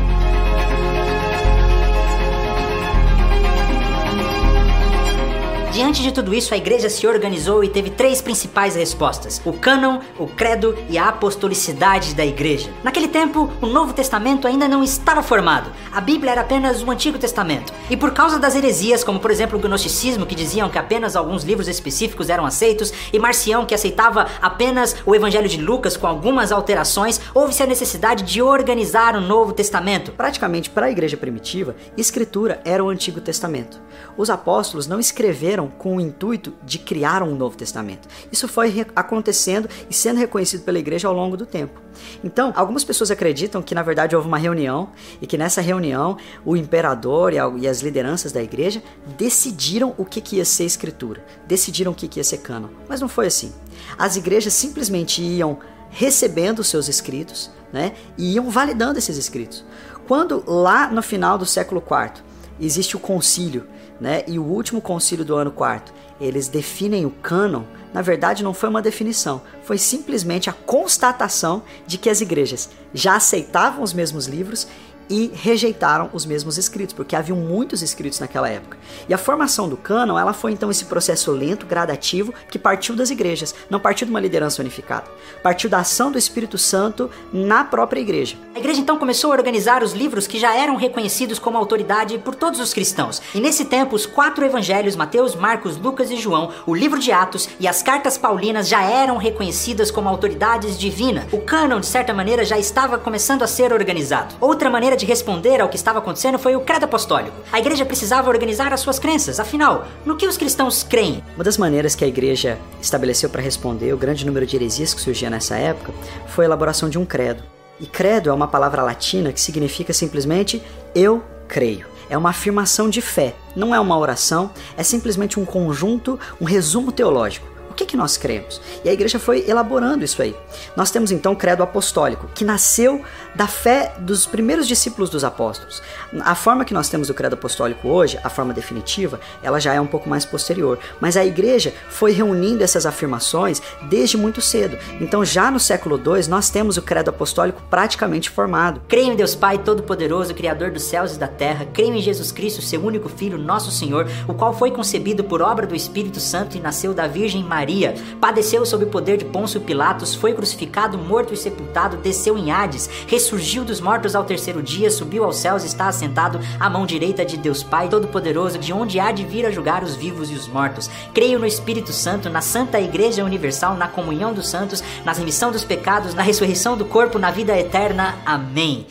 Diante 5.78 6.02
de 6.02 6.12
tudo 6.12 6.34
isso, 6.34 6.56
a 6.56 6.58
igreja 6.58 6.90
se 6.90 7.06
organizou 7.06 7.64
e 7.64 7.70
teve 7.70 7.92
três 7.92 8.20
principais 8.20 8.76
respostas: 8.76 9.40
o 9.46 9.54
cânon, 9.54 10.00
o 10.18 10.26
credo 10.26 10.76
e 10.90 10.98
a 10.98 11.10
apostolicidade 11.10 12.16
da 12.16 12.26
igreja. 12.26 12.72
Naquele 12.84 13.08
tempo, 13.08 13.48
o 13.62 13.68
Novo 13.68 13.94
Testamento 13.94 14.48
ainda 14.48 14.68
não 14.68 14.84
estava 14.84 15.22
formado. 15.22 15.72
A 15.94 16.02
Bíblia 16.02 16.32
era 16.32 16.42
apenas 16.42 16.82
o 16.82 16.90
Antigo 16.90 17.20
Testamento. 17.20 17.72
E 17.92 17.96
por 17.96 18.12
causa 18.12 18.40
das 18.40 18.56
heresias, 18.56 19.04
como 19.04 19.20
por 19.20 19.30
exemplo 19.30 19.60
o 19.60 19.62
gnosticismo, 19.62 20.26
que 20.26 20.34
diziam 20.34 20.68
que 20.68 20.80
apenas 20.80 21.16
alguns 21.16 21.44
livros 21.44 21.68
específicos 21.68 22.28
eram 22.28 22.44
aceitos, 22.44 22.92
e 23.14 23.20
Marcião, 23.20 23.64
que 23.64 23.76
aceitava 23.76 24.26
apenas 24.42 24.96
o 25.06 25.14
Evangelho 25.14 25.48
de 25.48 25.62
Lucas 25.62 25.96
com 25.96 26.08
algumas 26.08 26.52
alterações, 26.52 27.22
houve-se 27.36 27.62
a 27.62 27.68
necessidade 27.68 28.24
de 28.24 28.42
organizar 28.42 29.16
o 29.16 29.22
Novo 29.22 29.54
Testamento. 29.54 30.12
Praticamente 30.12 30.72
para 30.72 30.88
a 30.88 30.92
igreja 30.92 31.18
primitiva, 31.18 31.76
escritura 31.96 32.62
era 32.66 32.84
o 32.84 32.90
Antigo 32.90 33.22
Testamento. 33.22 33.80
Os 34.18 34.32
apóstolos 34.32 34.88
não 34.88 35.00
escreveram 35.00 35.67
com 35.70 35.98
o 35.98 36.02
intuito 36.02 36.54
de 36.64 36.80
criar 36.80 37.24
um 37.24 37.36
Novo 37.36 37.58
Testamento. 37.58 38.08
Isso 38.32 38.48
foi 38.48 38.86
acontecendo 38.96 39.70
e 39.90 39.94
sendo 39.94 40.18
reconhecido 40.18 40.64
pela 40.64 40.80
igreja 40.80 41.08
ao 41.08 41.14
longo 41.14 41.38
do 41.38 41.46
tempo. 41.46 41.82
Então, 42.24 42.54
algumas 42.56 42.84
pessoas 42.84 43.12
acreditam 43.12 43.62
que 43.62 43.74
na 43.74 43.82
verdade 43.82 44.16
houve 44.16 44.28
uma 44.28 44.38
reunião 44.38 44.90
e 45.22 45.28
que 45.28 45.38
nessa 45.38 45.62
reunião 45.62 46.18
o 46.46 46.56
imperador 46.56 47.34
e 47.34 47.68
as 47.68 47.82
lideranças 47.82 48.32
da 48.32 48.42
igreja 48.42 48.82
decidiram 49.18 49.94
o 49.98 50.06
que, 50.06 50.36
ia 50.36 50.46
ser 50.46 50.66
escritura, 50.66 51.24
decidiram 51.48 51.92
o 51.92 51.96
que, 51.96 52.08
que 52.08 52.20
ia 52.20 52.24
ser 52.24 52.40
cânon. 52.40 52.70
Mas 52.88 53.02
não 53.02 53.08
foi 53.08 53.28
assim. 53.28 53.52
As 53.98 54.16
igrejas 54.16 54.54
simplesmente 54.54 55.22
iam 55.22 55.60
recebendo 55.90 56.60
os 56.60 56.68
seus 56.68 56.88
escritos 56.88 57.50
né, 57.72 57.94
e 58.18 58.34
iam 58.34 58.50
validando 58.50 59.00
esses 59.00 59.18
escritos. 59.18 59.64
Quando 60.08 60.44
lá 60.48 60.90
no 60.90 61.02
final 61.02 61.38
do 61.38 61.46
século 61.46 61.82
IV 61.82 62.24
existe 62.60 62.96
o 62.96 63.00
concílio 63.00 63.68
né? 64.00 64.24
E 64.28 64.38
o 64.38 64.44
último 64.44 64.82
concílio 64.82 65.26
do 65.26 65.36
ano 65.36 65.52
quarto, 65.52 65.94
eles 66.20 66.48
definem 66.48 67.06
o 67.06 67.12
cânon. 67.12 67.64
Na 67.94 68.02
verdade, 68.02 68.44
não 68.44 68.54
foi 68.54 68.70
uma 68.70 68.82
definição, 68.82 69.42
foi 69.64 69.78
simplesmente 69.78 70.50
a 70.50 70.54
constatação 70.54 71.64
de 71.86 71.98
que 71.98 72.10
as 72.10 72.22
igrejas 72.22 72.70
já 72.94 73.16
aceitavam 73.16 73.82
os 73.82 73.94
mesmos 73.94 74.28
livros 74.28 74.68
e 75.10 75.32
rejeitaram 75.34 76.10
os 76.14 76.26
mesmos 76.26 76.58
escritos, 76.58 76.94
porque 76.94 77.16
haviam 77.16 77.38
muitos 77.38 77.82
escritos 77.82 78.20
naquela 78.20 78.50
época. 78.50 78.78
E 79.08 79.14
a 79.14 79.18
formação 79.18 79.70
do 79.70 79.78
cânon, 79.78 80.18
ela 80.18 80.34
foi 80.34 80.52
então 80.52 80.70
esse 80.70 80.86
processo 80.86 81.32
lento, 81.32 81.66
gradativo, 81.66 82.34
que 82.50 82.60
partiu 82.60 82.96
das 82.96 83.10
igrejas, 83.10 83.56
não 83.70 83.80
partiu 83.80 84.06
de 84.06 84.12
uma 84.12 84.20
liderança 84.20 84.62
unificada. 84.62 85.06
Partiu 85.42 85.70
da 85.70 85.80
ação 85.80 86.12
do 86.12 86.18
Espírito 86.18 86.58
Santo 86.58 87.10
na 87.32 87.64
própria 87.64 88.02
igreja. 88.02 88.38
A 88.56 88.60
igreja 88.60 88.82
então 88.82 88.98
começou 88.98 89.32
a 89.32 89.36
organizar 89.36 89.84
os 89.84 89.94
livros 89.94 90.28
que 90.28 90.40
já 90.40 90.56
eram 90.56 90.76
reconhecidos 90.76 91.40
como 91.40 91.58
autoridade 91.58 92.18
por 92.18 92.36
todos 92.36 92.60
os 92.60 92.74
cristãos. 92.74 93.22
E 93.34 93.40
nesse 93.40 93.66
tempo, 93.66 93.96
os 93.96 94.06
quatro 94.06 94.44
evangelhos, 94.44 94.96
Mateus, 94.96 95.36
Marcos, 95.36 95.78
Lucas 95.78 96.12
e 96.12 96.18
João, 96.18 96.52
o 96.66 96.76
livro 96.76 97.00
de 97.00 97.12
Atos 97.12 97.48
e 97.60 97.68
as 97.68 97.82
cartas 97.82 98.18
paulinas 98.18 98.68
já 98.68 98.82
eram 98.82 99.18
reconhecidas 99.18 99.92
como 99.92 100.10
autoridades 100.10 100.78
divinas. 100.78 101.26
O 101.32 101.40
cânon, 101.40 101.80
de 101.80 101.86
certa 101.86 102.14
maneira, 102.14 102.44
já 102.44 102.58
estava 102.58 102.98
começando 102.98 103.44
a 103.44 103.48
ser 103.48 103.72
organizado. 103.72 104.36
Outra 104.42 104.70
maneira 104.70 104.97
de 104.98 105.06
responder 105.06 105.62
ao 105.62 105.70
que 105.70 105.78
estava 105.78 106.00
acontecendo 106.00 106.38
foi 106.38 106.56
o 106.56 106.62
credo 106.62 106.84
apostólico. 106.84 107.38
A 107.52 107.60
igreja 107.60 107.86
precisava 107.86 108.30
organizar 108.30 108.74
as 108.74 108.82
suas 108.82 109.00
crenças, 109.00 109.40
afinal, 109.40 109.88
no 110.06 110.18
que 110.18 110.28
os 110.28 110.36
cristãos 110.36 110.84
creem? 110.84 111.24
Uma 111.36 111.44
das 111.44 111.58
maneiras 111.58 111.96
que 111.96 112.04
a 112.04 112.08
igreja 112.08 112.58
estabeleceu 112.82 113.30
para 113.30 113.42
responder 113.42 113.94
o 113.94 113.98
grande 113.98 114.26
número 114.26 114.46
de 114.46 114.56
heresias 114.56 114.94
que 114.94 115.00
surgia 115.00 115.30
nessa 115.30 115.56
época 115.56 115.94
foi 116.28 116.46
a 116.46 116.48
elaboração 116.48 116.90
de 116.90 116.98
um 116.98 117.06
credo. 117.06 117.44
E 117.80 117.86
credo 117.86 118.30
é 118.30 118.34
uma 118.34 118.48
palavra 118.48 118.82
latina 118.82 119.32
que 119.32 119.40
significa 119.40 119.94
simplesmente 119.94 120.62
eu 120.96 121.24
creio. 121.48 121.86
É 122.10 122.18
uma 122.18 122.32
afirmação 122.32 122.90
de 122.90 123.02
fé, 123.02 123.36
não 123.56 123.76
é 123.76 123.80
uma 123.80 123.98
oração, 123.98 124.50
é 124.76 124.84
simplesmente 124.84 125.40
um 125.40 125.46
conjunto, 125.46 126.20
um 126.42 126.46
resumo 126.46 126.92
teológico 126.92 127.58
que, 127.78 127.86
que 127.86 127.98
nós 127.98 128.18
cremos? 128.18 128.60
E 128.84 128.90
a 128.90 128.94
igreja 128.94 129.20
foi 129.20 129.46
elaborando 129.48 130.04
isso 130.04 130.22
aí. 130.22 130.36
Nós 130.76 130.90
temos 130.90 131.12
então 131.12 131.34
o 131.34 131.36
credo 131.36 131.62
apostólico, 131.62 132.28
que 132.34 132.44
nasceu 132.44 133.04
da 133.38 133.48
fé 133.48 133.94
dos 134.00 134.26
primeiros 134.26 134.68
discípulos 134.68 135.10
dos 135.10 135.24
apóstolos. 135.24 135.82
A 136.22 136.36
forma 136.36 136.66
que 136.66 136.74
nós 136.74 136.90
temos 136.90 137.10
o 137.10 137.14
credo 137.14 137.34
apostólico 137.34 137.88
hoje, 137.88 138.20
a 138.24 138.30
forma 138.30 138.54
definitiva, 138.54 139.20
ela 139.44 139.60
já 139.60 139.74
é 139.74 139.80
um 139.80 139.88
pouco 139.88 140.10
mais 140.10 140.26
posterior. 140.26 140.80
Mas 141.00 141.16
a 141.16 141.24
igreja 141.26 141.74
foi 141.90 142.12
reunindo 142.12 142.64
essas 142.64 142.86
afirmações 142.86 143.62
desde 143.84 144.18
muito 144.18 144.42
cedo. 144.42 144.78
Então, 145.00 145.24
já 145.24 145.52
no 145.52 145.60
século 145.60 145.98
II, 145.98 146.28
nós 146.28 146.50
temos 146.50 146.78
o 146.78 146.82
credo 146.82 147.10
apostólico 147.10 147.62
praticamente 147.70 148.30
formado. 148.30 148.82
Creio 148.88 149.14
em 149.14 149.16
Deus 149.16 149.36
Pai 149.36 149.60
Todo-Poderoso, 149.60 150.34
Criador 150.34 150.72
dos 150.72 150.84
céus 150.84 151.16
e 151.16 151.20
da 151.20 151.28
terra. 151.28 151.68
Creio 151.74 151.94
em 151.94 152.02
Jesus 152.02 152.32
Cristo, 152.32 152.62
seu 152.62 152.84
único 152.84 153.08
Filho, 153.08 153.38
nosso 153.38 153.72
Senhor, 153.72 154.08
o 154.28 154.34
qual 154.34 154.54
foi 154.54 154.72
concebido 154.72 155.24
por 155.24 155.42
obra 155.42 155.68
do 155.68 155.76
Espírito 155.76 156.20
Santo 156.20 156.58
e 156.58 156.60
nasceu 156.60 156.94
da 156.94 157.08
Virgem 157.08 157.44
Maria 157.44 157.68
Maria, 157.68 157.96
padeceu 158.22 158.66
sob 158.66 158.86
o 158.86 158.88
poder 158.88 159.18
de 159.18 159.26
Pôncio 159.26 159.60
Pilatos, 159.60 160.16
foi 160.16 160.34
crucificado, 160.34 160.98
morto 160.98 161.34
e 161.34 161.38
sepultado, 161.38 161.98
desceu 161.98 162.38
em 162.38 162.50
Hades, 162.50 162.90
ressurgiu 163.28 163.66
dos 163.66 163.82
mortos 163.82 164.16
ao 164.16 164.24
terceiro 164.24 164.64
dia, 164.64 164.90
subiu 164.90 165.26
aos 165.26 165.36
céus 165.36 165.64
e 165.64 165.68
está 165.68 165.90
assentado 165.90 166.40
à 166.58 166.70
mão 166.70 166.86
direita 166.86 167.26
de 167.26 167.36
Deus 167.36 167.62
Pai 167.62 167.90
Todo-Poderoso, 167.90 168.58
de 168.58 168.72
onde 168.72 169.02
há 169.02 169.12
de 169.12 169.26
vir 169.26 169.46
a 169.46 169.52
julgar 169.52 169.84
os 169.84 169.98
vivos 169.98 170.32
e 170.32 170.34
os 170.34 170.48
mortos. 170.48 170.90
Creio 171.14 171.38
no 171.38 171.46
Espírito 171.46 171.92
Santo, 171.92 172.30
na 172.30 172.40
Santa 172.40 172.80
Igreja 172.80 173.26
Universal, 173.26 173.76
na 173.76 173.90
comunhão 173.90 174.34
dos 174.34 174.48
santos, 174.48 174.82
na 175.04 175.12
remissão 175.12 175.52
dos 175.52 175.66
pecados, 175.66 176.14
na 176.14 176.22
ressurreição 176.22 176.78
do 176.78 176.86
corpo, 176.86 177.20
na 177.20 177.30
vida 177.30 177.58
eterna. 177.58 178.16
Amém. 178.26 178.88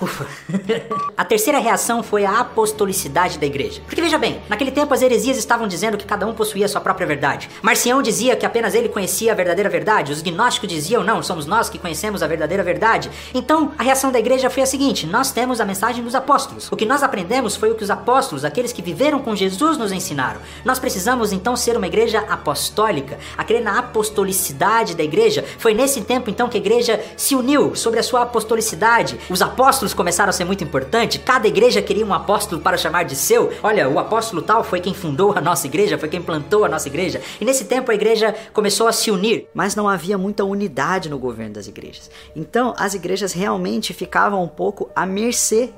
Ufa. 0.00 0.26
a 1.16 1.24
terceira 1.24 1.58
reação 1.58 2.02
foi 2.02 2.24
a 2.24 2.40
apostolicidade 2.40 3.38
da 3.38 3.46
igreja. 3.46 3.80
Porque 3.86 4.00
veja 4.00 4.18
bem, 4.18 4.40
naquele 4.48 4.70
tempo 4.70 4.92
as 4.92 5.02
heresias 5.02 5.38
estavam 5.38 5.66
dizendo 5.66 5.96
que 5.96 6.04
cada 6.04 6.26
um 6.26 6.34
possuía 6.34 6.68
sua 6.68 6.80
própria 6.80 7.06
verdade. 7.06 7.48
Marcião 7.62 8.02
dizia 8.02 8.36
que 8.36 8.44
apenas 8.44 8.74
ele 8.74 8.88
conhecia 8.88 9.32
a 9.32 9.34
verdadeira 9.34 9.70
verdade, 9.70 10.12
os 10.12 10.22
gnósticos 10.22 10.68
diziam 10.68 11.02
não, 11.02 11.22
somos 11.22 11.46
nós 11.46 11.68
que 11.68 11.78
conhecemos 11.78 12.22
a 12.22 12.26
verdadeira 12.26 12.62
verdade. 12.62 13.10
Então, 13.34 13.72
a 13.78 13.82
reação 13.82 14.12
da 14.12 14.18
igreja 14.18 14.50
foi 14.50 14.62
a 14.62 14.66
seguinte: 14.66 15.06
nós 15.06 15.32
temos 15.32 15.60
a 15.60 15.64
mensagem 15.64 16.04
dos 16.04 16.14
apóstolos. 16.14 16.70
O 16.70 16.76
que 16.76 16.86
nós 16.86 17.02
aprendemos 17.02 17.56
foi 17.56 17.70
o 17.70 17.74
que 17.74 17.84
os 17.84 17.90
apóstolos, 17.90 18.44
aqueles 18.44 18.72
que 18.72 18.82
viveram 18.82 19.20
com 19.20 19.34
Jesus, 19.34 19.78
nos 19.78 19.92
ensinaram. 19.92 20.40
Nós 20.64 20.78
precisamos 20.78 21.32
então 21.32 21.56
ser 21.56 21.76
uma 21.76 21.86
igreja 21.86 22.20
apostólica, 22.28 23.18
a 23.36 23.44
crer 23.44 23.62
na 23.62 23.78
apostolicidade 23.78 24.94
da 24.94 25.02
igreja. 25.02 25.44
Foi 25.58 25.74
nesse 25.74 26.02
tempo 26.02 26.30
então 26.30 26.48
que 26.48 26.56
a 26.56 26.60
igreja 26.60 27.00
se 27.16 27.34
uniu 27.34 27.74
sobre 27.74 28.00
a 28.00 28.02
sua 28.02 28.22
apostolicidade. 28.22 29.18
Os 29.28 29.40
apóstolos 29.40 29.69
apóstolos 29.70 29.94
começaram 29.94 30.30
a 30.30 30.32
ser 30.32 30.44
muito 30.44 30.64
importantes, 30.64 31.22
cada 31.24 31.46
igreja 31.46 31.80
queria 31.80 32.04
um 32.04 32.12
apóstolo 32.12 32.60
para 32.60 32.76
chamar 32.76 33.04
de 33.04 33.14
seu. 33.14 33.52
Olha, 33.62 33.88
o 33.88 34.00
apóstolo 34.00 34.42
tal 34.42 34.64
foi 34.64 34.80
quem 34.80 34.92
fundou 34.92 35.32
a 35.32 35.40
nossa 35.40 35.64
igreja, 35.64 35.96
foi 35.96 36.08
quem 36.08 36.20
plantou 36.20 36.64
a 36.64 36.68
nossa 36.68 36.88
igreja. 36.88 37.20
E 37.40 37.44
nesse 37.44 37.66
tempo 37.66 37.88
a 37.88 37.94
igreja 37.94 38.34
começou 38.52 38.88
a 38.88 38.92
se 38.92 39.12
unir. 39.12 39.46
Mas 39.54 39.76
não 39.76 39.88
havia 39.88 40.18
muita 40.18 40.42
unidade 40.42 41.08
no 41.08 41.20
governo 41.20 41.54
das 41.54 41.68
igrejas. 41.68 42.10
Então 42.34 42.74
as 42.76 42.94
igrejas 42.94 43.32
realmente 43.32 43.94
ficavam 43.94 44.42
um 44.42 44.48
pouco 44.48 44.90
à 44.92 45.06
mercê 45.06 45.70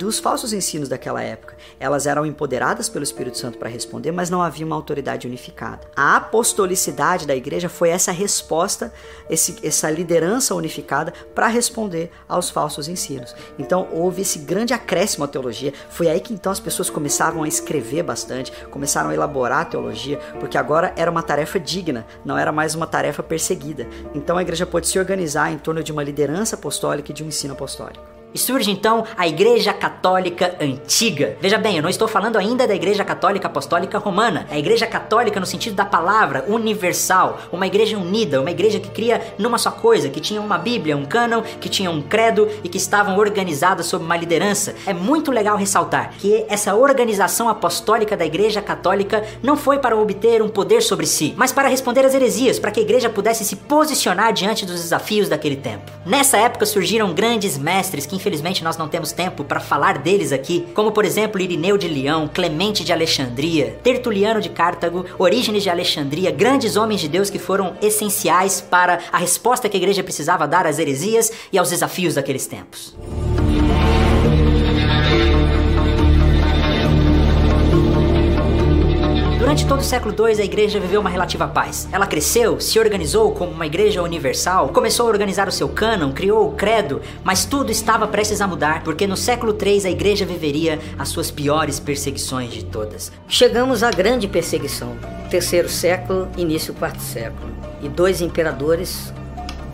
dos 0.00 0.18
falsos 0.18 0.54
ensinos 0.54 0.88
daquela 0.88 1.22
época. 1.22 1.54
Elas 1.78 2.06
eram 2.06 2.24
empoderadas 2.24 2.88
pelo 2.88 3.04
Espírito 3.04 3.36
Santo 3.36 3.58
para 3.58 3.68
responder, 3.68 4.10
mas 4.10 4.30
não 4.30 4.40
havia 4.40 4.64
uma 4.64 4.74
autoridade 4.74 5.26
unificada. 5.26 5.86
A 5.94 6.16
apostolicidade 6.16 7.26
da 7.26 7.36
igreja 7.36 7.68
foi 7.68 7.90
essa 7.90 8.10
resposta, 8.10 8.90
esse, 9.28 9.56
essa 9.62 9.90
liderança 9.90 10.54
unificada 10.54 11.12
para 11.34 11.48
responder 11.48 12.10
aos 12.26 12.48
falsos 12.48 12.88
ensinos. 12.88 13.36
Então 13.58 13.88
houve 13.92 14.22
esse 14.22 14.38
grande 14.38 14.72
acréscimo 14.72 15.24
à 15.24 15.28
teologia. 15.28 15.74
Foi 15.90 16.08
aí 16.08 16.20
que 16.20 16.32
então 16.32 16.50
as 16.50 16.60
pessoas 16.60 16.88
começavam 16.88 17.42
a 17.42 17.48
escrever 17.48 18.02
bastante, 18.02 18.52
começaram 18.70 19.10
a 19.10 19.14
elaborar 19.14 19.60
a 19.60 19.64
teologia, 19.66 20.18
porque 20.40 20.56
agora 20.56 20.94
era 20.96 21.10
uma 21.10 21.22
tarefa 21.22 21.60
digna, 21.60 22.06
não 22.24 22.38
era 22.38 22.50
mais 22.50 22.74
uma 22.74 22.86
tarefa 22.86 23.22
perseguida. 23.22 23.86
Então 24.14 24.38
a 24.38 24.42
igreja 24.42 24.64
pôde 24.64 24.88
se 24.88 24.98
organizar 24.98 25.52
em 25.52 25.58
torno 25.58 25.82
de 25.82 25.92
uma 25.92 26.02
liderança 26.02 26.56
apostólica 26.56 27.10
e 27.10 27.14
de 27.14 27.22
um 27.22 27.28
ensino 27.28 27.52
apostólico. 27.52 28.19
E 28.32 28.38
surge 28.38 28.70
então 28.70 29.04
a 29.16 29.26
Igreja 29.26 29.72
Católica 29.72 30.56
Antiga. 30.60 31.36
Veja 31.40 31.58
bem, 31.58 31.76
eu 31.76 31.82
não 31.82 31.90
estou 31.90 32.06
falando 32.06 32.36
ainda 32.36 32.66
da 32.66 32.74
Igreja 32.74 33.04
Católica 33.04 33.48
Apostólica 33.48 33.98
Romana. 33.98 34.46
É 34.50 34.54
a 34.54 34.58
Igreja 34.58 34.86
Católica 34.86 35.40
no 35.40 35.46
sentido 35.46 35.74
da 35.74 35.84
palavra, 35.84 36.44
universal, 36.46 37.40
uma 37.50 37.66
igreja 37.66 37.98
unida, 37.98 38.40
uma 38.40 38.50
igreja 38.50 38.78
que 38.78 38.88
cria 38.88 39.34
numa 39.36 39.58
só 39.58 39.70
coisa, 39.70 40.08
que 40.08 40.20
tinha 40.20 40.40
uma 40.40 40.58
Bíblia, 40.58 40.96
um 40.96 41.04
cânon, 41.04 41.42
que 41.60 41.68
tinha 41.68 41.90
um 41.90 42.00
credo 42.00 42.48
e 42.62 42.68
que 42.68 42.78
estavam 42.78 43.18
organizadas 43.18 43.86
sob 43.86 44.04
uma 44.04 44.16
liderança. 44.16 44.74
É 44.86 44.92
muito 44.92 45.32
legal 45.32 45.56
ressaltar 45.56 46.12
que 46.18 46.44
essa 46.48 46.74
organização 46.74 47.48
apostólica 47.48 48.16
da 48.16 48.24
Igreja 48.24 48.62
Católica 48.62 49.24
não 49.42 49.56
foi 49.56 49.78
para 49.78 49.96
obter 49.96 50.40
um 50.40 50.48
poder 50.48 50.82
sobre 50.82 51.06
si, 51.06 51.34
mas 51.36 51.52
para 51.52 51.68
responder 51.68 52.04
às 52.04 52.14
heresias, 52.14 52.58
para 52.60 52.70
que 52.70 52.78
a 52.78 52.82
igreja 52.82 53.08
pudesse 53.08 53.44
se 53.44 53.56
posicionar 53.56 54.32
diante 54.32 54.64
dos 54.64 54.80
desafios 54.80 55.28
daquele 55.28 55.56
tempo. 55.56 55.90
Nessa 56.06 56.36
época 56.36 56.64
surgiram 56.64 57.12
grandes 57.12 57.58
mestres 57.58 58.06
que 58.06 58.19
infelizmente 58.20 58.62
nós 58.62 58.76
não 58.76 58.88
temos 58.88 59.12
tempo 59.12 59.42
para 59.42 59.58
falar 59.58 59.98
deles 59.98 60.30
aqui, 60.30 60.68
como 60.74 60.92
por 60.92 61.04
exemplo 61.04 61.40
Irineu 61.40 61.78
de 61.78 61.88
Leão, 61.88 62.28
Clemente 62.28 62.84
de 62.84 62.92
Alexandria, 62.92 63.78
Tertuliano 63.82 64.40
de 64.40 64.50
Cartago, 64.50 65.06
Orígenes 65.18 65.62
de 65.62 65.70
Alexandria, 65.70 66.30
grandes 66.30 66.76
homens 66.76 67.00
de 67.00 67.08
Deus 67.08 67.30
que 67.30 67.38
foram 67.38 67.74
essenciais 67.80 68.60
para 68.60 69.00
a 69.10 69.18
resposta 69.18 69.68
que 69.68 69.76
a 69.76 69.80
igreja 69.80 70.04
precisava 70.04 70.46
dar 70.46 70.66
às 70.66 70.78
heresias 70.78 71.32
e 71.50 71.58
aos 71.58 71.70
desafios 71.70 72.14
daqueles 72.14 72.46
tempos. 72.46 72.94
Durante 79.50 79.66
todo 79.66 79.80
o 79.80 79.82
século 79.82 80.14
II, 80.16 80.40
a 80.40 80.44
igreja 80.44 80.78
viveu 80.78 81.00
uma 81.00 81.10
relativa 81.10 81.48
paz. 81.48 81.88
Ela 81.90 82.06
cresceu, 82.06 82.60
se 82.60 82.78
organizou 82.78 83.32
como 83.32 83.50
uma 83.50 83.66
igreja 83.66 84.00
universal, 84.00 84.68
começou 84.68 85.06
a 85.06 85.08
organizar 85.08 85.48
o 85.48 85.50
seu 85.50 85.68
cânon, 85.68 86.12
criou 86.12 86.46
o 86.46 86.52
credo, 86.52 87.02
mas 87.24 87.44
tudo 87.44 87.72
estava 87.72 88.06
prestes 88.06 88.40
a 88.40 88.46
mudar, 88.46 88.84
porque 88.84 89.08
no 89.08 89.16
século 89.16 89.52
III 89.60 89.88
a 89.88 89.90
igreja 89.90 90.24
viveria 90.24 90.78
as 90.96 91.08
suas 91.08 91.32
piores 91.32 91.80
perseguições 91.80 92.52
de 92.52 92.64
todas. 92.64 93.10
Chegamos 93.26 93.82
à 93.82 93.90
grande 93.90 94.28
perseguição, 94.28 94.96
terceiro 95.28 95.68
século, 95.68 96.28
início 96.36 96.72
quarto 96.72 97.02
século, 97.02 97.50
e 97.82 97.88
dois 97.88 98.20
imperadores 98.20 99.12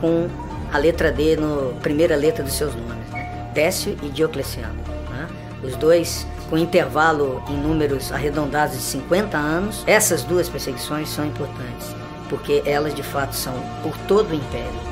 com 0.01 0.27
a 0.73 0.79
letra 0.79 1.13
D 1.13 1.37
no 1.37 1.75
primeira 1.83 2.17
letra 2.17 2.43
dos 2.43 2.55
seus 2.55 2.75
nomes? 2.75 3.09
Décio 3.53 3.95
e 4.03 4.09
Diocleciano. 4.09 4.81
Né? 5.11 5.29
Os 5.63 5.77
dois 5.77 6.27
com 6.49 6.57
intervalo 6.57 7.43
em 7.49 7.57
números 7.57 8.13
arredondados 8.13 8.77
de 8.77 8.83
50 8.83 9.37
anos, 9.37 9.83
essas 9.87 10.23
duas 10.23 10.49
perseguições 10.49 11.09
são 11.09 11.27
importantes, 11.27 11.95
porque 12.29 12.63
elas 12.65 12.95
de 12.95 13.03
fato 13.03 13.35
são 13.35 13.55
por 13.83 13.97
todo 14.07 14.31
o 14.31 14.35
império. 14.35 14.87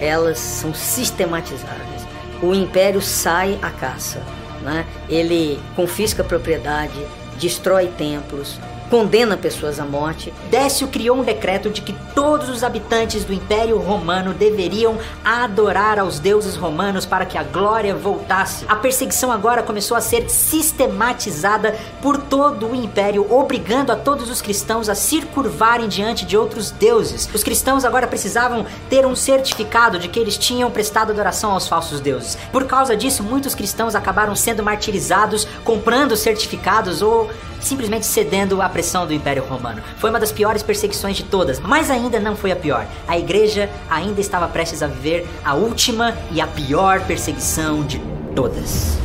Elas 0.00 0.38
são 0.38 0.72
sistematizadas. 0.72 2.06
O 2.42 2.54
império 2.54 3.02
sai 3.02 3.58
à 3.60 3.70
caça, 3.70 4.22
né? 4.62 4.86
ele 5.08 5.60
confisca 5.76 6.24
propriedade, 6.24 6.94
destrói 7.38 7.88
templos, 7.98 8.58
condena 8.90 9.36
pessoas 9.36 9.78
à 9.78 9.84
morte. 9.84 10.34
Décio 10.50 10.88
criou 10.88 11.16
um 11.16 11.22
decreto 11.22 11.70
de 11.70 11.80
que 11.80 11.94
todos 12.14 12.48
os 12.48 12.64
habitantes 12.64 13.24
do 13.24 13.32
Império 13.32 13.78
Romano 13.78 14.34
deveriam 14.34 14.98
adorar 15.24 15.98
aos 15.98 16.18
deuses 16.18 16.56
romanos 16.56 17.06
para 17.06 17.24
que 17.24 17.38
a 17.38 17.44
glória 17.44 17.94
voltasse. 17.94 18.64
A 18.68 18.74
perseguição 18.74 19.30
agora 19.30 19.62
começou 19.62 19.96
a 19.96 20.00
ser 20.00 20.28
sistematizada 20.28 21.76
por 22.02 22.18
todo 22.18 22.68
o 22.68 22.74
império, 22.74 23.32
obrigando 23.32 23.92
a 23.92 23.96
todos 23.96 24.28
os 24.28 24.42
cristãos 24.42 24.88
a 24.88 24.94
se 24.94 25.22
curvarem 25.22 25.88
diante 25.88 26.24
de 26.24 26.36
outros 26.36 26.70
deuses. 26.72 27.28
Os 27.32 27.44
cristãos 27.44 27.84
agora 27.84 28.08
precisavam 28.08 28.66
ter 28.88 29.06
um 29.06 29.14
certificado 29.14 29.98
de 29.98 30.08
que 30.08 30.18
eles 30.18 30.36
tinham 30.36 30.70
prestado 30.70 31.12
adoração 31.12 31.52
aos 31.52 31.68
falsos 31.68 32.00
deuses. 32.00 32.36
Por 32.50 32.64
causa 32.64 32.96
disso, 32.96 33.22
muitos 33.22 33.54
cristãos 33.54 33.94
acabaram 33.94 34.34
sendo 34.34 34.64
martirizados, 34.64 35.46
comprando 35.64 36.16
certificados 36.16 37.02
ou 37.02 37.30
simplesmente 37.60 38.06
cedendo 38.06 38.60
à 38.62 38.68
pressão 38.68 39.06
do 39.06 39.12
Império 39.12 39.44
Romano. 39.44 39.82
Foi 39.98 40.10
uma 40.10 40.20
das 40.20 40.32
piores 40.32 40.62
perseguições 40.62 41.16
de 41.16 41.24
todas, 41.24 41.60
mas 41.60 41.90
ainda 41.90 42.18
não 42.18 42.36
foi 42.36 42.52
a 42.52 42.56
pior. 42.56 42.86
A 43.06 43.18
igreja 43.18 43.70
ainda 43.88 44.20
estava 44.20 44.48
prestes 44.48 44.82
a 44.82 44.86
viver 44.86 45.26
a 45.44 45.54
última 45.54 46.16
e 46.30 46.40
a 46.40 46.46
pior 46.46 47.04
perseguição 47.06 47.84
de 47.84 48.00
todas. 48.34 48.98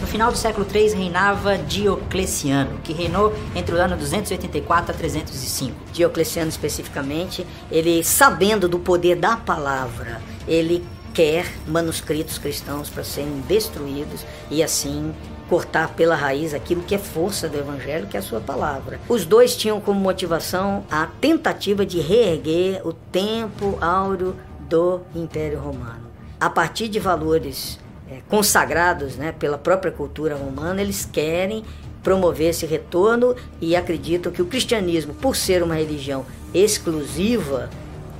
No 0.00 0.06
final 0.06 0.32
do 0.32 0.38
século 0.38 0.66
III 0.72 0.94
reinava 0.94 1.58
Diocleciano, 1.58 2.78
que 2.82 2.94
reinou 2.94 3.34
entre 3.54 3.74
o 3.74 3.78
ano 3.78 3.96
284 3.96 4.92
a 4.92 4.94
305. 4.94 5.74
Diocleciano 5.92 6.48
especificamente, 6.48 7.46
ele 7.70 8.02
sabendo 8.02 8.68
do 8.68 8.78
poder 8.78 9.16
da 9.16 9.36
palavra, 9.36 10.22
ele 10.46 10.82
quer 11.12 11.52
manuscritos 11.66 12.38
cristãos 12.38 12.88
para 12.88 13.04
serem 13.04 13.40
destruídos 13.40 14.24
e 14.50 14.62
assim 14.62 15.12
cortar 15.48 15.94
pela 15.94 16.14
raiz 16.14 16.52
aquilo 16.52 16.82
que 16.82 16.94
é 16.94 16.98
força 16.98 17.48
do 17.48 17.56
evangelho, 17.56 18.06
que 18.06 18.16
é 18.16 18.20
a 18.20 18.22
sua 18.22 18.40
palavra. 18.40 19.00
Os 19.08 19.24
dois 19.24 19.56
tinham 19.56 19.80
como 19.80 19.98
motivação 19.98 20.84
a 20.90 21.06
tentativa 21.06 21.84
de 21.86 22.00
reerguer 22.00 22.86
o 22.86 22.92
tempo 22.92 23.78
áureo 23.80 24.36
do 24.68 25.00
Império 25.14 25.58
Romano. 25.58 26.08
A 26.38 26.50
partir 26.50 26.88
de 26.88 27.00
valores 27.00 27.80
é, 28.10 28.18
consagrados 28.28 29.16
né, 29.16 29.32
pela 29.32 29.58
própria 29.58 29.90
cultura 29.90 30.36
romana, 30.36 30.80
eles 30.80 31.04
querem 31.04 31.64
promover 32.02 32.50
esse 32.50 32.64
retorno 32.64 33.34
e 33.60 33.74
acreditam 33.74 34.30
que 34.30 34.40
o 34.40 34.46
cristianismo, 34.46 35.14
por 35.14 35.34
ser 35.34 35.62
uma 35.62 35.74
religião 35.74 36.24
exclusiva, 36.54 37.68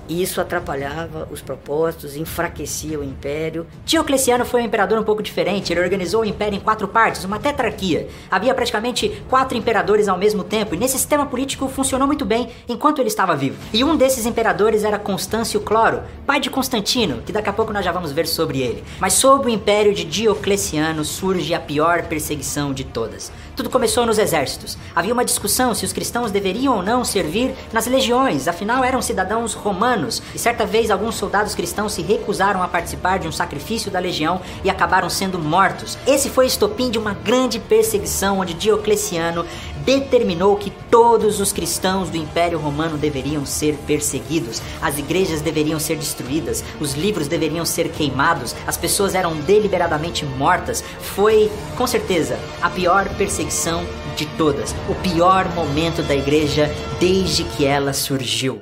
E 0.08 0.22
isso 0.22 0.40
atrapalhava 0.40 1.28
os 1.30 1.42
propósitos, 1.42 2.16
enfraquecia 2.16 2.98
o 2.98 3.04
império. 3.04 3.66
Diocleciano 3.84 4.44
foi 4.44 4.62
um 4.62 4.64
imperador 4.64 4.98
um 4.98 5.04
pouco 5.04 5.22
diferente. 5.22 5.72
Ele 5.72 5.80
organizou 5.80 6.22
o 6.22 6.24
império 6.24 6.56
em 6.56 6.60
quatro 6.60 6.88
partes, 6.88 7.24
uma 7.24 7.38
tetrarquia. 7.38 8.08
Havia 8.30 8.54
praticamente 8.54 9.22
quatro 9.28 9.56
imperadores 9.56 10.08
ao 10.08 10.16
mesmo 10.16 10.42
tempo, 10.42 10.74
e 10.74 10.78
nesse 10.78 10.96
sistema 10.96 11.26
político 11.26 11.68
funcionou 11.68 12.06
muito 12.06 12.24
bem 12.24 12.48
enquanto 12.68 13.00
ele 13.00 13.08
estava 13.08 13.36
vivo. 13.36 13.58
E 13.72 13.84
um 13.84 13.96
desses 13.96 14.24
imperadores 14.24 14.82
era 14.84 14.98
Constâncio 14.98 15.60
Cloro, 15.60 16.02
pai 16.26 16.40
de 16.40 16.48
Constantino, 16.48 17.22
que 17.24 17.32
daqui 17.32 17.50
a 17.50 17.52
pouco 17.52 17.72
nós 17.72 17.84
já 17.84 17.92
vamos 17.92 18.12
ver 18.12 18.26
sobre 18.26 18.60
ele. 18.60 18.82
Mas 18.98 19.12
sob 19.12 19.46
o 19.46 19.50
império 19.50 19.94
de 19.94 20.04
Diocleciano 20.04 21.04
surge 21.04 21.52
a 21.52 21.60
pior 21.60 22.04
perseguição 22.04 22.72
de 22.72 22.84
todas. 22.84 23.30
Tudo 23.58 23.70
começou 23.70 24.06
nos 24.06 24.20
exércitos. 24.20 24.78
Havia 24.94 25.12
uma 25.12 25.24
discussão 25.24 25.74
se 25.74 25.84
os 25.84 25.92
cristãos 25.92 26.30
deveriam 26.30 26.76
ou 26.76 26.80
não 26.80 27.04
servir 27.04 27.56
nas 27.72 27.88
legiões, 27.88 28.46
afinal 28.46 28.84
eram 28.84 29.02
cidadãos 29.02 29.52
romanos. 29.52 30.22
E 30.32 30.38
certa 30.38 30.64
vez 30.64 30.92
alguns 30.92 31.16
soldados 31.16 31.56
cristãos 31.56 31.92
se 31.92 32.00
recusaram 32.00 32.62
a 32.62 32.68
participar 32.68 33.18
de 33.18 33.26
um 33.26 33.32
sacrifício 33.32 33.90
da 33.90 33.98
legião 33.98 34.40
e 34.62 34.70
acabaram 34.70 35.10
sendo 35.10 35.40
mortos. 35.40 35.98
Esse 36.06 36.30
foi 36.30 36.44
o 36.44 36.46
estopim 36.46 36.88
de 36.88 37.00
uma 37.00 37.14
grande 37.14 37.58
perseguição 37.58 38.38
onde 38.38 38.54
Diocleciano 38.54 39.44
determinou 39.88 40.54
que 40.54 40.70
todos 40.90 41.40
os 41.40 41.50
cristãos 41.50 42.10
do 42.10 42.18
Império 42.18 42.58
Romano 42.58 42.98
deveriam 42.98 43.46
ser 43.46 43.74
perseguidos, 43.86 44.60
as 44.82 44.98
igrejas 44.98 45.40
deveriam 45.40 45.80
ser 45.80 45.96
destruídas, 45.96 46.62
os 46.78 46.92
livros 46.92 47.26
deveriam 47.26 47.64
ser 47.64 47.88
queimados, 47.88 48.54
as 48.66 48.76
pessoas 48.76 49.14
eram 49.14 49.34
deliberadamente 49.36 50.26
mortas. 50.26 50.84
Foi, 51.00 51.50
com 51.74 51.86
certeza, 51.86 52.38
a 52.60 52.68
pior 52.68 53.08
perseguição 53.16 53.82
de 54.14 54.26
todas, 54.36 54.74
o 54.90 54.94
pior 54.96 55.48
momento 55.54 56.02
da 56.02 56.14
igreja 56.14 56.70
desde 57.00 57.44
que 57.44 57.64
ela 57.64 57.94
surgiu. 57.94 58.60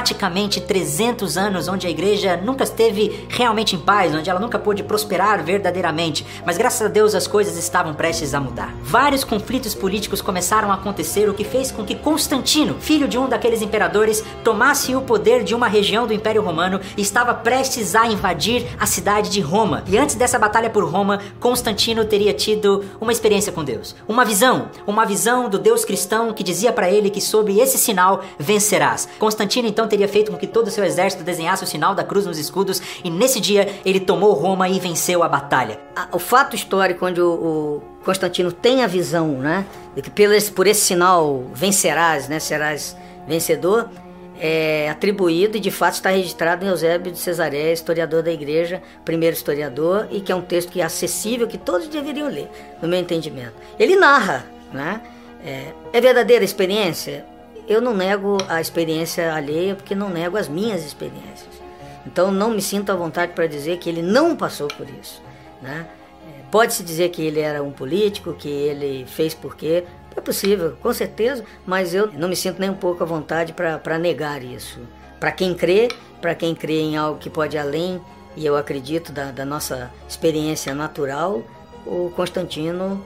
Praticamente 0.00 0.62
300 0.62 1.36
anos 1.36 1.68
onde 1.68 1.86
a 1.86 1.90
igreja 1.90 2.34
nunca 2.42 2.64
esteve 2.64 3.26
realmente 3.28 3.76
em 3.76 3.78
paz, 3.78 4.14
onde 4.14 4.30
ela 4.30 4.40
nunca 4.40 4.58
pôde 4.58 4.82
prosperar 4.82 5.44
verdadeiramente, 5.44 6.24
mas 6.46 6.56
graças 6.56 6.80
a 6.80 6.88
Deus 6.88 7.14
as 7.14 7.26
coisas 7.26 7.58
estavam 7.58 7.92
prestes 7.92 8.32
a 8.32 8.40
mudar. 8.40 8.74
Vários 8.82 9.24
conflitos 9.24 9.74
políticos 9.74 10.22
começaram 10.22 10.72
a 10.72 10.76
acontecer, 10.76 11.28
o 11.28 11.34
que 11.34 11.44
fez 11.44 11.70
com 11.70 11.84
que 11.84 11.94
Constantino, 11.94 12.76
filho 12.80 13.06
de 13.06 13.18
um 13.18 13.28
daqueles 13.28 13.60
imperadores, 13.60 14.24
tomasse 14.42 14.96
o 14.96 15.02
poder 15.02 15.44
de 15.44 15.54
uma 15.54 15.68
região 15.68 16.06
do 16.06 16.14
Império 16.14 16.40
Romano 16.40 16.80
e 16.96 17.02
estava 17.02 17.34
prestes 17.34 17.94
a 17.94 18.06
invadir 18.06 18.66
a 18.78 18.86
cidade 18.86 19.28
de 19.28 19.42
Roma. 19.42 19.84
E 19.86 19.98
antes 19.98 20.14
dessa 20.14 20.38
batalha 20.38 20.70
por 20.70 20.82
Roma, 20.84 21.20
Constantino 21.38 22.06
teria 22.06 22.32
tido 22.32 22.86
uma 22.98 23.12
experiência 23.12 23.52
com 23.52 23.62
Deus, 23.62 23.94
uma 24.08 24.24
visão, 24.24 24.70
uma 24.86 25.04
visão 25.04 25.50
do 25.50 25.58
Deus 25.58 25.84
cristão 25.84 26.32
que 26.32 26.42
dizia 26.42 26.72
para 26.72 26.90
ele 26.90 27.10
que 27.10 27.20
sob 27.20 27.60
esse 27.60 27.76
sinal 27.76 28.24
vencerás. 28.38 29.06
Constantino 29.18 29.68
então 29.68 29.89
teria 29.90 30.08
feito 30.08 30.30
com 30.30 30.38
que 30.38 30.46
todo 30.46 30.68
o 30.68 30.70
seu 30.70 30.84
exército 30.84 31.22
desenhasse 31.22 31.64
o 31.64 31.66
sinal 31.66 31.94
da 31.94 32.02
cruz 32.02 32.24
nos 32.24 32.38
escudos, 32.38 32.80
e 33.04 33.10
nesse 33.10 33.40
dia 33.40 33.68
ele 33.84 34.00
tomou 34.00 34.32
Roma 34.32 34.68
e 34.68 34.78
venceu 34.80 35.22
a 35.22 35.28
batalha. 35.28 35.78
O 36.12 36.18
fato 36.18 36.56
histórico 36.56 37.04
onde 37.04 37.20
o, 37.20 37.82
Constantino 38.04 38.50
tem 38.50 38.82
a 38.82 38.86
visão, 38.86 39.28
né, 39.28 39.66
de 39.94 40.00
que 40.00 40.10
por 40.10 40.32
esse, 40.32 40.50
por 40.50 40.66
esse 40.66 40.80
sinal 40.80 41.44
vencerás, 41.52 42.28
né, 42.28 42.38
serás 42.38 42.96
vencedor, 43.28 43.90
é 44.40 44.88
atribuído 44.88 45.58
e 45.58 45.60
de 45.60 45.70
fato 45.70 45.94
está 45.94 46.08
registrado 46.08 46.64
em 46.64 46.68
Eusébio 46.68 47.12
de 47.12 47.18
Cesareia, 47.18 47.74
historiador 47.74 48.22
da 48.22 48.32
igreja, 48.32 48.82
primeiro 49.04 49.36
historiador, 49.36 50.08
e 50.10 50.20
que 50.20 50.32
é 50.32 50.34
um 50.34 50.40
texto 50.40 50.72
que 50.72 50.80
é 50.80 50.84
acessível, 50.84 51.46
que 51.46 51.58
todos 51.58 51.88
deveriam 51.88 52.26
ler, 52.28 52.48
no 52.80 52.88
meu 52.88 52.98
entendimento. 52.98 53.52
Ele 53.78 53.96
narra, 53.96 54.46
né? 54.72 55.02
É, 55.44 55.72
é 55.92 56.00
verdadeira 56.00 56.42
experiência? 56.42 57.26
Eu 57.70 57.80
não 57.80 57.94
nego 57.94 58.36
a 58.48 58.60
experiência 58.60 59.32
alheia 59.32 59.76
porque 59.76 59.94
não 59.94 60.10
nego 60.10 60.36
as 60.36 60.48
minhas 60.48 60.84
experiências. 60.84 61.48
Então 62.04 62.32
não 62.32 62.50
me 62.50 62.60
sinto 62.60 62.90
à 62.90 62.96
vontade 62.96 63.32
para 63.32 63.46
dizer 63.46 63.78
que 63.78 63.88
ele 63.88 64.02
não 64.02 64.34
passou 64.34 64.66
por 64.66 64.88
isso. 64.90 65.22
Né? 65.62 65.86
É, 66.26 66.42
pode-se 66.50 66.82
dizer 66.82 67.10
que 67.10 67.22
ele 67.22 67.38
era 67.38 67.62
um 67.62 67.70
político, 67.70 68.32
que 68.32 68.48
ele 68.48 69.06
fez 69.06 69.34
porque 69.34 69.84
é 70.16 70.20
possível, 70.20 70.76
com 70.82 70.92
certeza, 70.92 71.44
mas 71.64 71.94
eu 71.94 72.08
não 72.08 72.28
me 72.28 72.34
sinto 72.34 72.58
nem 72.58 72.68
um 72.68 72.74
pouco 72.74 73.04
à 73.04 73.06
vontade 73.06 73.52
para 73.52 73.98
negar 74.00 74.42
isso. 74.42 74.80
Para 75.20 75.30
quem 75.30 75.54
crê, 75.54 75.86
para 76.20 76.34
quem 76.34 76.56
crê 76.56 76.80
em 76.80 76.96
algo 76.96 77.20
que 77.20 77.30
pode 77.30 77.56
ir 77.56 77.60
além, 77.60 78.00
e 78.36 78.44
eu 78.44 78.56
acredito 78.56 79.12
da, 79.12 79.30
da 79.30 79.44
nossa 79.44 79.92
experiência 80.08 80.74
natural, 80.74 81.44
o 81.86 82.10
Constantino 82.16 83.00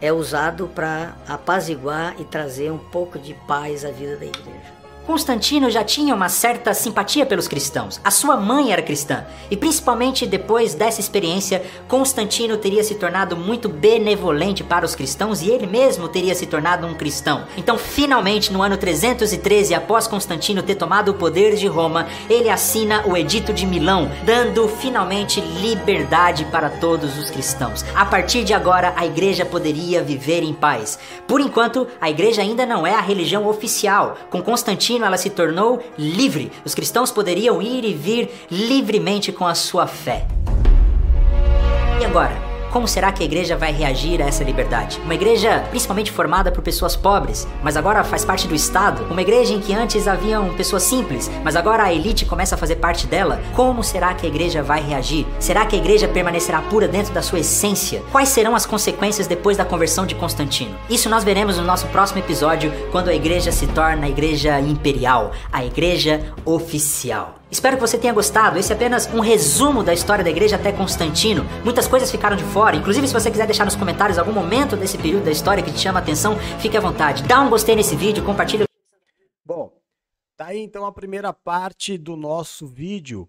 é 0.00 0.12
usado 0.12 0.68
para 0.68 1.14
apaziguar 1.28 2.14
e 2.18 2.24
trazer 2.24 2.70
um 2.70 2.78
pouco 2.78 3.18
de 3.18 3.34
paz 3.46 3.84
à 3.84 3.90
vida 3.90 4.16
da 4.16 4.26
igreja. 4.26 4.79
Constantino 5.10 5.68
já 5.68 5.82
tinha 5.82 6.14
uma 6.14 6.28
certa 6.28 6.72
simpatia 6.72 7.26
pelos 7.26 7.48
cristãos. 7.48 8.00
A 8.04 8.12
sua 8.12 8.36
mãe 8.36 8.72
era 8.72 8.80
cristã, 8.80 9.24
e 9.50 9.56
principalmente 9.56 10.24
depois 10.24 10.72
dessa 10.72 11.00
experiência, 11.00 11.64
Constantino 11.88 12.56
teria 12.56 12.84
se 12.84 12.94
tornado 12.94 13.36
muito 13.36 13.68
benevolente 13.68 14.62
para 14.62 14.84
os 14.84 14.94
cristãos 14.94 15.42
e 15.42 15.50
ele 15.50 15.66
mesmo 15.66 16.06
teria 16.06 16.32
se 16.32 16.46
tornado 16.46 16.86
um 16.86 16.94
cristão. 16.94 17.44
Então, 17.56 17.76
finalmente, 17.76 18.52
no 18.52 18.62
ano 18.62 18.76
313, 18.76 19.74
após 19.74 20.06
Constantino 20.06 20.62
ter 20.62 20.76
tomado 20.76 21.08
o 21.08 21.14
poder 21.14 21.56
de 21.56 21.66
Roma, 21.66 22.06
ele 22.28 22.48
assina 22.48 23.04
o 23.04 23.16
Edito 23.16 23.52
de 23.52 23.66
Milão, 23.66 24.08
dando 24.24 24.68
finalmente 24.68 25.40
liberdade 25.40 26.44
para 26.52 26.70
todos 26.70 27.18
os 27.18 27.30
cristãos. 27.30 27.84
A 27.96 28.04
partir 28.04 28.44
de 28.44 28.54
agora, 28.54 28.94
a 28.96 29.04
igreja 29.04 29.44
poderia 29.44 30.04
viver 30.04 30.44
em 30.44 30.54
paz. 30.54 31.00
Por 31.26 31.40
enquanto, 31.40 31.88
a 32.00 32.08
igreja 32.08 32.42
ainda 32.42 32.64
não 32.64 32.86
é 32.86 32.94
a 32.94 33.00
religião 33.00 33.48
oficial. 33.48 34.16
Com 34.30 34.40
Constantino 34.40 34.99
ela 35.04 35.16
se 35.16 35.30
tornou 35.30 35.82
livre. 35.98 36.50
Os 36.64 36.74
cristãos 36.74 37.10
poderiam 37.10 37.60
ir 37.60 37.84
e 37.84 37.94
vir 37.94 38.30
livremente 38.50 39.32
com 39.32 39.46
a 39.46 39.54
sua 39.54 39.86
fé. 39.86 40.26
E 42.00 42.04
agora? 42.04 42.49
Como 42.70 42.86
será 42.86 43.10
que 43.10 43.22
a 43.22 43.26
igreja 43.26 43.56
vai 43.56 43.72
reagir 43.72 44.22
a 44.22 44.26
essa 44.26 44.44
liberdade? 44.44 45.00
Uma 45.04 45.14
igreja 45.14 45.64
principalmente 45.70 46.12
formada 46.12 46.52
por 46.52 46.62
pessoas 46.62 46.94
pobres, 46.94 47.48
mas 47.64 47.76
agora 47.76 48.04
faz 48.04 48.24
parte 48.24 48.46
do 48.46 48.54
Estado? 48.54 49.02
Uma 49.10 49.22
igreja 49.22 49.52
em 49.52 49.60
que 49.60 49.74
antes 49.74 50.06
haviam 50.06 50.54
pessoas 50.54 50.84
simples, 50.84 51.28
mas 51.42 51.56
agora 51.56 51.82
a 51.82 51.92
elite 51.92 52.24
começa 52.24 52.54
a 52.54 52.58
fazer 52.58 52.76
parte 52.76 53.08
dela? 53.08 53.42
Como 53.56 53.82
será 53.82 54.14
que 54.14 54.24
a 54.24 54.28
igreja 54.28 54.62
vai 54.62 54.80
reagir? 54.80 55.26
Será 55.40 55.66
que 55.66 55.74
a 55.74 55.78
igreja 55.78 56.06
permanecerá 56.06 56.62
pura 56.62 56.86
dentro 56.86 57.12
da 57.12 57.22
sua 57.22 57.40
essência? 57.40 58.02
Quais 58.12 58.28
serão 58.28 58.54
as 58.54 58.66
consequências 58.66 59.26
depois 59.26 59.56
da 59.56 59.64
conversão 59.64 60.06
de 60.06 60.14
Constantino? 60.14 60.76
Isso 60.88 61.08
nós 61.08 61.24
veremos 61.24 61.56
no 61.56 61.64
nosso 61.64 61.88
próximo 61.88 62.20
episódio, 62.20 62.72
quando 62.92 63.08
a 63.08 63.14
igreja 63.14 63.50
se 63.50 63.66
torna 63.66 64.06
a 64.06 64.08
igreja 64.08 64.60
imperial, 64.60 65.32
a 65.50 65.64
igreja 65.64 66.32
oficial. 66.44 67.39
Espero 67.50 67.76
que 67.76 67.80
você 67.80 67.98
tenha 67.98 68.12
gostado. 68.12 68.58
Esse 68.58 68.72
é 68.72 68.76
apenas 68.76 69.06
um 69.12 69.18
resumo 69.18 69.82
da 69.82 69.92
história 69.92 70.22
da 70.22 70.30
igreja 70.30 70.54
até 70.54 70.70
Constantino. 70.70 71.44
Muitas 71.64 71.88
coisas 71.88 72.10
ficaram 72.10 72.36
de 72.36 72.44
fora. 72.44 72.76
Inclusive, 72.76 73.08
se 73.08 73.12
você 73.12 73.28
quiser 73.28 73.46
deixar 73.46 73.64
nos 73.64 73.74
comentários 73.74 74.18
algum 74.18 74.32
momento 74.32 74.76
desse 74.76 74.96
período 74.96 75.24
da 75.24 75.32
história 75.32 75.62
que 75.62 75.72
te 75.72 75.80
chama 75.80 75.98
a 75.98 76.02
atenção, 76.02 76.38
fique 76.60 76.76
à 76.76 76.80
vontade. 76.80 77.24
Dá 77.24 77.40
um 77.40 77.50
gostei 77.50 77.74
nesse 77.74 77.96
vídeo, 77.96 78.24
compartilha. 78.24 78.66
Bom, 79.44 79.72
tá 80.36 80.46
aí 80.46 80.60
então 80.60 80.86
a 80.86 80.92
primeira 80.92 81.32
parte 81.32 81.98
do 81.98 82.16
nosso 82.16 82.68
vídeo 82.68 83.28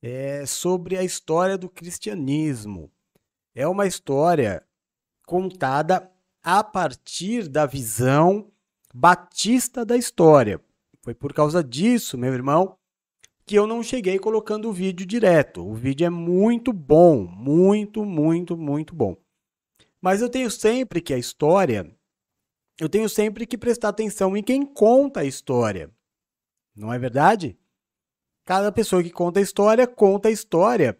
é 0.00 0.46
sobre 0.46 0.96
a 0.96 1.02
história 1.02 1.58
do 1.58 1.68
cristianismo. 1.68 2.88
É 3.52 3.66
uma 3.66 3.86
história 3.86 4.62
contada 5.26 6.08
a 6.40 6.62
partir 6.62 7.48
da 7.48 7.66
visão 7.66 8.48
batista 8.94 9.84
da 9.84 9.96
história. 9.96 10.60
Foi 11.02 11.14
por 11.14 11.32
causa 11.32 11.64
disso, 11.64 12.16
meu 12.16 12.32
irmão, 12.32 12.76
que 13.50 13.56
eu 13.56 13.66
não 13.66 13.82
cheguei 13.82 14.16
colocando 14.16 14.68
o 14.68 14.72
vídeo 14.72 15.04
direto. 15.04 15.66
O 15.66 15.74
vídeo 15.74 16.06
é 16.06 16.08
muito 16.08 16.72
bom, 16.72 17.26
muito, 17.26 18.04
muito, 18.04 18.56
muito 18.56 18.94
bom. 18.94 19.16
Mas 20.00 20.22
eu 20.22 20.30
tenho 20.30 20.48
sempre 20.48 21.00
que 21.00 21.12
a 21.12 21.18
história, 21.18 21.92
eu 22.78 22.88
tenho 22.88 23.08
sempre 23.08 23.48
que 23.48 23.58
prestar 23.58 23.88
atenção 23.88 24.36
em 24.36 24.42
quem 24.44 24.64
conta 24.64 25.18
a 25.18 25.24
história. 25.24 25.90
Não 26.76 26.92
é 26.92 26.98
verdade? 27.00 27.58
Cada 28.44 28.70
pessoa 28.70 29.02
que 29.02 29.10
conta 29.10 29.40
a 29.40 29.42
história, 29.42 29.84
conta 29.84 30.28
a 30.28 30.32
história 30.32 30.96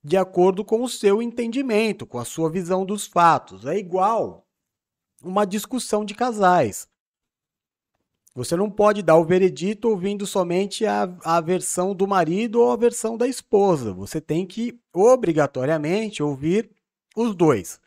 de 0.00 0.16
acordo 0.16 0.64
com 0.64 0.84
o 0.84 0.88
seu 0.88 1.20
entendimento, 1.20 2.06
com 2.06 2.20
a 2.20 2.24
sua 2.24 2.48
visão 2.48 2.86
dos 2.86 3.08
fatos. 3.08 3.66
É 3.66 3.76
igual 3.76 4.46
uma 5.20 5.44
discussão 5.44 6.04
de 6.04 6.14
casais. 6.14 6.88
Você 8.38 8.54
não 8.54 8.70
pode 8.70 9.02
dar 9.02 9.16
o 9.16 9.24
veredito 9.24 9.88
ouvindo 9.88 10.24
somente 10.24 10.86
a, 10.86 11.12
a 11.24 11.40
versão 11.40 11.92
do 11.92 12.06
marido 12.06 12.60
ou 12.60 12.70
a 12.70 12.76
versão 12.76 13.16
da 13.16 13.26
esposa. 13.26 13.92
Você 13.92 14.20
tem 14.20 14.46
que, 14.46 14.78
obrigatoriamente, 14.94 16.22
ouvir 16.22 16.70
os 17.16 17.34
dois. 17.34 17.80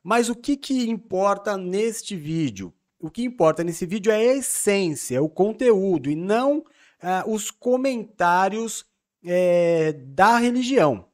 Mas 0.00 0.28
o 0.28 0.36
que, 0.36 0.56
que 0.56 0.88
importa 0.88 1.56
neste 1.56 2.14
vídeo? 2.14 2.72
O 3.00 3.10
que 3.10 3.24
importa 3.24 3.64
nesse 3.64 3.84
vídeo 3.84 4.12
é 4.12 4.14
a 4.14 4.36
essência, 4.36 5.20
o 5.20 5.28
conteúdo, 5.28 6.08
e 6.08 6.14
não 6.14 6.64
ah, 7.02 7.24
os 7.26 7.50
comentários 7.50 8.86
é, 9.24 9.92
da 9.92 10.38
religião. 10.38 11.04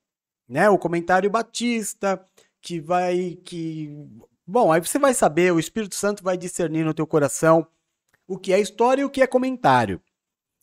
Né? 0.47 0.69
O 0.69 0.77
comentário 0.77 1.31
batista, 1.31 2.23
que 2.61 2.79
vai. 2.79 3.39
que 3.43 4.07
Bom, 4.47 4.71
aí 4.71 4.83
você 4.83 4.99
vai 4.99 5.15
saber, 5.15 5.51
o 5.51 5.59
Espírito 5.59 5.95
Santo 5.95 6.23
vai 6.23 6.37
discernir 6.37 6.85
no 6.85 6.93
teu 6.93 7.07
coração 7.07 7.67
o 8.27 8.39
que 8.39 8.53
é 8.53 8.61
história 8.61 9.03
e 9.03 9.05
o 9.05 9.11
que 9.11 9.23
é 9.23 9.27
comentário. 9.27 10.01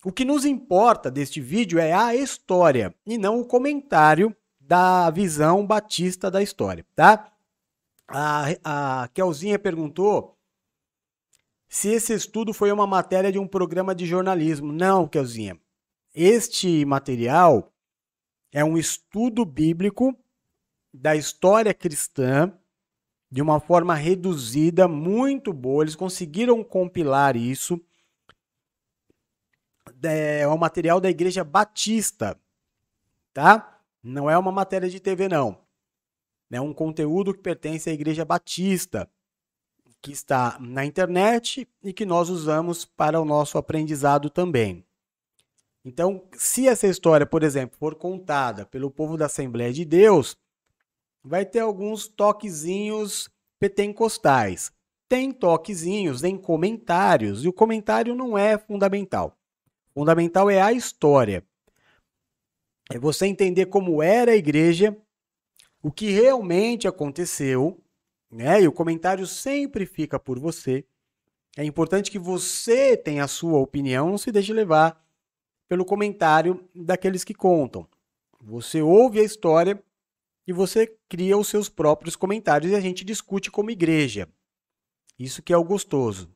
O 0.04 0.12
que 0.12 0.26
nos 0.26 0.46
importa 0.46 1.12
deste 1.12 1.40
vídeo 1.40 1.78
é 1.78 1.94
a 1.94 2.16
história 2.16 2.94
e 3.06 3.18
não 3.18 3.40
o 3.40 3.46
comentário 3.46 4.36
da 4.60 5.10
visão 5.10 5.66
batista 5.66 6.32
da 6.32 6.42
história, 6.42 6.86
tá? 6.96 7.32
A, 8.08 9.04
a 9.04 9.08
Kelzinha 9.10 9.60
perguntou 9.60 10.38
se 11.70 11.90
esse 11.90 12.14
estudo 12.14 12.54
foi 12.54 12.72
uma 12.72 12.88
matéria 12.88 13.32
de 13.32 13.40
um 13.40 13.48
programa 13.48 13.94
de 13.96 14.06
jornalismo. 14.06 14.74
Não, 14.74 15.08
Kelzinha. 15.08 15.60
Este 16.14 16.84
material 16.84 17.72
é 18.52 18.64
um 18.64 18.78
estudo 18.78 19.46
bíblico 19.46 20.14
da 20.94 21.16
história 21.16 21.74
cristã 21.74 22.52
de 23.32 23.42
uma 23.42 23.60
forma 23.62 23.96
reduzida, 23.96 24.88
muito 24.88 25.54
boa. 25.54 25.84
Eles 25.84 25.96
conseguiram 25.96 26.64
compilar 26.64 27.38
isso. 27.38 27.80
É 30.04 30.48
um 30.48 30.58
material 30.58 31.00
da 31.00 31.10
Igreja 31.10 31.44
Batista, 31.44 32.38
tá? 33.34 33.80
Não 34.04 34.30
é 34.30 34.38
uma 34.38 34.52
matéria 34.52 34.90
de 34.90 35.00
TV, 35.00 35.30
não. 35.30 35.58
É 36.52 36.60
um 36.60 36.74
conteúdo 36.74 37.34
que 37.34 37.40
pertence 37.40 37.90
à 37.90 37.94
Igreja 37.94 38.26
Batista, 38.26 39.10
que 40.02 40.12
está 40.12 40.58
na 40.60 40.86
internet 40.86 41.68
e 41.84 41.94
que 41.94 42.06
nós 42.06 42.30
usamos 42.30 42.84
para 42.84 43.22
o 43.22 43.26
nosso 43.26 43.58
aprendizado 43.58 44.30
também. 44.30 44.84
Então, 45.86 46.28
se 46.34 46.68
essa 46.68 46.88
história, 46.88 47.26
por 47.26 47.44
exemplo, 47.44 47.78
for 47.78 47.96
contada 47.96 48.66
pelo 48.66 48.92
povo 48.92 49.16
da 49.18 49.28
Assembleia 49.28 49.72
de 49.72 49.86
Deus, 49.86 50.38
vai 51.24 51.46
ter 51.46 51.60
alguns 51.60 52.08
toquezinhos 52.08 53.30
pentecostais. 53.60 54.72
Tem 55.08 55.32
toquezinhos 55.32 56.24
em 56.24 56.38
comentários, 56.38 57.44
e 57.44 57.48
o 57.48 57.54
comentário 57.54 58.16
não 58.16 58.38
é 58.38 58.58
fundamental. 58.58 59.38
Fundamental 59.94 60.50
é 60.50 60.62
a 60.62 60.72
história. 60.72 61.46
É 62.90 62.98
você 62.98 63.26
entender 63.26 63.68
como 63.68 64.02
era 64.02 64.32
a 64.32 64.36
igreja, 64.36 64.98
o 65.84 65.92
que 65.92 66.12
realmente 66.12 66.88
aconteceu, 66.88 67.82
né? 68.30 68.62
E 68.62 68.68
o 68.68 68.72
comentário 68.72 69.28
sempre 69.28 69.86
fica 69.86 70.20
por 70.20 70.40
você. 70.40 70.86
É 71.58 71.64
importante 71.66 72.10
que 72.10 72.20
você 72.20 72.96
tenha 72.96 73.26
a 73.26 73.28
sua 73.28 73.60
opinião, 73.60 74.10
não 74.10 74.18
se 74.18 74.32
deixe 74.32 74.54
levar 74.54 75.04
pelo 75.68 75.86
comentário 75.86 76.68
daqueles 76.74 77.24
que 77.24 77.34
contam. 77.34 77.88
Você 78.42 78.82
ouve 78.82 79.20
a 79.20 79.24
história 79.24 79.82
e 80.48 80.54
você 80.54 80.88
cria 81.08 81.38
os 81.38 81.48
seus 81.48 81.70
próprios 81.70 82.16
comentários 82.16 82.72
e 82.72 82.76
a 82.76 82.82
gente 82.82 83.06
discute 83.06 83.52
como 83.52 83.72
igreja. 83.72 84.28
Isso 85.18 85.42
que 85.42 85.54
é 85.54 85.58
o 85.58 85.64
gostoso, 85.64 86.34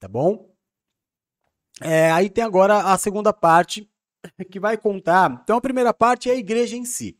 tá 0.00 0.08
bom? 0.08 0.52
É, 1.80 2.10
aí 2.10 2.28
tem 2.28 2.42
agora 2.42 2.92
a 2.92 2.98
segunda 2.98 3.32
parte 3.32 3.88
que 4.50 4.58
vai 4.58 4.76
contar. 4.76 5.40
Então 5.42 5.56
a 5.56 5.60
primeira 5.60 5.94
parte 5.94 6.28
é 6.28 6.32
a 6.32 6.36
igreja 6.36 6.76
em 6.76 6.84
si, 6.84 7.18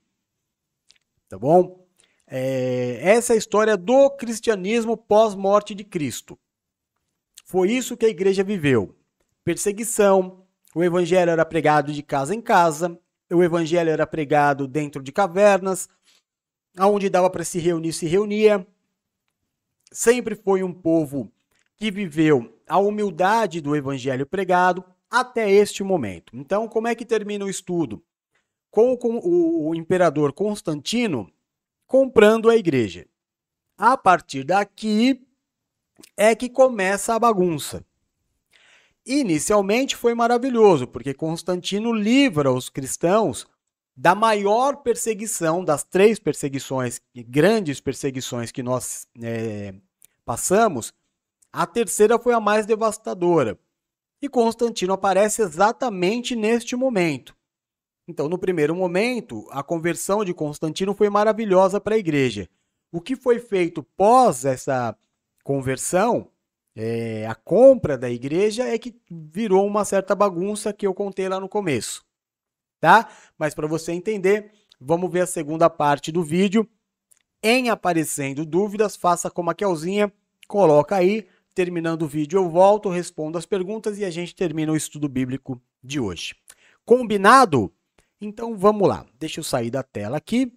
tá 1.28 1.38
bom? 1.38 1.86
É, 2.26 2.98
essa 3.02 3.32
é 3.32 3.34
a 3.34 3.38
história 3.38 3.76
do 3.76 4.10
cristianismo 4.10 4.96
pós-morte 4.96 5.74
de 5.74 5.84
Cristo. 5.84 6.36
Foi 7.44 7.70
isso 7.70 7.96
que 7.96 8.04
a 8.04 8.10
igreja 8.10 8.42
viveu: 8.42 8.96
perseguição. 9.44 10.44
O 10.74 10.82
evangelho 10.82 11.30
era 11.30 11.44
pregado 11.44 11.92
de 11.92 12.02
casa 12.02 12.34
em 12.34 12.40
casa. 12.40 12.98
O 13.32 13.42
evangelho 13.42 13.90
era 13.90 14.06
pregado 14.06 14.68
dentro 14.68 15.02
de 15.02 15.10
cavernas 15.10 15.88
aonde 16.76 17.08
dava 17.08 17.30
para 17.30 17.44
se 17.44 17.58
reunir, 17.58 17.92
se 17.92 18.06
reunia. 18.06 18.66
Sempre 19.90 20.34
foi 20.34 20.62
um 20.62 20.72
povo 20.72 21.30
que 21.76 21.90
viveu 21.90 22.54
a 22.68 22.78
humildade 22.78 23.60
do 23.60 23.74
evangelho 23.76 24.26
pregado 24.26 24.84
até 25.10 25.50
este 25.50 25.82
momento. 25.82 26.36
Então, 26.36 26.68
como 26.68 26.88
é 26.88 26.94
que 26.94 27.04
termina 27.04 27.44
o 27.44 27.50
estudo? 27.50 28.02
Com, 28.70 28.98
o 29.02 29.74
imperador 29.74 30.32
Constantino 30.32 31.30
comprando 31.86 32.50
a 32.50 32.56
igreja. 32.56 33.06
A 33.78 33.96
partir 33.96 34.44
daqui 34.44 35.26
é 36.16 36.34
que 36.34 36.48
começa 36.48 37.14
a 37.14 37.18
bagunça. 37.18 37.84
Inicialmente 39.04 39.94
foi 39.94 40.14
maravilhoso, 40.14 40.86
porque 40.86 41.14
Constantino 41.14 41.92
livra 41.92 42.50
os 42.50 42.68
cristãos 42.68 43.46
da 43.96 44.14
maior 44.14 44.76
perseguição, 44.76 45.64
das 45.64 45.82
três 45.82 46.18
perseguições, 46.18 47.00
grandes 47.14 47.80
perseguições 47.80 48.52
que 48.52 48.62
nós 48.62 49.08
é, 49.22 49.74
passamos, 50.24 50.92
a 51.50 51.66
terceira 51.66 52.18
foi 52.18 52.34
a 52.34 52.40
mais 52.40 52.66
devastadora. 52.66 53.58
E 54.20 54.28
Constantino 54.28 54.92
aparece 54.92 55.40
exatamente 55.40 56.36
neste 56.36 56.76
momento. 56.76 57.34
Então, 58.06 58.28
no 58.28 58.38
primeiro 58.38 58.74
momento, 58.74 59.46
a 59.50 59.62
conversão 59.62 60.24
de 60.24 60.34
Constantino 60.34 60.94
foi 60.94 61.08
maravilhosa 61.08 61.80
para 61.80 61.94
a 61.94 61.98
igreja. 61.98 62.48
O 62.92 63.00
que 63.00 63.16
foi 63.16 63.38
feito 63.38 63.82
pós 63.82 64.44
essa 64.44 64.96
conversão, 65.42 66.28
é, 66.74 67.26
a 67.26 67.34
compra 67.34 67.96
da 67.96 68.10
igreja, 68.10 68.64
é 68.64 68.78
que 68.78 68.94
virou 69.10 69.66
uma 69.66 69.84
certa 69.84 70.14
bagunça 70.14 70.72
que 70.72 70.86
eu 70.86 70.94
contei 70.94 71.28
lá 71.28 71.40
no 71.40 71.48
começo 71.48 72.05
tá? 72.80 73.08
Mas 73.38 73.54
para 73.54 73.66
você 73.66 73.92
entender, 73.92 74.52
vamos 74.80 75.10
ver 75.10 75.20
a 75.20 75.26
segunda 75.26 75.68
parte 75.68 76.10
do 76.10 76.22
vídeo. 76.22 76.68
Em 77.42 77.70
aparecendo 77.70 78.44
dúvidas, 78.44 78.96
faça 78.96 79.30
como 79.30 79.50
a 79.50 79.54
Kelzinha, 79.54 80.12
coloca 80.48 80.96
aí. 80.96 81.26
Terminando 81.54 82.02
o 82.02 82.06
vídeo, 82.06 82.38
eu 82.38 82.50
volto, 82.50 82.90
respondo 82.90 83.38
as 83.38 83.46
perguntas 83.46 83.98
e 83.98 84.04
a 84.04 84.10
gente 84.10 84.34
termina 84.34 84.72
o 84.72 84.76
estudo 84.76 85.08
bíblico 85.08 85.60
de 85.82 85.98
hoje. 85.98 86.34
Combinado? 86.84 87.72
Então 88.20 88.56
vamos 88.56 88.86
lá. 88.86 89.06
Deixa 89.18 89.40
eu 89.40 89.44
sair 89.44 89.70
da 89.70 89.82
tela 89.82 90.18
aqui. 90.18 90.52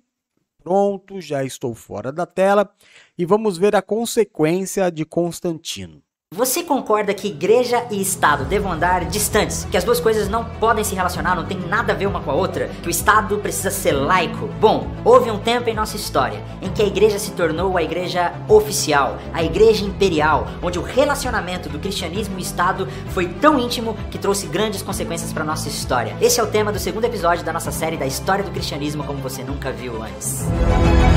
Pronto, 0.61 1.21
já 1.21 1.43
estou 1.43 1.73
fora 1.73 2.11
da 2.11 2.25
tela 2.25 2.69
e 3.17 3.25
vamos 3.25 3.57
ver 3.57 3.75
a 3.75 3.81
consequência 3.81 4.91
de 4.91 5.05
Constantino. 5.05 6.03
Você 6.35 6.61
concorda 6.61 7.11
que 7.11 7.27
igreja 7.27 7.87
e 7.89 7.99
Estado 7.99 8.45
devam 8.45 8.71
andar 8.71 9.03
distantes? 9.05 9.65
Que 9.65 9.75
as 9.75 9.83
duas 9.83 9.99
coisas 9.99 10.29
não 10.29 10.45
podem 10.45 10.83
se 10.83 10.93
relacionar, 10.93 11.35
não 11.35 11.43
tem 11.43 11.57
nada 11.57 11.91
a 11.91 11.95
ver 11.95 12.05
uma 12.05 12.21
com 12.21 12.29
a 12.29 12.35
outra? 12.35 12.69
Que 12.83 12.87
o 12.87 12.89
Estado 12.91 13.39
precisa 13.39 13.71
ser 13.71 13.93
laico? 13.93 14.47
Bom, 14.61 14.87
houve 15.03 15.31
um 15.31 15.39
tempo 15.39 15.71
em 15.71 15.73
nossa 15.73 15.95
história 15.95 16.41
em 16.61 16.69
que 16.69 16.83
a 16.83 16.85
igreja 16.85 17.17
se 17.17 17.31
tornou 17.31 17.75
a 17.75 17.81
igreja 17.81 18.31
oficial, 18.47 19.17
a 19.33 19.43
igreja 19.43 19.83
imperial, 19.83 20.47
onde 20.61 20.77
o 20.77 20.83
relacionamento 20.83 21.67
do 21.67 21.79
cristianismo 21.79 22.37
e 22.37 22.43
Estado 22.43 22.87
foi 23.07 23.27
tão 23.27 23.59
íntimo 23.59 23.97
que 24.11 24.19
trouxe 24.19 24.45
grandes 24.45 24.83
consequências 24.83 25.33
para 25.33 25.43
nossa 25.43 25.67
história. 25.67 26.15
Esse 26.21 26.39
é 26.39 26.43
o 26.43 26.47
tema 26.47 26.71
do 26.71 26.77
segundo 26.77 27.05
episódio 27.05 27.43
da 27.43 27.51
nossa 27.51 27.71
série 27.71 27.97
da 27.97 28.05
história 28.05 28.43
do 28.43 28.51
cristianismo 28.51 29.03
como 29.03 29.19
você 29.19 29.43
nunca 29.43 29.71
viu 29.71 30.03
antes. 30.03 30.45
Seja 30.45 31.08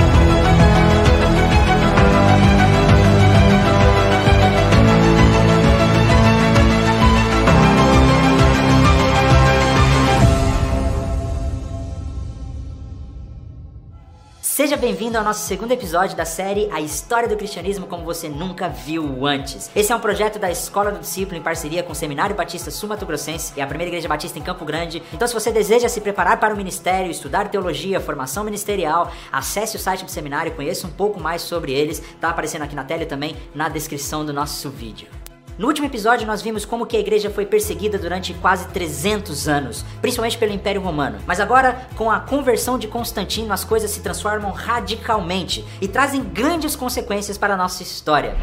bem-vindo 14.82 15.16
ao 15.16 15.22
nosso 15.22 15.46
segundo 15.46 15.70
episódio 15.70 16.16
da 16.16 16.24
série 16.24 16.68
A 16.72 16.80
História 16.80 17.28
do 17.28 17.36
Cristianismo 17.36 17.86
como 17.86 18.02
você 18.02 18.28
nunca 18.28 18.68
viu 18.68 19.24
antes. 19.24 19.70
Esse 19.76 19.92
é 19.92 19.94
um 19.94 20.00
projeto 20.00 20.40
da 20.40 20.50
Escola 20.50 20.90
do 20.90 20.98
Discípulo 20.98 21.36
em 21.36 21.40
parceria 21.40 21.84
com 21.84 21.92
o 21.92 21.94
Seminário 21.94 22.34
Batista 22.34 22.68
Sumato 22.68 23.06
Grossense 23.06 23.52
e 23.56 23.60
a 23.60 23.66
Primeira 23.68 23.90
Igreja 23.90 24.08
Batista 24.08 24.40
em 24.40 24.42
Campo 24.42 24.64
Grande. 24.64 25.00
Então, 25.12 25.28
se 25.28 25.34
você 25.34 25.52
deseja 25.52 25.88
se 25.88 26.00
preparar 26.00 26.40
para 26.40 26.52
o 26.52 26.56
ministério, 26.56 27.12
estudar 27.12 27.48
teologia, 27.48 28.00
formação 28.00 28.42
ministerial, 28.42 29.12
acesse 29.30 29.76
o 29.76 29.78
site 29.78 30.04
do 30.04 30.10
seminário, 30.10 30.50
conheça 30.50 30.84
um 30.84 30.90
pouco 30.90 31.20
mais 31.20 31.42
sobre 31.42 31.70
eles. 31.72 32.02
Tá 32.20 32.30
aparecendo 32.30 32.62
aqui 32.62 32.74
na 32.74 32.82
tela 32.82 33.04
e 33.04 33.06
também 33.06 33.36
na 33.54 33.68
descrição 33.68 34.26
do 34.26 34.32
nosso 34.32 34.68
vídeo. 34.68 35.06
No 35.58 35.66
último 35.66 35.86
episódio 35.86 36.26
nós 36.26 36.40
vimos 36.40 36.64
como 36.64 36.86
que 36.86 36.96
a 36.96 37.00
igreja 37.00 37.30
foi 37.30 37.44
perseguida 37.44 37.98
durante 37.98 38.32
quase 38.34 38.68
300 38.68 39.48
anos, 39.48 39.84
principalmente 40.00 40.38
pelo 40.38 40.52
Império 40.52 40.80
Romano. 40.80 41.18
Mas 41.26 41.40
agora, 41.40 41.86
com 41.94 42.10
a 42.10 42.20
conversão 42.20 42.78
de 42.78 42.88
Constantino, 42.88 43.52
as 43.52 43.62
coisas 43.62 43.90
se 43.90 44.00
transformam 44.00 44.50
radicalmente 44.50 45.64
e 45.80 45.86
trazem 45.86 46.22
grandes 46.22 46.74
consequências 46.74 47.36
para 47.36 47.52
a 47.54 47.56
nossa 47.56 47.82
história. 47.82 48.34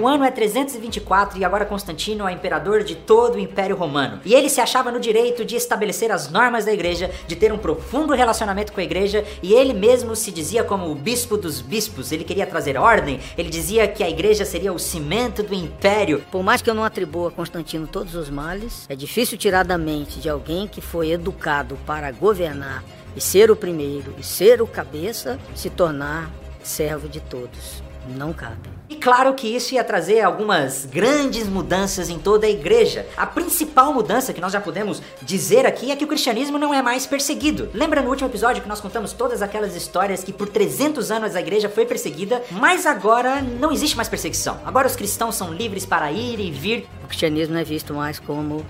O 0.00 0.08
ano 0.08 0.24
é 0.24 0.30
324 0.30 1.38
e 1.38 1.44
agora 1.44 1.66
Constantino 1.66 2.26
é 2.26 2.32
imperador 2.32 2.82
de 2.82 2.94
todo 2.94 3.34
o 3.34 3.38
Império 3.38 3.76
Romano. 3.76 4.18
E 4.24 4.32
ele 4.32 4.48
se 4.48 4.58
achava 4.58 4.90
no 4.90 4.98
direito 4.98 5.44
de 5.44 5.56
estabelecer 5.56 6.10
as 6.10 6.30
normas 6.30 6.64
da 6.64 6.72
igreja, 6.72 7.10
de 7.26 7.36
ter 7.36 7.52
um 7.52 7.58
profundo 7.58 8.14
relacionamento 8.14 8.72
com 8.72 8.80
a 8.80 8.82
igreja, 8.82 9.26
e 9.42 9.52
ele 9.52 9.74
mesmo 9.74 10.16
se 10.16 10.30
dizia 10.30 10.64
como 10.64 10.90
o 10.90 10.94
bispo 10.94 11.36
dos 11.36 11.60
bispos. 11.60 12.12
Ele 12.12 12.24
queria 12.24 12.46
trazer 12.46 12.78
ordem, 12.78 13.20
ele 13.36 13.50
dizia 13.50 13.86
que 13.86 14.02
a 14.02 14.08
igreja 14.08 14.46
seria 14.46 14.72
o 14.72 14.78
cimento 14.78 15.42
do 15.42 15.52
império. 15.52 16.24
Por 16.32 16.42
mais 16.42 16.62
que 16.62 16.70
eu 16.70 16.74
não 16.74 16.82
atribua 16.84 17.28
a 17.28 17.32
Constantino 17.32 17.86
todos 17.86 18.14
os 18.14 18.30
males, 18.30 18.86
é 18.88 18.96
difícil 18.96 19.36
tirar 19.36 19.66
da 19.66 19.76
mente 19.76 20.18
de 20.18 20.30
alguém 20.30 20.66
que 20.66 20.80
foi 20.80 21.10
educado 21.10 21.76
para 21.84 22.10
governar 22.10 22.82
e 23.14 23.20
ser 23.20 23.50
o 23.50 23.56
primeiro 23.56 24.14
e 24.16 24.22
ser 24.24 24.62
o 24.62 24.66
cabeça, 24.66 25.38
se 25.54 25.68
tornar 25.68 26.30
servo 26.62 27.06
de 27.06 27.20
todos. 27.20 27.89
Não 28.08 28.32
cabe. 28.32 28.70
E 28.88 28.96
claro 28.96 29.32
que 29.34 29.46
isso 29.46 29.74
ia 29.74 29.84
trazer 29.84 30.20
algumas 30.20 30.84
grandes 30.84 31.46
mudanças 31.46 32.10
em 32.10 32.18
toda 32.18 32.46
a 32.46 32.50
igreja. 32.50 33.06
A 33.16 33.24
principal 33.24 33.92
mudança 33.92 34.32
que 34.32 34.40
nós 34.40 34.52
já 34.52 34.60
podemos 34.60 35.00
dizer 35.22 35.64
aqui 35.64 35.92
é 35.92 35.96
que 35.96 36.04
o 36.04 36.08
cristianismo 36.08 36.58
não 36.58 36.74
é 36.74 36.82
mais 36.82 37.06
perseguido. 37.06 37.70
Lembra 37.72 38.02
no 38.02 38.10
último 38.10 38.28
episódio 38.28 38.62
que 38.62 38.68
nós 38.68 38.80
contamos 38.80 39.12
todas 39.12 39.42
aquelas 39.42 39.76
histórias 39.76 40.24
que 40.24 40.32
por 40.32 40.48
300 40.48 41.10
anos 41.10 41.36
a 41.36 41.40
igreja 41.40 41.68
foi 41.68 41.86
perseguida, 41.86 42.42
mas 42.50 42.84
agora 42.84 43.40
não 43.40 43.70
existe 43.70 43.96
mais 43.96 44.08
perseguição. 44.08 44.60
Agora 44.64 44.88
os 44.88 44.96
cristãos 44.96 45.36
são 45.36 45.52
livres 45.52 45.86
para 45.86 46.10
ir 46.10 46.40
e 46.40 46.50
vir. 46.50 46.88
O 47.04 47.06
cristianismo 47.06 47.54
não 47.54 47.60
é 47.60 47.64
visto 47.64 47.94
mais 47.94 48.18
como 48.18 48.64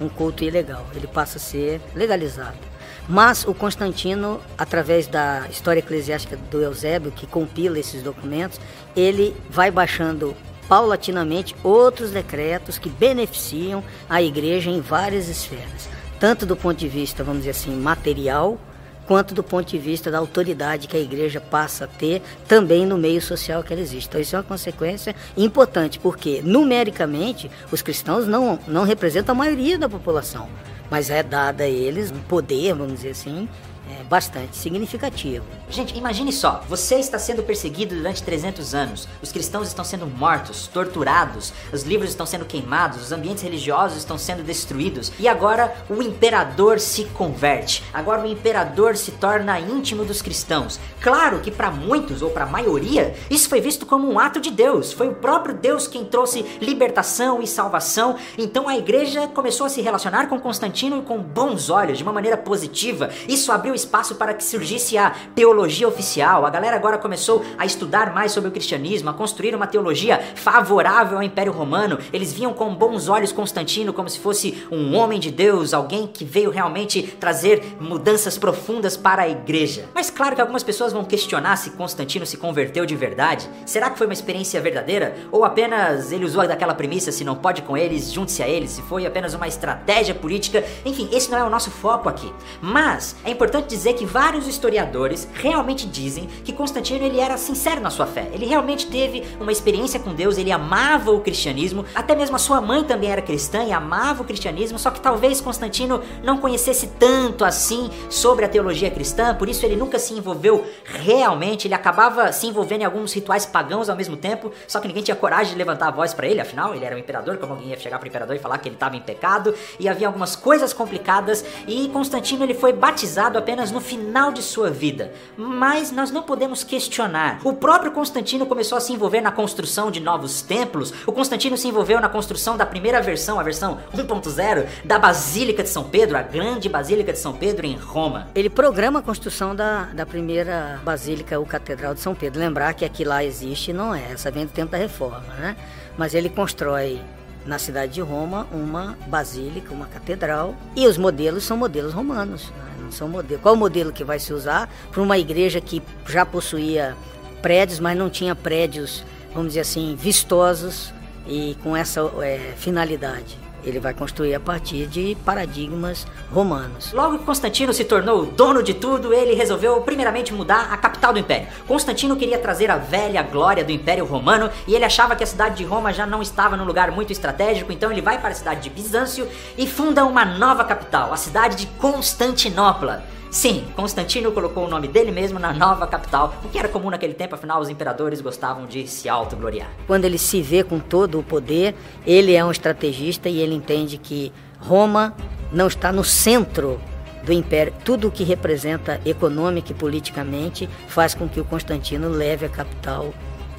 um 0.00 0.08
culto 0.08 0.44
ilegal, 0.44 0.86
ele 0.94 1.06
passa 1.06 1.38
a 1.38 1.40
ser 1.40 1.80
legalizado. 1.94 2.75
Mas 3.08 3.44
o 3.44 3.54
Constantino, 3.54 4.40
através 4.58 5.06
da 5.06 5.46
história 5.48 5.78
eclesiástica 5.78 6.36
do 6.50 6.60
Eusébio, 6.60 7.12
que 7.12 7.26
compila 7.26 7.78
esses 7.78 8.02
documentos, 8.02 8.60
ele 8.96 9.36
vai 9.48 9.70
baixando 9.70 10.36
paulatinamente 10.68 11.54
outros 11.62 12.10
decretos 12.10 12.78
que 12.78 12.88
beneficiam 12.88 13.84
a 14.08 14.20
igreja 14.20 14.70
em 14.70 14.80
várias 14.80 15.28
esferas, 15.28 15.88
tanto 16.18 16.44
do 16.44 16.56
ponto 16.56 16.76
de 16.76 16.88
vista, 16.88 17.22
vamos 17.22 17.40
dizer 17.40 17.50
assim, 17.50 17.76
material, 17.76 18.58
quanto 19.06 19.34
do 19.34 19.42
ponto 19.44 19.68
de 19.68 19.78
vista 19.78 20.10
da 20.10 20.18
autoridade 20.18 20.88
que 20.88 20.96
a 20.96 21.00
igreja 21.00 21.40
passa 21.40 21.84
a 21.84 21.86
ter 21.86 22.20
também 22.48 22.84
no 22.84 22.98
meio 22.98 23.22
social 23.22 23.62
que 23.62 23.72
ela 23.72 23.80
existe. 23.80 24.08
Então 24.08 24.20
isso 24.20 24.34
é 24.34 24.38
uma 24.40 24.44
consequência 24.44 25.14
importante, 25.36 26.00
porque 26.00 26.42
numericamente 26.44 27.48
os 27.70 27.82
cristãos 27.82 28.26
não, 28.26 28.58
não 28.66 28.82
representam 28.82 29.32
a 29.32 29.38
maioria 29.38 29.78
da 29.78 29.88
população 29.88 30.48
mas 30.90 31.10
é 31.10 31.22
dada 31.22 31.64
a 31.64 31.68
eles 31.68 32.12
poder, 32.28 32.74
vamos 32.74 32.94
dizer 32.94 33.10
assim, 33.10 33.48
é, 33.88 34.02
bastante 34.04 34.56
significativo. 34.56 35.44
Gente, 35.68 35.96
imagine 35.96 36.32
só, 36.32 36.62
você 36.68 36.96
está 36.96 37.18
sendo 37.18 37.42
perseguido 37.42 37.94
durante 37.94 38.22
300 38.22 38.74
anos, 38.74 39.08
os 39.22 39.32
cristãos 39.32 39.68
estão 39.68 39.84
sendo 39.84 40.06
mortos, 40.06 40.66
torturados, 40.66 41.52
os 41.72 41.82
livros 41.82 42.10
estão 42.10 42.26
sendo 42.26 42.44
queimados, 42.44 43.02
os 43.02 43.12
ambientes 43.12 43.42
religiosos 43.42 43.98
estão 43.98 44.18
sendo 44.18 44.42
destruídos 44.42 45.12
e 45.18 45.28
agora 45.28 45.74
o 45.88 46.02
imperador 46.02 46.80
se 46.80 47.04
converte. 47.06 47.84
Agora 47.92 48.22
o 48.22 48.26
imperador 48.26 48.96
se 48.96 49.12
torna 49.12 49.60
íntimo 49.60 50.04
dos 50.04 50.20
cristãos. 50.20 50.80
Claro 51.00 51.40
que 51.40 51.50
para 51.50 51.70
muitos 51.70 52.22
ou 52.22 52.30
para 52.30 52.44
a 52.44 52.48
maioria, 52.48 53.14
isso 53.30 53.48
foi 53.48 53.60
visto 53.60 53.86
como 53.86 54.10
um 54.10 54.18
ato 54.18 54.40
de 54.40 54.50
Deus. 54.50 54.92
Foi 54.92 55.08
o 55.08 55.14
próprio 55.14 55.54
Deus 55.54 55.86
quem 55.86 56.04
trouxe 56.04 56.42
libertação 56.60 57.42
e 57.42 57.46
salvação. 57.46 58.16
Então 58.36 58.68
a 58.68 58.76
igreja 58.76 59.26
começou 59.28 59.66
a 59.66 59.70
se 59.70 59.80
relacionar 59.80 60.26
com 60.26 60.40
Constantino 60.40 61.02
com 61.02 61.18
bons 61.18 61.70
olhos, 61.70 61.98
de 61.98 62.02
uma 62.02 62.12
maneira 62.12 62.36
positiva. 62.36 63.10
Isso 63.28 63.52
abriu 63.52 63.74
espaço 63.76 64.16
para 64.16 64.34
que 64.34 64.42
surgisse 64.42 64.98
a 64.98 65.10
teologia 65.34 65.86
oficial. 65.86 66.44
A 66.44 66.50
galera 66.50 66.76
agora 66.76 66.98
começou 66.98 67.44
a 67.56 67.64
estudar 67.64 68.12
mais 68.12 68.32
sobre 68.32 68.48
o 68.48 68.52
cristianismo, 68.52 69.10
a 69.10 69.14
construir 69.14 69.54
uma 69.54 69.66
teologia 69.66 70.18
favorável 70.34 71.18
ao 71.18 71.22
Império 71.22 71.52
Romano. 71.52 71.98
Eles 72.12 72.32
viam 72.32 72.52
com 72.52 72.74
bons 72.74 73.08
olhos 73.08 73.32
Constantino 73.32 73.92
como 73.92 74.08
se 74.08 74.18
fosse 74.18 74.66
um 74.70 74.96
homem 74.96 75.20
de 75.20 75.30
Deus, 75.30 75.72
alguém 75.72 76.06
que 76.06 76.24
veio 76.24 76.50
realmente 76.50 77.02
trazer 77.02 77.76
mudanças 77.80 78.38
profundas 78.38 78.96
para 78.96 79.22
a 79.22 79.28
igreja. 79.28 79.88
Mas 79.94 80.10
claro 80.10 80.34
que 80.34 80.40
algumas 80.40 80.62
pessoas 80.62 80.92
vão 80.92 81.04
questionar 81.04 81.56
se 81.56 81.70
Constantino 81.70 82.26
se 82.26 82.36
converteu 82.36 82.86
de 82.86 82.96
verdade. 82.96 83.48
Será 83.64 83.90
que 83.90 83.98
foi 83.98 84.06
uma 84.06 84.12
experiência 84.12 84.60
verdadeira? 84.60 85.16
Ou 85.30 85.44
apenas 85.44 86.12
ele 86.12 86.24
usou 86.24 86.46
daquela 86.46 86.74
premissa: 86.74 87.12
se 87.12 87.24
não 87.24 87.36
pode 87.36 87.62
com 87.62 87.76
eles, 87.76 88.12
junte-se 88.12 88.42
a 88.42 88.48
eles? 88.48 88.70
Se 88.70 88.82
foi 88.82 89.06
apenas 89.06 89.34
uma 89.34 89.46
estratégia 89.46 90.14
política? 90.14 90.64
Enfim, 90.84 91.08
esse 91.12 91.30
não 91.30 91.38
é 91.38 91.44
o 91.44 91.50
nosso 91.50 91.70
foco 91.70 92.08
aqui. 92.08 92.32
Mas 92.60 93.16
é 93.24 93.30
importante 93.30 93.65
dizer 93.66 93.94
que 93.94 94.06
vários 94.06 94.46
historiadores 94.46 95.28
realmente 95.34 95.86
dizem 95.86 96.26
que 96.44 96.52
Constantino 96.52 97.04
ele 97.04 97.20
era 97.20 97.36
sincero 97.36 97.80
na 97.80 97.90
sua 97.90 98.06
fé. 98.06 98.28
Ele 98.32 98.46
realmente 98.46 98.86
teve 98.86 99.24
uma 99.40 99.52
experiência 99.52 100.00
com 100.00 100.14
Deus, 100.14 100.38
ele 100.38 100.52
amava 100.52 101.10
o 101.10 101.20
cristianismo, 101.20 101.84
até 101.94 102.14
mesmo 102.14 102.36
a 102.36 102.38
sua 102.38 102.60
mãe 102.60 102.84
também 102.84 103.10
era 103.10 103.22
cristã 103.22 103.64
e 103.64 103.72
amava 103.72 104.22
o 104.22 104.24
cristianismo, 104.24 104.78
só 104.78 104.90
que 104.90 105.00
talvez 105.00 105.40
Constantino 105.40 106.02
não 106.22 106.38
conhecesse 106.38 106.88
tanto 106.98 107.44
assim 107.44 107.90
sobre 108.08 108.44
a 108.44 108.48
teologia 108.48 108.90
cristã, 108.90 109.34
por 109.34 109.48
isso 109.48 109.64
ele 109.64 109.76
nunca 109.76 109.98
se 109.98 110.14
envolveu 110.14 110.64
realmente, 110.84 111.66
ele 111.66 111.74
acabava 111.74 112.32
se 112.32 112.46
envolvendo 112.46 112.82
em 112.82 112.84
alguns 112.84 113.12
rituais 113.12 113.46
pagãos 113.46 113.88
ao 113.88 113.96
mesmo 113.96 114.16
tempo, 114.16 114.52
só 114.66 114.80
que 114.80 114.88
ninguém 114.88 115.02
tinha 115.02 115.16
coragem 115.16 115.52
de 115.52 115.58
levantar 115.58 115.88
a 115.88 115.90
voz 115.90 116.14
para 116.14 116.26
ele, 116.26 116.40
afinal 116.40 116.74
ele 116.74 116.84
era 116.84 116.94
um 116.94 116.98
imperador, 116.98 117.36
como 117.38 117.54
alguém 117.54 117.70
ia 117.70 117.78
chegar 117.78 117.98
para 117.98 118.06
o 118.06 118.08
imperador 118.08 118.36
e 118.36 118.38
falar 118.38 118.58
que 118.58 118.68
ele 118.68 118.76
estava 118.76 118.96
em 118.96 119.00
pecado, 119.00 119.54
e 119.78 119.88
havia 119.88 120.06
algumas 120.06 120.36
coisas 120.36 120.72
complicadas, 120.72 121.44
e 121.66 121.88
Constantino 121.88 122.44
ele 122.44 122.54
foi 122.54 122.72
batizado 122.72 123.38
apenas 123.38 123.55
apenas 123.56 123.72
no 123.72 123.80
final 123.80 124.30
de 124.30 124.42
sua 124.42 124.68
vida, 124.68 125.12
mas 125.34 125.90
nós 125.90 126.10
não 126.10 126.22
podemos 126.22 126.62
questionar. 126.62 127.40
O 127.42 127.54
próprio 127.54 127.90
Constantino 127.90 128.44
começou 128.44 128.76
a 128.76 128.80
se 128.82 128.92
envolver 128.92 129.22
na 129.22 129.32
construção 129.32 129.90
de 129.90 129.98
novos 129.98 130.42
templos, 130.42 130.92
o 131.06 131.12
Constantino 131.12 131.56
se 131.56 131.66
envolveu 131.66 131.98
na 131.98 132.08
construção 132.08 132.54
da 132.54 132.66
primeira 132.66 133.00
versão, 133.00 133.40
a 133.40 133.42
versão 133.42 133.78
1.0, 133.94 134.66
da 134.84 134.98
Basílica 134.98 135.62
de 135.62 135.70
São 135.70 135.84
Pedro, 135.84 136.18
a 136.18 136.22
grande 136.22 136.68
Basílica 136.68 137.14
de 137.14 137.18
São 137.18 137.32
Pedro 137.32 137.64
em 137.64 137.76
Roma. 137.76 138.28
Ele 138.34 138.50
programa 138.50 138.98
a 138.98 139.02
construção 139.02 139.56
da, 139.56 139.84
da 139.84 140.04
primeira 140.04 140.78
Basílica, 140.84 141.40
o 141.40 141.46
Catedral 141.46 141.94
de 141.94 142.00
São 142.00 142.14
Pedro. 142.14 142.38
Lembrar 142.38 142.74
que 142.74 142.84
aqui 142.84 143.04
lá 143.04 143.24
existe 143.24 143.72
não 143.72 143.94
é, 143.94 144.12
essa 144.12 144.30
vem 144.30 144.44
do 144.44 144.52
tempo 144.52 144.72
da 144.72 144.78
reforma, 144.78 145.32
né? 145.38 145.56
Mas 145.96 146.12
ele 146.12 146.28
constrói 146.28 147.00
na 147.46 147.58
cidade 147.58 147.94
de 147.94 148.00
Roma 148.02 148.46
uma 148.52 148.98
basílica, 149.06 149.72
uma 149.72 149.86
catedral, 149.86 150.54
e 150.74 150.86
os 150.86 150.98
modelos 150.98 151.44
são 151.44 151.56
modelos 151.56 151.94
romanos. 151.94 152.50
Né? 152.50 152.75
São 152.94 153.08
modelo. 153.08 153.40
Qual 153.40 153.54
o 153.54 153.58
modelo 153.58 153.92
que 153.92 154.04
vai 154.04 154.18
se 154.18 154.32
usar 154.32 154.68
para 154.90 155.02
uma 155.02 155.18
igreja 155.18 155.60
que 155.60 155.82
já 156.08 156.24
possuía 156.24 156.96
prédios, 157.42 157.80
mas 157.80 157.96
não 157.96 158.10
tinha 158.10 158.34
prédios, 158.34 159.04
vamos 159.32 159.48
dizer 159.48 159.60
assim, 159.60 159.94
vistosos 159.96 160.92
e 161.26 161.56
com 161.62 161.76
essa 161.76 162.00
é, 162.22 162.54
finalidade? 162.56 163.45
Ele 163.66 163.80
vai 163.80 163.92
construir 163.92 164.34
a 164.34 164.40
partir 164.40 164.86
de 164.86 165.16
paradigmas 165.24 166.06
romanos. 166.32 166.92
Logo 166.92 167.18
que 167.18 167.24
Constantino 167.24 167.72
se 167.72 167.84
tornou 167.84 168.24
dono 168.24 168.62
de 168.62 168.72
tudo, 168.72 169.12
ele 169.12 169.34
resolveu 169.34 169.80
primeiramente 169.80 170.32
mudar 170.32 170.72
a 170.72 170.76
capital 170.76 171.12
do 171.12 171.18
império. 171.18 171.48
Constantino 171.66 172.16
queria 172.16 172.38
trazer 172.38 172.70
a 172.70 172.76
velha 172.76 173.22
glória 173.22 173.64
do 173.64 173.72
Império 173.72 174.04
Romano 174.04 174.48
e 174.68 174.74
ele 174.74 174.84
achava 174.84 175.16
que 175.16 175.24
a 175.24 175.26
cidade 175.26 175.56
de 175.56 175.64
Roma 175.64 175.92
já 175.92 176.06
não 176.06 176.22
estava 176.22 176.56
num 176.56 176.64
lugar 176.64 176.92
muito 176.92 177.12
estratégico, 177.12 177.72
então 177.72 177.90
ele 177.90 178.00
vai 178.00 178.20
para 178.20 178.30
a 178.30 178.34
cidade 178.34 178.60
de 178.60 178.70
Bizâncio 178.70 179.28
e 179.58 179.66
funda 179.66 180.04
uma 180.04 180.24
nova 180.24 180.64
capital, 180.64 181.12
a 181.12 181.16
cidade 181.16 181.56
de 181.56 181.66
Constantinopla. 181.66 183.02
Sim, 183.36 183.66
Constantino 183.76 184.32
colocou 184.32 184.64
o 184.64 184.66
nome 184.66 184.88
dele 184.88 185.10
mesmo 185.10 185.38
na 185.38 185.52
nova 185.52 185.86
capital, 185.86 186.34
o 186.42 186.48
que 186.48 186.58
era 186.58 186.68
comum 186.68 186.88
naquele 186.88 187.12
tempo, 187.12 187.34
afinal 187.34 187.60
os 187.60 187.68
imperadores 187.68 188.22
gostavam 188.22 188.64
de 188.64 188.88
se 188.88 189.10
autogloriar. 189.10 189.68
Quando 189.86 190.06
ele 190.06 190.16
se 190.16 190.40
vê 190.40 190.64
com 190.64 190.78
todo 190.78 191.18
o 191.18 191.22
poder, 191.22 191.74
ele 192.06 192.34
é 192.34 192.42
um 192.42 192.50
estrategista 192.50 193.28
e 193.28 193.38
ele 193.38 193.54
entende 193.54 193.98
que 193.98 194.32
Roma 194.58 195.14
não 195.52 195.66
está 195.66 195.92
no 195.92 196.02
centro 196.02 196.80
do 197.24 197.30
império. 197.30 197.74
Tudo 197.84 198.08
o 198.08 198.10
que 198.10 198.24
representa 198.24 199.02
econômica 199.04 199.70
e 199.70 199.74
politicamente 199.74 200.66
faz 200.88 201.14
com 201.14 201.28
que 201.28 201.38
o 201.38 201.44
Constantino 201.44 202.08
leve 202.08 202.46
a 202.46 202.48
capital 202.48 203.12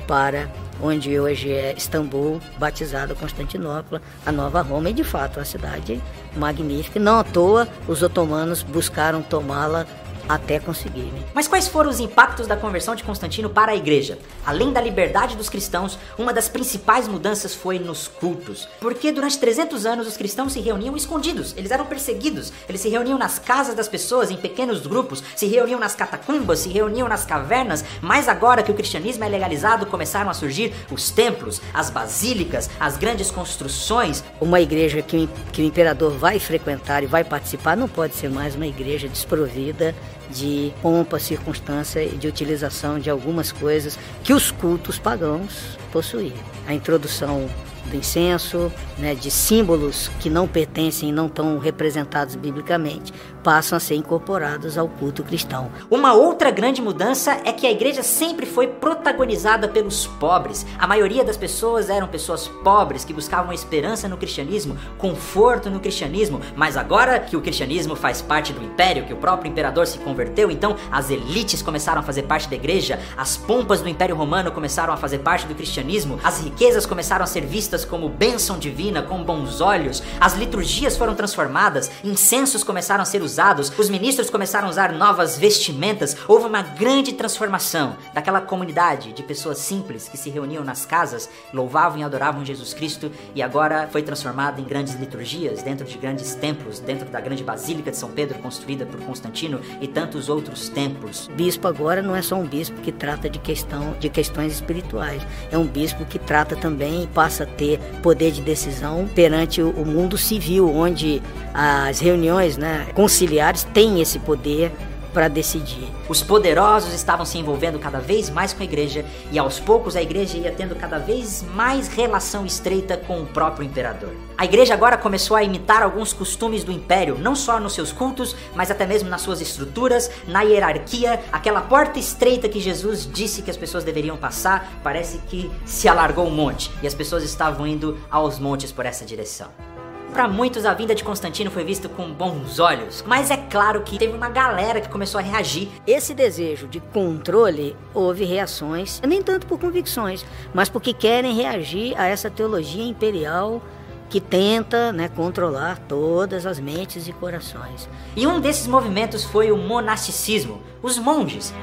para 0.07 0.49
onde 0.81 1.19
hoje 1.19 1.51
é 1.51 1.73
Istambul, 1.75 2.39
batizada 2.57 3.13
Constantinopla, 3.15 4.01
a 4.25 4.31
nova 4.31 4.61
Roma, 4.61 4.89
e 4.89 4.93
de 4.93 5.03
fato 5.03 5.39
uma 5.39 5.45
cidade 5.45 6.01
magnífica. 6.35 6.99
Não 6.99 7.19
à 7.19 7.23
toa 7.23 7.67
os 7.87 8.01
otomanos 8.01 8.63
buscaram 8.63 9.21
tomá-la 9.21 9.85
até 10.27 10.59
conseguirem. 10.59 11.25
Mas 11.33 11.47
quais 11.47 11.67
foram 11.67 11.89
os 11.89 11.99
impactos 11.99 12.47
da 12.47 12.57
conversão 12.57 12.95
de 12.95 13.03
Constantino 13.03 13.49
para 13.49 13.71
a 13.71 13.75
igreja? 13.75 14.17
Além 14.45 14.71
da 14.71 14.81
liberdade 14.81 15.35
dos 15.35 15.49
cristãos, 15.49 15.97
uma 16.17 16.33
das 16.33 16.49
principais 16.49 17.07
mudanças 17.07 17.53
foi 17.53 17.79
nos 17.79 18.07
cultos. 18.07 18.67
Porque 18.79 19.11
durante 19.11 19.37
300 19.37 19.85
anos 19.85 20.07
os 20.07 20.17
cristãos 20.17 20.53
se 20.53 20.59
reuniam 20.59 20.95
escondidos, 20.95 21.53
eles 21.57 21.71
eram 21.71 21.85
perseguidos, 21.85 22.51
eles 22.67 22.81
se 22.81 22.89
reuniam 22.89 23.17
nas 23.17 23.39
casas 23.39 23.75
das 23.75 23.87
pessoas, 23.87 24.31
em 24.31 24.37
pequenos 24.37 24.85
grupos, 24.85 25.23
se 25.35 25.45
reuniam 25.45 25.79
nas 25.79 25.95
catacumbas, 25.95 26.59
se 26.59 26.69
reuniam 26.69 27.07
nas 27.07 27.25
cavernas, 27.25 27.83
mas 28.01 28.27
agora 28.27 28.63
que 28.63 28.71
o 28.71 28.75
cristianismo 28.75 29.23
é 29.23 29.29
legalizado, 29.29 29.85
começaram 29.85 30.29
a 30.29 30.33
surgir 30.33 30.73
os 30.91 31.09
templos, 31.09 31.61
as 31.73 31.89
basílicas, 31.89 32.69
as 32.79 32.97
grandes 32.97 33.31
construções. 33.31 34.23
Uma 34.39 34.61
igreja 34.61 35.01
que, 35.01 35.29
que 35.51 35.61
o 35.61 35.65
imperador 35.65 36.11
vai 36.11 36.39
frequentar 36.39 37.03
e 37.03 37.07
vai 37.07 37.23
participar 37.23 37.77
não 37.77 37.87
pode 37.87 38.15
ser 38.15 38.29
mais 38.29 38.55
uma 38.55 38.67
igreja 38.67 39.07
desprovida 39.07 39.95
de 40.29 40.73
pompa, 40.81 41.19
circunstância 41.19 42.03
e 42.03 42.17
de 42.17 42.27
utilização 42.27 42.99
de 42.99 43.09
algumas 43.09 43.51
coisas 43.51 43.97
que 44.23 44.33
os 44.33 44.51
cultos 44.51 44.99
pagãos 44.99 45.77
possuíam. 45.91 46.37
A 46.67 46.73
introdução 46.73 47.47
do 47.89 47.95
incenso, 47.95 48.71
né, 48.97 49.15
de 49.15 49.31
símbolos 49.31 50.09
que 50.19 50.29
não 50.29 50.47
pertencem 50.47 51.09
e 51.09 51.11
não 51.11 51.27
estão 51.27 51.57
representados 51.57 52.35
biblicamente, 52.35 53.13
passam 53.43 53.77
a 53.77 53.79
ser 53.79 53.95
incorporados 53.95 54.77
ao 54.77 54.87
culto 54.87 55.23
cristão. 55.23 55.71
Uma 55.89 56.13
outra 56.13 56.51
grande 56.51 56.81
mudança 56.81 57.39
é 57.43 57.51
que 57.51 57.67
a 57.67 57.71
igreja 57.71 58.03
sempre 58.03 58.45
foi 58.45 58.67
protagonizada 58.67 59.67
pelos 59.67 60.07
pobres. 60.07 60.65
A 60.77 60.87
maioria 60.87 61.23
das 61.23 61.37
pessoas 61.37 61.89
eram 61.89 62.07
pessoas 62.07 62.47
pobres 62.47 63.05
que 63.05 63.13
buscavam 63.13 63.53
esperança 63.53 64.07
no 64.07 64.17
cristianismo, 64.17 64.77
conforto 64.97 65.69
no 65.69 65.79
cristianismo, 65.79 66.41
mas 66.55 66.77
agora 66.77 67.19
que 67.19 67.35
o 67.35 67.41
cristianismo 67.41 67.95
faz 67.95 68.21
parte 68.21 68.53
do 68.53 68.63
império, 68.63 69.05
que 69.05 69.13
o 69.13 69.17
próprio 69.17 69.49
imperador 69.49 69.87
se 69.87 69.97
converteu, 69.99 70.51
então 70.51 70.75
as 70.91 71.09
elites 71.09 71.61
começaram 71.61 72.01
a 72.01 72.03
fazer 72.03 72.23
parte 72.23 72.49
da 72.49 72.55
igreja, 72.55 72.99
as 73.15 73.37
pompas 73.37 73.81
do 73.81 73.89
Império 73.89 74.15
Romano 74.15 74.51
começaram 74.51 74.93
a 74.93 74.97
fazer 74.97 75.19
parte 75.19 75.45
do 75.47 75.55
cristianismo, 75.55 76.19
as 76.23 76.41
riquezas 76.41 76.85
começaram 76.85 77.23
a 77.23 77.27
ser 77.27 77.45
vistas 77.45 77.85
como 77.85 78.09
bênção 78.09 78.57
divina, 78.57 79.01
com 79.01 79.23
bons 79.23 79.61
olhos, 79.61 80.03
as 80.19 80.35
liturgias 80.35 80.97
foram 80.97 81.15
transformadas, 81.15 81.91
incensos 82.03 82.63
começaram 82.63 83.01
a 83.01 83.05
ser 83.05 83.21
usados 83.27 83.71
os 83.77 83.89
ministros 83.89 84.29
começaram 84.29 84.67
a 84.67 84.69
usar 84.69 84.91
novas 84.93 85.37
vestimentas, 85.37 86.15
houve 86.27 86.45
uma 86.45 86.61
grande 86.61 87.13
transformação 87.13 87.97
daquela 88.13 88.41
comunidade 88.41 89.11
de 89.11 89.21
pessoas 89.23 89.57
simples 89.57 90.07
que 90.07 90.17
se 90.17 90.29
reuniam 90.29 90.63
nas 90.63 90.85
casas, 90.85 91.29
louvavam 91.53 91.99
e 91.99 92.03
adoravam 92.03 92.45
Jesus 92.45 92.73
Cristo 92.73 93.11
e 93.35 93.41
agora 93.41 93.87
foi 93.91 94.01
transformada 94.01 94.61
em 94.61 94.63
grandes 94.63 94.95
liturgias, 94.95 95.61
dentro 95.61 95.85
de 95.85 95.97
grandes 95.97 96.33
templos, 96.35 96.79
dentro 96.79 97.09
da 97.09 97.19
grande 97.19 97.43
Basílica 97.43 97.91
de 97.91 97.97
São 97.97 98.09
Pedro, 98.09 98.39
construída 98.39 98.85
por 98.85 98.99
Constantino 99.01 99.59
e 99.81 99.87
tantos 99.87 100.29
outros 100.29 100.69
templos. 100.69 101.29
Bispo 101.33 101.67
agora 101.67 102.01
não 102.01 102.15
é 102.15 102.21
só 102.21 102.35
um 102.35 102.45
bispo 102.45 102.79
que 102.81 102.91
trata 102.91 103.29
de, 103.29 103.39
questão, 103.39 103.95
de 103.99 104.09
questões 104.09 104.53
espirituais, 104.53 105.21
é 105.51 105.57
um 105.57 105.67
bispo 105.67 106.05
que 106.05 106.17
trata 106.17 106.55
também 106.55 107.03
e 107.03 107.07
passa 107.07 107.43
a 107.43 107.47
ter 107.47 107.79
poder 108.01 108.31
de 108.31 108.41
decisão 108.41 109.07
perante 109.13 109.61
o 109.61 109.85
mundo 109.85 110.17
civil, 110.17 110.73
onde 110.73 111.21
as 111.53 111.99
reuniões 111.99 112.57
né, 112.57 112.87
conciliares 112.93 113.16
auxiliares 113.17 113.63
têm 113.63 113.99
esse 113.99 114.19
poder 114.19 114.71
para 115.11 115.27
decidir. 115.27 115.87
Os 116.07 116.21
poderosos 116.21 116.93
estavam 116.93 117.25
se 117.25 117.39
envolvendo 117.39 117.79
cada 117.79 117.99
vez 117.99 118.29
mais 118.29 118.53
com 118.53 118.61
a 118.61 118.65
igreja 118.65 119.03
e 119.31 119.39
aos 119.39 119.59
poucos 119.59 119.95
a 119.95 120.01
igreja 120.01 120.37
ia 120.37 120.51
tendo 120.51 120.75
cada 120.75 120.99
vez 120.99 121.43
mais 121.55 121.87
relação 121.87 122.45
estreita 122.45 122.95
com 122.95 123.21
o 123.21 123.25
próprio 123.25 123.65
imperador. 123.65 124.13
A 124.37 124.45
igreja 124.45 124.75
agora 124.75 124.95
começou 124.95 125.35
a 125.35 125.43
imitar 125.43 125.81
alguns 125.81 126.13
costumes 126.13 126.63
do 126.63 126.71
império, 126.71 127.17
não 127.17 127.35
só 127.35 127.59
nos 127.59 127.73
seus 127.73 127.91
cultos, 127.91 128.35
mas 128.53 128.69
até 128.69 128.85
mesmo 128.85 129.09
nas 129.09 129.21
suas 129.21 129.41
estruturas, 129.41 130.11
na 130.27 130.43
hierarquia, 130.43 131.19
aquela 131.31 131.61
porta 131.61 131.97
estreita 131.97 132.47
que 132.47 132.59
Jesus 132.59 133.09
disse 133.11 133.41
que 133.41 133.49
as 133.49 133.57
pessoas 133.57 133.83
deveriam 133.83 134.17
passar, 134.17 134.79
parece 134.83 135.17
que 135.29 135.49
se 135.65 135.87
alargou 135.87 136.27
um 136.27 136.35
monte 136.35 136.69
e 136.83 136.85
as 136.85 136.93
pessoas 136.93 137.23
estavam 137.23 137.65
indo 137.65 137.97
aos 138.11 138.37
montes 138.37 138.71
por 138.71 138.85
essa 138.85 139.03
direção. 139.03 139.76
Para 140.13 140.27
muitos, 140.27 140.65
a 140.65 140.73
vinda 140.73 140.95
de 140.95 141.03
Constantino 141.03 141.51
foi 141.51 141.63
vista 141.63 141.87
com 141.87 142.11
bons 142.11 142.59
olhos, 142.59 143.03
mas 143.05 143.29
é 143.29 143.37
claro 143.37 143.81
que 143.81 143.99
teve 143.99 144.15
uma 144.15 144.29
galera 144.29 144.81
que 144.81 144.89
começou 144.89 145.19
a 145.19 145.21
reagir. 145.21 145.69
Esse 145.85 146.13
desejo 146.13 146.67
de 146.67 146.79
controle 146.79 147.75
houve 147.93 148.25
reações, 148.25 148.99
nem 149.05 149.21
tanto 149.21 149.45
por 149.45 149.59
convicções, 149.59 150.25
mas 150.53 150.69
porque 150.69 150.93
querem 150.93 151.35
reagir 151.35 151.93
a 151.99 152.07
essa 152.07 152.29
teologia 152.29 152.83
imperial 152.83 153.61
que 154.09 154.21
tenta 154.21 154.91
né, 154.93 155.09
controlar 155.09 155.79
todas 155.79 156.45
as 156.45 156.59
mentes 156.59 157.07
e 157.07 157.13
corações. 157.13 157.89
E 158.15 158.25
um 158.25 158.39
desses 158.39 158.65
movimentos 158.65 159.23
foi 159.23 159.51
o 159.51 159.57
monasticismo, 159.57 160.61
os 160.81 160.97
monges. 160.97 161.53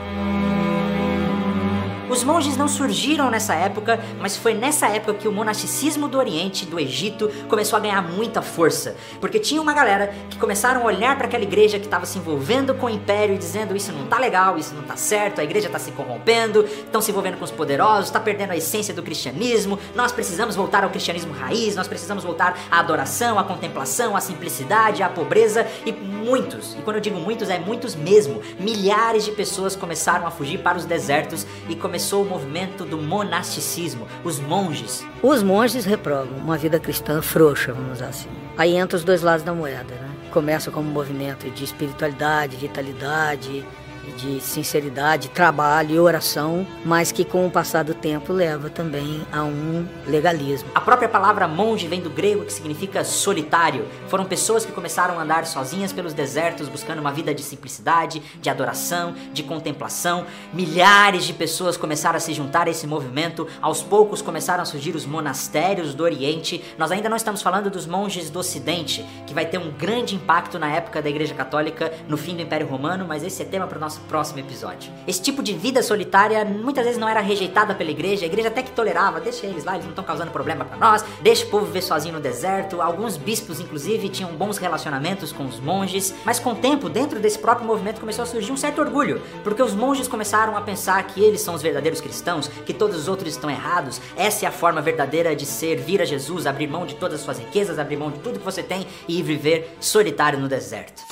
Os 2.14 2.22
monges 2.22 2.56
não 2.56 2.68
surgiram 2.68 3.28
nessa 3.28 3.54
época, 3.56 3.98
mas 4.20 4.36
foi 4.36 4.54
nessa 4.54 4.86
época 4.86 5.14
que 5.14 5.26
o 5.26 5.32
monasticismo 5.32 6.06
do 6.06 6.16
Oriente, 6.16 6.64
do 6.64 6.78
Egito, 6.78 7.28
começou 7.48 7.76
a 7.76 7.80
ganhar 7.80 8.00
muita 8.02 8.40
força. 8.40 8.94
Porque 9.20 9.40
tinha 9.40 9.60
uma 9.60 9.72
galera 9.72 10.14
que 10.30 10.38
começaram 10.38 10.82
a 10.82 10.84
olhar 10.84 11.16
para 11.16 11.26
aquela 11.26 11.42
igreja 11.42 11.76
que 11.76 11.86
estava 11.86 12.06
se 12.06 12.16
envolvendo 12.16 12.72
com 12.76 12.86
o 12.86 12.88
império 12.88 13.34
e 13.34 13.38
dizendo: 13.38 13.74
Isso 13.74 13.90
não 13.90 14.06
tá 14.06 14.16
legal, 14.20 14.56
isso 14.56 14.72
não 14.76 14.84
tá 14.84 14.96
certo, 14.96 15.40
a 15.40 15.44
igreja 15.44 15.68
tá 15.68 15.80
se 15.80 15.90
corrompendo, 15.90 16.64
estão 16.64 17.00
se 17.00 17.10
envolvendo 17.10 17.36
com 17.36 17.44
os 17.44 17.50
poderosos, 17.50 18.04
está 18.04 18.20
perdendo 18.20 18.52
a 18.52 18.56
essência 18.56 18.94
do 18.94 19.02
cristianismo, 19.02 19.76
nós 19.92 20.12
precisamos 20.12 20.54
voltar 20.54 20.84
ao 20.84 20.90
cristianismo 20.90 21.32
raiz, 21.32 21.74
nós 21.74 21.88
precisamos 21.88 22.22
voltar 22.22 22.56
à 22.70 22.78
adoração, 22.78 23.40
à 23.40 23.42
contemplação, 23.42 24.16
à 24.16 24.20
simplicidade, 24.20 25.02
à 25.02 25.08
pobreza 25.08 25.66
e 25.84 25.90
muitos, 25.90 26.76
e 26.78 26.82
quando 26.82 26.96
eu 26.96 27.02
digo 27.02 27.18
muitos, 27.18 27.50
é 27.50 27.58
muitos 27.58 27.96
mesmo, 27.96 28.40
milhares 28.60 29.24
de 29.24 29.32
pessoas 29.32 29.74
começaram 29.74 30.28
a 30.28 30.30
fugir 30.30 30.58
para 30.60 30.78
os 30.78 30.84
desertos 30.84 31.44
e 31.68 31.74
começaram 31.74 32.03
começou 32.04 32.22
o 32.22 32.28
movimento 32.28 32.84
do 32.84 32.98
monasticismo, 32.98 34.06
os 34.22 34.38
monges. 34.38 35.06
Os 35.22 35.42
monges 35.42 35.86
reprovam 35.86 36.36
uma 36.36 36.58
vida 36.58 36.78
cristã 36.78 37.22
frouxa, 37.22 37.72
vamos 37.72 37.92
dizer 37.92 38.04
assim. 38.04 38.28
Aí 38.58 38.76
entra 38.76 38.98
os 38.98 39.04
dois 39.04 39.22
lados 39.22 39.42
da 39.42 39.54
moeda, 39.54 39.94
né? 39.94 40.10
Começa 40.30 40.70
como 40.70 40.86
um 40.86 40.92
movimento 40.92 41.48
de 41.50 41.64
espiritualidade, 41.64 42.56
vitalidade, 42.56 43.64
de 44.12 44.40
sinceridade, 44.40 45.28
trabalho 45.28 45.94
e 45.94 45.98
oração, 45.98 46.66
mas 46.84 47.12
que 47.12 47.24
com 47.24 47.46
o 47.46 47.50
passar 47.50 47.84
do 47.84 47.94
tempo 47.94 48.32
leva 48.32 48.70
também 48.70 49.22
a 49.32 49.42
um 49.42 49.86
legalismo. 50.06 50.68
A 50.74 50.80
própria 50.80 51.08
palavra 51.08 51.48
monge 51.48 51.88
vem 51.88 52.00
do 52.00 52.10
grego 52.10 52.44
que 52.44 52.52
significa 52.52 53.04
solitário. 53.04 53.86
Foram 54.08 54.24
pessoas 54.24 54.64
que 54.64 54.72
começaram 54.72 55.18
a 55.18 55.22
andar 55.22 55.46
sozinhas 55.46 55.92
pelos 55.92 56.12
desertos 56.12 56.68
buscando 56.68 56.98
uma 56.98 57.12
vida 57.12 57.34
de 57.34 57.42
simplicidade, 57.42 58.22
de 58.40 58.50
adoração, 58.50 59.14
de 59.32 59.42
contemplação. 59.42 60.26
Milhares 60.52 61.24
de 61.24 61.32
pessoas 61.32 61.76
começaram 61.76 62.16
a 62.16 62.20
se 62.20 62.32
juntar 62.32 62.66
a 62.66 62.70
esse 62.70 62.86
movimento. 62.86 63.46
Aos 63.60 63.82
poucos 63.82 64.22
começaram 64.22 64.62
a 64.62 64.66
surgir 64.66 64.94
os 64.94 65.06
monastérios 65.06 65.94
do 65.94 66.02
Oriente. 66.02 66.62
Nós 66.78 66.90
ainda 66.90 67.08
não 67.08 67.16
estamos 67.16 67.42
falando 67.42 67.70
dos 67.70 67.86
monges 67.86 68.30
do 68.30 68.38
Ocidente, 68.38 69.04
que 69.26 69.34
vai 69.34 69.46
ter 69.46 69.58
um 69.58 69.70
grande 69.70 70.14
impacto 70.14 70.58
na 70.58 70.70
época 70.70 71.00
da 71.00 71.08
Igreja 71.08 71.34
Católica, 71.34 71.92
no 72.08 72.16
fim 72.16 72.34
do 72.34 72.42
Império 72.42 72.66
Romano, 72.66 73.04
mas 73.06 73.22
esse 73.22 73.42
é 73.42 73.44
tema 73.44 73.66
para 73.66 73.78
o 73.78 73.80
nosso 73.80 73.93
nosso 73.94 74.00
próximo 74.02 74.40
episódio. 74.40 74.92
Esse 75.06 75.22
tipo 75.22 75.42
de 75.42 75.52
vida 75.52 75.82
solitária 75.82 76.44
muitas 76.44 76.84
vezes 76.84 76.98
não 76.98 77.08
era 77.08 77.20
rejeitada 77.20 77.74
pela 77.74 77.90
igreja, 77.90 78.24
a 78.24 78.26
igreja 78.26 78.48
até 78.48 78.62
que 78.62 78.72
tolerava, 78.72 79.20
deixa 79.20 79.46
eles 79.46 79.64
lá, 79.64 79.74
eles 79.74 79.84
não 79.84 79.90
estão 79.90 80.04
causando 80.04 80.30
problema 80.30 80.64
para 80.64 80.76
nós, 80.76 81.04
deixa 81.22 81.44
o 81.46 81.48
povo 81.48 81.66
viver 81.66 81.82
sozinho 81.82 82.14
no 82.14 82.20
deserto. 82.20 82.80
Alguns 82.80 83.16
bispos, 83.16 83.60
inclusive, 83.60 84.08
tinham 84.08 84.32
bons 84.32 84.58
relacionamentos 84.58 85.32
com 85.32 85.44
os 85.44 85.60
monges, 85.60 86.14
mas 86.24 86.38
com 86.38 86.52
o 86.52 86.54
tempo, 86.54 86.88
dentro 86.88 87.20
desse 87.20 87.38
próprio 87.38 87.66
movimento, 87.66 88.00
começou 88.00 88.22
a 88.22 88.26
surgir 88.26 88.52
um 88.52 88.56
certo 88.56 88.80
orgulho, 88.80 89.22
porque 89.42 89.62
os 89.62 89.74
monges 89.74 90.08
começaram 90.08 90.56
a 90.56 90.60
pensar 90.60 91.02
que 91.04 91.22
eles 91.22 91.40
são 91.40 91.54
os 91.54 91.62
verdadeiros 91.62 92.00
cristãos, 92.00 92.48
que 92.48 92.74
todos 92.74 92.96
os 92.96 93.08
outros 93.08 93.34
estão 93.34 93.50
errados. 93.50 94.00
Essa 94.16 94.46
é 94.46 94.48
a 94.48 94.52
forma 94.52 94.80
verdadeira 94.80 95.34
de 95.36 95.46
ser, 95.46 95.76
vir 95.76 96.00
a 96.00 96.04
Jesus, 96.04 96.46
abrir 96.46 96.66
mão 96.66 96.86
de 96.86 96.94
todas 96.94 97.20
as 97.20 97.24
suas 97.24 97.38
riquezas, 97.38 97.78
abrir 97.78 97.96
mão 97.96 98.10
de 98.10 98.18
tudo 98.18 98.38
que 98.38 98.44
você 98.44 98.62
tem 98.62 98.86
e 99.06 99.22
viver 99.22 99.76
solitário 99.80 100.38
no 100.38 100.48
deserto. 100.48 101.02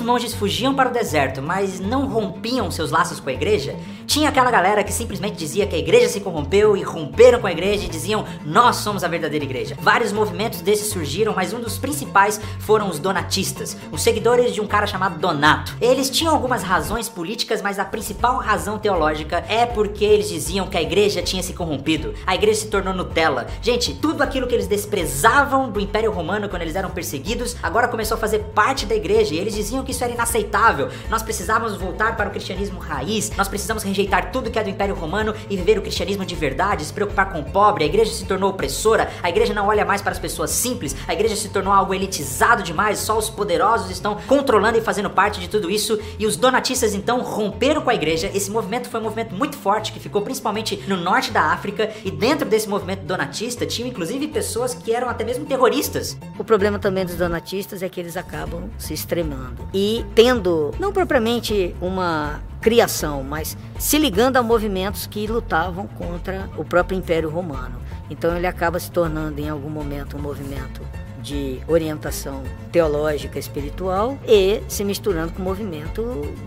Os 0.00 0.06
monges 0.06 0.32
fugiam 0.32 0.74
para 0.74 0.88
o 0.88 0.92
deserto, 0.92 1.42
mas 1.42 1.78
não 1.78 2.06
rompiam 2.06 2.70
seus 2.70 2.90
laços 2.90 3.20
com 3.20 3.28
a 3.28 3.34
igreja, 3.34 3.76
tinha 4.10 4.28
aquela 4.28 4.50
galera 4.50 4.82
que 4.82 4.92
simplesmente 4.92 5.36
dizia 5.36 5.68
que 5.68 5.76
a 5.76 5.78
igreja 5.78 6.08
se 6.08 6.18
corrompeu 6.18 6.76
e 6.76 6.82
romperam 6.82 7.38
com 7.38 7.46
a 7.46 7.52
igreja 7.52 7.84
e 7.84 7.88
diziam 7.88 8.24
nós 8.44 8.74
somos 8.74 9.04
a 9.04 9.08
verdadeira 9.08 9.44
igreja. 9.44 9.76
Vários 9.80 10.10
movimentos 10.10 10.60
desses 10.62 10.88
surgiram, 10.88 11.32
mas 11.32 11.52
um 11.52 11.60
dos 11.60 11.78
principais 11.78 12.40
foram 12.58 12.90
os 12.90 12.98
donatistas, 12.98 13.76
os 13.92 14.02
seguidores 14.02 14.52
de 14.52 14.60
um 14.60 14.66
cara 14.66 14.84
chamado 14.84 15.20
Donato. 15.20 15.76
Eles 15.80 16.10
tinham 16.10 16.34
algumas 16.34 16.64
razões 16.64 17.08
políticas, 17.08 17.62
mas 17.62 17.78
a 17.78 17.84
principal 17.84 18.38
razão 18.38 18.80
teológica 18.80 19.44
é 19.48 19.64
porque 19.64 20.04
eles 20.04 20.28
diziam 20.28 20.66
que 20.66 20.76
a 20.76 20.82
igreja 20.82 21.22
tinha 21.22 21.40
se 21.40 21.52
corrompido, 21.52 22.12
a 22.26 22.34
igreja 22.34 22.62
se 22.62 22.66
tornou 22.66 22.92
Nutella. 22.92 23.46
Gente, 23.62 23.94
tudo 23.94 24.22
aquilo 24.22 24.48
que 24.48 24.54
eles 24.56 24.66
desprezavam 24.66 25.70
do 25.70 25.78
Império 25.78 26.10
Romano 26.10 26.48
quando 26.48 26.62
eles 26.62 26.74
eram 26.74 26.90
perseguidos, 26.90 27.56
agora 27.62 27.86
começou 27.86 28.16
a 28.16 28.20
fazer 28.20 28.40
parte 28.56 28.86
da 28.86 28.96
igreja 28.96 29.36
e 29.36 29.38
eles 29.38 29.54
diziam 29.54 29.84
que 29.84 29.92
isso 29.92 30.02
era 30.02 30.12
inaceitável. 30.12 30.88
Nós 31.08 31.22
precisávamos 31.22 31.76
voltar 31.76 32.16
para 32.16 32.28
o 32.28 32.32
cristianismo 32.32 32.80
raiz, 32.80 33.30
nós 33.36 33.46
precisamos 33.46 33.84
rejeitar 33.84 33.99
tudo 34.32 34.50
que 34.50 34.58
é 34.58 34.62
do 34.62 34.70
Império 34.70 34.94
Romano 34.94 35.34
e 35.48 35.56
viver 35.56 35.78
o 35.78 35.82
cristianismo 35.82 36.24
de 36.24 36.34
verdade, 36.34 36.84
se 36.84 36.92
preocupar 36.92 37.32
com 37.32 37.40
o 37.40 37.44
pobre. 37.44 37.84
A 37.84 37.86
igreja 37.86 38.12
se 38.12 38.24
tornou 38.24 38.50
opressora, 38.50 39.10
a 39.22 39.28
igreja 39.28 39.52
não 39.52 39.66
olha 39.66 39.84
mais 39.84 40.02
para 40.02 40.12
as 40.12 40.18
pessoas 40.18 40.50
simples, 40.50 40.96
a 41.06 41.12
igreja 41.12 41.36
se 41.36 41.48
tornou 41.48 41.72
algo 41.72 41.94
elitizado 41.94 42.62
demais, 42.62 42.98
só 42.98 43.18
os 43.18 43.28
poderosos 43.28 43.90
estão 43.90 44.16
controlando 44.26 44.78
e 44.78 44.80
fazendo 44.80 45.10
parte 45.10 45.40
de 45.40 45.48
tudo 45.48 45.70
isso. 45.70 45.98
E 46.18 46.26
os 46.26 46.36
donatistas 46.36 46.94
então 46.94 47.22
romperam 47.22 47.82
com 47.82 47.90
a 47.90 47.94
igreja. 47.94 48.30
Esse 48.34 48.50
movimento 48.50 48.88
foi 48.88 49.00
um 49.00 49.04
movimento 49.04 49.34
muito 49.34 49.56
forte 49.56 49.92
que 49.92 50.00
ficou 50.00 50.22
principalmente 50.22 50.82
no 50.86 50.96
norte 50.96 51.30
da 51.30 51.52
África 51.52 51.90
e 52.04 52.10
dentro 52.10 52.48
desse 52.48 52.68
movimento 52.68 53.04
donatista 53.04 53.66
tinham 53.66 53.88
inclusive 53.88 54.28
pessoas 54.28 54.74
que 54.74 54.92
eram 54.92 55.08
até 55.08 55.24
mesmo 55.24 55.44
terroristas. 55.44 56.16
O 56.38 56.44
problema 56.44 56.78
também 56.78 57.04
dos 57.04 57.16
donatistas 57.16 57.82
é 57.82 57.88
que 57.88 58.00
eles 58.00 58.16
acabam 58.16 58.70
se 58.78 58.94
extremando 58.94 59.68
e 59.72 60.04
tendo 60.14 60.72
não 60.78 60.92
propriamente 60.92 61.74
uma 61.80 62.40
criação, 62.60 63.22
mas 63.22 63.56
se 63.78 63.98
ligando 63.98 64.36
a 64.36 64.42
movimentos 64.42 65.06
que 65.06 65.26
lutavam 65.26 65.86
contra 65.86 66.48
o 66.56 66.64
próprio 66.64 66.98
Império 66.98 67.30
Romano. 67.30 67.80
Então 68.08 68.36
ele 68.36 68.46
acaba 68.46 68.78
se 68.78 68.90
tornando 68.90 69.40
em 69.40 69.48
algum 69.48 69.70
momento 69.70 70.16
um 70.16 70.20
movimento 70.20 70.82
de 71.22 71.60
orientação 71.68 72.42
teológica 72.72 73.38
espiritual 73.38 74.18
e 74.26 74.62
se 74.68 74.82
misturando 74.84 75.32
com 75.32 75.42
o 75.42 75.44
movimento 75.44 76.02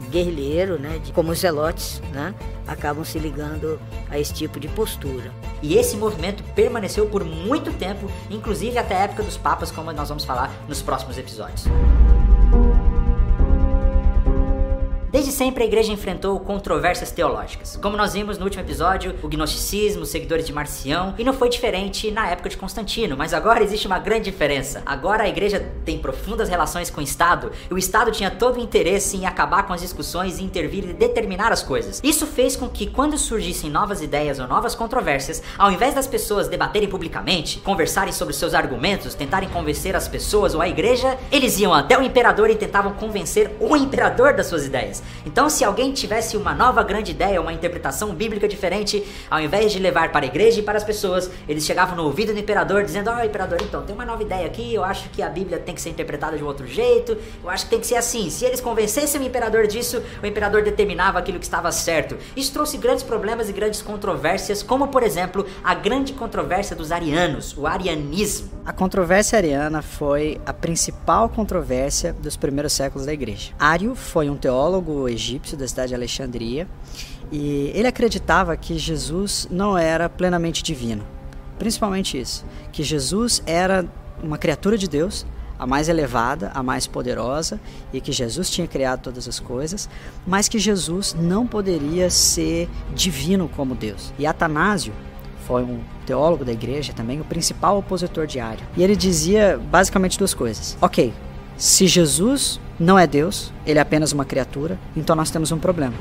guerrilheiro, 0.10 0.80
né, 0.80 1.00
de, 1.04 1.12
como 1.12 1.32
os 1.32 1.40
zelotes, 1.40 2.02
né, 2.12 2.34
acabam 2.68 3.04
se 3.04 3.20
ligando 3.20 3.80
a 4.10 4.20
esse 4.20 4.34
tipo 4.34 4.60
de 4.60 4.68
postura. 4.68 5.32
E 5.62 5.76
esse 5.76 5.96
movimento 5.96 6.44
permaneceu 6.56 7.06
por 7.08 7.24
muito 7.24 7.72
tempo, 7.74 8.10
inclusive 8.30 8.78
até 8.78 8.96
a 8.96 9.00
época 9.02 9.24
dos 9.24 9.38
papas, 9.38 9.72
como 9.72 9.92
nós 9.94 10.10
vamos 10.10 10.26
falar 10.26 10.52
nos 10.68 10.82
próximos 10.82 11.18
episódios. 11.18 11.66
Desde 15.14 15.32
sempre 15.32 15.64
a 15.64 15.68
igreja 15.68 15.94
enfrentou 15.94 16.40
controvérsias 16.40 17.12
teológicas. 17.12 17.78
Como 17.80 17.96
nós 17.96 18.16
vimos 18.16 18.40
no 18.40 18.46
último 18.46 18.64
episódio, 18.64 19.14
o 19.22 19.28
gnosticismo, 19.28 20.02
os 20.02 20.10
seguidores 20.10 20.44
de 20.44 20.52
Marcião, 20.52 21.14
e 21.20 21.24
não 21.24 21.34
foi 21.34 21.50
diferente 21.50 22.10
na 22.10 22.28
época 22.32 22.50
de 22.50 22.58
Constantino, 22.58 23.16
mas 23.16 23.32
agora 23.32 23.64
existe 23.64 23.86
uma 23.86 24.00
grande 24.00 24.32
diferença. 24.32 24.82
Agora 24.84 25.26
a 25.26 25.30
igreja 25.30 25.72
tem 25.86 26.00
profundas 26.00 26.50
relações 26.50 26.90
com 26.90 27.00
o 27.00 27.04
Estado, 27.04 27.52
e 27.70 27.74
o 27.76 27.78
Estado 27.78 28.10
tinha 28.10 28.32
todo 28.32 28.58
o 28.58 28.60
interesse 28.60 29.16
em 29.16 29.28
acabar 29.28 29.68
com 29.68 29.74
as 29.74 29.82
discussões 29.82 30.40
e 30.40 30.44
intervir 30.44 30.84
e 30.90 30.94
determinar 30.94 31.52
as 31.52 31.62
coisas. 31.62 32.02
Isso 32.04 32.26
fez 32.26 32.56
com 32.56 32.68
que 32.68 32.88
quando 32.88 33.16
surgissem 33.16 33.70
novas 33.70 34.02
ideias 34.02 34.40
ou 34.40 34.48
novas 34.48 34.74
controvérsias, 34.74 35.44
ao 35.60 35.72
invés 35.72 35.94
das 35.94 36.08
pessoas 36.08 36.48
debaterem 36.48 36.90
publicamente, 36.90 37.60
conversarem 37.60 38.12
sobre 38.12 38.34
seus 38.34 38.56
argumentos, 38.56 39.14
tentarem 39.14 39.48
convencer 39.50 39.96
as 39.96 40.08
pessoas 40.08 40.56
ou 40.56 40.62
a 40.62 40.68
igreja, 40.68 41.20
eles 41.32 41.60
iam 41.60 41.72
até 41.72 41.96
o 41.96 42.02
imperador 42.02 42.50
e 42.50 42.56
tentavam 42.56 42.94
convencer 42.94 43.56
o 43.60 43.78
imperador 43.78 44.34
das 44.34 44.48
suas 44.48 44.66
ideias. 44.66 45.03
Então, 45.26 45.50
se 45.50 45.64
alguém 45.64 45.92
tivesse 45.92 46.36
uma 46.38 46.54
nova 46.54 46.84
grande 46.84 47.12
ideia, 47.12 47.42
uma 47.42 47.54
interpretação 47.54 48.14
bíblica 48.14 48.48
diferente, 48.48 49.04
ao 49.30 49.40
invés 49.40 49.72
de 49.72 49.80
levar 49.80 50.12
para 50.12 50.26
a 50.26 50.28
igreja 50.28 50.60
e 50.60 50.64
para 50.64 50.78
as 50.78 50.84
pessoas, 50.84 51.30
eles 51.48 51.66
chegavam 51.66 51.96
no 51.96 52.04
ouvido 52.04 52.34
do 52.34 52.40
imperador 52.40 52.84
dizendo: 52.84 53.10
Ó, 53.10 53.18
oh, 53.18 53.24
imperador, 53.24 53.60
então, 53.62 53.84
tem 53.84 53.96
uma 53.96 54.06
nova 54.06 54.22
ideia 54.22 54.46
aqui, 54.46 54.74
eu 54.74 54.84
acho 54.84 55.10
que 55.10 55.22
a 55.22 55.30
Bíblia 55.30 55.60
tem 55.60 55.76
que 55.76 55.82
ser 55.82 55.90
interpretada 55.90 56.38
de 56.38 56.44
um 56.44 56.48
outro 56.48 56.68
jeito, 56.68 57.18
eu 57.44 57.50
acho 57.50 57.66
que 57.66 57.70
tem 57.72 57.80
que 57.80 57.88
ser 57.88 57.96
assim. 57.96 58.30
Se 58.30 58.46
eles 58.46 58.62
convencessem 58.62 59.22
o 59.22 59.24
imperador 59.24 59.68
disso, 59.68 60.02
o 60.22 60.26
imperador 60.26 60.64
determinava 60.64 61.20
aquilo 61.20 61.40
que 61.40 61.46
estava 61.46 61.72
certo. 61.72 62.18
Isso 62.36 62.52
trouxe 62.54 62.78
grandes 62.78 63.04
problemas 63.04 63.50
e 63.50 63.54
grandes 63.54 63.82
controvérsias, 63.82 64.64
como, 64.64 64.88
por 64.88 65.04
exemplo, 65.04 65.46
a 65.64 65.74
grande 65.74 66.14
controvérsia 66.14 66.76
dos 66.76 66.92
arianos, 66.92 67.56
o 67.58 67.68
arianismo. 67.68 68.50
A 68.66 68.72
controvérsia 68.72 69.38
ariana 69.38 69.82
foi 69.82 70.40
a 70.46 70.54
principal 70.54 71.28
controvérsia 71.30 72.14
dos 72.14 72.38
primeiros 72.38 72.74
séculos 72.74 73.06
da 73.06 73.14
igreja. 73.14 73.52
Ario 73.60 73.96
foi 73.96 74.30
um 74.30 74.38
teólogo 74.38 74.93
egípcio 75.08 75.58
da 75.58 75.68
cidade 75.68 75.90
de 75.90 75.96
Alexandria 75.96 76.68
e 77.32 77.72
ele 77.74 77.88
acreditava 77.88 78.56
que 78.56 78.78
Jesus 78.78 79.48
não 79.50 79.78
era 79.78 80.08
plenamente 80.08 80.62
divino. 80.62 81.04
Principalmente 81.58 82.20
isso, 82.20 82.46
que 82.72 82.84
Jesus 82.84 83.42
era 83.46 83.86
uma 84.22 84.38
criatura 84.38 84.78
de 84.78 84.88
Deus, 84.88 85.26
a 85.58 85.66
mais 85.66 85.88
elevada, 85.88 86.52
a 86.54 86.62
mais 86.62 86.88
poderosa, 86.88 87.60
e 87.92 88.02
que 88.02 88.12
Jesus 88.12 88.50
tinha 88.50 88.68
criado 88.68 89.02
todas 89.02 89.28
as 89.28 89.40
coisas, 89.40 89.90
mas 90.26 90.48
que 90.48 90.60
Jesus 90.60 91.16
não 91.20 91.48
poderia 91.48 92.10
ser 92.10 92.70
divino 92.94 93.50
como 93.56 93.76
Deus. 93.76 94.14
E 94.18 94.26
Atanásio 94.26 94.94
foi 95.48 95.64
um 95.64 95.80
teólogo 96.06 96.44
da 96.46 96.52
igreja 96.52 96.94
também, 96.94 97.20
o 97.22 97.26
principal 97.26 97.78
opositor 97.78 98.28
diário. 98.28 98.66
E 98.76 98.84
ele 98.84 98.96
dizia 98.96 99.60
basicamente 99.72 100.18
duas 100.18 100.34
coisas. 100.34 100.78
Ok, 100.82 101.14
se 101.64 101.88
Jesus 101.88 102.60
não 102.78 103.00
é 103.00 103.08
Deus, 103.08 103.50
ele 103.66 103.80
é 103.80 103.82
apenas 103.82 104.12
uma 104.12 104.26
criatura, 104.26 104.78
então 104.98 105.16
nós 105.16 105.32
temos 105.32 105.50
um 105.50 105.58
problema. 105.58 105.96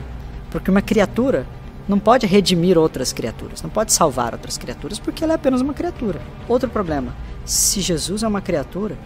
Porque 0.50 0.68
uma 0.68 0.82
criatura 0.82 1.46
não 1.88 2.00
pode 2.00 2.26
redimir 2.26 2.76
outras 2.76 3.12
criaturas, 3.12 3.62
não 3.62 3.70
pode 3.70 3.92
salvar 3.92 4.32
outras 4.32 4.58
criaturas, 4.58 4.98
porque 4.98 5.22
ela 5.22 5.34
é 5.34 5.36
apenas 5.36 5.60
uma 5.60 5.72
criatura. 5.72 6.20
Outro 6.48 6.68
problema: 6.68 7.14
se 7.44 7.80
Jesus 7.80 8.24
é 8.24 8.26
uma 8.26 8.40
criatura 8.40 8.98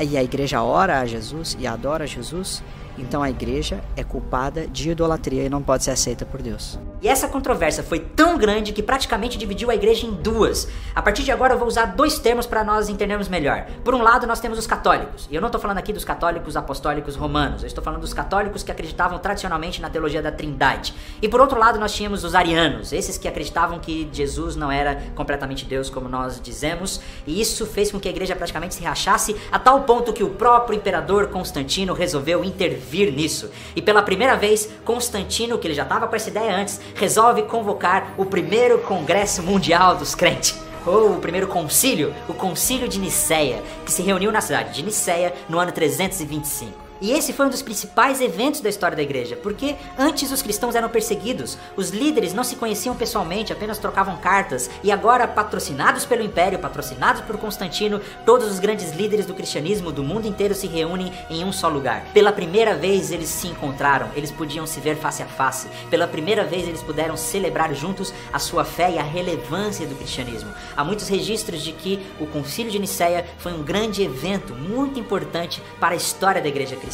e 0.00 0.16
a 0.16 0.22
igreja 0.22 0.62
ora 0.62 1.00
a 1.00 1.06
Jesus 1.06 1.56
e 1.58 1.66
adora 1.66 2.04
a 2.04 2.06
Jesus, 2.06 2.62
então 2.98 3.22
a 3.22 3.30
igreja 3.30 3.80
é 3.96 4.04
culpada 4.04 4.66
de 4.66 4.90
idolatria 4.90 5.44
e 5.44 5.48
não 5.48 5.62
pode 5.62 5.84
ser 5.84 5.90
aceita 5.90 6.24
por 6.24 6.42
Deus. 6.42 6.78
E 7.02 7.08
essa 7.08 7.28
controvérsia 7.28 7.82
foi 7.82 7.98
tão 7.98 8.36
grande 8.36 8.72
que 8.72 8.82
praticamente 8.82 9.38
dividiu 9.38 9.70
a 9.70 9.74
igreja 9.74 10.06
em 10.06 10.12
duas. 10.12 10.68
A 10.94 11.00
partir 11.00 11.22
de 11.22 11.32
agora 11.32 11.54
eu 11.54 11.58
vou 11.58 11.66
usar 11.66 11.86
dois 11.86 12.18
termos 12.18 12.46
para 12.46 12.62
nós 12.62 12.88
entendermos 12.88 13.28
melhor. 13.28 13.66
Por 13.82 13.94
um 13.94 14.02
lado, 14.02 14.26
nós 14.26 14.40
temos 14.40 14.58
os 14.58 14.66
católicos. 14.66 15.26
E 15.30 15.34
eu 15.34 15.40
não 15.40 15.48
estou 15.48 15.60
falando 15.60 15.78
aqui 15.78 15.92
dos 15.92 16.04
católicos 16.04 16.56
apostólicos 16.56 17.16
romanos, 17.16 17.62
eu 17.62 17.66
estou 17.66 17.82
falando 17.82 18.00
dos 18.00 18.12
católicos 18.12 18.62
que 18.62 18.70
acreditavam 18.70 19.18
tradicionalmente 19.18 19.80
na 19.80 19.88
teologia 19.88 20.20
da 20.20 20.30
Trindade. 20.30 20.94
E 21.22 21.28
por 21.28 21.40
outro 21.40 21.58
lado, 21.58 21.78
nós 21.78 21.94
tínhamos 21.94 22.22
os 22.24 22.34
arianos, 22.34 22.92
esses 22.92 23.16
que 23.16 23.26
acreditavam 23.26 23.78
que 23.78 24.08
Jesus 24.12 24.56
não 24.56 24.70
era 24.70 25.02
completamente 25.14 25.64
Deus, 25.64 25.88
como 25.88 26.08
nós 26.08 26.40
dizemos, 26.40 27.00
e 27.26 27.40
isso 27.40 27.64
fez 27.64 27.90
com 27.90 27.98
que 27.98 28.08
a 28.08 28.10
igreja 28.10 28.36
praticamente 28.36 28.74
se 28.74 28.82
rachasse 28.82 29.36
a 29.50 29.58
tal 29.58 29.82
ponto 29.84 30.12
que 30.12 30.22
o 30.22 30.30
próprio 30.30 30.76
imperador 30.76 31.28
Constantino 31.28 31.94
resolveu 31.94 32.44
intervir 32.44 32.79
nisso. 33.12 33.50
E 33.74 33.82
pela 33.82 34.02
primeira 34.02 34.36
vez, 34.36 34.68
Constantino, 34.84 35.58
que 35.58 35.66
ele 35.66 35.74
já 35.74 35.84
estava 35.84 36.08
com 36.08 36.16
essa 36.16 36.30
ideia 36.30 36.54
antes, 36.54 36.80
resolve 36.94 37.42
convocar 37.42 38.14
o 38.16 38.24
primeiro 38.24 38.78
Congresso 38.78 39.42
Mundial 39.42 39.96
dos 39.96 40.14
Crentes 40.14 40.58
ou 40.86 41.12
o 41.12 41.20
primeiro 41.20 41.46
concílio, 41.46 42.14
o 42.28 42.32
Concílio 42.32 42.88
de 42.88 42.98
Nicéia, 42.98 43.62
que 43.84 43.92
se 43.92 44.02
reuniu 44.02 44.32
na 44.32 44.40
cidade 44.40 44.74
de 44.74 44.82
Nicéia 44.82 45.34
no 45.48 45.58
ano 45.58 45.72
325. 45.72 46.89
E 47.00 47.12
esse 47.12 47.32
foi 47.32 47.46
um 47.46 47.50
dos 47.50 47.62
principais 47.62 48.20
eventos 48.20 48.60
da 48.60 48.68
história 48.68 48.94
da 48.94 49.02
igreja, 49.02 49.34
porque 49.34 49.74
antes 49.98 50.30
os 50.30 50.42
cristãos 50.42 50.74
eram 50.74 50.90
perseguidos, 50.90 51.56
os 51.74 51.88
líderes 51.88 52.34
não 52.34 52.44
se 52.44 52.56
conheciam 52.56 52.94
pessoalmente, 52.94 53.52
apenas 53.52 53.78
trocavam 53.78 54.18
cartas, 54.18 54.68
e 54.82 54.92
agora, 54.92 55.26
patrocinados 55.26 56.04
pelo 56.04 56.22
Império, 56.22 56.58
patrocinados 56.58 57.22
por 57.22 57.38
Constantino, 57.38 58.02
todos 58.26 58.50
os 58.50 58.58
grandes 58.58 58.92
líderes 58.92 59.24
do 59.24 59.32
cristianismo 59.32 59.90
do 59.90 60.02
mundo 60.02 60.28
inteiro 60.28 60.54
se 60.54 60.66
reúnem 60.66 61.10
em 61.30 61.42
um 61.42 61.52
só 61.52 61.68
lugar. 61.68 62.04
Pela 62.12 62.32
primeira 62.32 62.74
vez 62.74 63.10
eles 63.10 63.30
se 63.30 63.48
encontraram, 63.48 64.10
eles 64.14 64.30
podiam 64.30 64.66
se 64.66 64.78
ver 64.78 64.96
face 64.96 65.22
a 65.22 65.26
face, 65.26 65.68
pela 65.88 66.06
primeira 66.06 66.44
vez 66.44 66.68
eles 66.68 66.82
puderam 66.82 67.16
celebrar 67.16 67.74
juntos 67.74 68.12
a 68.30 68.38
sua 68.38 68.62
fé 68.62 68.90
e 68.90 68.98
a 68.98 69.02
relevância 69.02 69.86
do 69.86 69.94
cristianismo. 69.94 70.52
Há 70.76 70.84
muitos 70.84 71.08
registros 71.08 71.62
de 71.62 71.72
que 71.72 71.98
o 72.20 72.26
Concílio 72.26 72.70
de 72.70 72.78
Nicéia 72.78 73.24
foi 73.38 73.54
um 73.54 73.62
grande 73.62 74.02
evento, 74.02 74.54
muito 74.54 75.00
importante 75.00 75.62
para 75.80 75.94
a 75.94 75.96
história 75.96 76.42
da 76.42 76.48
igreja 76.48 76.76
cristã 76.76 76.89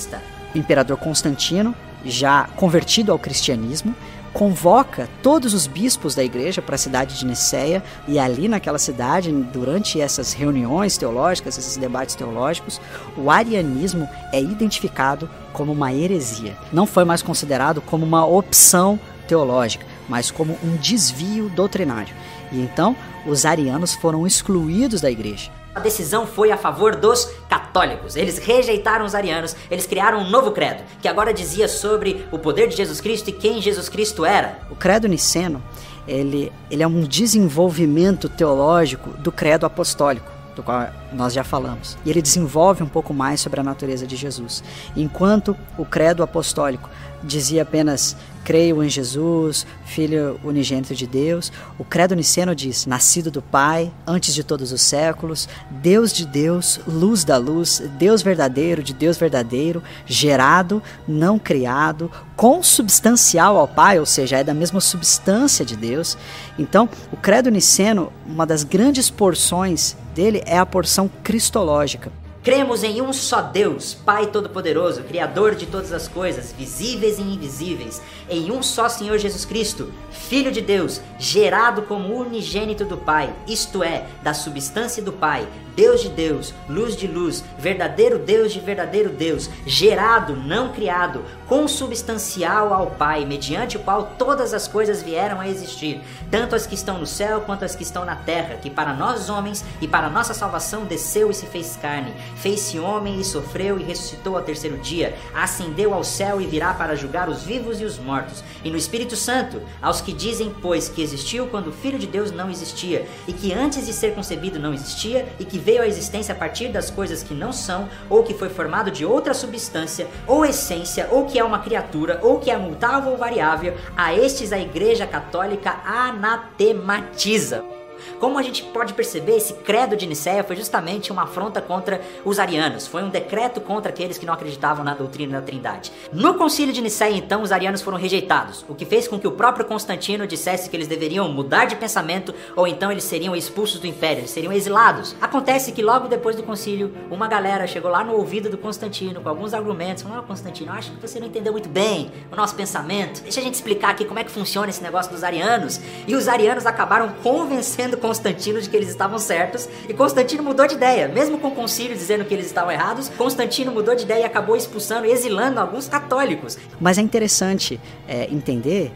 O 0.55 0.59
imperador 0.59 0.97
Constantino, 0.97 1.75
já 2.05 2.45
convertido 2.57 3.13
ao 3.13 3.19
cristianismo, 3.19 3.95
convoca 4.37 5.09
todos 5.23 5.55
os 5.55 5.67
bispos 5.67 6.15
da 6.15 6.23
igreja 6.23 6.61
para 6.61 6.75
a 6.75 6.79
cidade 6.79 7.19
de 7.19 7.25
Niceia 7.25 7.83
e 8.07 8.19
ali 8.19 8.49
naquela 8.49 8.79
cidade, 8.79 9.33
durante 9.33 9.99
essas 9.99 10.35
reuniões 10.35 10.99
teológicas, 10.99 11.57
esses 11.57 11.79
debates 11.79 12.15
teológicos, 12.15 12.79
o 13.17 13.31
arianismo 13.31 14.07
é 14.35 14.41
identificado 14.41 15.29
como 15.55 15.73
uma 15.73 15.91
heresia. 15.91 16.55
Não 16.71 16.87
foi 16.87 17.03
mais 17.03 17.23
considerado 17.23 17.81
como 17.81 18.05
uma 18.05 18.27
opção 18.27 19.01
teológica, 19.27 19.87
mas 20.07 20.31
como 20.31 20.59
um 20.63 20.77
desvio 20.77 21.49
doutrinário. 21.49 22.15
E 22.53 22.61
então 22.61 22.95
os 23.27 23.47
arianos 23.47 23.95
foram 23.95 24.27
excluídos 24.27 25.01
da 25.01 25.11
igreja. 25.11 25.51
A 25.77 25.81
decisão 25.81 26.27
foi 26.27 26.51
a 26.51 26.57
favor 26.57 26.97
dos 26.97 27.31
católicos. 27.51 28.17
Eles 28.17 28.39
rejeitaram 28.39 29.05
os 29.05 29.15
arianos, 29.15 29.55
eles 29.71 29.87
criaram 29.87 30.21
um 30.21 30.31
novo 30.31 30.51
credo, 30.51 30.83
que 31.03 31.07
agora 31.07 31.35
dizia 31.35 31.69
sobre 31.69 32.27
o 32.33 32.39
poder 32.39 32.69
de 32.69 32.77
Jesus 32.77 32.99
Cristo 32.99 33.29
e 33.29 33.33
quem 33.33 33.61
Jesus 33.61 33.91
Cristo 33.91 34.25
era. 34.25 34.59
O 34.71 34.75
credo 34.75 35.07
niceno, 35.07 35.63
ele, 36.09 36.51
ele 36.71 36.83
é 36.83 36.87
um 36.87 37.03
desenvolvimento 37.03 38.27
teológico 38.27 39.11
do 39.19 39.31
credo 39.31 39.67
apostólico 39.67 40.33
do 40.55 40.63
qual 40.63 40.89
nós 41.13 41.35
já 41.35 41.45
falamos. 41.45 41.99
E 42.07 42.09
ele 42.09 42.23
desenvolve 42.23 42.83
um 42.83 42.89
pouco 42.89 43.13
mais 43.13 43.43
sobre 43.43 43.61
a 43.61 43.63
natureza 43.63 44.07
de 44.07 44.17
Jesus. 44.17 44.65
Enquanto 44.97 45.55
o 45.77 45.85
credo 45.85 46.23
apostólico 46.23 46.89
dizia 47.23 47.61
apenas 47.61 48.17
creio 48.47 48.81
em 48.81 48.89
Jesus, 48.89 49.67
Filho 49.85 50.39
unigênito 50.45 50.95
de 50.95 51.05
Deus. 51.05 51.51
O 51.77 51.85
credo 51.85 52.15
niceno 52.15 52.55
diz: 52.55 52.87
nascido 52.87 53.29
do 53.29 53.43
Pai, 53.43 53.93
antes 54.07 54.33
de 54.33 54.45
todos 54.45 54.71
os 54.71 54.81
séculos, 54.83 55.49
Deus 55.69 56.13
de 56.13 56.25
Deus, 56.25 56.79
luz 56.87 57.25
da 57.25 57.37
luz, 57.37 57.83
Deus 57.99 58.23
verdadeiro 58.23 58.85
de 58.85 58.95
Deus 58.95 59.17
verdadeiro, 59.19 59.83
gerado, 60.07 60.81
não 61.09 61.41
criado, 61.41 62.09
consubstancial 62.37 63.57
ao 63.57 63.67
Pai, 63.67 63.99
ou 63.99 64.07
seja, 64.07 64.37
é 64.37 64.45
da 64.45 64.55
mesma 64.55 64.81
substância 64.81 65.65
de 65.65 65.75
Deus. 65.75 66.17
Então, 66.57 66.89
o 67.11 67.17
credo 67.17 67.51
niceno, 67.51 68.13
uma 68.25 68.47
das 68.47 68.63
grandes 68.63 69.11
porções 69.11 69.97
dele 70.15 70.41
é 70.47 70.57
a 70.57 70.65
porção 70.65 71.11
cristológica. 71.25 72.13
Cremos 72.47 72.85
em 72.85 73.03
um 73.03 73.13
só 73.13 73.43
Deus, 73.43 73.93
Pai 73.93 74.29
Todo-Poderoso, 74.29 75.03
Criador 75.03 75.57
de 75.57 75.67
todas 75.67 75.93
as 75.93 76.07
coisas, 76.07 76.53
visíveis 76.53 77.19
e 77.19 77.23
invisíveis, 77.23 78.01
em 78.31 78.53
um 78.53 78.63
só 78.63 78.89
Senhor 78.89 79.19
Jesus 79.19 79.45
Cristo, 79.45 79.93
Filho 80.13 80.53
de 80.53 80.61
Deus, 80.61 81.01
gerado 81.19 81.83
como 81.83 82.15
unigênito 82.15 82.85
do 82.85 82.97
Pai, 82.97 83.35
isto 83.49 83.83
é, 83.83 84.07
da 84.23 84.33
substância 84.33 85.03
do 85.03 85.13
Pai, 85.13 85.49
Deus 85.77 86.01
de 86.01 86.09
Deus, 86.09 86.55
luz 86.67 86.97
de 86.97 87.07
luz, 87.07 87.45
verdadeiro 87.59 88.19
Deus 88.19 88.51
de 88.51 88.61
verdadeiro 88.61 89.11
Deus, 89.11 89.51
gerado, 89.67 90.35
não 90.35 90.73
criado, 90.73 91.23
consubstancial 91.47 92.73
ao 92.73 92.93
Pai, 92.93 93.27
mediante 93.27 93.77
o 93.77 93.81
qual 93.81 94.15
todas 94.19 94.55
as 94.55 94.67
coisas 94.67 95.03
vieram 95.03 95.39
a 95.39 95.47
existir, 95.47 96.01
tanto 96.31 96.57
as 96.57 96.67
que 96.67 96.75
estão 96.75 96.99
no 96.99 97.07
céu 97.07 97.43
quanto 97.43 97.65
as 97.65 97.77
que 97.77 97.83
estão 97.83 98.07
na 98.07 98.17
terra, 98.17 98.57
que 98.57 98.71
para 98.71 98.95
nós 98.95 99.29
homens 99.29 99.63
e 99.79 99.87
para 99.87 100.09
nossa 100.09 100.33
salvação 100.33 100.87
desceu 100.87 101.31
e 101.31 101.35
se 101.35 101.45
fez 101.45 101.77
carne, 101.77 102.15
fez-se 102.37 102.79
homem 102.79 103.21
e 103.21 103.25
sofreu 103.25 103.79
e 103.79 103.83
ressuscitou 103.83 104.35
ao 104.35 104.43
terceiro 104.43 104.79
dia, 104.79 105.15
ascendeu 105.35 105.93
ao 105.93 106.03
céu 106.03 106.41
e 106.41 106.47
virá 106.47 106.73
para 106.73 106.97
julgar 106.97 107.29
os 107.29 107.43
vivos 107.43 107.83
e 107.83 107.85
os 107.85 107.99
mortos. 107.99 108.43
E 108.65 108.71
no 108.71 108.79
Espírito 108.79 109.15
Santo, 109.15 109.61
aos 109.83 110.01
que 110.01 110.13
dizem, 110.13 110.55
pois, 110.63 110.89
que 110.89 111.03
existiu 111.03 111.49
quando 111.49 111.69
o 111.69 111.73
Filho 111.73 111.99
de 111.99 112.07
Deus 112.07 112.31
não 112.33 112.51
existia, 112.51 113.07
e 113.29 113.33
que 113.35 113.53
antes 113.53 113.85
de 113.85 113.93
ser 113.93 114.15
concebido 114.15 114.59
não 114.59 114.73
existia, 114.73 115.29
e 115.39 115.45
que 115.45 115.66
veio 115.67 115.83
à 115.83 115.89
existência 115.89 116.33
a 116.33 116.39
partir 116.39 116.69
das 116.69 116.91
coisas 116.93 117.25
que 117.25 117.35
não 117.35 117.53
são, 117.53 117.89
ou 118.09 118.23
que 118.23 118.33
foi 118.33 118.49
formado 118.49 118.89
de 118.89 119.05
outra 119.05 119.35
substância, 119.35 120.07
ou 120.25 120.45
essência, 120.45 121.09
ou 121.11 121.27
que 121.27 121.41
é 121.41 121.43
uma 121.43 121.59
criatura, 121.59 122.21
ou 122.23 122.39
que 122.39 122.53
é 122.53 122.57
mutável 122.57 123.11
ou 123.11 123.19
variável, 123.19 123.77
a 123.97 124.15
estes 124.15 124.53
a 124.53 124.61
Igreja 124.61 125.09
Católica 125.09 125.81
anatematiza. 125.85 127.76
Como 128.21 128.39
a 128.39 128.43
gente 128.43 128.63
pode 128.65 128.95
perceber, 128.95 129.37
esse 129.37 129.53
credo 129.55 129.97
de 129.97 130.07
Nicéia 130.07 130.45
foi 130.45 130.57
justamente 130.57 131.13
uma 131.13 131.23
afronta 131.23 131.61
contra 131.61 132.01
os 132.25 132.39
arianos, 132.39 132.87
foi 132.87 133.03
um 133.03 133.09
decreto 133.09 133.61
contra 133.61 133.91
aqueles 133.91 134.19
que 134.19 134.27
não 134.27 134.35
acreditavam 134.35 134.85
na 134.85 134.95
doutrina 134.95 135.41
da 135.41 135.47
Trindade. 135.47 135.93
No 136.13 136.35
concílio 136.35 136.73
de 136.73 136.81
Nicéia, 136.81 137.15
então, 137.17 137.43
os 137.43 137.53
arianos 137.53 137.83
foram 137.83 137.99
rejeitados, 137.99 138.65
o 138.69 138.75
que 138.75 138.85
fez 138.85 139.07
com 139.07 139.19
que 139.19 139.29
o 139.29 139.33
próprio 139.33 139.67
Constantino 139.67 140.27
dissesse 140.27 140.69
que 140.69 140.77
eles 140.77 140.89
deveriam 140.89 141.29
mudar 141.29 141.67
de 141.67 141.77
pensamento 141.77 142.35
ou 142.55 142.67
então 142.67 142.91
eles 142.91 143.05
seriam 143.05 143.37
expulsos 143.37 143.79
do 143.79 143.87
império, 143.87 144.21
eles 144.21 144.31
seriam 144.31 144.53
exilados. 144.53 145.15
Acontece 145.21 145.73
que 145.73 145.83
logo 145.83 146.09
depois 146.09 146.35
do 146.35 146.43
concílio, 146.43 146.93
uma 147.11 147.29
galera 147.29 147.67
chegou 147.67 147.91
lá 147.91 148.03
no 148.03 148.15
ouvido 148.15 148.49
do 148.49 148.59
Constantino 148.59 149.21
com 149.21 149.29
alguns 149.29 149.55
argumentos, 149.55 150.03
falou: 150.03 150.19
"Não, 150.19 150.25
Constantino, 150.25 150.73
acho 150.73 150.91
que 150.93 151.07
você 151.07 151.21
não 151.21 151.27
entendeu 151.27 151.53
muito 151.53 151.69
bem 151.69 152.11
o 152.33 152.37
nosso 152.37 152.55
pensamento. 152.55 153.23
Deixa 153.23 153.41
a 153.41 153.43
gente 153.43 153.55
explicar 153.55 153.91
aqui 153.91 154.05
como 154.05 154.19
é 154.19 154.25
que 154.25 154.31
funciona 154.31 154.69
esse 154.69 154.83
negócio 154.83 155.13
dos 155.13 155.23
arianos". 155.23 155.81
E 156.07 156.15
os 156.15 156.29
arianos 156.29 156.67
acabaram 156.67 157.11
convencendo 157.23 157.86
Constantino 157.95 158.59
de 158.61 158.71
que 158.71 158.77
eles 158.77 158.89
estavam 158.89 159.19
certos 159.19 159.69
e 159.87 159.93
Constantino 159.93 160.43
mudou 160.43 160.67
de 160.67 160.75
ideia, 160.75 161.09
mesmo 161.09 161.39
com 161.39 161.49
o 161.49 161.55
concílio 161.55 161.95
dizendo 161.95 162.25
que 162.25 162.33
eles 162.33 162.47
estavam 162.47 162.73
errados. 162.73 163.11
Constantino 163.11 163.71
mudou 163.71 163.95
de 163.95 164.05
ideia 164.05 164.23
e 164.23 164.25
acabou 164.25 164.57
expulsando, 164.57 165.05
exilando 165.05 165.61
alguns 165.61 165.89
católicos. 165.89 166.57
Mas 166.81 166.97
é 166.97 167.03
interessante 167.03 167.79
é, 168.09 168.25
entender 168.33 168.91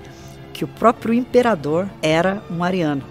que 0.55 0.65
o 0.65 0.69
próprio 0.69 1.13
imperador 1.13 1.89
era 2.01 2.43
um 2.51 2.65
ariano. 2.65 3.03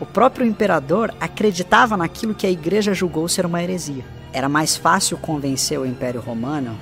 O 0.00 0.06
próprio 0.06 0.44
imperador 0.44 1.14
acreditava 1.20 1.96
naquilo 1.96 2.34
que 2.34 2.44
a 2.46 2.50
igreja 2.50 2.92
julgou 2.92 3.28
ser 3.28 3.46
uma 3.46 3.62
heresia. 3.62 4.04
Era 4.32 4.48
mais 4.48 4.76
fácil 4.76 5.16
convencer 5.16 5.78
o 5.78 5.86
Império 5.86 6.20
Romano, 6.20 6.76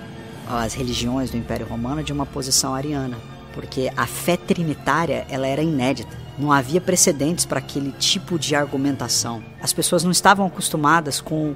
as 0.49 0.73
religiões 0.75 1.31
do 1.31 1.37
Império 1.37 1.67
Romano, 1.67 2.03
de 2.03 2.13
uma 2.13 2.25
posição 2.25 2.75
ariana, 2.75 3.19
porque 3.53 3.91
a 3.97 4.07
fé 4.07 4.37
trinitária 4.37 5.27
ela 5.29 5.47
era 5.47 5.63
inédita. 5.63 6.17
Não 6.41 6.51
havia 6.51 6.81
precedentes 6.81 7.45
para 7.45 7.59
aquele 7.59 7.93
tipo 7.93 8.39
de 8.39 8.57
argumentação. 8.57 9.45
As 9.61 9.75
pessoas 9.75 10.03
não 10.03 10.11
estavam 10.11 10.47
acostumadas 10.47 11.21
com 11.21 11.55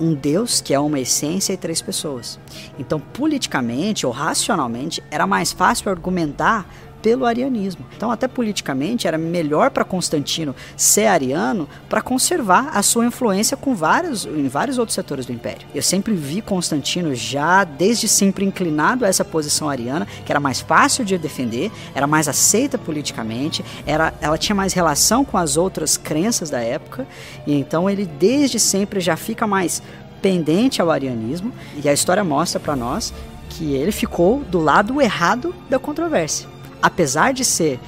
um 0.00 0.12
Deus 0.12 0.60
que 0.60 0.74
é 0.74 0.80
uma 0.80 0.98
essência 0.98 1.52
e 1.52 1.56
três 1.56 1.80
pessoas. 1.80 2.38
Então, 2.78 2.98
politicamente 2.98 4.04
ou 4.04 4.12
racionalmente, 4.12 5.00
era 5.08 5.24
mais 5.24 5.52
fácil 5.52 5.88
argumentar 5.90 6.66
pelo 7.08 7.24
arianismo. 7.24 7.86
Então, 7.96 8.10
até 8.10 8.28
politicamente, 8.28 9.08
era 9.08 9.16
melhor 9.16 9.70
para 9.70 9.82
Constantino 9.82 10.54
ser 10.76 11.06
ariano 11.06 11.66
para 11.88 12.02
conservar 12.02 12.68
a 12.74 12.82
sua 12.82 13.06
influência 13.06 13.56
com 13.56 13.74
vários, 13.74 14.26
em 14.26 14.46
vários 14.46 14.76
outros 14.76 14.94
setores 14.94 15.24
do 15.24 15.32
império. 15.32 15.66
Eu 15.74 15.82
sempre 15.82 16.12
vi 16.12 16.42
Constantino 16.42 17.14
já 17.14 17.64
desde 17.64 18.06
sempre 18.06 18.44
inclinado 18.44 19.06
a 19.06 19.08
essa 19.08 19.24
posição 19.24 19.70
ariana, 19.70 20.06
que 20.26 20.30
era 20.30 20.38
mais 20.38 20.60
fácil 20.60 21.02
de 21.02 21.16
defender, 21.16 21.72
era 21.94 22.06
mais 22.06 22.28
aceita 22.28 22.76
politicamente, 22.76 23.64
era, 23.86 24.12
ela 24.20 24.36
tinha 24.36 24.54
mais 24.54 24.74
relação 24.74 25.24
com 25.24 25.38
as 25.38 25.56
outras 25.56 25.96
crenças 25.96 26.50
da 26.50 26.60
época, 26.60 27.06
e 27.46 27.54
então 27.54 27.88
ele 27.88 28.04
desde 28.04 28.60
sempre 28.60 29.00
já 29.00 29.16
fica 29.16 29.46
mais 29.46 29.82
pendente 30.20 30.82
ao 30.82 30.90
arianismo, 30.90 31.54
e 31.82 31.88
a 31.88 31.92
história 31.94 32.22
mostra 32.22 32.60
para 32.60 32.76
nós 32.76 33.14
que 33.48 33.72
ele 33.72 33.92
ficou 33.92 34.40
do 34.40 34.58
lado 34.58 35.00
errado 35.00 35.54
da 35.70 35.78
controvérsia 35.78 36.57
apesar 36.82 37.32
de 37.32 37.44
ser 37.44 37.80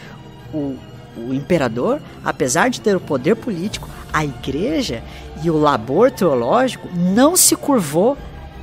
o, 0.52 0.76
o 1.16 1.34
imperador, 1.34 2.00
apesar 2.24 2.68
de 2.68 2.80
ter 2.80 2.96
o 2.96 3.00
poder 3.00 3.36
político, 3.36 3.88
a 4.12 4.24
igreja 4.24 5.02
e 5.42 5.50
o 5.50 5.58
labor 5.58 6.10
teológico 6.10 6.88
não 6.92 7.36
se 7.36 7.56
curvou 7.56 8.16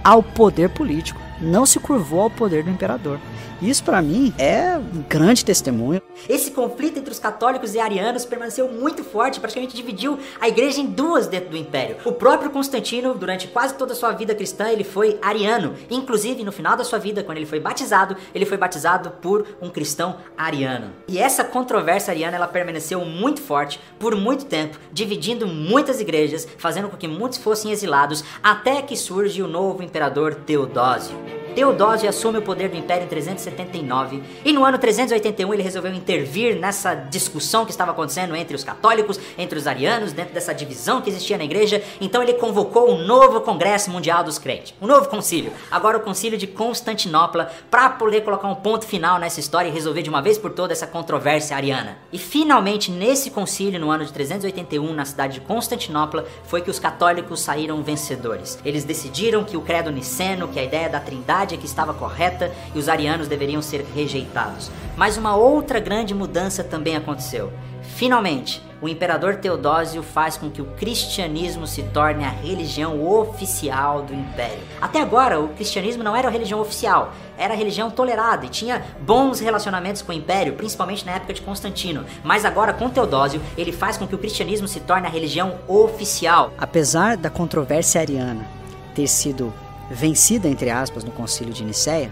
ao 0.04 0.22
poder 0.22 0.70
político, 0.70 1.20
não 1.42 1.66
se 1.66 1.80
curvou 1.80 2.22
ao 2.22 2.30
poder 2.30 2.64
do 2.64 2.70
imperador. 2.70 3.20
Isso 3.62 3.84
para 3.84 4.02
mim 4.04 4.32
é 4.38 4.78
um 4.78 5.02
grande 5.10 5.44
testemunho. 5.44 6.00
Esse 6.30 6.52
conflito 6.52 7.00
entre 7.00 7.12
os 7.12 7.20
católicos 7.20 7.74
e 7.74 7.80
arianos 7.80 8.24
permaneceu 8.24 8.72
muito 8.72 9.04
forte, 9.04 9.40
praticamente 9.40 9.76
dividiu 9.76 10.20
a 10.40 10.48
igreja 10.48 10.80
em 10.80 10.86
duas 10.86 11.28
dentro 11.28 11.50
do 11.50 11.58
império. 11.58 11.98
O 12.06 12.12
próprio 12.12 12.52
Constantino, 12.52 13.16
durante 13.16 13.48
quase 13.48 13.74
toda 13.74 13.94
a 13.94 13.96
sua 13.96 14.12
vida 14.12 14.36
cristã, 14.36 14.70
ele 14.70 14.84
foi 14.84 15.18
ariano. 15.22 15.74
Inclusive, 15.90 16.44
no 16.44 16.52
final 16.52 16.78
da 16.78 16.84
sua 16.84 17.00
vida, 17.00 17.24
quando 17.24 17.38
ele 17.38 17.48
foi 17.48 17.60
batizado, 17.60 18.16
ele 18.34 18.46
foi 18.46 18.58
batizado 18.58 19.10
por 19.22 19.48
um 19.60 19.70
cristão 19.70 20.18
ariano. 20.38 20.92
E 21.08 21.18
essa 21.18 21.44
controvérsia 21.44 22.12
ariana, 22.12 22.36
ela 22.36 22.48
permaneceu 22.48 23.04
muito 23.06 23.42
forte 23.42 23.80
por 23.98 24.16
muito 24.16 24.46
tempo, 24.46 24.78
dividindo 24.94 25.48
muitas 25.48 26.00
igrejas, 26.00 26.48
fazendo 26.58 26.90
com 26.90 26.98
que 26.98 27.08
muitos 27.08 27.40
fossem 27.40 27.72
exilados, 27.72 28.24
até 28.44 28.84
que 28.84 28.96
surge 28.96 29.42
o 29.42 29.48
novo 29.48 29.82
imperador 29.82 30.36
Teodósio. 30.36 31.18
Teodósio 31.58 32.08
assume 32.08 32.38
o 32.38 32.42
poder 32.44 32.70
do 32.70 32.78
império 32.78 33.06
em 33.06 33.08
379 33.52 34.22
e 34.44 34.54
no 34.54 34.64
ano 34.64 34.78
381 34.78 35.54
ele 35.54 35.64
resolveu 35.64 35.94
intervir 35.94 36.58
nessa 36.60 36.94
discussão 36.94 37.66
que 37.66 37.72
estava 37.72 37.92
acontecendo 37.92 38.36
entre 38.36 38.56
os 38.56 38.64
católicos, 38.64 39.20
entre 39.38 39.58
os 39.58 39.68
arianos, 39.68 40.14
dentro 40.14 40.34
dessa 40.34 40.54
divisão 40.54 41.02
que 41.02 41.10
existia 41.10 41.38
na 41.38 41.44
igreja. 41.44 41.82
Então 42.00 42.22
ele 42.22 42.34
convocou 42.34 42.92
um 42.92 43.06
novo 43.06 43.42
Congresso 43.42 43.90
Mundial 43.90 44.24
dos 44.24 44.38
Crentes, 44.38 44.74
um 44.82 44.88
novo 44.88 45.10
concílio, 45.10 45.52
agora 45.72 45.98
o 45.98 46.02
Concílio 46.02 46.38
de 46.38 46.48
Constantinopla, 46.48 47.52
para 47.70 47.90
poder 47.90 48.22
colocar 48.22 48.48
um 48.48 48.56
ponto 48.56 48.86
final 48.86 49.20
nessa 49.20 49.40
história 49.40 49.70
e 49.70 49.72
resolver 49.72 50.02
de 50.02 50.10
uma 50.10 50.22
vez 50.22 50.38
por 50.38 50.52
todas 50.52 50.78
essa 50.78 50.88
controvérsia 50.88 51.56
ariana. 51.56 51.98
E 52.12 52.18
finalmente 52.18 52.92
nesse 52.92 53.32
concílio 53.32 53.80
no 53.80 53.90
ano 53.90 54.06
de 54.06 54.14
381 54.14 54.94
na 54.94 55.06
cidade 55.06 55.36
de 55.36 55.42
Constantinopla 55.42 56.26
foi 56.44 56.62
que 56.62 56.70
os 56.70 56.80
católicos 56.80 57.42
saíram 57.42 57.82
vencedores. 57.82 58.60
Eles 58.64 58.84
decidiram 58.84 59.44
que 59.44 59.58
o 59.58 59.62
credo 59.62 59.92
niceno, 59.92 60.48
que 60.48 60.60
a 60.60 60.64
ideia 60.64 60.90
da 60.90 61.00
Trindade 61.00 61.56
é 61.56 61.58
que 61.58 61.66
estava 61.66 61.94
correta 61.94 62.52
e 62.74 62.80
os 62.80 62.90
arianos 62.90 63.28
deveriam 63.38 63.62
ser 63.62 63.86
rejeitados. 63.96 64.72
Mas 64.96 65.16
uma 65.16 65.36
outra 65.36 65.80
grande 65.80 66.14
mudança 66.14 66.64
também 66.64 66.96
aconteceu. 66.96 67.54
Finalmente, 67.82 68.62
o 68.80 68.88
imperador 68.88 69.38
Teodósio 69.38 70.04
faz 70.04 70.38
com 70.38 70.52
que 70.52 70.62
o 70.62 70.66
cristianismo 70.66 71.66
se 71.66 71.82
torne 71.84 72.24
a 72.24 72.30
religião 72.30 73.04
oficial 73.08 74.04
do 74.04 74.14
império. 74.14 74.60
Até 74.80 75.02
agora, 75.02 75.40
o 75.40 75.50
cristianismo 75.50 76.04
não 76.04 76.16
era 76.16 76.28
a 76.28 76.32
religião 76.32 76.60
oficial, 76.60 77.12
era 77.38 77.54
a 77.54 77.58
religião 77.58 77.90
tolerada 77.90 78.46
e 78.46 78.50
tinha 78.50 78.84
bons 79.02 79.40
relacionamentos 79.40 80.04
com 80.04 80.12
o 80.12 80.16
império, 80.16 80.54
principalmente 80.54 81.06
na 81.06 81.14
época 81.14 81.34
de 81.34 81.42
Constantino. 81.42 82.06
Mas 82.24 82.46
agora, 82.46 82.72
com 82.74 82.90
Teodósio, 82.90 83.42
ele 83.58 83.72
faz 83.72 83.98
com 83.98 84.08
que 84.08 84.14
o 84.14 84.20
cristianismo 84.20 84.68
se 84.68 84.80
torne 84.80 85.08
a 85.08 85.10
religião 85.10 85.56
oficial. 85.68 86.54
Apesar 86.58 87.18
da 87.18 87.32
controvérsia 87.32 88.02
ariana 88.02 88.46
ter 88.94 89.08
sido 89.08 89.52
vencida, 89.90 90.48
entre 90.48 90.70
aspas, 90.70 91.04
no 91.04 91.12
concílio 91.12 91.54
de 91.54 91.64
Nicéia, 91.64 92.12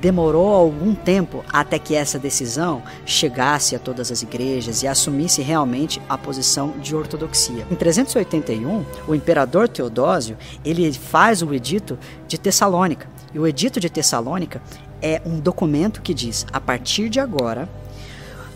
demorou 0.00 0.52
algum 0.54 0.94
tempo 0.94 1.44
até 1.52 1.78
que 1.78 1.94
essa 1.94 2.18
decisão 2.18 2.82
chegasse 3.04 3.76
a 3.76 3.78
todas 3.78 4.10
as 4.10 4.22
igrejas 4.22 4.82
e 4.82 4.88
assumisse 4.88 5.42
realmente 5.42 6.00
a 6.08 6.16
posição 6.16 6.74
de 6.80 6.94
ortodoxia. 6.94 7.66
Em 7.70 7.74
381, 7.74 8.84
o 9.06 9.14
imperador 9.14 9.68
Teodósio, 9.68 10.36
ele 10.64 10.92
faz 10.92 11.42
o 11.42 11.52
edito 11.52 11.98
de 12.26 12.38
Tessalônica. 12.38 13.08
E 13.32 13.38
o 13.38 13.46
edito 13.46 13.78
de 13.80 13.88
Tessalônica 13.88 14.62
é 15.00 15.20
um 15.24 15.38
documento 15.38 16.02
que 16.02 16.14
diz: 16.14 16.46
a 16.52 16.60
partir 16.60 17.08
de 17.08 17.20
agora, 17.20 17.68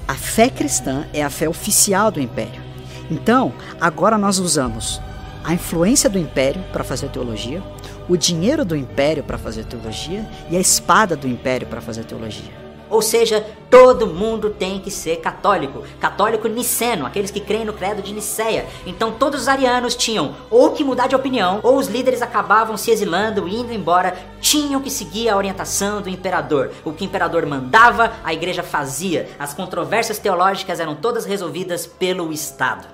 a 0.06 0.14
fé 0.14 0.48
cristã 0.48 1.06
é 1.12 1.22
a 1.22 1.30
fé 1.30 1.48
oficial 1.48 2.10
do 2.10 2.20
império. 2.20 2.62
Então, 3.10 3.52
agora 3.80 4.18
nós 4.18 4.38
usamos 4.38 5.00
a 5.44 5.54
influência 5.54 6.10
do 6.10 6.18
império 6.18 6.60
para 6.72 6.82
fazer 6.82 7.08
teologia, 7.08 7.62
o 8.08 8.16
dinheiro 8.16 8.64
do 8.64 8.76
império 8.76 9.22
para 9.22 9.38
fazer 9.38 9.64
teologia 9.64 10.28
e 10.50 10.56
a 10.56 10.60
espada 10.60 11.16
do 11.16 11.26
império 11.26 11.66
para 11.66 11.80
fazer 11.80 12.04
teologia. 12.04 12.66
Ou 12.88 13.02
seja, 13.02 13.44
todo 13.68 14.06
mundo 14.06 14.50
tem 14.50 14.78
que 14.78 14.90
ser 14.90 15.16
católico. 15.16 15.82
Católico 15.98 16.46
niceno, 16.46 17.04
aqueles 17.04 17.30
que 17.30 17.40
creem 17.40 17.64
no 17.64 17.72
credo 17.72 18.00
de 18.00 18.12
Nicéia. 18.12 18.66
Então 18.86 19.12
todos 19.12 19.42
os 19.42 19.48
arianos 19.48 19.96
tinham 19.96 20.36
ou 20.50 20.70
que 20.70 20.84
mudar 20.84 21.08
de 21.08 21.16
opinião, 21.16 21.60
ou 21.62 21.76
os 21.76 21.88
líderes 21.88 22.22
acabavam 22.22 22.76
se 22.76 22.90
exilando, 22.90 23.48
indo 23.48 23.72
embora, 23.72 24.16
tinham 24.40 24.80
que 24.80 24.90
seguir 24.90 25.28
a 25.28 25.36
orientação 25.36 26.00
do 26.00 26.08
imperador. 26.08 26.70
O 26.84 26.92
que 26.92 27.04
o 27.04 27.06
imperador 27.06 27.44
mandava, 27.44 28.12
a 28.22 28.32
igreja 28.32 28.62
fazia. 28.62 29.28
As 29.38 29.52
controvérsias 29.52 30.18
teológicas 30.18 30.78
eram 30.78 30.94
todas 30.94 31.24
resolvidas 31.24 31.86
pelo 31.86 32.32
Estado. 32.32 32.86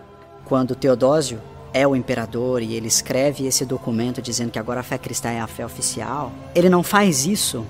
Quando 0.47 0.75
Teodósio 0.75 1.41
é 1.73 1.87
o 1.87 1.97
imperador 1.97 2.63
e 2.63 2.75
ele 2.75 2.89
escreve 2.89 3.47
esse 3.47 3.65
documento 3.65 4.21
dizendo 4.21 4.51
que 4.51 4.59
agora 4.59 4.81
a 4.81 4.83
fé 4.83 4.99
cristã 4.99 5.31
é 5.31 5.41
a 5.41 5.47
fé 5.47 5.65
oficial, 5.65 6.33
ele 6.55 6.69
não 6.69 6.83
faz 6.83 7.27
isso 7.27 7.67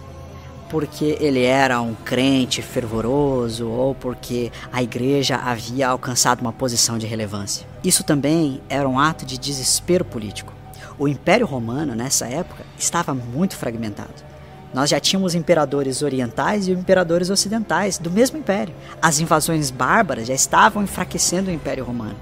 porque 0.73 1.19
ele 1.20 1.43
era 1.43 1.83
um 1.83 1.95
crente 1.95 2.62
fervoroso 2.62 3.69
ou 3.69 3.95
porque 3.95 4.51
a 4.73 4.83
igreja 4.83 5.37
havia 5.37 5.89
alcançado 5.89 6.41
uma 6.41 6.53
posição 6.53 6.97
de 6.97 7.07
relevância. 7.07 7.66
Isso 7.85 8.03
também 8.03 8.62
era 8.70 8.89
um 8.89 8.99
ato 8.99 9.27
de 9.27 9.37
desespero 9.37 10.03
político. 10.03 10.55
O 10.99 11.07
Império 11.07 11.47
Romano, 11.47 11.95
nessa 11.95 12.27
época, 12.27 12.65
estava 12.79 13.12
muito 13.15 13.55
fragmentado. 13.55 14.32
Nós 14.73 14.89
já 14.89 14.99
tínhamos 14.99 15.35
imperadores 15.35 16.03
orientais 16.03 16.66
e 16.66 16.73
imperadores 16.73 17.28
ocidentais 17.31 17.99
do 17.99 18.11
mesmo 18.11 18.39
império. 18.39 18.74
As 19.01 19.20
invasões 19.20 19.70
bárbaras 19.70 20.27
já 20.27 20.35
estavam 20.35 20.82
enfraquecendo 20.82 21.51
o 21.51 21.55
Império 21.55 21.85
Romano. 21.85 22.16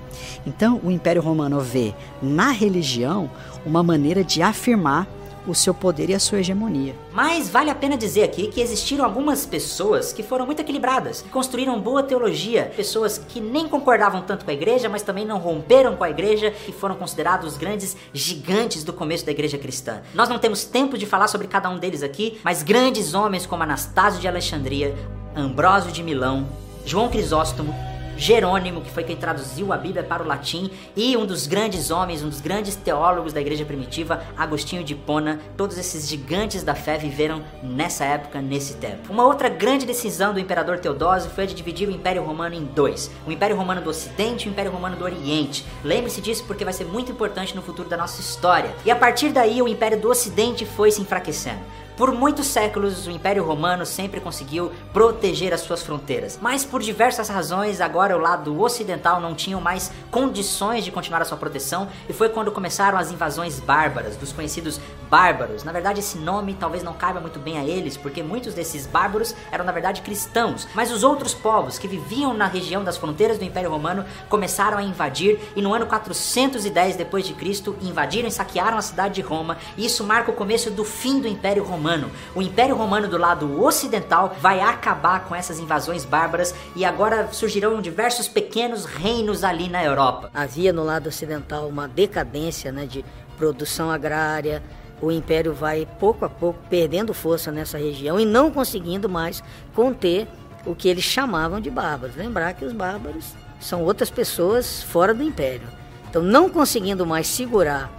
Então, 0.47 0.81
o 0.83 0.91
Império 0.91 1.23
Romano 1.23 1.61
vê 1.61 1.95
na 2.21 2.51
religião 2.51 3.31
uma 3.65 3.83
maneira 3.83 4.25
de 4.25 4.43
afirmar 4.43 5.07
o 5.47 5.55
seu 5.55 5.73
poder 5.73 6.11
e 6.11 6.15
a 6.15 6.21
sua 6.21 6.41
hegemonia. 6.41 6.95
Mas 7.13 7.49
vale 7.49 7.71
a 7.71 7.75
pena 7.75 7.97
dizer 7.97 8.23
aqui 8.23 8.49
que 8.49 8.61
existiram 8.61 9.05
algumas 9.05 9.47
pessoas 9.47 10.13
que 10.13 10.23
foram 10.23 10.47
muito 10.47 10.61
equilibradas, 10.61 11.23
que 11.23 11.29
construíram 11.29 11.81
boa 11.81 12.03
teologia, 12.03 12.73
pessoas 12.77 13.19
que 13.19 13.41
nem 13.41 13.69
concordavam 13.69 14.23
tanto 14.23 14.45
com 14.45 14.51
a 14.51 14.55
igreja, 14.55 14.89
mas 14.89 15.03
também 15.03 15.25
não 15.25 15.39
romperam 15.39 15.97
com 15.97 16.05
a 16.05 16.11
igreja 16.11 16.53
e 16.69 16.73
foram 16.73 16.95
considerados 16.95 17.53
os 17.53 17.57
grandes 17.57 17.97
gigantes 18.13 18.85
do 18.85 18.93
começo 18.93 19.25
da 19.25 19.33
igreja 19.33 19.59
cristã. 19.59 20.03
Nós 20.15 20.29
não 20.29 20.39
temos 20.39 20.65
tempo 20.65 20.97
de 20.99 21.07
falar 21.07 21.29
sobre 21.29 21.47
cada 21.47 21.69
um 21.71 21.79
deles 21.79 22.03
aqui, 22.03 22.39
mas 22.45 22.63
grandes 22.63 23.15
homens 23.15 23.47
como 23.47 23.63
Anastácio 23.63 24.21
de 24.21 24.29
Alexandria, 24.29 24.95
Ambrósio 25.35 25.93
de 25.93 26.03
Milão, 26.03 26.49
João 26.85 27.09
Crisóstomo, 27.09 27.75
Jerônimo, 28.21 28.83
que 28.83 28.91
foi 28.91 29.03
quem 29.03 29.17
traduziu 29.17 29.73
a 29.73 29.79
Bíblia 29.79 30.05
para 30.05 30.23
o 30.23 30.27
latim, 30.27 30.71
e 30.95 31.17
um 31.17 31.25
dos 31.25 31.47
grandes 31.47 31.91
homens, 31.91 32.23
um 32.23 32.29
dos 32.29 32.43
grandes 32.43 32.77
teólogos 32.77 33.33
da 33.33 33.41
igreja 33.41 33.65
primitiva, 33.65 34.23
Agostinho 34.37 34.85
de 34.85 34.93
Hipona. 34.93 35.41
Todos 35.57 35.79
esses 35.79 36.07
gigantes 36.07 36.63
da 36.63 36.75
fé 36.75 36.99
viveram 36.99 37.43
nessa 37.63 38.05
época, 38.05 38.43
nesse 38.43 38.75
tempo. 38.75 39.11
Uma 39.11 39.25
outra 39.25 39.49
grande 39.49 39.87
decisão 39.87 40.35
do 40.35 40.39
imperador 40.39 40.79
Teodósio 40.79 41.31
foi 41.31 41.45
a 41.45 41.47
de 41.47 41.55
dividir 41.55 41.89
o 41.89 41.91
Império 41.91 42.23
Romano 42.23 42.55
em 42.55 42.65
dois: 42.65 43.11
o 43.27 43.33
Império 43.33 43.57
Romano 43.57 43.81
do 43.81 43.89
Ocidente 43.89 44.47
e 44.47 44.51
o 44.51 44.53
Império 44.53 44.71
Romano 44.71 44.97
do 44.97 45.05
Oriente. 45.05 45.65
Lembre-se 45.83 46.21
disso 46.21 46.45
porque 46.47 46.63
vai 46.63 46.75
ser 46.75 46.85
muito 46.85 47.11
importante 47.11 47.57
no 47.57 47.63
futuro 47.63 47.89
da 47.89 47.97
nossa 47.97 48.21
história. 48.21 48.71
E 48.85 48.91
a 48.91 48.97
partir 48.97 49.31
daí, 49.31 49.63
o 49.63 49.69
Império 49.69 49.99
do 49.99 50.11
Ocidente 50.11 50.67
foi 50.67 50.91
se 50.91 51.01
enfraquecendo. 51.01 51.61
Por 52.01 52.13
muitos 52.13 52.47
séculos, 52.47 53.07
o 53.07 53.11
Império 53.11 53.45
Romano 53.45 53.85
sempre 53.85 54.23
conseguiu 54.23 54.73
proteger 54.91 55.53
as 55.53 55.61
suas 55.61 55.83
fronteiras, 55.83 56.39
mas 56.41 56.65
por 56.65 56.81
diversas 56.81 57.29
razões, 57.29 57.79
agora 57.79 58.17
o 58.17 58.19
lado 58.19 58.59
ocidental 58.59 59.21
não 59.21 59.35
tinha 59.35 59.61
mais 59.61 59.93
condições 60.11 60.83
de 60.83 60.91
continuar 60.91 61.21
a 61.21 61.27
sua 61.27 61.37
proteção, 61.37 61.89
e 62.09 62.15
foi 62.15 62.31
quando 62.31 62.51
começaram 62.53 62.97
as 62.97 63.11
invasões 63.11 63.61
bárbaras, 63.61 64.17
dos 64.17 64.33
conhecidos 64.33 64.81
bárbaros. 65.11 65.63
Na 65.63 65.73
verdade, 65.73 66.01
esse 66.01 66.17
nome 66.17 66.57
talvez 66.59 66.83
não 66.83 66.95
caiba 66.95 67.21
muito 67.21 67.39
bem 67.39 67.59
a 67.59 67.65
eles, 67.67 67.99
porque 67.99 68.23
muitos 68.23 68.55
desses 68.55 68.87
bárbaros 68.87 69.35
eram 69.53 69.67
na 69.67 69.73
verdade 69.73 70.01
cristãos, 70.01 70.67
mas 70.75 70.91
os 70.91 71.05
outros 71.05 71.35
povos 71.35 71.79
que 71.79 71.87
viviam 71.87 72.33
na 72.33 72.47
região 72.47 72.83
das 72.83 72.97
fronteiras 72.97 73.37
do 73.37 73.45
Império 73.45 73.69
Romano 73.69 74.07
começaram 74.31 74.79
a 74.79 74.83
invadir 74.83 75.39
e 75.55 75.61
no 75.61 75.75
ano 75.75 75.85
410 75.85 76.97
depois 76.97 77.27
de 77.27 77.35
Cristo 77.35 77.77
invadiram 77.83 78.27
e 78.27 78.33
saquearam 78.33 78.79
a 78.79 78.83
cidade 78.83 79.17
de 79.17 79.21
Roma, 79.21 79.59
e 79.77 79.85
isso 79.85 80.03
marca 80.03 80.31
o 80.31 80.35
começo 80.35 80.71
do 80.71 80.83
fim 80.83 81.21
do 81.21 81.29
Império 81.29 81.63
Romano 81.63 81.90
Romano. 81.91 82.11
O 82.35 82.43
Império 82.43 82.77
Romano 82.77 83.09
do 83.09 83.19
lado 83.19 83.63
ocidental 83.63 84.37
vai 84.41 84.61
acabar 84.61 85.25
com 85.25 85.35
essas 85.35 85.59
invasões 85.59 86.05
bárbaras 86.05 86.55
e 86.77 86.85
agora 86.85 87.29
surgirão 87.33 87.81
diversos 87.81 88.29
pequenos 88.29 88.85
reinos 88.85 89.43
ali 89.43 89.69
na 89.69 89.83
Europa. 89.83 90.31
Havia 90.33 90.73
no 90.73 90.85
lado 90.85 91.09
ocidental 91.09 91.67
uma 91.69 91.89
decadência 91.89 92.71
né, 92.71 92.87
de 92.87 93.05
produção 93.37 93.91
agrária, 93.91 94.63
o 95.03 95.11
império 95.11 95.53
vai 95.53 95.89
pouco 95.99 96.25
a 96.25 96.29
pouco 96.29 96.61
perdendo 96.69 97.13
força 97.13 97.51
nessa 97.51 97.79
região 97.79 98.21
e 98.21 98.25
não 98.25 98.51
conseguindo 98.51 99.09
mais 99.09 99.43
conter 99.75 100.29
o 100.65 100.75
que 100.75 100.89
eles 100.89 101.05
chamavam 101.05 101.61
de 101.61 101.71
bárbaros. 101.71 102.17
Lembrar 102.17 102.53
que 102.53 102.65
os 102.65 102.73
bárbaros 102.73 103.35
são 103.59 103.83
outras 103.83 104.11
pessoas 104.11 104.83
fora 104.83 105.15
do 105.15 105.23
império. 105.23 105.67
Então, 106.09 106.23
não 106.23 106.51
conseguindo 106.51 107.07
mais 107.07 107.27
segurar 107.27 107.91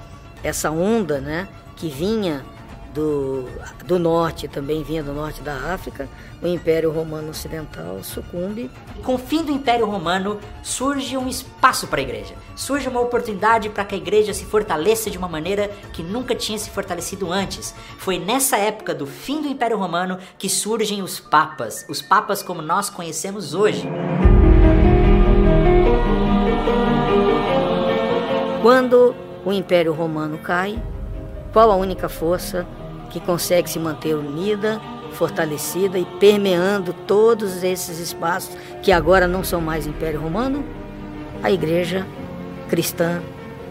essa 0.44 0.70
onda, 0.70 1.20
né, 1.20 1.48
que 1.76 1.90
vinha 1.90 2.46
do, 2.94 3.46
do 3.86 3.98
norte, 3.98 4.48
também 4.48 4.84
vinha 4.84 5.04
do 5.04 5.14
norte 5.14 5.42
da 5.42 5.74
África, 5.74 6.08
o 6.42 6.48
Império 6.48 6.92
Romano 6.92 7.30
Ocidental 7.30 8.04
sucumbe. 8.04 8.70
Com 9.04 9.16
o 9.16 9.18
fim 9.18 9.44
do 9.44 9.52
Império 9.52 9.86
Romano, 9.86 10.40
surge 10.62 11.16
um 11.18 11.28
espaço 11.28 11.88
para 11.88 12.00
a 12.00 12.04
igreja. 12.04 12.34
Surge 12.56 12.88
uma 12.88 13.00
oportunidade 13.00 13.70
para 13.70 13.86
que 13.86 13.96
a 13.96 13.98
igreja 13.98 14.34
se 14.34 14.46
fortaleça 14.46 15.10
de 15.10 15.18
uma 15.18 15.28
maneira 15.28 15.70
que 15.94 16.04
nunca 16.04 16.36
tinha 16.36 16.58
se 16.58 16.70
fortalecido 16.70 17.32
antes. 17.32 17.74
Foi 17.98 18.20
nessa 18.20 18.58
época 18.58 18.94
do 18.94 19.06
fim 19.06 19.42
do 19.42 19.48
Império 19.48 19.78
Romano 19.78 20.18
que 20.38 20.50
surgem 20.50 21.02
os 21.02 21.20
papas, 21.20 21.86
os 21.90 22.02
papas 22.02 22.44
como 22.44 22.62
nós 22.62 22.90
conhecemos 22.90 23.54
hoje. 23.54 23.88
Quando 28.62 29.16
o 29.44 29.52
Império 29.52 29.92
Romano 29.92 30.38
cai, 30.38 30.82
qual 31.52 31.72
a 31.72 31.76
única 31.76 32.08
força 32.08 32.66
que 33.12 33.20
consegue 33.20 33.70
se 33.70 33.78
manter 33.78 34.16
unida, 34.16 34.82
fortalecida 35.12 36.00
e 36.00 36.06
permeando 36.20 36.94
todos 36.94 37.64
esses 37.64 38.00
espaços 38.00 38.56
que 38.82 38.92
agora 38.92 39.28
não 39.28 39.44
são 39.44 39.62
mais 39.62 39.86
Império 39.86 40.22
Romano, 40.22 40.64
a 41.44 41.52
Igreja 41.52 42.06
Cristã 42.70 43.22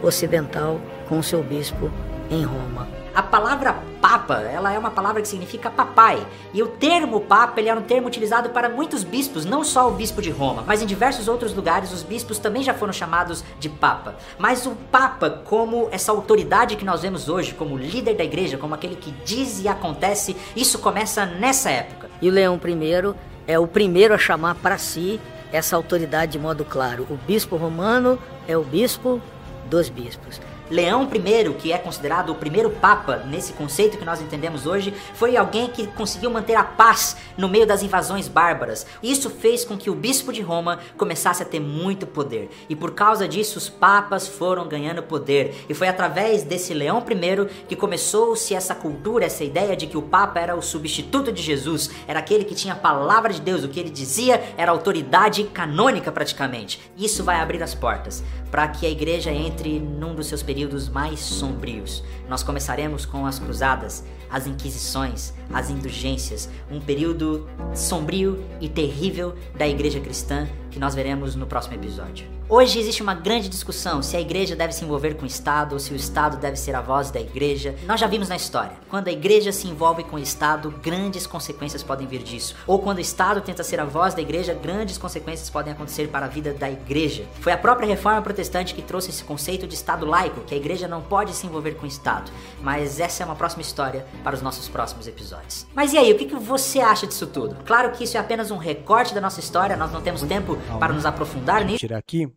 Ocidental 0.03 0.81
com 1.09 1.23
seu 1.23 1.43
bispo 1.43 1.91
em 2.31 2.45
Roma. 2.45 3.00
A 3.15 3.23
palavra 3.23 3.75
papa, 4.01 4.35
ela 4.41 4.73
é 4.73 4.79
uma 4.79 4.91
palavra 4.91 5.21
que 5.21 5.29
significa 5.29 5.71
papai. 5.71 6.25
E 6.55 6.63
o 6.63 6.69
termo 6.69 7.21
papa, 7.21 7.61
ele 7.61 7.69
era 7.69 7.79
um 7.79 7.83
termo 7.83 8.07
utilizado 8.07 8.51
para 8.51 8.69
muitos 8.69 9.03
bispos, 9.03 9.45
não 9.45 9.65
só 9.65 9.89
o 9.89 9.93
bispo 9.93 10.23
de 10.23 10.31
Roma, 10.31 10.63
mas 10.67 10.81
em 10.81 10.87
diversos 10.87 11.29
outros 11.29 11.55
lugares 11.55 11.93
os 11.93 12.03
bispos 12.03 12.39
também 12.39 12.63
já 12.63 12.73
foram 12.73 12.93
chamados 12.93 13.45
de 13.59 13.69
papa. 13.69 14.15
Mas 14.39 14.65
o 14.67 14.71
papa, 14.91 15.31
como 15.45 15.89
essa 15.91 16.13
autoridade 16.13 16.77
que 16.77 16.85
nós 16.85 17.03
vemos 17.03 17.29
hoje, 17.29 17.55
como 17.55 17.77
líder 17.77 18.15
da 18.15 18.25
igreja, 18.25 18.57
como 18.57 18.75
aquele 18.75 18.97
que 18.97 19.11
diz 19.25 19.61
e 19.61 19.69
acontece, 19.69 20.37
isso 20.55 20.79
começa 20.79 21.27
nessa 21.27 21.71
época. 21.71 22.09
E 22.23 22.29
o 22.29 22.33
Leão 22.33 22.61
I 22.65 23.15
é 23.47 23.59
o 23.59 23.67
primeiro 23.67 24.15
a 24.15 24.19
chamar 24.19 24.55
para 24.57 24.79
si 24.79 25.21
essa 25.53 25.75
autoridade 25.75 26.33
de 26.33 26.39
modo 26.39 26.65
claro. 26.65 27.07
O 27.11 27.17
bispo 27.17 27.57
romano 27.57 28.19
é 28.47 28.57
o 28.57 28.63
bispo 28.63 29.21
dos 29.69 29.89
bispos. 29.89 30.41
Leão 30.71 31.09
I, 31.13 31.55
que 31.55 31.73
é 31.73 31.79
considerado 31.79 32.31
o 32.31 32.35
primeiro 32.37 32.71
papa 32.71 33.25
nesse 33.27 33.53
conceito 33.53 33.99
que 33.99 34.05
nós 34.05 34.21
entendemos 34.21 34.67
hoje, 34.67 34.95
foi 35.15 35.37
alguém 35.37 35.67
que 35.67 35.89
conseguiu 35.89 36.31
manter 36.31 36.55
a 36.55 36.63
paz 36.63 37.17
no 37.37 37.49
meio 37.49 37.67
das 37.67 37.83
invasões 37.83 38.29
bárbaras. 38.29 38.87
Isso 39.03 39.29
fez 39.29 39.65
com 39.65 39.77
que 39.77 39.91
o 39.91 39.95
bispo 39.95 40.33
de 40.33 40.41
Roma 40.41 40.79
começasse 40.97 41.43
a 41.43 41.47
ter 41.47 41.59
muito 41.59 42.07
poder. 42.07 42.51
E 42.69 42.77
por 42.77 42.93
causa 42.93 43.27
disso, 43.27 43.59
os 43.59 43.69
papas 43.69 44.29
foram 44.29 44.69
ganhando 44.69 45.03
poder. 45.03 45.65
E 45.69 45.75
foi 45.75 45.89
através 45.89 46.45
desse 46.45 46.73
Leão 46.73 46.99
I 46.99 47.49
que 47.67 47.75
começou-se 47.75 48.55
essa 48.55 48.75
cultura, 48.75 49.25
essa 49.25 49.43
ideia 49.43 49.77
de 49.77 49.89
que 49.89 49.99
o 49.99 50.03
papa 50.03 50.39
era 50.39 50.55
o 50.55 50.63
substituto 50.63 51.33
de 51.33 51.43
Jesus, 51.43 51.91
era 52.07 52.21
aquele 52.21 52.45
que 52.45 52.55
tinha 52.55 52.75
a 52.75 52.77
palavra 52.77 53.33
de 53.33 53.41
Deus, 53.41 53.65
o 53.65 53.69
que 53.69 53.81
ele 53.81 53.91
dizia 53.91 54.41
era 54.57 54.71
autoridade 54.71 55.43
canônica 55.45 56.13
praticamente. 56.13 56.81
Isso 56.97 57.25
vai 57.25 57.41
abrir 57.41 57.61
as 57.63 57.75
portas 57.75 58.23
para 58.51 58.69
que 58.69 58.87
a 58.87 58.91
igreja 58.91 59.31
entre 59.31 59.79
num 59.79 60.15
dos 60.15 60.27
seus 60.27 60.43
períodos 60.43 60.60
mais 60.89 61.21
sombrios. 61.21 62.03
Nós 62.29 62.43
começaremos 62.43 63.05
com 63.05 63.27
as 63.27 63.39
cruzadas, 63.39 64.05
as 64.31 64.47
inquisições, 64.47 65.33
as 65.53 65.71
indulgências, 65.71 66.49
um 66.71 66.81
período 66.81 67.49
sombrio 67.75 68.43
e 68.61 68.69
terrível 68.69 69.35
da 69.57 69.67
igreja 69.67 70.01
cristã 70.01 70.49
que 70.71 70.79
nós 70.79 70.95
veremos 70.95 71.35
no 71.35 71.47
próximo 71.47 71.75
episódio. 71.75 72.41
Hoje 72.53 72.81
existe 72.81 73.01
uma 73.01 73.15
grande 73.15 73.49
discussão 73.49 74.03
se 74.03 74.17
a 74.17 74.21
igreja 74.21 74.57
deve 74.57 74.73
se 74.73 74.85
envolver 74.85 75.15
com 75.15 75.23
o 75.23 75.27
Estado 75.27 75.75
ou 75.75 75.79
se 75.79 75.93
o 75.93 75.97
Estado 75.97 76.37
deve 76.37 76.57
ser 76.57 76.75
a 76.75 76.81
voz 76.81 77.09
da 77.09 77.21
igreja. 77.21 77.77
Nós 77.87 78.01
já 78.01 78.09
vimos 78.09 78.29
na 78.29 78.35
história. 78.35 78.73
Quando 78.89 79.07
a 79.07 79.13
igreja 79.13 79.53
se 79.53 79.69
envolve 79.69 80.03
com 80.03 80.17
o 80.17 80.19
Estado, 80.19 80.75
grandes 80.83 81.29
consequências 81.29 81.81
podem 81.81 82.09
vir 82.09 82.25
disso. 82.25 82.57
Ou 82.67 82.81
quando 82.81 82.99
o 82.99 83.01
Estado 83.01 83.41
tenta 83.41 83.63
ser 83.63 83.79
a 83.79 83.85
voz 83.85 84.15
da 84.15 84.21
igreja, 84.21 84.53
grandes 84.53 84.99
consequências 84.99 85.49
podem 85.49 85.73
acontecer 85.73 86.09
para 86.09 86.27
a 86.27 86.29
vida 86.29 86.53
da 86.53 86.69
igreja. 86.69 87.25
Foi 87.41 87.53
a 87.53 87.59
própria 87.59 87.87
reforma 87.87 88.21
protestante 88.21 88.75
que 88.75 88.83
trouxe 88.83 89.11
esse 89.11 89.23
conceito 89.23 89.69
de 89.69 89.75
Estado 89.77 90.05
laico, 90.05 90.41
que 90.41 90.55
a 90.55 90.59
igreja 90.59 90.89
não 90.89 91.03
pode 91.03 91.33
se 91.37 91.47
envolver 91.47 91.77
com 91.77 91.85
o 91.85 91.89
Estado. 91.89 92.33
Mas 92.61 92.99
essa 92.99 93.23
é 93.23 93.27
uma 93.27 93.37
próxima 93.37 93.63
história 93.63 94.05
para 94.25 94.35
os 94.35 94.43
nossos 94.43 94.69
próximos 94.69 95.07
episódios. 95.07 95.69
Mas 95.73 95.93
e 95.93 95.99
aí, 95.99 96.13
o 96.13 96.19
que 96.19 96.35
você 96.35 96.81
acha 96.81 97.07
disso 97.07 97.29
tudo? 97.29 97.57
Claro 97.65 97.93
que 97.93 98.03
isso 98.03 98.17
é 98.17 98.21
apenas 98.21 98.51
um 98.51 98.57
recorte 98.57 99.15
da 99.15 99.21
nossa 99.21 99.39
história, 99.39 99.77
nós 99.77 99.93
não 99.93 100.01
temos 100.01 100.23
tempo 100.23 100.59
para 100.79 100.93
nos 100.93 101.07
aprofundar 101.07 101.65
nisso. 101.65 101.79
Tirar 101.79 101.99
aqui 101.99 102.33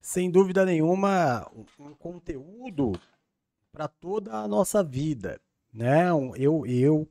sem 0.00 0.30
dúvida 0.30 0.64
nenhuma, 0.64 1.46
um 1.78 1.94
conteúdo 1.94 2.92
para 3.70 3.86
toda 3.86 4.34
a 4.34 4.48
nossa 4.48 4.82
vida, 4.82 5.40
né? 5.72 6.08
Eu, 6.36 6.64
eu 6.66 7.08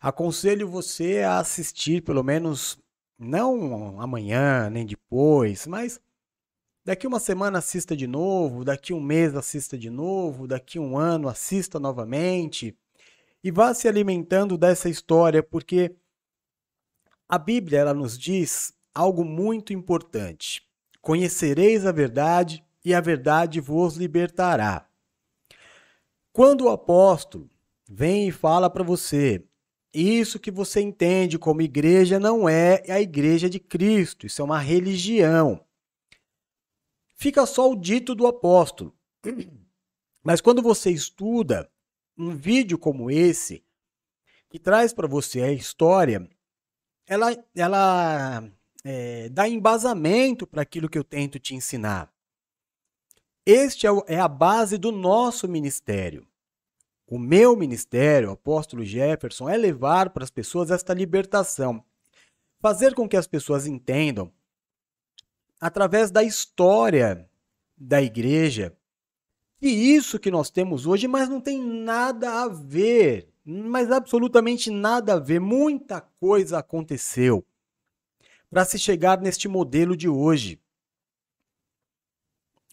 aconselho 0.00 0.68
você 0.68 1.22
a 1.22 1.38
assistir, 1.38 2.02
pelo 2.02 2.22
menos 2.22 2.78
não 3.18 4.00
amanhã 4.00 4.68
nem 4.68 4.84
depois, 4.84 5.66
mas 5.66 6.00
Daqui 6.86 7.06
uma 7.06 7.18
semana 7.18 7.60
assista 7.60 7.96
de 7.96 8.06
novo, 8.06 8.62
daqui 8.62 8.92
um 8.92 9.00
mês 9.00 9.34
assista 9.34 9.78
de 9.78 9.88
novo, 9.88 10.46
daqui 10.46 10.78
um 10.78 10.98
ano 10.98 11.30
assista 11.30 11.80
novamente. 11.80 12.76
E 13.42 13.50
vá 13.50 13.72
se 13.72 13.88
alimentando 13.88 14.58
dessa 14.58 14.90
história, 14.90 15.42
porque 15.42 15.96
a 17.34 17.38
Bíblia 17.38 17.80
ela 17.80 17.92
nos 17.92 18.16
diz 18.16 18.72
algo 18.94 19.24
muito 19.24 19.72
importante. 19.72 20.62
Conhecereis 21.00 21.84
a 21.84 21.90
verdade 21.90 22.64
e 22.84 22.94
a 22.94 23.00
verdade 23.00 23.60
vos 23.60 23.96
libertará. 23.96 24.88
Quando 26.32 26.66
o 26.66 26.68
apóstolo 26.68 27.50
vem 27.88 28.28
e 28.28 28.32
fala 28.32 28.70
para 28.70 28.84
você, 28.84 29.44
isso 29.92 30.38
que 30.38 30.50
você 30.52 30.80
entende 30.80 31.36
como 31.36 31.60
igreja 31.60 32.20
não 32.20 32.48
é 32.48 32.84
a 32.88 33.00
igreja 33.00 33.50
de 33.50 33.58
Cristo, 33.58 34.26
isso 34.26 34.40
é 34.40 34.44
uma 34.44 34.60
religião. 34.60 35.60
Fica 37.16 37.44
só 37.46 37.68
o 37.68 37.74
dito 37.74 38.14
do 38.14 38.28
apóstolo. 38.28 38.96
Mas 40.22 40.40
quando 40.40 40.62
você 40.62 40.88
estuda 40.88 41.68
um 42.16 42.30
vídeo 42.30 42.78
como 42.78 43.10
esse, 43.10 43.64
que 44.48 44.58
traz 44.60 44.92
para 44.92 45.08
você 45.08 45.42
a 45.42 45.52
história, 45.52 46.28
ela, 47.06 47.36
ela 47.54 48.50
é, 48.84 49.28
dá 49.28 49.48
embasamento 49.48 50.46
para 50.46 50.62
aquilo 50.62 50.88
que 50.88 50.98
eu 50.98 51.04
tento 51.04 51.38
te 51.38 51.54
ensinar. 51.54 52.12
Este 53.46 53.86
é, 53.86 53.90
é 54.06 54.20
a 54.20 54.28
base 54.28 54.78
do 54.78 54.90
nosso 54.90 55.46
ministério. 55.48 56.26
O 57.06 57.18
meu 57.18 57.54
ministério, 57.54 58.30
o 58.30 58.32
apóstolo 58.32 58.84
Jefferson, 58.84 59.48
é 59.48 59.56
levar 59.56 60.10
para 60.10 60.24
as 60.24 60.30
pessoas 60.30 60.70
esta 60.70 60.94
libertação. 60.94 61.84
Fazer 62.58 62.94
com 62.94 63.06
que 63.06 63.16
as 63.16 63.26
pessoas 63.26 63.66
entendam, 63.66 64.32
através 65.60 66.10
da 66.10 66.22
história 66.22 67.28
da 67.76 68.00
igreja, 68.00 68.74
que 69.58 69.68
isso 69.68 70.18
que 70.18 70.30
nós 70.30 70.48
temos 70.48 70.86
hoje, 70.86 71.06
mas 71.06 71.28
não 71.28 71.40
tem 71.40 71.60
nada 71.60 72.42
a 72.42 72.48
ver, 72.48 73.33
mas 73.44 73.90
absolutamente 73.90 74.70
nada 74.70 75.14
a 75.14 75.18
ver. 75.18 75.40
Muita 75.40 76.00
coisa 76.00 76.58
aconteceu 76.58 77.44
para 78.48 78.64
se 78.64 78.78
chegar 78.78 79.20
neste 79.20 79.48
modelo 79.48 79.96
de 79.96 80.08
hoje. 80.08 80.60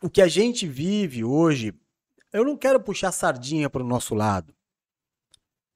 O 0.02 0.10
que 0.10 0.22
a 0.22 0.28
gente 0.28 0.68
vive 0.68 1.24
hoje 1.24 1.74
eu 2.34 2.46
não 2.46 2.56
quero 2.56 2.80
puxar 2.80 3.12
sardinha 3.12 3.70
para 3.70 3.84
o 3.84 3.88
nosso 3.88 4.16
lado. 4.16 4.56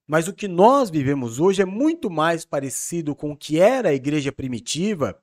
Mas 0.08 0.28
o 0.28 0.34
que 0.34 0.48
nós 0.48 0.90
vivemos 0.90 1.40
hoje 1.40 1.62
é 1.62 1.66
muito 1.66 2.10
mais 2.10 2.46
parecido 2.46 3.16
com 3.16 3.32
o 3.32 3.38
que 3.38 3.60
era 3.60 3.90
a 3.90 3.94
igreja 3.94 4.32
primitiva 4.32 5.22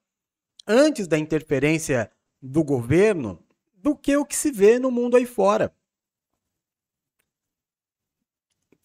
antes 0.66 1.06
da 1.06 1.18
interferência 1.18 2.10
do 2.40 2.62
governo 2.62 3.42
do 3.74 3.96
que 3.96 4.16
o 4.16 4.24
que 4.24 4.36
se 4.36 4.50
vê 4.50 4.78
no 4.78 4.90
mundo 4.90 5.16
aí 5.16 5.24
fora. 5.24 5.74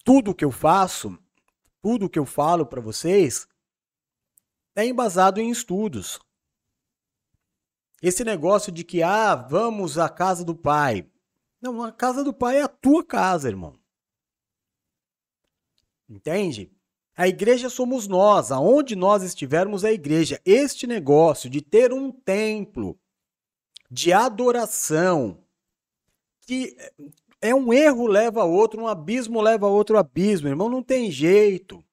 Tudo 0.08 0.34
que 0.34 0.42
eu 0.42 0.50
faço, 0.50 1.18
tudo 1.82 2.08
que 2.08 2.18
eu 2.18 2.24
falo 2.24 2.64
para 2.64 2.80
vocês 2.80 3.46
é 4.74 4.86
embasado 4.86 5.38
em 5.38 5.50
estudos. 5.50 6.18
Esse 8.00 8.24
negócio 8.24 8.72
de 8.72 8.84
que 8.84 9.02
ah, 9.02 9.34
vamos 9.34 9.98
à 9.98 10.08
casa 10.08 10.42
do 10.46 10.56
pai, 10.56 11.06
não, 11.60 11.82
a 11.82 11.92
casa 11.92 12.24
do 12.24 12.32
pai 12.32 12.56
é 12.56 12.62
a 12.62 12.68
tua 12.68 13.04
casa, 13.04 13.50
irmão. 13.50 13.78
Entende? 16.08 16.72
A 17.14 17.28
igreja 17.28 17.68
somos 17.68 18.08
nós, 18.08 18.50
aonde 18.50 18.96
nós 18.96 19.22
estivermos 19.22 19.84
é 19.84 19.88
a 19.88 19.92
igreja. 19.92 20.40
Este 20.42 20.86
negócio 20.86 21.50
de 21.50 21.60
ter 21.60 21.92
um 21.92 22.10
templo 22.10 22.98
de 23.90 24.10
adoração, 24.10 25.44
que 26.40 26.74
é 27.40 27.54
um 27.54 27.72
erro 27.72 28.06
leva 28.06 28.42
a 28.42 28.44
outro, 28.44 28.82
um 28.82 28.88
abismo 28.88 29.40
leva 29.40 29.66
a 29.66 29.70
outro 29.70 29.96
abismo, 29.96 30.48
irmão, 30.48 30.68
não 30.68 30.82
tem 30.82 31.10
jeito. 31.10 31.84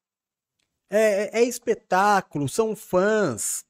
É, 0.88 1.38
é, 1.38 1.40
é 1.40 1.44
espetáculo, 1.44 2.48
são 2.48 2.76
fãs, 2.76 3.64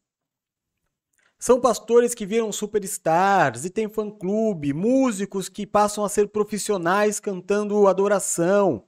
são 1.39 1.61
pastores 1.61 2.15
que 2.15 2.25
viram 2.25 2.51
superstars 2.51 3.65
e 3.65 3.71
tem 3.71 3.89
fã-clube, 3.89 4.73
músicos 4.73 5.49
que 5.49 5.67
passam 5.67 6.05
a 6.05 6.09
ser 6.09 6.29
profissionais 6.29 7.21
cantando 7.21 7.87
adoração. 7.87 8.85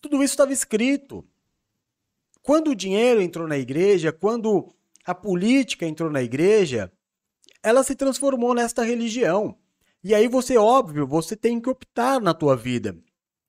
Tudo 0.00 0.16
isso 0.22 0.32
estava 0.32 0.52
escrito. 0.52 1.24
Quando 2.42 2.70
o 2.70 2.74
dinheiro 2.74 3.20
entrou 3.20 3.46
na 3.46 3.58
igreja, 3.58 4.10
quando 4.10 4.74
a 5.04 5.14
política 5.14 5.86
entrou 5.86 6.10
na 6.10 6.22
igreja, 6.22 6.92
ela 7.62 7.84
se 7.84 7.94
transformou 7.94 8.54
nesta 8.54 8.82
religião. 8.82 9.56
E 10.02 10.14
aí 10.14 10.26
você, 10.28 10.56
óbvio, 10.56 11.06
você 11.06 11.36
tem 11.36 11.60
que 11.60 11.70
optar 11.70 12.20
na 12.20 12.34
tua 12.34 12.56
vida. 12.56 12.96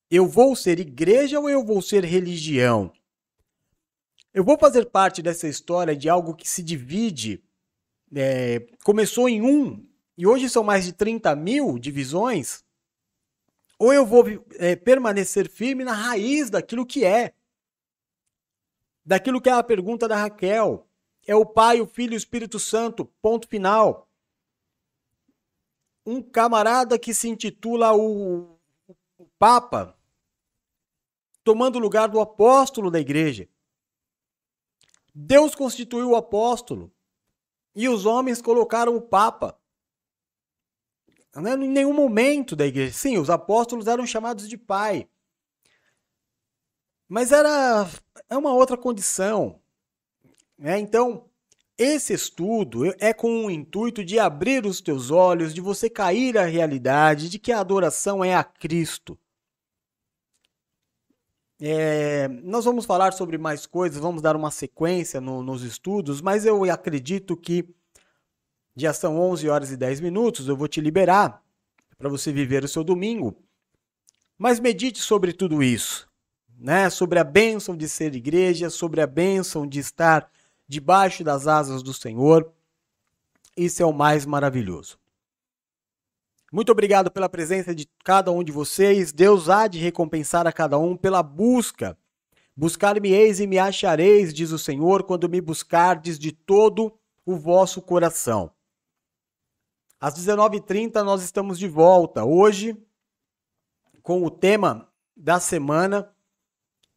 Eu 0.09 0.27
vou 0.27 0.55
ser 0.55 0.79
igreja 0.79 1.39
ou 1.39 1.49
eu 1.49 1.65
vou 1.65 1.81
ser 1.81 2.03
religião? 2.03 2.91
Eu 4.33 4.43
vou 4.43 4.57
fazer 4.57 4.85
parte 4.85 5.21
dessa 5.21 5.47
história 5.47 5.95
de 5.95 6.09
algo 6.09 6.35
que 6.35 6.47
se 6.47 6.61
divide 6.61 7.43
é, 8.15 8.59
começou 8.83 9.27
em 9.27 9.41
um 9.41 9.85
e 10.17 10.27
hoje 10.27 10.49
são 10.49 10.63
mais 10.63 10.85
de 10.85 10.93
30 10.93 11.35
mil 11.35 11.79
divisões, 11.79 12.63
ou 13.79 13.91
eu 13.91 14.05
vou 14.05 14.23
é, 14.59 14.75
permanecer 14.75 15.49
firme 15.49 15.83
na 15.83 15.93
raiz 15.93 16.49
daquilo 16.49 16.85
que 16.85 17.03
é. 17.03 17.33
Daquilo 19.03 19.41
que 19.41 19.49
é 19.49 19.53
a 19.53 19.63
pergunta 19.63 20.07
da 20.07 20.15
Raquel. 20.15 20.87
É 21.25 21.35
o 21.35 21.45
Pai, 21.45 21.81
o 21.81 21.87
Filho 21.87 22.13
e 22.13 22.15
o 22.15 22.17
Espírito 22.17 22.59
Santo. 22.59 23.05
Ponto 23.21 23.47
final. 23.47 24.07
Um 26.05 26.21
camarada 26.21 26.99
que 26.99 27.13
se 27.13 27.29
intitula 27.29 27.93
o, 27.93 28.59
o 29.17 29.25
Papa, 29.39 29.97
tomando 31.43 31.77
o 31.77 31.79
lugar 31.79 32.09
do 32.09 32.19
apóstolo 32.19 32.91
da 32.91 32.99
igreja. 32.99 33.47
Deus 35.13 35.53
constituiu 35.53 36.11
o 36.11 36.15
apóstolo. 36.15 36.91
E 37.75 37.89
os 37.89 38.05
homens 38.05 38.41
colocaram 38.41 38.95
o 38.95 39.01
Papa. 39.01 39.59
Né, 41.35 41.53
em 41.53 41.69
nenhum 41.69 41.93
momento 41.93 42.55
da 42.55 42.65
igreja. 42.65 42.93
Sim, 42.93 43.17
os 43.17 43.29
apóstolos 43.29 43.87
eram 43.87 44.05
chamados 44.05 44.47
de 44.47 44.57
pai. 44.57 45.09
Mas 47.07 47.31
era 47.31 47.89
é 48.29 48.37
uma 48.37 48.53
outra 48.53 48.77
condição. 48.77 49.61
Né? 50.57 50.79
Então, 50.79 51.29
esse 51.77 52.13
estudo 52.13 52.93
é 52.99 53.13
com 53.13 53.45
o 53.45 53.51
intuito 53.51 54.03
de 54.03 54.19
abrir 54.19 54.65
os 54.65 54.79
teus 54.79 55.09
olhos, 55.09 55.53
de 55.53 55.61
você 55.61 55.89
cair 55.89 56.37
à 56.37 56.45
realidade 56.45 57.29
de 57.29 57.39
que 57.39 57.51
a 57.51 57.59
adoração 57.59 58.23
é 58.23 58.35
a 58.35 58.43
Cristo. 58.43 59.17
É, 61.59 62.27
nós 62.27 62.65
vamos 62.65 62.85
falar 62.85 63.13
sobre 63.13 63.37
mais 63.37 63.65
coisas, 63.65 63.97
vamos 63.97 64.21
dar 64.21 64.35
uma 64.35 64.51
sequência 64.51 65.21
no, 65.21 65.41
nos 65.41 65.63
estudos, 65.63 66.21
mas 66.21 66.45
eu 66.45 66.63
acredito 66.69 67.37
que 67.37 67.67
já 68.75 68.93
são 68.93 69.19
11 69.19 69.47
horas 69.49 69.71
e 69.71 69.77
10 69.77 70.01
minutos, 70.01 70.47
eu 70.47 70.57
vou 70.57 70.67
te 70.67 70.81
liberar 70.81 71.41
para 71.97 72.09
você 72.09 72.31
viver 72.31 72.63
o 72.63 72.67
seu 72.67 72.83
domingo. 72.83 73.35
Mas 74.37 74.59
medite 74.59 74.99
sobre 74.99 75.31
tudo 75.31 75.63
isso, 75.63 76.09
né? 76.57 76.89
Sobre 76.89 77.19
a 77.19 77.23
bênção 77.23 77.77
de 77.77 77.87
ser 77.87 78.13
igreja, 78.15 78.69
sobre 78.69 78.99
a 78.99 79.07
bênção 79.07 79.65
de 79.65 79.79
estar 79.79 80.29
debaixo 80.67 81.23
das 81.23 81.47
asas 81.47 81.83
do 81.83 81.93
Senhor. 81.93 82.51
Isso 83.55 83.81
é 83.81 83.85
o 83.85 83.93
mais 83.93 84.25
maravilhoso. 84.25 84.97
Muito 86.51 86.71
obrigado 86.71 87.09
pela 87.09 87.27
presença 87.27 87.73
de 87.73 87.89
cada 88.03 88.31
um 88.31 88.43
de 88.43 88.51
vocês. 88.51 89.11
Deus 89.11 89.49
há 89.49 89.67
de 89.67 89.79
recompensar 89.79 90.45
a 90.45 90.51
cada 90.51 90.77
um 90.77 90.95
pela 90.95 91.23
busca. 91.23 91.97
Buscar-me-eis 92.55 93.39
e 93.39 93.47
me 93.47 93.57
achareis, 93.57 94.31
diz 94.31 94.51
o 94.51 94.59
Senhor, 94.59 95.03
quando 95.03 95.27
me 95.27 95.41
buscardes 95.41 96.19
de 96.19 96.31
todo 96.31 96.93
o 97.25 97.35
vosso 97.35 97.81
coração. 97.81 98.51
Às 99.99 100.13
19h30 100.13 101.01
nós 101.01 101.23
estamos 101.23 101.57
de 101.57 101.67
volta. 101.67 102.23
Hoje, 102.23 102.77
com 104.03 104.23
o 104.23 104.29
tema 104.29 104.87
da 105.15 105.39
semana, 105.39 106.13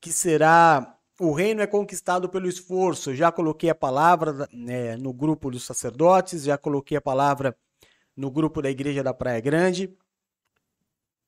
que 0.01 0.13
será 0.13 0.96
O 1.19 1.33
Reino 1.33 1.63
é 1.63 1.67
Conquistado 1.67 2.29
pelo 2.29 2.49
Esforço. 2.49 3.15
Já 3.15 3.33
coloquei 3.33 3.71
a 3.71 3.75
palavra 3.75 4.49
né, 4.53 4.97
no 4.97 5.13
grupo 5.13 5.51
dos 5.51 5.65
sacerdotes, 5.65 6.45
já 6.45 6.59
coloquei 6.59 6.97
a 6.97 7.01
palavra 7.01 7.57
no 8.17 8.31
grupo 8.31 8.61
da 8.61 8.71
Igreja 8.71 9.03
da 9.03 9.15
Praia 9.15 9.41
Grande. 9.41 9.97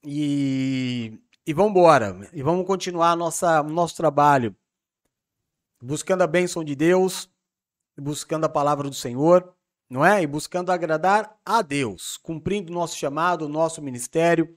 E, 0.04 1.18
e 1.46 1.52
vamos 1.54 1.70
embora. 1.70 2.28
E 2.32 2.42
vamos 2.42 2.66
continuar 2.66 3.16
nossa, 3.16 3.62
nosso 3.62 3.96
trabalho 3.96 4.54
buscando 5.80 6.22
a 6.22 6.26
bênção 6.26 6.64
de 6.64 6.74
Deus, 6.74 7.30
buscando 7.96 8.44
a 8.44 8.48
palavra 8.48 8.88
do 8.88 8.94
Senhor, 8.94 9.54
não 9.88 10.04
é? 10.04 10.22
E 10.22 10.26
buscando 10.26 10.70
agradar 10.70 11.38
a 11.44 11.62
Deus, 11.62 12.18
cumprindo 12.18 12.72
nosso 12.72 12.96
chamado, 12.96 13.48
nosso 13.48 13.80
ministério 13.80 14.56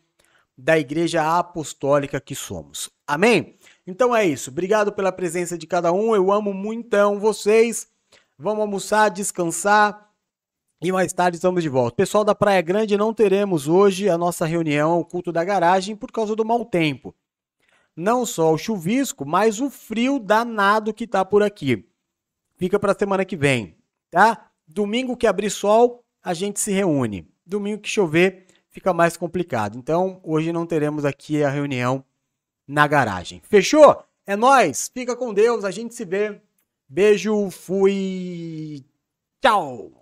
da 0.58 0.78
igreja 0.78 1.38
apostólica 1.38 2.20
que 2.20 2.36
somos. 2.36 2.90
Amém? 3.08 3.58
Então 3.86 4.16
é 4.16 4.26
isso. 4.26 4.50
Obrigado 4.50 4.92
pela 4.92 5.12
presença 5.12 5.58
de 5.58 5.66
cada 5.66 5.92
um. 5.92 6.16
Eu 6.16 6.32
amo 6.32 6.54
muito 6.54 7.20
vocês. 7.20 7.88
Vamos 8.38 8.62
almoçar, 8.62 9.10
descansar 9.10 10.12
E 10.82 10.92
mais 10.92 11.14
tarde 11.14 11.38
estamos 11.38 11.62
de 11.62 11.70
volta. 11.70 11.96
Pessoal 11.96 12.24
da 12.24 12.34
Praia 12.34 12.62
Grande, 12.62 12.98
não 12.98 13.14
teremos 13.14 13.68
hoje 13.68 14.10
a 14.10 14.18
nossa 14.18 14.46
reunião, 14.46 15.00
o 15.00 15.06
culto 15.06 15.32
da 15.32 15.44
garagem, 15.44 15.96
por 15.96 16.12
causa 16.12 16.36
do 16.36 16.44
mau 16.44 16.66
tempo. 16.66 17.14
Não 17.96 18.26
só 18.26 18.52
o 18.54 18.58
chuvisco, 18.58 19.26
mas 19.26 19.60
o 19.60 19.70
frio 19.70 20.18
danado 20.18 20.94
que 20.94 21.06
tá 21.06 21.24
por 21.24 21.44
aqui. 21.44 21.88
Fica 22.58 22.80
para 22.80 22.94
a 22.94 22.98
semana 22.98 23.26
que 23.26 23.36
vem, 23.36 23.78
tá? 24.10 24.50
Domingo 24.68 25.18
que 25.18 25.28
abrir 25.28 25.50
sol, 25.50 26.04
a 26.24 26.34
gente 26.34 26.60
se 26.60 26.72
reúne. 26.72 27.28
Domingo 27.46 27.82
que 27.82 27.90
chover, 27.90 28.48
fica 28.70 28.94
mais 28.94 29.18
complicado. 29.18 29.78
Então, 29.78 30.20
hoje 30.24 30.52
não 30.52 30.66
teremos 30.66 31.06
aqui 31.06 31.44
a 31.44 31.50
reunião 31.50 32.04
na 32.72 32.88
garagem. 32.88 33.42
Fechou? 33.44 34.02
É 34.26 34.36
nós. 34.36 34.90
Fica 34.94 35.16
com 35.16 35.34
Deus, 35.34 35.66
a 35.66 35.72
gente 35.72 35.94
se 35.94 36.06
vê. 36.06 36.42
Beijo, 36.88 37.50
fui. 37.52 38.84
Tchau. 39.42 40.01